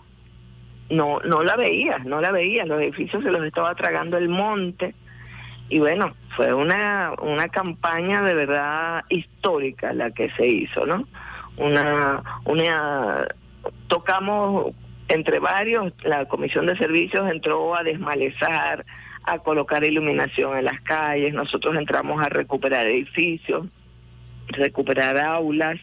no 0.90 1.20
no 1.22 1.44
la 1.44 1.56
veías, 1.56 2.04
no 2.06 2.22
la 2.22 2.32
veías, 2.32 2.68
los 2.68 2.82
edificios 2.82 3.24
se 3.24 3.32
los 3.32 3.44
estaba 3.44 3.74
tragando 3.76 4.18
el 4.18 4.30
monte. 4.30 4.94
Y 5.70 5.80
bueno, 5.80 6.14
fue 6.36 6.54
una, 6.54 7.12
una 7.22 7.50
campaña 7.50 8.22
de 8.22 8.34
verdad 8.34 9.04
histórica 9.10 9.92
la 9.92 10.12
que 10.12 10.30
se 10.32 10.48
hizo, 10.48 10.86
¿no? 10.86 11.06
Una, 11.58 12.24
una, 12.46 13.28
tocamos 13.88 14.74
entre 15.10 15.40
varios, 15.40 15.94
la 16.04 16.26
Comisión 16.26 16.68
de 16.68 16.78
Servicios 16.78 17.30
entró 17.30 17.76
a 17.76 17.84
desmalezar, 17.84 18.86
a 19.28 19.40
colocar 19.40 19.84
iluminación 19.84 20.58
en 20.58 20.64
las 20.64 20.80
calles, 20.82 21.34
nosotros 21.34 21.76
entramos 21.76 22.24
a 22.24 22.30
recuperar 22.30 22.88
edificios, 22.88 23.68
recuperar 24.48 25.18
aulas, 25.18 25.78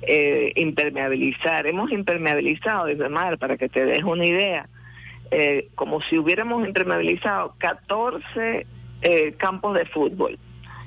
eh, 0.00 0.52
impermeabilizar. 0.56 1.66
Hemos 1.66 1.92
impermeabilizado, 1.92 2.86
desde 2.86 3.10
mar, 3.10 3.36
para 3.36 3.58
que 3.58 3.68
te 3.68 3.84
des 3.84 4.02
una 4.02 4.24
idea, 4.24 4.70
eh, 5.30 5.68
como 5.74 6.00
si 6.00 6.16
hubiéramos 6.16 6.66
impermeabilizado 6.66 7.54
14 7.58 8.66
eh, 9.02 9.34
campos 9.36 9.76
de 9.76 9.84
fútbol. 9.84 10.38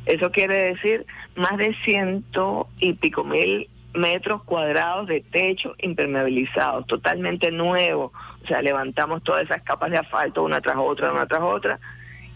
Eso 0.08 0.32
quiere 0.32 0.74
decir 0.74 1.06
más 1.36 1.56
de 1.58 1.76
ciento 1.86 2.68
y 2.80 2.94
pico 2.94 3.24
mil 3.24 3.70
metros 3.94 4.42
cuadrados 4.44 5.06
de 5.08 5.22
techo 5.22 5.76
impermeabilizados, 5.78 6.88
totalmente 6.88 7.52
nuevo. 7.52 8.12
O 8.44 8.48
sea, 8.48 8.62
levantamos 8.62 9.24
todas 9.24 9.44
esas 9.44 9.62
capas 9.64 9.92
de 9.92 9.98
asfalto 9.98 10.44
una 10.44 10.62
tras 10.62 10.78
otra, 10.78 11.12
una 11.12 11.26
tras 11.28 11.42
otra, 11.42 11.80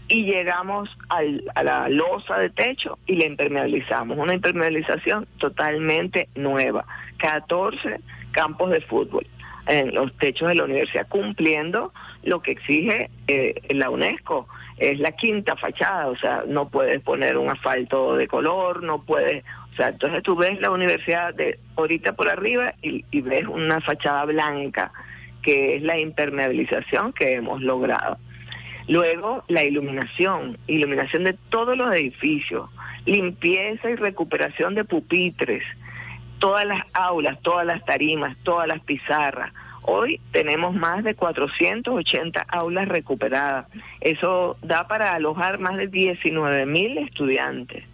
y 0.08 0.24
llegamos 0.24 0.96
al- 1.08 1.42
a 1.54 1.64
la 1.64 1.88
losa 1.88 2.38
de 2.38 2.50
techo 2.50 2.98
y 3.06 3.14
la 3.16 3.26
impermeabilizamos. 3.26 4.16
Una 4.16 4.34
impermeabilización 4.34 5.26
totalmente 5.38 6.28
nueva. 6.36 6.84
14 7.18 8.00
campos 8.32 8.70
de 8.70 8.80
fútbol. 8.82 9.26
en 9.68 9.92
los 9.92 10.16
techos 10.18 10.46
de 10.48 10.54
la 10.54 10.62
universidad, 10.62 11.08
cumpliendo 11.08 11.92
lo 12.22 12.40
que 12.40 12.52
exige 12.52 13.10
eh, 13.26 13.60
la 13.70 13.90
UNESCO. 13.90 14.46
Es 14.78 15.00
la 15.00 15.10
quinta 15.10 15.56
fachada, 15.56 16.06
o 16.06 16.16
sea, 16.16 16.44
no 16.46 16.68
puedes 16.68 17.00
poner 17.02 17.36
un 17.36 17.50
asfalto 17.50 18.14
de 18.14 18.28
color, 18.28 18.84
no 18.84 19.02
puedes, 19.02 19.42
o 19.72 19.74
sea, 19.76 19.88
entonces 19.88 20.22
tú 20.22 20.36
ves 20.36 20.60
la 20.60 20.70
universidad 20.70 21.34
de 21.34 21.58
ahorita 21.76 22.12
por 22.12 22.28
arriba 22.28 22.74
y, 22.80 23.04
y 23.10 23.20
ves 23.22 23.44
una 23.48 23.80
fachada 23.80 24.24
blanca, 24.26 24.92
que 25.46 25.76
es 25.76 25.82
la 25.82 25.96
impermeabilización 25.98 27.12
que 27.12 27.34
hemos 27.34 27.62
logrado. 27.62 28.18
Luego, 28.88 29.44
la 29.46 29.62
iluminación, 29.62 30.58
iluminación 30.66 31.22
de 31.22 31.34
todos 31.50 31.76
los 31.78 31.92
edificios, 31.92 32.68
limpieza 33.04 33.88
y 33.88 33.94
recuperación 33.94 34.74
de 34.74 34.84
pupitres, 34.84 35.62
todas 36.40 36.66
las 36.66 36.82
aulas, 36.92 37.40
todas 37.42 37.64
las 37.64 37.84
tarimas, 37.84 38.36
todas 38.42 38.66
las 38.66 38.80
pizarras. 38.80 39.52
Hoy 39.82 40.20
tenemos 40.32 40.74
más 40.74 41.04
de 41.04 41.14
480 41.14 42.44
aulas 42.48 42.88
recuperadas. 42.88 43.66
Eso 44.00 44.56
da 44.62 44.88
para 44.88 45.14
alojar 45.14 45.60
más 45.60 45.76
de 45.76 45.86
19 45.86 46.66
mil 46.66 46.98
estudiantes. 46.98 47.84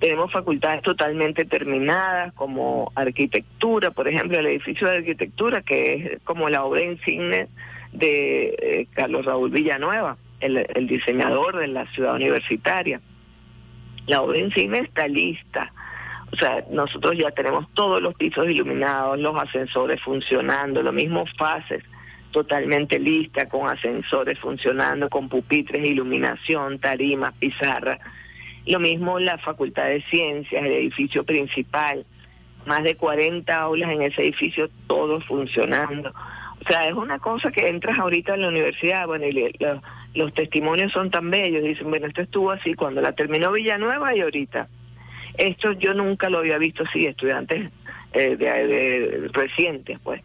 Tenemos 0.00 0.30
facultades 0.30 0.82
totalmente 0.82 1.44
terminadas, 1.44 2.32
como 2.34 2.92
arquitectura, 2.94 3.90
por 3.90 4.08
ejemplo, 4.08 4.38
el 4.38 4.46
edificio 4.46 4.88
de 4.88 4.96
arquitectura, 4.98 5.62
que 5.62 5.94
es 5.94 6.22
como 6.22 6.48
la 6.48 6.64
obra 6.64 6.84
insignia 6.84 7.48
de 7.92 8.48
eh, 8.60 8.86
Carlos 8.92 9.24
Raúl 9.24 9.50
Villanueva, 9.50 10.18
el, 10.40 10.86
diseñador 10.86 11.56
de 11.58 11.68
la 11.68 11.86
ciudad 11.92 12.14
universitaria. 12.14 13.00
La 14.06 14.20
obra 14.20 14.38
insignia 14.38 14.82
está 14.82 15.08
lista. 15.08 15.72
O 16.30 16.36
sea, 16.36 16.64
nosotros 16.70 17.14
ya 17.16 17.30
tenemos 17.30 17.66
todos 17.72 18.02
los 18.02 18.14
pisos 18.14 18.46
iluminados, 18.48 19.18
los 19.18 19.34
ascensores 19.36 20.00
funcionando, 20.02 20.82
lo 20.82 20.92
mismo 20.92 21.24
fases 21.38 21.82
totalmente 22.36 22.98
lista, 22.98 23.48
con 23.48 23.66
ascensores 23.66 24.38
funcionando, 24.38 25.08
con 25.08 25.26
pupitres, 25.26 25.88
iluminación, 25.88 26.78
tarimas, 26.78 27.32
pizarra. 27.38 27.98
Lo 28.66 28.80
mismo 28.80 29.18
la 29.18 29.38
Facultad 29.38 29.86
de 29.86 30.02
Ciencias, 30.10 30.64
el 30.64 30.72
edificio 30.72 31.24
principal, 31.24 32.04
más 32.66 32.82
de 32.82 32.96
40 32.96 33.56
aulas 33.56 33.92
en 33.92 34.02
ese 34.02 34.22
edificio, 34.22 34.68
todo 34.86 35.20
funcionando. 35.20 36.10
O 36.10 36.68
sea, 36.68 36.88
es 36.88 36.94
una 36.94 37.18
cosa 37.20 37.52
que 37.52 37.68
entras 37.68 37.98
ahorita 37.98 38.34
en 38.34 38.42
la 38.42 38.48
universidad, 38.48 39.06
bueno, 39.06 39.24
y 39.26 39.54
los 40.18 40.34
testimonios 40.34 40.90
son 40.92 41.10
tan 41.10 41.30
bellos, 41.30 41.62
dicen, 41.62 41.88
bueno, 41.90 42.06
esto 42.08 42.22
estuvo 42.22 42.50
así 42.50 42.74
cuando 42.74 43.00
la 43.00 43.12
terminó 43.12 43.52
Villanueva 43.52 44.16
y 44.16 44.20
ahorita. 44.20 44.68
Esto 45.38 45.72
yo 45.72 45.94
nunca 45.94 46.28
lo 46.28 46.38
había 46.38 46.58
visto 46.58 46.82
así, 46.82 47.06
estudiantes 47.06 47.70
eh, 48.14 48.36
de- 48.36 49.28
recientes, 49.32 49.98
pues. 50.02 50.22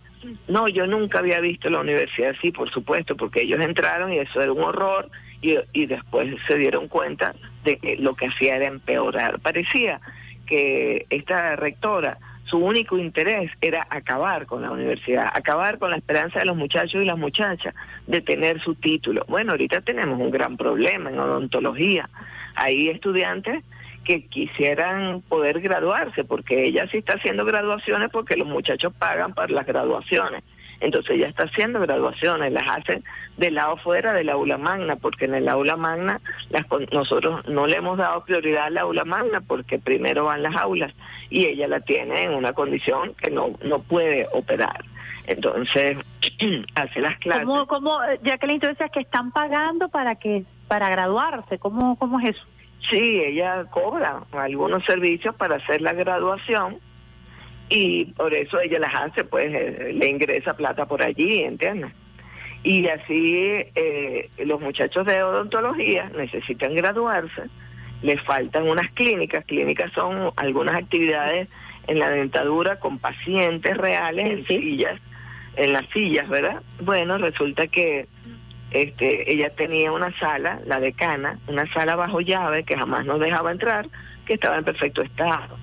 No, 0.47 0.67
yo 0.67 0.87
nunca 0.87 1.19
había 1.19 1.39
visto 1.41 1.69
la 1.69 1.81
universidad 1.81 2.33
así, 2.37 2.51
por 2.51 2.71
supuesto, 2.71 3.15
porque 3.17 3.41
ellos 3.41 3.59
entraron 3.59 4.13
y 4.13 4.19
eso 4.19 4.41
era 4.41 4.51
un 4.53 4.63
horror 4.63 5.09
y, 5.41 5.85
después 5.85 6.35
se 6.47 6.57
dieron 6.57 6.87
cuenta 6.87 7.35
de 7.63 7.77
que 7.77 7.97
lo 7.97 8.15
que 8.15 8.27
hacía 8.27 8.55
era 8.55 8.67
empeorar. 8.67 9.39
Parecía 9.39 9.99
que 10.45 11.05
esta 11.09 11.55
rectora, 11.55 12.17
su 12.45 12.57
único 12.57 12.97
interés 12.97 13.51
era 13.61 13.87
acabar 13.89 14.45
con 14.45 14.61
la 14.61 14.71
universidad, 14.71 15.29
acabar 15.33 15.79
con 15.79 15.91
la 15.91 15.97
esperanza 15.97 16.39
de 16.39 16.45
los 16.45 16.57
muchachos 16.57 17.01
y 17.01 17.05
las 17.05 17.17
muchachas 17.17 17.73
de 18.07 18.21
tener 18.21 18.61
su 18.61 18.75
título. 18.75 19.25
Bueno, 19.27 19.51
ahorita 19.51 19.81
tenemos 19.81 20.19
un 20.19 20.31
gran 20.31 20.57
problema 20.57 21.09
en 21.09 21.19
odontología. 21.19 22.09
Hay 22.55 22.89
estudiantes 22.89 23.63
que 24.03 24.25
quisieran 24.25 25.21
poder 25.21 25.61
graduarse, 25.61 26.23
porque 26.23 26.65
ella 26.65 26.87
sí 26.91 26.97
está 26.97 27.13
haciendo 27.13 27.45
graduaciones 27.45 28.09
porque 28.11 28.35
los 28.35 28.47
muchachos 28.47 28.93
pagan 28.97 29.33
para 29.33 29.53
las 29.53 29.65
graduaciones. 29.65 30.43
Entonces 30.81 31.11
ella 31.11 31.27
está 31.27 31.43
haciendo 31.43 31.79
graduaciones, 31.79 32.51
las 32.51 32.67
hace 32.67 33.03
del 33.37 33.55
lado 33.55 33.77
fuera 33.77 34.13
del 34.13 34.29
aula 34.29 34.57
magna, 34.57 34.95
porque 34.95 35.25
en 35.25 35.35
el 35.35 35.47
aula 35.47 35.77
magna 35.77 36.19
las, 36.49 36.65
nosotros 36.91 37.47
no 37.47 37.67
le 37.67 37.77
hemos 37.77 37.97
dado 37.97 38.23
prioridad 38.25 38.65
al 38.65 38.77
aula 38.77 39.05
magna 39.05 39.41
porque 39.41 39.79
primero 39.79 40.25
van 40.25 40.43
las 40.43 40.55
aulas 40.55 40.91
y 41.29 41.45
ella 41.45 41.67
la 41.67 41.79
tiene 41.79 42.23
en 42.23 42.33
una 42.33 42.53
condición 42.53 43.13
que 43.13 43.29
no, 43.29 43.51
no 43.63 43.79
puede 43.79 44.27
operar. 44.33 44.83
Entonces 45.27 45.97
hace 46.75 46.99
las 46.99 47.17
clases. 47.19 47.45
¿Cómo, 47.45 47.67
cómo, 47.67 48.03
eh, 48.03 48.19
Jacqueline, 48.23 48.59
tú 48.59 48.67
decías 48.67 48.91
que 48.91 49.01
están 49.01 49.31
pagando 49.31 49.87
para 49.89 50.15
que 50.15 50.43
para 50.67 50.89
graduarse? 50.89 51.59
¿Cómo, 51.59 51.95
cómo 51.97 52.19
es 52.19 52.35
eso? 52.35 52.43
Sí, 52.89 53.21
ella 53.23 53.65
cobra 53.65 54.23
algunos 54.31 54.83
servicios 54.85 55.35
para 55.35 55.57
hacer 55.57 55.81
la 55.81 55.93
graduación 55.93 56.79
y 57.71 58.05
por 58.05 58.33
eso 58.33 58.59
ella 58.59 58.79
las 58.79 58.93
hace, 58.93 59.23
pues 59.23 59.45
eh, 59.45 59.93
le 59.93 60.09
ingresa 60.09 60.53
plata 60.55 60.85
por 60.85 61.01
allí, 61.01 61.43
¿entiendes? 61.43 61.93
Y 62.63 62.85
así 62.89 63.65
eh, 63.73 64.29
los 64.45 64.59
muchachos 64.59 65.05
de 65.05 65.23
odontología 65.23 66.11
necesitan 66.15 66.75
graduarse, 66.75 67.43
les 68.01 68.21
faltan 68.23 68.67
unas 68.67 68.91
clínicas, 68.91 69.45
clínicas 69.45 69.91
son 69.93 70.31
algunas 70.35 70.75
actividades 70.75 71.47
en 71.87 71.99
la 71.99 72.09
dentadura 72.09 72.77
con 72.77 72.99
pacientes 72.99 73.77
reales 73.77 74.25
en 74.25 74.45
sillas, 74.47 74.99
en 75.55 75.71
las 75.71 75.87
sillas, 75.93 76.27
¿verdad? 76.27 76.61
Bueno, 76.81 77.17
resulta 77.17 77.67
que 77.67 78.05
este, 78.71 79.31
ella 79.31 79.49
tenía 79.49 79.93
una 79.93 80.11
sala, 80.19 80.59
la 80.65 80.81
decana, 80.81 81.39
una 81.47 81.71
sala 81.71 81.95
bajo 81.95 82.19
llave 82.19 82.65
que 82.65 82.77
jamás 82.77 83.05
nos 83.05 83.21
dejaba 83.21 83.51
entrar, 83.51 83.87
que 84.25 84.33
estaba 84.33 84.57
en 84.57 84.65
perfecto 84.65 85.01
estado. 85.01 85.57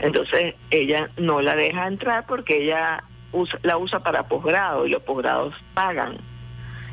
Entonces 0.00 0.54
ella 0.70 1.10
no 1.16 1.40
la 1.40 1.54
deja 1.54 1.86
entrar 1.86 2.26
porque 2.26 2.64
ella 2.64 3.04
usa- 3.32 3.58
la 3.62 3.76
usa 3.78 4.00
para 4.00 4.24
posgrado 4.28 4.86
y 4.86 4.90
los 4.90 5.02
posgrados 5.02 5.54
pagan. 5.74 6.16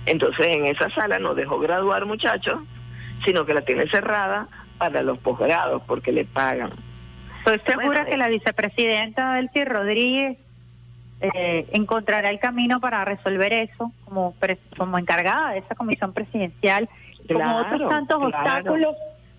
Entonces 0.06 0.46
en 0.48 0.66
esa 0.66 0.90
sala 0.90 1.20
no 1.20 1.34
dejó 1.36 1.60
graduar 1.60 2.06
muchachos, 2.06 2.60
sino 3.26 3.46
que 3.46 3.54
la 3.54 3.62
tiene 3.62 3.88
cerrada 3.90 4.48
para 4.78 5.02
los 5.02 5.18
posgrados 5.20 5.82
porque 5.88 6.12
le 6.12 6.26
pagan. 6.26 6.72
Estoy 7.40 7.60
segura 7.66 7.86
Bueno, 8.02 8.06
que 8.12 8.18
la 8.18 8.28
vicepresidenta 8.28 9.34
Delcy 9.36 9.64
Rodríguez 9.66 10.38
eh, 11.22 11.66
encontrará 11.72 12.30
el 12.30 12.40
camino 12.40 12.80
para 12.80 13.04
resolver 13.06 13.52
eso 13.54 13.92
como, 14.06 14.36
como 14.78 14.98
encargada 14.98 15.52
de 15.52 15.60
esa 15.60 15.74
comisión 15.76 16.14
presidencial, 16.14 16.88
como 17.28 17.40
Claro, 17.40 17.76
otros 17.76 17.90
tantos 17.90 18.18
claro. 18.20 18.38
obstáculos, 18.38 18.96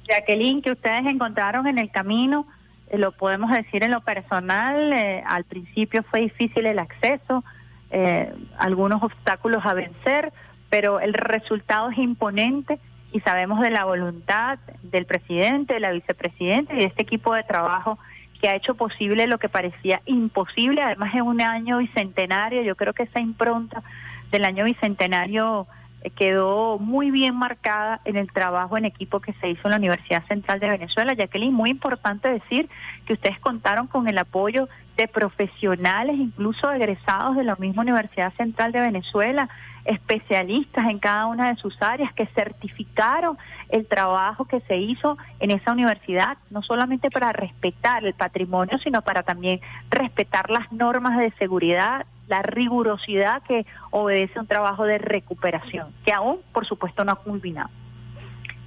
Jacqueline, 0.09 0.61
que 0.62 0.73
ustedes 0.73 1.07
encontraron 1.07 1.66
en 1.66 1.78
el 1.78 1.90
camino. 1.90 2.47
Lo 2.93 3.12
podemos 3.12 3.51
decir 3.51 3.82
en 3.82 3.90
lo 3.90 4.01
personal, 4.01 4.93
eh, 4.93 5.23
al 5.27 5.44
principio 5.44 6.02
fue 6.05 6.20
difícil 6.20 6.66
el 6.66 6.78
acceso, 6.78 7.44
eh, 7.90 8.32
algunos 8.59 9.02
obstáculos 9.02 9.65
a 9.65 9.74
vencer, 9.74 10.32
pero 10.70 11.01
el 11.01 11.15
resultado 11.15 11.90
es 11.90 11.98
imponente 11.98 12.78
y 13.12 13.20
sabemos 13.20 13.60
de 13.60 13.70
la 13.70 13.85
voluntad 13.85 14.59
del 14.82 15.06
presidente, 15.06 15.74
de 15.74 15.81
la 15.81 15.93
vicepresidenta 15.93 16.74
y 16.74 16.78
de 16.78 16.85
este 16.85 17.02
equipo 17.02 17.35
de 17.35 17.43
trabajo 17.43 17.98
que 18.40 18.48
ha 18.48 18.55
hecho 18.55 18.74
posible 18.74 19.27
lo 19.27 19.39
que 19.39 19.48
parecía 19.48 20.01
imposible, 20.06 20.82
además 20.82 21.15
en 21.15 21.23
un 21.23 21.40
año 21.40 21.78
bicentenario, 21.78 22.62
yo 22.62 22.77
creo 22.77 22.93
que 22.93 23.05
esa 23.05 23.20
impronta 23.20 23.82
del 24.31 24.44
año 24.44 24.65
bicentenario 24.65 25.66
quedó 26.16 26.78
muy 26.78 27.10
bien 27.10 27.36
marcada 27.36 28.00
en 28.04 28.16
el 28.16 28.30
trabajo 28.32 28.76
en 28.76 28.84
equipo 28.84 29.20
que 29.20 29.32
se 29.34 29.50
hizo 29.50 29.62
en 29.64 29.70
la 29.72 29.76
Universidad 29.76 30.24
Central 30.26 30.60
de 30.60 30.68
Venezuela. 30.68 31.14
Jacqueline, 31.14 31.52
muy 31.52 31.70
importante 31.70 32.28
decir 32.28 32.68
que 33.06 33.14
ustedes 33.14 33.38
contaron 33.40 33.86
con 33.86 34.08
el 34.08 34.18
apoyo 34.18 34.68
de 34.96 35.08
profesionales, 35.08 36.16
incluso 36.18 36.70
egresados 36.72 37.36
de 37.36 37.44
la 37.44 37.56
misma 37.56 37.82
Universidad 37.82 38.32
Central 38.34 38.72
de 38.72 38.80
Venezuela, 38.80 39.48
especialistas 39.84 40.90
en 40.90 40.98
cada 40.98 41.26
una 41.26 41.48
de 41.48 41.56
sus 41.56 41.80
áreas 41.80 42.12
que 42.12 42.26
certificaron 42.26 43.38
el 43.70 43.86
trabajo 43.86 44.44
que 44.44 44.60
se 44.62 44.76
hizo 44.76 45.16
en 45.40 45.50
esa 45.50 45.72
universidad, 45.72 46.36
no 46.50 46.62
solamente 46.62 47.10
para 47.10 47.32
respetar 47.32 48.04
el 48.04 48.14
patrimonio, 48.14 48.78
sino 48.78 49.02
para 49.02 49.22
también 49.22 49.60
respetar 49.88 50.50
las 50.50 50.70
normas 50.72 51.16
de 51.16 51.32
seguridad, 51.38 52.06
la 52.28 52.42
rigurosidad 52.42 53.42
que 53.42 53.66
obedece 53.90 54.38
a 54.38 54.42
un 54.42 54.46
trabajo 54.48 54.84
de 54.84 54.98
recuperación, 54.98 55.88
que 56.05 56.12
aún, 56.12 56.38
por 56.52 56.66
supuesto, 56.66 57.05
no 57.05 57.12
ha 57.12 57.16
culminado. 57.16 57.70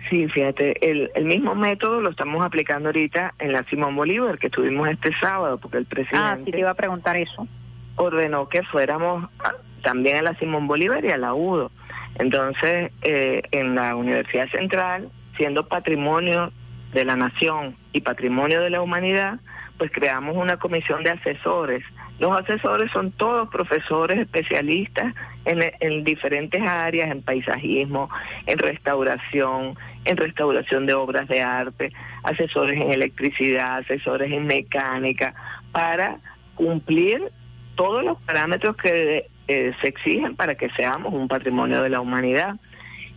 Sí, 0.10 0.28
fíjate, 0.28 0.90
el, 0.90 1.12
el 1.16 1.26
mismo 1.26 1.56
método 1.56 2.02
lo 2.02 2.10
estamos 2.10 2.44
aplicando 2.44 2.90
ahorita 2.90 3.34
en 3.40 3.54
la 3.54 3.64
Simón 3.66 3.96
Bolívar, 3.96 4.40
que 4.40 4.48
estuvimos 4.48 4.88
este 4.90 5.12
sábado, 5.22 5.58
porque 5.60 5.78
el 5.78 5.86
presidente 5.86 6.18
Ah, 6.28 6.38
sí 6.44 6.52
te 6.52 6.60
iba 6.60 6.72
a 6.72 6.76
preguntar 6.76 7.16
eso. 7.18 7.48
ordenó 7.96 8.50
que 8.50 8.64
fuéramos 8.64 9.30
a- 9.44 9.54
también 9.84 10.18
a 10.18 10.22
la 10.24 10.36
Simón 10.36 10.68
Bolívar 10.68 11.06
y 11.06 11.12
a 11.12 11.18
la 11.18 11.34
UDO. 11.34 11.72
Entonces, 12.16 12.92
eh, 13.04 13.42
en 13.52 13.76
la 13.76 13.96
Universidad 13.96 14.50
Central, 14.50 15.10
siendo 15.38 15.68
patrimonio 15.68 16.52
de 16.94 17.06
la 17.06 17.16
nación 17.16 17.78
y 17.94 18.02
patrimonio 18.02 18.62
de 18.62 18.70
la 18.70 18.82
humanidad, 18.82 19.40
pues 19.78 19.92
creamos 19.92 20.36
una 20.36 20.58
comisión 20.58 21.04
de 21.04 21.12
asesores. 21.12 21.84
Los 22.22 22.40
asesores 22.40 22.92
son 22.92 23.12
todos 23.14 23.50
profesores 23.50 24.20
especialistas 24.20 25.16
en, 25.44 25.60
en 25.80 26.04
diferentes 26.04 26.62
áreas, 26.62 27.10
en 27.10 27.24
paisajismo, 27.24 28.12
en 28.46 28.60
restauración, 28.60 29.76
en 30.06 30.18
restauración 30.18 30.86
de 30.86 30.94
obras 30.94 31.28
de 31.28 31.42
arte, 31.42 31.92
asesores 32.22 32.80
en 32.80 32.92
electricidad, 32.92 33.80
asesores 33.80 34.32
en 34.32 34.46
mecánica, 34.46 35.34
para 35.72 36.20
cumplir 36.54 37.32
todos 37.74 38.04
los 38.04 38.22
parámetros 38.22 38.78
que 38.78 39.26
eh, 39.48 39.74
se 39.82 39.88
exigen 39.88 40.36
para 40.36 40.54
que 40.54 40.70
seamos 40.78 41.16
un 41.16 41.28
patrimonio 41.28 41.82
de 41.82 41.90
la 41.90 42.02
humanidad. 42.02 42.58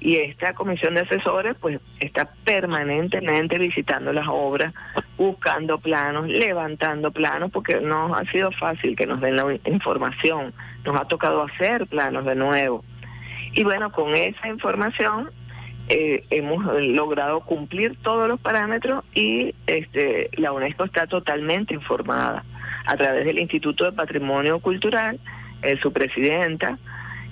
Y 0.05 0.17
esta 0.17 0.53
comisión 0.53 0.95
de 0.95 1.01
asesores 1.01 1.57
pues 1.59 1.81
está 1.99 2.31
permanentemente 2.45 3.57
visitando 3.57 4.13
las 4.13 4.27
obras, 4.29 4.75
buscando 5.17 5.79
planos, 5.79 6.29
levantando 6.29 7.11
planos, 7.11 7.51
porque 7.51 7.81
no 7.81 8.15
ha 8.15 8.23
sido 8.31 8.53
fácil 8.53 8.97
que 8.97 9.07
nos 9.07 9.23
den 9.23 9.37
la 9.37 9.59
información, 9.65 10.53
nos 10.85 11.01
ha 11.01 11.07
tocado 11.07 11.43
hacer 11.43 11.87
planos 11.87 12.27
de 12.27 12.35
nuevo. 12.35 12.85
Y 13.55 13.65
bueno, 13.65 13.93
con 13.93 14.15
esa 14.15 14.47
información 14.47 15.31
eh, 15.89 16.23
hemos 16.29 16.63
logrado 16.87 17.41
cumplir 17.41 17.97
todos 18.03 18.29
los 18.29 18.39
parámetros 18.39 19.05
y 19.15 19.55
este, 19.67 20.29
la 20.37 20.53
UNESCO 20.53 20.85
está 20.85 21.07
totalmente 21.07 21.73
informada 21.73 22.45
a 22.85 22.97
través 22.99 23.25
del 23.25 23.41
Instituto 23.41 23.87
de 23.87 23.93
Patrimonio 23.93 24.59
Cultural, 24.59 25.19
eh, 25.63 25.79
su 25.81 25.95
presidenta, 25.95 26.79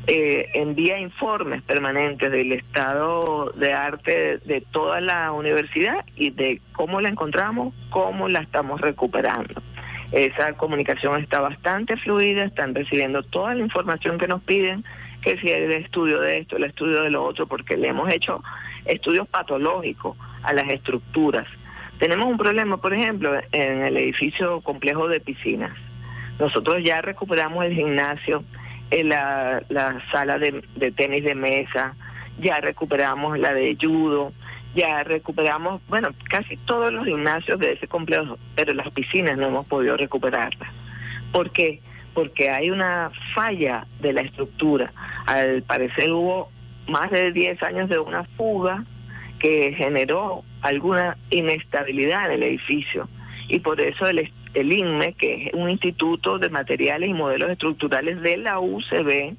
eh, 0.07 0.51
envía 0.55 0.99
informes 0.99 1.63
permanentes 1.63 2.31
del 2.31 2.53
estado 2.53 3.53
de 3.55 3.73
arte 3.73 4.39
de, 4.39 4.61
toda 4.61 5.01
la 5.01 5.31
universidad 5.31 6.05
y 6.17 6.31
de 6.31 6.61
cómo 6.73 7.01
la 7.01 7.09
encontramos, 7.09 7.73
cómo 7.91 8.29
la 8.29 8.41
estamos 8.41 8.81
recuperando. 8.81 9.63
Esa 10.11 10.55
comunicación 10.55 11.21
está 11.21 11.41
bastante 11.41 11.97
fluida, 11.97 12.45
están 12.45 12.75
recibiendo 12.75 13.23
toda 13.23 13.55
la 13.55 13.63
información 13.63 14.19
que 14.19 14.27
nos 14.27 14.43
piden, 14.43 14.85
que 15.23 15.39
si 15.39 15.49
el 15.49 15.71
estudio 15.71 16.21
de 16.21 16.39
esto, 16.39 16.57
el 16.57 16.65
estudio 16.65 17.03
de 17.03 17.11
lo 17.11 17.25
otro, 17.25 17.47
porque 17.47 17.77
le 17.77 17.89
hemos 17.89 18.13
hecho 18.13 18.43
estudios 18.85 19.29
patológicos 19.29 20.17
a 20.43 20.53
las 20.53 20.69
estructuras. 20.69 21.47
Tenemos 21.99 22.27
un 22.27 22.37
problema, 22.37 22.79
por 22.79 22.93
ejemplo, 22.93 23.41
en 23.53 23.85
el 23.85 23.97
edificio 23.97 24.61
complejo 24.63 25.07
de 25.07 25.21
piscinas. 25.21 25.73
Nosotros 26.41 26.83
ya 26.83 27.01
recuperamos 27.01 27.65
el 27.65 27.75
gimnasio, 27.75 28.43
la, 29.05 29.63
la 29.69 30.03
sala 30.11 30.39
de, 30.39 30.63
de 30.77 30.93
tenis 30.93 31.25
de 31.25 31.35
mesa, 31.35 31.95
ya 32.39 32.61
recuperamos 32.61 33.39
la 33.39 33.55
de 33.55 33.77
judo, 33.81 34.33
ya 34.75 35.03
recuperamos, 35.05 35.81
bueno, 35.89 36.11
casi 36.29 36.57
todos 36.59 36.93
los 36.93 37.05
gimnasios 37.05 37.59
de 37.59 37.73
ese 37.73 37.89
complejo, 37.89 38.39
pero 38.55 38.73
las 38.75 38.91
piscinas 38.91 39.37
no 39.37 39.49
hemos 39.49 39.67
podido 39.67 39.97
recuperarlas. 39.97 40.71
¿Por 41.33 41.51
qué? 41.51 41.81
Porque 42.15 42.51
hay 42.51 42.71
una 42.71 43.11
falla 43.35 43.87
de 44.01 44.13
la 44.13 44.23
estructura. 44.23 44.93
Al 45.27 45.63
parecer 45.63 46.13
hubo 46.13 46.51
más 46.87 47.11
de 47.11 47.33
10 47.33 47.63
años 47.63 47.89
de 47.89 47.99
una 47.99 48.25
fuga 48.37 48.85
que 49.39 49.75
generó 49.75 50.45
alguna 50.61 51.17
inestabilidad 51.31 52.27
en 52.27 52.33
el 52.33 52.43
edificio 52.45 53.09
y 53.49 53.59
por 53.59 53.81
eso 53.81 54.07
el, 54.07 54.31
el 54.55 54.73
INME, 54.73 55.15
que 55.15 55.47
es 55.47 55.55
un 55.55 55.71
instituto 55.71 56.39
de 56.39 56.51
materiales 56.51 57.09
y 57.09 57.15
modelos 57.15 57.51
estructurales 57.51 58.21
de 58.21 58.37
la 58.37 58.61
UCB, 58.61 59.35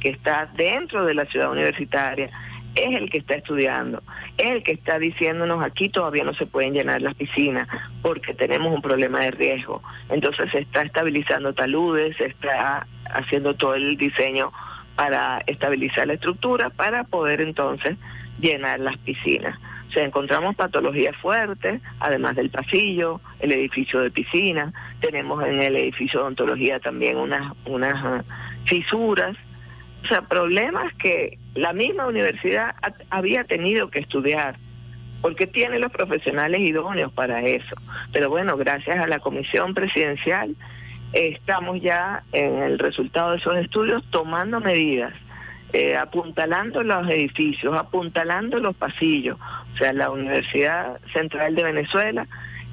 que 0.00 0.10
está 0.10 0.46
dentro 0.56 1.04
de 1.04 1.14
la 1.14 1.26
ciudad 1.26 1.50
universitaria, 1.50 2.30
es 2.74 2.96
el 2.96 3.10
que 3.10 3.18
está 3.18 3.34
estudiando, 3.34 4.02
es 4.36 4.46
el 4.46 4.62
que 4.62 4.72
está 4.72 4.98
diciéndonos 4.98 5.64
aquí 5.64 5.88
todavía 5.88 6.22
no 6.22 6.34
se 6.34 6.46
pueden 6.46 6.74
llenar 6.74 7.02
las 7.02 7.14
piscinas 7.14 7.66
porque 8.02 8.34
tenemos 8.34 8.72
un 8.72 8.82
problema 8.82 9.20
de 9.20 9.30
riesgo. 9.32 9.82
Entonces 10.08 10.50
se 10.52 10.60
está 10.60 10.82
estabilizando 10.82 11.52
taludes, 11.52 12.16
se 12.16 12.26
está 12.26 12.86
haciendo 13.10 13.54
todo 13.54 13.74
el 13.74 13.96
diseño 13.96 14.52
para 14.94 15.42
estabilizar 15.46 16.06
la 16.06 16.14
estructura 16.14 16.70
para 16.70 17.04
poder 17.04 17.40
entonces 17.40 17.96
llenar 18.40 18.80
las 18.80 18.96
piscinas. 18.98 19.58
O 19.88 19.90
sea, 19.90 20.04
encontramos 20.04 20.54
patologías 20.54 21.16
fuertes, 21.16 21.80
además 21.98 22.36
del 22.36 22.50
pasillo, 22.50 23.20
el 23.40 23.52
edificio 23.52 24.00
de 24.00 24.10
piscina, 24.10 24.72
tenemos 25.00 25.44
en 25.46 25.62
el 25.62 25.76
edificio 25.76 26.20
de 26.20 26.24
odontología 26.24 26.78
también 26.78 27.16
unas, 27.16 27.52
unas 27.64 28.04
uh, 28.04 28.24
fisuras, 28.66 29.34
o 30.04 30.06
sea, 30.06 30.22
problemas 30.22 30.92
que 30.94 31.38
la 31.54 31.72
misma 31.72 32.06
universidad 32.06 32.74
ha, 32.82 32.92
había 33.10 33.44
tenido 33.44 33.90
que 33.90 34.00
estudiar, 34.00 34.56
porque 35.22 35.46
tiene 35.46 35.78
los 35.78 35.90
profesionales 35.90 36.60
idóneos 36.60 37.10
para 37.12 37.40
eso. 37.40 37.74
Pero 38.12 38.28
bueno, 38.28 38.56
gracias 38.56 38.96
a 38.96 39.06
la 39.06 39.18
comisión 39.18 39.72
presidencial 39.74 40.54
estamos 41.12 41.80
ya 41.80 42.22
en 42.32 42.62
el 42.62 42.78
resultado 42.78 43.32
de 43.32 43.38
esos 43.38 43.56
estudios 43.56 44.04
tomando 44.10 44.60
medidas, 44.60 45.14
eh, 45.72 45.96
apuntalando 45.96 46.82
los 46.82 47.08
edificios, 47.08 47.74
apuntalando 47.76 48.58
los 48.58 48.74
pasillos. 48.74 49.38
O 49.74 49.76
sea, 49.76 49.92
la 49.92 50.10
Universidad 50.10 51.00
Central 51.12 51.54
de 51.54 51.64
Venezuela 51.64 52.26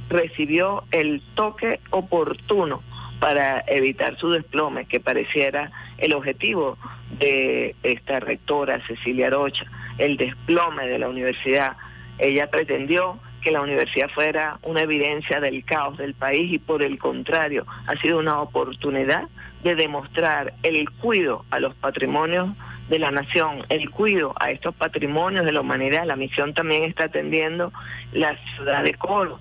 recibió 0.09 0.84
el 0.91 1.22
toque 1.35 1.80
oportuno 1.89 2.81
para 3.19 3.63
evitar 3.67 4.17
su 4.17 4.30
desplome, 4.30 4.85
que 4.85 4.99
pareciera 4.99 5.72
el 5.97 6.13
objetivo 6.13 6.77
de 7.19 7.76
esta 7.84 8.19
rectora 8.19 8.81
Cecilia 8.88 9.30
Rocha, 9.30 9.65
el 9.97 10.17
desplome 10.17 10.88
de 10.88 10.99
la 10.99 11.09
universidad. 11.09 11.77
Ella 12.17 12.49
pretendió 12.49 13.19
que 13.41 13.51
la 13.51 13.61
universidad 13.61 14.09
fuera 14.09 14.57
una 14.63 14.81
evidencia 14.81 15.39
del 15.39 15.63
caos 15.65 15.97
del 15.97 16.13
país 16.13 16.51
y 16.51 16.59
por 16.59 16.81
el 16.81 16.97
contrario 16.97 17.65
ha 17.88 17.95
sido 17.97 18.19
una 18.19 18.41
oportunidad 18.41 19.30
de 19.63 19.76
demostrar 19.76 20.53
el 20.63 20.89
cuido 20.89 21.45
a 21.51 21.59
los 21.59 21.76
patrimonios 21.76 22.49
de 22.90 22.99
la 22.99 23.12
nación, 23.12 23.66
el 23.70 23.90
cuido 23.90 24.34
a 24.40 24.52
estos 24.52 24.76
patrimonios 24.76 25.45
de 25.45 25.52
la 25.52 25.62
humanidad. 25.62 26.06
La 26.06 26.16
misión 26.16 26.53
también 26.53 26.84
está 26.84 27.06
atendiendo 27.06 27.72
la 28.12 28.38
ciudad 28.56 28.84
de 28.84 28.94
Coro, 28.94 29.40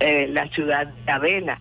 eh, 0.00 0.28
la 0.30 0.48
ciudad 0.48 0.86
de 0.86 1.12
Abela, 1.12 1.60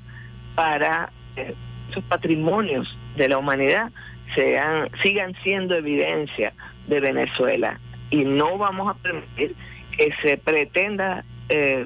para 0.56 1.12
eh, 1.36 1.54
esos 1.90 2.04
patrimonios 2.06 2.98
de 3.18 3.30
la 3.30 3.38
humanidad 3.38 3.92
sean, 4.34 4.90
sigan 5.04 5.36
siendo 5.44 5.76
evidencia 5.76 6.54
de 6.88 7.00
Venezuela. 7.00 7.80
Y 8.10 8.24
no 8.24 8.58
vamos 8.58 8.90
a 8.90 8.94
permitir 8.96 9.56
que 9.98 10.14
se 10.22 10.38
pretenda 10.38 11.26
eh, 11.50 11.86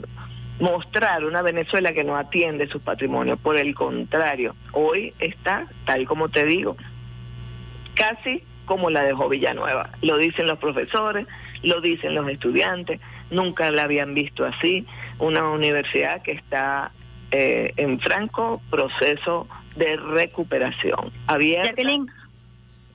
mostrar 0.60 1.24
una 1.26 1.42
Venezuela 1.42 1.94
que 1.94 2.04
no 2.04 2.16
atiende 2.16 2.68
sus 2.68 2.82
patrimonios. 2.82 3.40
Por 3.40 3.58
el 3.58 3.74
contrario, 3.74 4.56
hoy 4.74 5.14
está, 5.20 5.68
tal 5.86 6.06
como 6.06 6.30
te 6.30 6.46
digo, 6.46 6.76
casi 7.96 8.44
como 8.70 8.92
la 8.92 9.02
dejó 9.02 9.28
Villanueva. 9.28 9.90
Lo 10.04 10.20
dicen 10.20 10.46
los 10.46 10.60
profesores, 10.60 11.26
lo 11.64 11.82
dicen 11.82 12.14
los 12.14 12.30
estudiantes, 12.30 13.02
nunca 13.32 13.72
la 13.72 13.84
habían 13.84 14.14
visto 14.14 14.46
así. 14.46 14.86
Una 15.18 15.50
universidad 15.50 16.22
que 16.22 16.34
está 16.34 16.92
eh, 17.32 17.74
en 17.78 18.00
franco 18.00 18.62
proceso 18.70 19.48
de 19.76 19.98
recuperación. 19.98 21.12
Abierta 21.26 21.70
Jacqueline, 21.70 22.06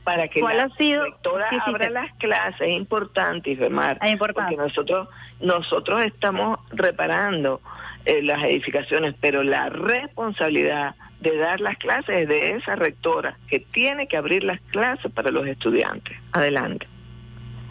para 0.05 0.29
que 0.29 0.41
¿cuál 0.41 0.59
la 0.59 0.63
ha 0.65 0.77
sido? 0.77 1.03
rectora 1.03 1.49
Sí, 1.51 1.57
sí, 1.57 1.63
abra 1.67 1.91
las 1.91 2.15
clases, 2.19 2.69
es 2.69 2.77
importante, 2.77 3.51
Ifemar, 3.51 3.99
Es 4.01 4.13
importante. 4.13 4.55
porque 4.55 4.69
nosotros, 4.69 5.09
nosotros 5.41 6.05
estamos 6.05 6.61
reparando 6.71 7.61
eh, 8.05 8.23
las 8.23 8.45
edificaciones, 8.45 9.17
pero 9.21 9.43
la 9.43 9.71
responsabilidad 9.71 10.95
de 11.25 11.37
dar 11.37 11.61
las 11.61 11.77
clases 11.79 12.21
es 12.21 12.29
de 12.29 12.51
esa 12.51 12.77
rectora, 12.77 13.37
que 13.49 13.59
tiene 13.59 14.07
que 14.07 14.17
abrir 14.17 14.45
las 14.45 14.61
clases 14.71 15.11
para 15.11 15.33
los 15.33 15.47
estudiantes. 15.47 16.17
Adelante. 16.33 16.87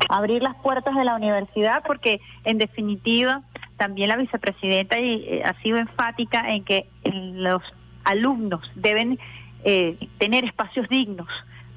abrir 0.09 0.43
las 0.43 0.55
puertas 0.55 0.95
de 0.95 1.05
la 1.05 1.15
universidad 1.15 1.83
porque 1.85 2.19
en 2.43 2.57
definitiva 2.57 3.41
también 3.77 4.09
la 4.09 4.17
vicepresidenta 4.17 4.97
eh, 4.99 5.41
ha 5.45 5.53
sido 5.61 5.77
enfática 5.77 6.49
en 6.49 6.63
que 6.63 6.87
los 7.03 7.61
alumnos 8.03 8.69
deben 8.75 9.17
eh, 9.63 9.97
tener 10.17 10.43
espacios 10.43 10.89
dignos 10.89 11.27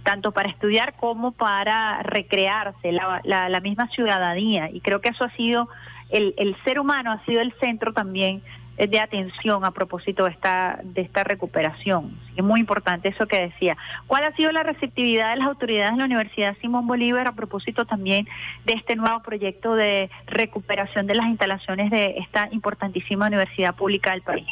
tanto 0.02 0.32
para 0.32 0.48
estudiar 0.48 0.94
como 0.96 1.32
para 1.32 2.02
recrearse, 2.02 2.92
la, 2.92 3.20
la, 3.24 3.48
la 3.48 3.60
misma 3.60 3.88
ciudadanía. 3.88 4.70
Y 4.70 4.80
creo 4.80 5.00
que 5.00 5.08
eso 5.08 5.24
ha 5.24 5.30
sido, 5.36 5.68
el, 6.10 6.32
el 6.38 6.56
ser 6.64 6.78
humano 6.78 7.10
ha 7.10 7.24
sido 7.24 7.40
el 7.40 7.52
centro 7.58 7.92
también 7.92 8.40
de 8.76 9.00
atención 9.00 9.64
a 9.64 9.70
propósito 9.70 10.24
de 10.24 10.30
esta, 10.30 10.80
de 10.84 11.00
esta 11.02 11.24
recuperación. 11.24 12.18
Es 12.36 12.44
muy 12.44 12.60
importante 12.60 13.08
eso 13.08 13.26
que 13.26 13.40
decía. 13.40 13.76
¿Cuál 14.06 14.24
ha 14.24 14.36
sido 14.36 14.52
la 14.52 14.62
receptividad 14.62 15.30
de 15.30 15.36
las 15.36 15.48
autoridades 15.48 15.92
de 15.92 15.98
la 15.98 16.04
Universidad 16.04 16.56
Simón 16.60 16.86
Bolívar 16.86 17.26
a 17.26 17.32
propósito 17.32 17.86
también 17.86 18.28
de 18.64 18.74
este 18.74 18.96
nuevo 18.96 19.22
proyecto 19.22 19.74
de 19.74 20.10
recuperación 20.26 21.06
de 21.06 21.14
las 21.14 21.26
instalaciones 21.26 21.90
de 21.90 22.16
esta 22.18 22.48
importantísima 22.52 23.26
universidad 23.26 23.74
pública 23.74 24.10
del 24.10 24.22
país? 24.22 24.46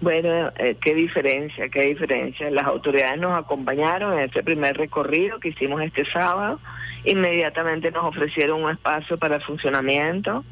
Bueno, 0.00 0.50
eh, 0.56 0.76
qué 0.80 0.94
diferencia, 0.94 1.68
qué 1.68 1.82
diferencia. 1.82 2.50
Las 2.50 2.64
autoridades 2.64 3.20
nos 3.20 3.38
acompañaron 3.38 4.14
en 4.14 4.20
este 4.20 4.42
primer 4.42 4.78
recorrido 4.78 5.38
que 5.40 5.50
hicimos 5.50 5.82
este 5.82 6.06
sábado. 6.10 6.58
Inmediatamente 7.04 7.90
nos 7.90 8.04
ofrecieron 8.04 8.64
un 8.64 8.70
espacio 8.70 9.18
para 9.18 9.36
el 9.36 9.42
funcionamiento 9.42 10.42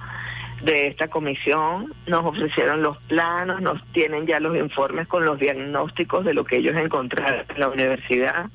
de 0.62 0.88
esta 0.88 1.08
comisión, 1.08 1.94
nos 2.06 2.24
ofrecieron 2.24 2.82
los 2.82 2.98
planos, 3.04 3.60
nos 3.60 3.80
tienen 3.92 4.26
ya 4.26 4.40
los 4.40 4.56
informes 4.56 5.06
con 5.06 5.24
los 5.24 5.38
diagnósticos 5.38 6.24
de 6.24 6.34
lo 6.34 6.44
que 6.44 6.56
ellos 6.56 6.76
encontraron 6.76 7.44
en 7.48 7.60
la 7.60 7.68
universidad. 7.68 8.46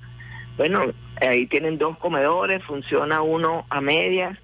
Bueno, 0.57 0.81
ahí 1.21 1.47
tienen 1.47 1.77
dos 1.77 1.97
comedores, 1.97 2.63
funciona 2.63 3.21
uno 3.21 3.65
a 3.69 3.81
medias, 3.81 4.37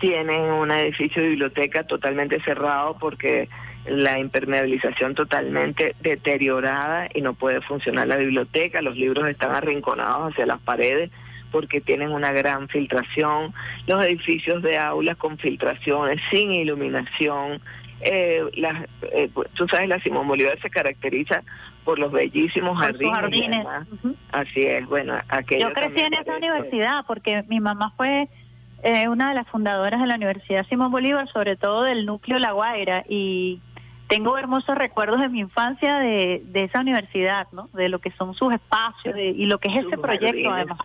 tienen 0.00 0.42
un 0.42 0.70
edificio 0.70 1.22
de 1.22 1.28
biblioteca 1.30 1.84
totalmente 1.84 2.40
cerrado 2.42 2.96
porque 2.98 3.48
la 3.86 4.18
impermeabilización 4.18 5.14
totalmente 5.14 5.94
deteriorada 6.00 7.08
y 7.14 7.20
no 7.20 7.34
puede 7.34 7.60
funcionar 7.60 8.08
la 8.08 8.16
biblioteca, 8.16 8.82
los 8.82 8.96
libros 8.96 9.28
están 9.28 9.54
arrinconados 9.54 10.32
hacia 10.32 10.46
las 10.46 10.60
paredes 10.60 11.10
porque 11.54 11.80
tienen 11.80 12.10
una 12.10 12.32
gran 12.32 12.66
filtración, 12.68 13.54
los 13.86 14.04
edificios 14.04 14.60
de 14.60 14.76
aulas 14.76 15.16
con 15.16 15.38
filtraciones, 15.38 16.20
sin 16.32 16.50
iluminación, 16.52 17.60
eh, 18.00 18.42
las, 18.56 18.84
eh, 19.12 19.30
tú 19.54 19.68
sabes, 19.68 19.88
la 19.88 20.00
Simón 20.00 20.26
Bolívar 20.26 20.58
se 20.60 20.68
caracteriza 20.68 21.44
por 21.84 22.00
los 22.00 22.10
bellísimos 22.10 22.70
Por 22.70 22.80
jardines. 22.80 23.64
Así 24.32 24.62
es, 24.66 24.84
bueno, 24.88 25.14
aquello 25.28 25.68
Yo 25.68 25.72
crecí 25.74 26.00
en 26.00 26.14
esa 26.14 26.24
parece- 26.24 26.44
universidad 26.48 27.04
porque 27.06 27.44
mi 27.46 27.60
mamá 27.60 27.92
fue 27.96 28.28
eh, 28.82 29.08
una 29.08 29.28
de 29.28 29.36
las 29.36 29.46
fundadoras 29.46 30.00
de 30.00 30.08
la 30.08 30.16
Universidad 30.16 30.66
Simón 30.66 30.90
Bolívar, 30.90 31.28
sobre 31.28 31.54
todo 31.56 31.84
del 31.84 32.04
núcleo 32.04 32.40
La 32.40 32.50
Guaira, 32.50 33.04
y 33.08 33.62
tengo 34.08 34.36
hermosos 34.36 34.76
recuerdos 34.76 35.20
de 35.20 35.28
mi 35.28 35.38
infancia 35.38 36.00
de, 36.00 36.42
de 36.46 36.64
esa 36.64 36.80
universidad, 36.80 37.46
¿no? 37.52 37.70
De 37.74 37.88
lo 37.88 38.00
que 38.00 38.10
son 38.10 38.34
sus 38.34 38.52
espacios 38.52 39.14
de- 39.14 39.30
y 39.30 39.46
lo 39.46 39.58
que 39.58 39.68
es 39.68 39.76
ese 39.86 39.96
proyecto, 39.96 40.26
jardines. 40.26 40.52
además. 40.52 40.78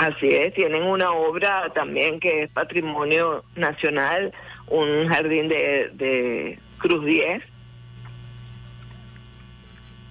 Así 0.00 0.28
es, 0.28 0.54
tienen 0.54 0.84
una 0.84 1.12
obra 1.12 1.70
también 1.74 2.20
que 2.20 2.44
es 2.44 2.50
patrimonio 2.52 3.44
nacional, 3.54 4.32
un 4.68 5.06
jardín 5.08 5.46
de, 5.48 5.90
de 5.92 6.58
Cruz 6.78 7.04
10. 7.04 7.42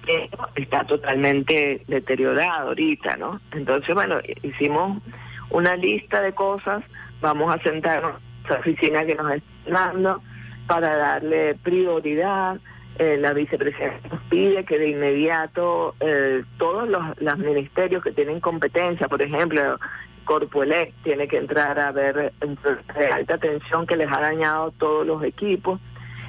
Pero 0.06 0.48
está 0.54 0.84
totalmente 0.84 1.82
deteriorado 1.88 2.68
ahorita, 2.68 3.16
¿no? 3.16 3.40
Entonces, 3.50 3.92
bueno, 3.92 4.20
hicimos 4.44 5.02
una 5.50 5.74
lista 5.74 6.20
de 6.20 6.34
cosas, 6.34 6.84
vamos 7.20 7.52
a 7.52 7.60
sentarnos 7.60 8.14
en 8.44 8.50
la 8.50 8.58
oficina 8.60 9.04
que 9.04 9.16
nos 9.16 9.32
están 9.32 9.72
dando 9.72 10.22
para 10.68 10.96
darle 10.96 11.56
prioridad. 11.56 12.60
Eh, 13.00 13.16
la 13.16 13.32
vicepresidenta 13.32 14.10
nos 14.10 14.20
pide 14.24 14.62
que 14.66 14.78
de 14.78 14.90
inmediato 14.90 15.94
eh, 16.00 16.44
todos 16.58 16.86
los, 16.86 17.02
los 17.18 17.38
ministerios 17.38 18.04
que 18.04 18.12
tienen 18.12 18.40
competencia, 18.40 19.08
por 19.08 19.22
ejemplo, 19.22 19.78
Corpoelec 20.26 20.92
tiene 21.02 21.26
que 21.26 21.38
entrar 21.38 21.80
a 21.80 21.92
ver 21.92 22.34
de 22.40 23.06
alta 23.06 23.38
tensión 23.38 23.86
que 23.86 23.96
les 23.96 24.12
ha 24.12 24.20
dañado 24.20 24.72
todos 24.72 25.06
los 25.06 25.24
equipos. 25.24 25.80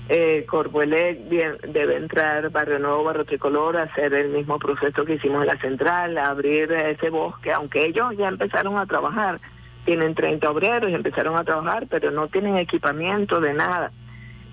Eh, 0.08 0.46
Corpoelec 0.48 1.20
debe 1.28 1.98
entrar 1.98 2.50
Barrio 2.52 2.80
Nuevo, 2.80 3.04
Barrio 3.04 3.26
Tricolor, 3.26 3.76
hacer 3.76 4.14
el 4.14 4.30
mismo 4.30 4.58
proceso 4.58 5.04
que 5.04 5.16
hicimos 5.16 5.42
en 5.42 5.48
la 5.48 5.60
central, 5.60 6.18
abrir 6.18 6.72
ese 6.72 7.10
bosque, 7.10 7.52
aunque 7.52 7.84
ellos 7.84 8.16
ya 8.18 8.30
empezaron 8.30 8.78
a 8.78 8.86
trabajar, 8.86 9.42
tienen 9.84 10.16
30 10.16 10.50
obreros 10.50 10.90
y 10.90 10.94
empezaron 10.94 11.36
a 11.36 11.44
trabajar, 11.44 11.88
pero 11.90 12.12
no 12.12 12.30
tienen 12.30 12.56
equipamiento 12.56 13.42
de 13.42 13.56
nada. 13.56 13.92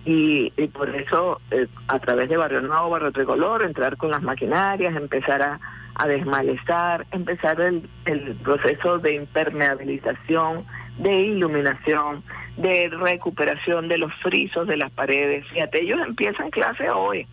Y, 0.05 0.51
por 0.69 0.89
eso, 0.95 1.41
eh, 1.51 1.67
a 1.89 1.99
través 1.99 2.29
de 2.29 2.37
Barrio 2.37 2.63
Nuevo, 2.63 2.91
Barrio 2.91 3.13
Tricolor, 3.13 3.63
entrar 3.63 3.97
con 3.97 4.11
las 4.11 4.23
maquinarias, 4.23 4.97
empezar 4.97 5.43
a, 5.43 5.61
a 5.97 6.07
desmalezar, 6.07 7.07
empezar 7.11 7.61
el, 7.61 7.89
el 8.07 8.35
proceso 8.37 8.99
de 8.99 9.15
impermeabilización, 9.15 10.65
de 10.99 11.21
iluminación, 11.21 12.23
de 12.57 12.89
recuperación 12.89 13.89
de 13.89 13.99
los 13.99 14.15
frisos 14.23 14.67
de 14.67 14.79
las 14.79 14.91
paredes. 14.93 15.47
Fíjate, 15.49 15.83
ellos 15.83 16.01
empiezan 16.07 16.51
clase 16.51 16.89
hoy. 16.91 17.27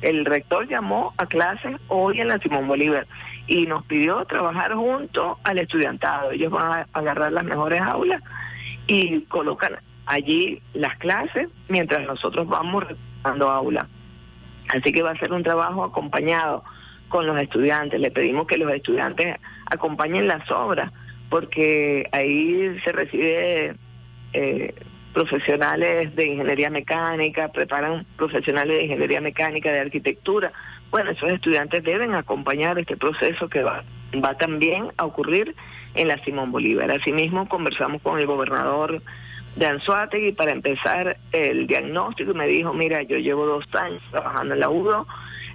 El 0.00 0.24
rector 0.24 0.66
llamó 0.68 1.14
a 1.16 1.26
clases 1.26 1.76
hoy 1.88 2.20
en 2.20 2.28
la 2.28 2.38
Simón 2.38 2.66
Bolívar 2.66 3.06
y 3.46 3.66
nos 3.66 3.84
pidió 3.84 4.24
trabajar 4.24 4.74
junto 4.74 5.38
al 5.44 5.58
estudiantado. 5.58 6.32
Ellos 6.32 6.50
van 6.50 6.72
a 6.72 6.86
agarrar 6.92 7.32
las 7.32 7.44
mejores 7.44 7.80
aulas 7.80 8.22
y 8.88 9.20
colocan 9.22 9.76
allí 10.06 10.60
las 10.74 10.96
clases 10.98 11.48
mientras 11.68 12.06
nosotros 12.06 12.46
vamos 12.48 12.84
dando 13.22 13.48
aula. 13.48 13.88
Así 14.74 14.92
que 14.92 15.02
va 15.02 15.10
a 15.10 15.18
ser 15.18 15.32
un 15.32 15.42
trabajo 15.42 15.84
acompañado 15.84 16.64
con 17.08 17.26
los 17.26 17.40
estudiantes. 17.40 18.00
Le 18.00 18.10
pedimos 18.10 18.46
que 18.46 18.56
los 18.56 18.72
estudiantes 18.72 19.36
acompañen 19.66 20.26
las 20.26 20.50
obras, 20.50 20.90
porque 21.28 22.08
ahí 22.12 22.78
se 22.84 22.92
recibe 22.92 23.76
eh, 24.32 24.74
profesionales 25.12 26.14
de 26.16 26.26
ingeniería 26.26 26.70
mecánica, 26.70 27.48
preparan 27.48 28.06
profesionales 28.16 28.78
de 28.78 28.84
ingeniería 28.84 29.20
mecánica, 29.20 29.70
de 29.70 29.80
arquitectura. 29.80 30.52
Bueno, 30.90 31.10
esos 31.10 31.30
estudiantes 31.32 31.84
deben 31.84 32.14
acompañar 32.14 32.78
este 32.78 32.96
proceso 32.96 33.48
que 33.48 33.62
va, 33.62 33.84
va 34.24 34.36
también 34.36 34.88
a 34.96 35.04
ocurrir 35.04 35.54
en 35.94 36.08
la 36.08 36.22
Simón 36.24 36.50
Bolívar. 36.50 36.90
Asimismo, 36.90 37.48
conversamos 37.48 38.00
con 38.02 38.18
el 38.18 38.26
gobernador 38.26 39.02
de 39.56 39.66
Anzuategui 39.66 40.32
para 40.32 40.52
empezar 40.52 41.16
el 41.32 41.66
diagnóstico 41.66 42.32
y 42.32 42.34
me 42.34 42.46
dijo, 42.46 42.72
mira, 42.72 43.02
yo 43.02 43.16
llevo 43.18 43.46
dos 43.46 43.66
años 43.74 44.02
trabajando 44.10 44.54
en 44.54 44.60
la 44.60 44.70
UDO, 44.70 45.06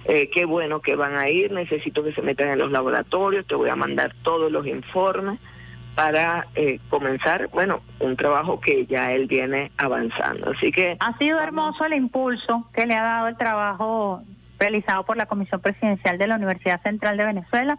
eh, 0.04 0.30
qué 0.32 0.44
bueno 0.44 0.80
que 0.80 0.94
van 0.94 1.16
a 1.16 1.28
ir, 1.28 1.52
necesito 1.52 2.02
que 2.04 2.12
se 2.12 2.22
metan 2.22 2.48
en 2.50 2.58
los 2.58 2.70
laboratorios, 2.70 3.46
te 3.46 3.54
voy 3.54 3.68
a 3.68 3.76
mandar 3.76 4.14
todos 4.22 4.50
los 4.50 4.66
informes 4.66 5.38
para 5.94 6.46
eh, 6.54 6.78
comenzar, 6.90 7.48
bueno, 7.48 7.80
un 7.98 8.16
trabajo 8.16 8.60
que 8.60 8.86
ya 8.86 9.10
él 9.12 9.26
viene 9.26 9.72
avanzando. 9.76 10.52
Así 10.52 10.70
que 10.70 10.96
Ha 11.00 11.18
sido 11.18 11.40
hermoso 11.40 11.84
el 11.84 11.94
impulso 11.94 12.68
que 12.72 12.86
le 12.86 12.94
ha 12.94 13.02
dado 13.02 13.26
el 13.26 13.36
trabajo 13.36 14.22
realizado 14.60 15.04
por 15.04 15.16
la 15.16 15.26
Comisión 15.26 15.60
Presidencial 15.60 16.18
de 16.18 16.28
la 16.28 16.36
Universidad 16.36 16.80
Central 16.82 17.16
de 17.16 17.24
Venezuela 17.24 17.78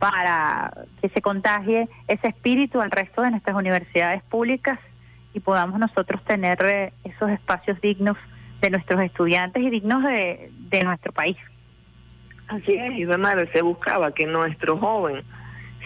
para 0.00 0.72
que 1.00 1.08
se 1.08 1.22
contagie 1.22 1.88
ese 2.08 2.28
espíritu 2.28 2.80
al 2.80 2.90
resto 2.90 3.22
de 3.22 3.30
nuestras 3.30 3.56
universidades 3.56 4.22
públicas 4.24 4.78
y 5.36 5.40
podamos 5.40 5.78
nosotros 5.78 6.24
tener 6.24 6.58
eh, 6.64 6.92
esos 7.04 7.28
espacios 7.28 7.78
dignos 7.82 8.16
de 8.62 8.70
nuestros 8.70 9.04
estudiantes 9.04 9.62
y 9.62 9.68
dignos 9.68 10.02
de, 10.02 10.50
nuestro 10.82 11.12
país. 11.12 11.36
Así 12.48 12.72
es, 12.72 12.98
y 12.98 13.06
se 13.52 13.60
buscaba 13.60 14.12
que 14.12 14.26
nuestro 14.26 14.78
joven 14.78 15.22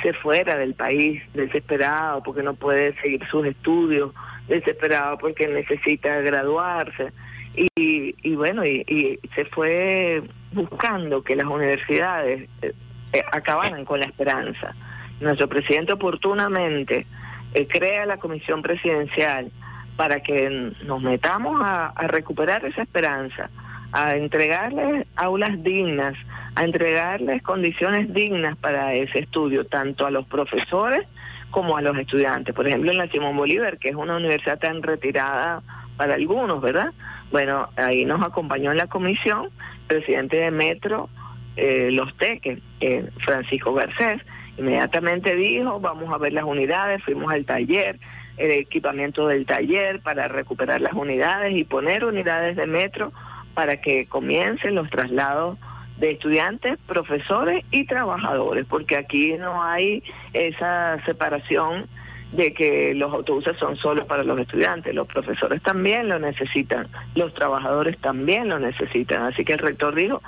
se 0.03 0.13
fuera 0.13 0.57
del 0.57 0.75
país 0.75 1.21
desesperado 1.35 2.23
porque 2.23 2.45
no 2.45 2.55
puede 2.55 2.95
seguir 3.01 3.27
sus 3.29 3.45
estudios, 3.45 4.13
desesperado 4.47 5.19
porque 5.19 5.49
necesita 5.49 6.21
graduarse. 6.21 7.13
Y, 7.57 8.15
y 8.23 8.35
bueno, 8.37 8.65
y, 8.65 8.85
y 8.87 9.19
se 9.35 9.47
fue 9.47 10.23
buscando 10.53 11.25
que 11.25 11.35
las 11.35 11.47
universidades 11.47 12.49
eh, 12.63 12.73
eh, 13.13 13.23
acabaran 13.33 13.85
con 13.85 13.99
la 13.99 14.07
esperanza. 14.07 14.77
Nuestro 15.21 15.49
presidente 15.49 15.93
oportunamente 15.93 17.05
eh, 17.55 17.67
crea 17.67 18.07
la 18.07 18.19
comisión 18.19 18.63
presidencial 18.63 19.51
para 19.97 20.21
que 20.21 20.73
nos 20.85 21.03
metamos 21.03 21.61
a, 21.63 21.93
recuperar 22.09 22.65
esa 22.65 22.83
esperanza, 22.83 23.51
a 23.93 24.17
entregarles 24.17 25.07
aulas 25.17 25.63
dignas, 25.63 26.15
a 26.55 26.65
entregarles 26.65 27.43
condiciones 27.43 28.13
dignas 28.15 28.57
para 28.57 28.95
ese 28.95 29.21
estudio, 29.21 29.67
tanto 29.67 30.07
a 30.07 30.11
los 30.11 30.27
profesores 30.27 31.07
como 31.51 31.77
a 31.77 31.83
los 31.83 31.99
estudiantes. 31.99 32.55
Por 32.55 32.67
ejemplo, 32.67 32.93
en 32.93 32.99
la 32.99 33.09
Simón 33.09 33.37
Bolívar, 33.37 33.79
que 33.79 33.91
es 33.91 33.95
una 33.95 34.17
universidad 34.17 34.59
tan 34.59 34.83
retirada 34.83 35.63
para 35.97 36.15
algunos, 36.15 36.63
¿verdad? 36.63 36.93
Bueno, 37.31 37.69
ahí 37.77 38.05
nos 38.05 38.23
acompañó 38.23 38.71
en 38.71 38.79
la 38.79 38.87
comisión 38.87 39.51
presidente 39.87 40.39
de 40.39 40.51
Metro, 40.51 41.11
eh, 41.57 41.91
Los 41.93 42.17
Teques, 42.17 42.59
eh, 42.81 43.07
Francisco 43.19 43.75
Garcés, 43.75 44.23
inmediatamente 44.57 45.35
dijo, 45.35 45.81
vamos 45.81 46.13
a 46.13 46.19
ver 46.19 46.33
las 46.33 46.45
unidades, 46.45 47.03
fuimos 47.03 47.33
al 47.33 47.45
taller, 47.45 47.99
el 48.37 48.51
equipamiento 48.53 49.27
del 49.27 49.47
taller 49.47 50.01
para 50.01 50.29
recuperar 50.29 50.81
las 50.81 50.95
unidades 50.95 51.59
y 51.59 51.65
poner 51.65 52.05
unidades 52.05 52.57
de 52.57 52.67
metro 52.67 53.13
para 53.55 53.81
que 53.81 54.07
comiencen 54.07 54.75
los 54.75 54.89
traslados 54.91 55.59
de 55.99 56.13
estudiantes, 56.13 56.79
profesores 56.87 57.65
y 57.71 57.85
trabajadores, 57.85 58.65
porque 58.67 58.97
aquí 58.97 59.35
no 59.39 59.63
hay 59.63 60.03
esa 60.33 61.05
separación 61.05 61.87
de 62.33 62.53
que 62.55 62.95
los 62.95 63.13
autobuses 63.13 63.57
son 63.59 63.77
solo 63.77 64.07
para 64.07 64.23
los 64.23 64.39
estudiantes, 64.39 64.95
los 64.95 65.07
profesores 65.07 65.63
también 65.63 66.09
lo 66.09 66.19
necesitan, 66.19 66.87
los 67.15 67.35
trabajadores 67.35 67.99
también 67.99 68.49
lo 68.49 68.59
necesitan, 68.59 69.23
así 69.23 69.45
que 69.45 69.55
el 69.55 69.59
rector 69.59 69.95
dijo, 69.95 70.23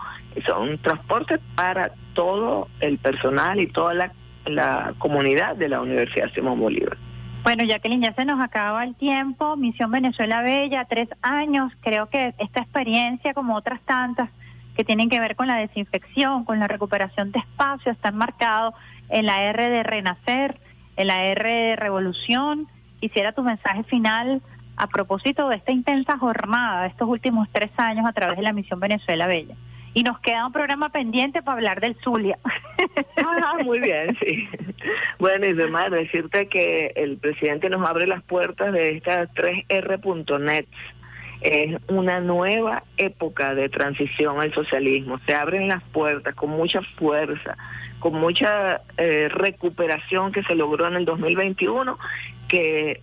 son 0.46 0.78
transportes 0.78 1.38
para 1.54 1.92
todo 2.14 2.68
el 2.80 2.98
personal 2.98 3.60
y 3.60 3.68
toda 3.68 3.94
la, 3.94 4.12
la 4.46 4.94
comunidad 4.98 5.56
de 5.56 5.68
la 5.68 5.80
Universidad 5.80 6.32
Simón 6.32 6.58
Bolívar. 6.58 6.96
Bueno, 7.44 7.64
Jacqueline, 7.64 8.02
ya 8.02 8.14
se 8.14 8.24
nos 8.24 8.40
acaba 8.40 8.84
el 8.84 8.94
tiempo. 8.94 9.56
Misión 9.56 9.90
Venezuela 9.90 10.42
Bella, 10.42 10.84
tres 10.84 11.08
años. 11.22 11.72
Creo 11.80 12.08
que 12.08 12.34
esta 12.38 12.60
experiencia, 12.60 13.34
como 13.34 13.56
otras 13.56 13.80
tantas, 13.80 14.30
que 14.76 14.84
tienen 14.84 15.08
que 15.10 15.18
ver 15.18 15.34
con 15.34 15.48
la 15.48 15.56
desinfección, 15.56 16.44
con 16.44 16.60
la 16.60 16.68
recuperación 16.68 17.32
de 17.32 17.40
espacios, 17.40 17.96
están 17.96 18.16
marcados 18.16 18.74
en 19.08 19.26
la 19.26 19.42
R 19.42 19.68
de 19.68 19.82
Renacer, 19.82 20.56
en 20.96 21.06
la 21.06 21.24
R 21.24 21.76
Revolución. 21.76 22.68
Quisiera 23.00 23.32
tu 23.32 23.42
mensaje 23.42 23.82
final 23.84 24.42
a 24.76 24.86
propósito 24.86 25.48
de 25.48 25.56
esta 25.56 25.72
intensa 25.72 26.18
jornada 26.18 26.82
de 26.82 26.88
estos 26.88 27.08
últimos 27.08 27.48
tres 27.52 27.70
años 27.76 28.06
a 28.06 28.12
través 28.12 28.36
de 28.36 28.42
la 28.42 28.52
Misión 28.52 28.80
Venezuela 28.80 29.26
Bella. 29.26 29.54
Y 29.94 30.04
nos 30.04 30.18
queda 30.20 30.46
un 30.46 30.52
programa 30.52 30.88
pendiente 30.88 31.42
para 31.42 31.56
hablar 31.56 31.80
del 31.80 31.96
Zulia. 32.02 32.38
Ah, 33.44 33.62
muy 33.62 33.78
bien, 33.78 34.16
sí. 34.20 34.48
Bueno, 35.18 35.46
y 35.46 35.50
además 35.50 35.90
decirte 35.90 36.48
que 36.48 36.92
el 36.96 37.18
presidente 37.18 37.68
nos 37.68 37.88
abre 37.88 38.06
las 38.06 38.22
puertas 38.22 38.72
de 38.72 38.96
estas 38.96 39.28
3R.net 39.34 40.66
es 41.42 41.76
una 41.88 42.20
nueva 42.20 42.84
época 42.96 43.54
de 43.54 43.68
transición 43.68 44.40
al 44.40 44.54
socialismo. 44.54 45.20
Se 45.26 45.34
abren 45.34 45.68
las 45.68 45.82
puertas 45.84 46.34
con 46.34 46.50
mucha 46.50 46.80
fuerza, 46.96 47.56
con 48.02 48.14
mucha 48.14 48.82
eh, 48.96 49.28
recuperación 49.28 50.32
que 50.32 50.42
se 50.42 50.56
logró 50.56 50.88
en 50.88 50.96
el 50.96 51.04
2021, 51.04 51.96
que 52.48 53.00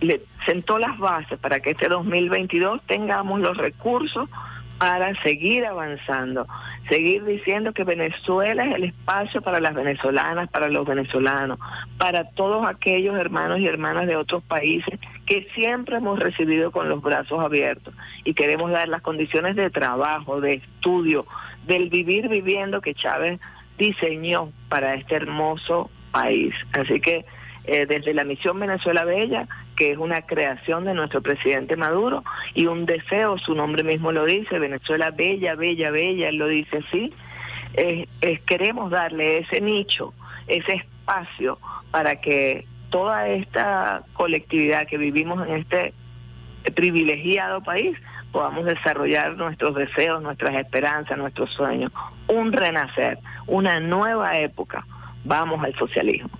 le 0.00 0.22
sentó 0.46 0.78
las 0.78 0.96
bases 0.98 1.38
para 1.38 1.60
que 1.60 1.72
este 1.72 1.88
2022 1.88 2.80
tengamos 2.86 3.38
los 3.40 3.58
recursos 3.58 4.30
para 4.78 5.14
seguir 5.22 5.66
avanzando, 5.66 6.46
seguir 6.88 7.22
diciendo 7.26 7.74
que 7.74 7.84
Venezuela 7.84 8.64
es 8.64 8.76
el 8.76 8.84
espacio 8.84 9.42
para 9.42 9.60
las 9.60 9.74
venezolanas, 9.74 10.48
para 10.48 10.70
los 10.70 10.86
venezolanos, 10.86 11.58
para 11.98 12.30
todos 12.30 12.66
aquellos 12.66 13.14
hermanos 13.20 13.60
y 13.60 13.66
hermanas 13.66 14.06
de 14.06 14.16
otros 14.16 14.42
países 14.42 14.98
que 15.26 15.46
siempre 15.54 15.98
hemos 15.98 16.18
recibido 16.18 16.70
con 16.70 16.88
los 16.88 17.02
brazos 17.02 17.40
abiertos 17.40 17.92
y 18.24 18.32
queremos 18.32 18.70
dar 18.70 18.88
las 18.88 19.02
condiciones 19.02 19.54
de 19.54 19.68
trabajo, 19.68 20.40
de 20.40 20.54
estudio, 20.54 21.26
del 21.66 21.90
vivir 21.90 22.28
viviendo 22.28 22.80
que 22.80 22.94
Chávez 22.94 23.38
diseñó 23.80 24.52
para 24.68 24.94
este 24.94 25.16
hermoso 25.16 25.90
país. 26.12 26.54
Así 26.72 27.00
que 27.00 27.24
eh, 27.64 27.86
desde 27.86 28.14
la 28.14 28.24
misión 28.24 28.60
Venezuela 28.60 29.04
Bella, 29.04 29.48
que 29.76 29.92
es 29.92 29.98
una 29.98 30.22
creación 30.22 30.84
de 30.84 30.94
nuestro 30.94 31.20
presidente 31.22 31.74
Maduro 31.76 32.22
y 32.54 32.66
un 32.66 32.84
deseo, 32.86 33.38
su 33.38 33.54
nombre 33.54 33.82
mismo 33.82 34.12
lo 34.12 34.24
dice, 34.26 34.58
Venezuela 34.58 35.10
Bella, 35.10 35.54
Bella, 35.56 35.90
Bella, 35.90 36.28
él 36.28 36.36
lo 36.36 36.46
dice 36.48 36.78
así, 36.86 37.12
eh, 37.74 38.06
es- 38.20 38.40
queremos 38.42 38.90
darle 38.90 39.38
ese 39.38 39.60
nicho, 39.60 40.12
ese 40.46 40.74
espacio 40.74 41.58
para 41.90 42.20
que 42.20 42.66
toda 42.90 43.28
esta 43.28 44.02
colectividad 44.14 44.86
que 44.86 44.98
vivimos 44.98 45.46
en 45.48 45.56
este 45.56 45.94
privilegiado 46.74 47.62
país 47.62 47.96
podamos 48.32 48.64
desarrollar 48.64 49.36
nuestros 49.36 49.74
deseos, 49.74 50.22
nuestras 50.22 50.54
esperanzas, 50.54 51.18
nuestros 51.18 51.50
sueños, 51.52 51.92
un 52.28 52.52
renacer, 52.52 53.18
una 53.46 53.80
nueva 53.80 54.38
época. 54.38 54.86
Vamos 55.24 55.62
al 55.64 55.74
socialismo. 55.74 56.30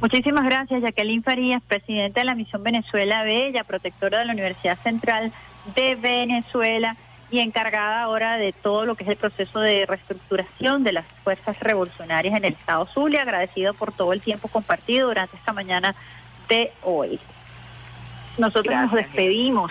Muchísimas 0.00 0.44
gracias, 0.44 0.82
Jacqueline 0.82 1.22
Farías, 1.22 1.62
presidenta 1.62 2.20
de 2.20 2.24
la 2.24 2.34
Misión 2.34 2.62
Venezuela 2.62 3.22
Bella, 3.22 3.64
protectora 3.64 4.20
de 4.20 4.24
la 4.24 4.32
Universidad 4.32 4.78
Central 4.82 5.30
de 5.74 5.94
Venezuela 5.94 6.96
y 7.30 7.40
encargada 7.40 8.02
ahora 8.02 8.38
de 8.38 8.52
todo 8.52 8.86
lo 8.86 8.94
que 8.94 9.04
es 9.04 9.10
el 9.10 9.16
proceso 9.16 9.60
de 9.60 9.86
reestructuración 9.86 10.84
de 10.84 10.92
las 10.92 11.04
fuerzas 11.22 11.58
revolucionarias 11.60 12.34
en 12.34 12.44
el 12.46 12.54
Estado 12.54 12.86
Zulia. 12.86 13.22
Agradecido 13.22 13.74
por 13.74 13.92
todo 13.92 14.12
el 14.12 14.20
tiempo 14.20 14.48
compartido 14.48 15.08
durante 15.08 15.36
esta 15.36 15.52
mañana 15.52 15.94
de 16.48 16.72
hoy. 16.82 17.20
Nosotros 18.38 18.74
nos 18.74 18.92
despedimos 18.92 19.70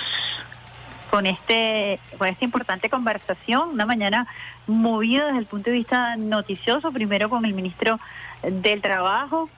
con 1.09 1.25
este 1.25 1.99
con 2.17 2.27
esta 2.27 2.45
importante 2.45 2.89
conversación, 2.89 3.69
una 3.69 3.85
mañana 3.85 4.27
movida 4.67 5.27
desde 5.27 5.39
el 5.39 5.45
punto 5.45 5.69
de 5.69 5.77
vista 5.77 6.15
noticioso, 6.15 6.91
primero 6.91 7.29
con 7.29 7.45
el 7.45 7.53
ministro 7.53 7.99
del 8.43 8.81
Trabajo 8.81 9.49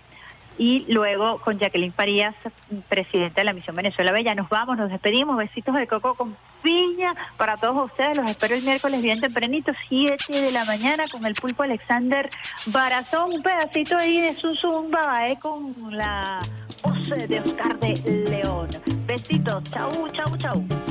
y 0.57 0.86
luego 0.91 1.40
con 1.40 1.57
Jacqueline 1.57 1.94
Farías, 1.94 2.36
presidenta 2.88 3.41
de 3.41 3.45
la 3.45 3.53
Misión 3.53 3.76
Venezuela 3.76 4.11
Bella. 4.11 4.36
Nos 4.36 4.49
vamos, 4.49 4.78
nos 4.78 4.91
despedimos, 4.91 5.38
besitos 5.38 5.76
de 5.76 5.88
coco 5.88 6.14
con 6.14 6.36
piña 6.61 7.15
para 7.38 7.57
todos 7.57 7.90
ustedes. 7.90 8.18
Los 8.18 8.30
espero 8.30 8.56
el 8.56 8.61
miércoles 8.61 9.02
bien 9.02 9.19
tempranito, 9.19 9.72
7 9.90 10.18
de 10.30 10.52
la 10.52 10.65
mañana 10.65 11.06
con 11.11 11.26
el 11.26 11.34
pulpo 11.34 11.64
Alexander 11.64 12.30
Barazón, 12.68 13.34
un 13.34 13.41
pedacito 13.41 13.98
ahí 13.98 14.22
de 14.22 14.36
Susun 14.36 14.91
Babae 14.91 15.40
con 15.40 15.73
la 15.90 16.41
voz 16.84 17.10
de 17.10 17.40
Oscar 17.40 17.80
de 17.80 18.26
León. 18.30 18.69
Besitos, 19.07 19.64
chau, 19.72 20.10
chau, 20.10 20.38
chau. 20.38 20.91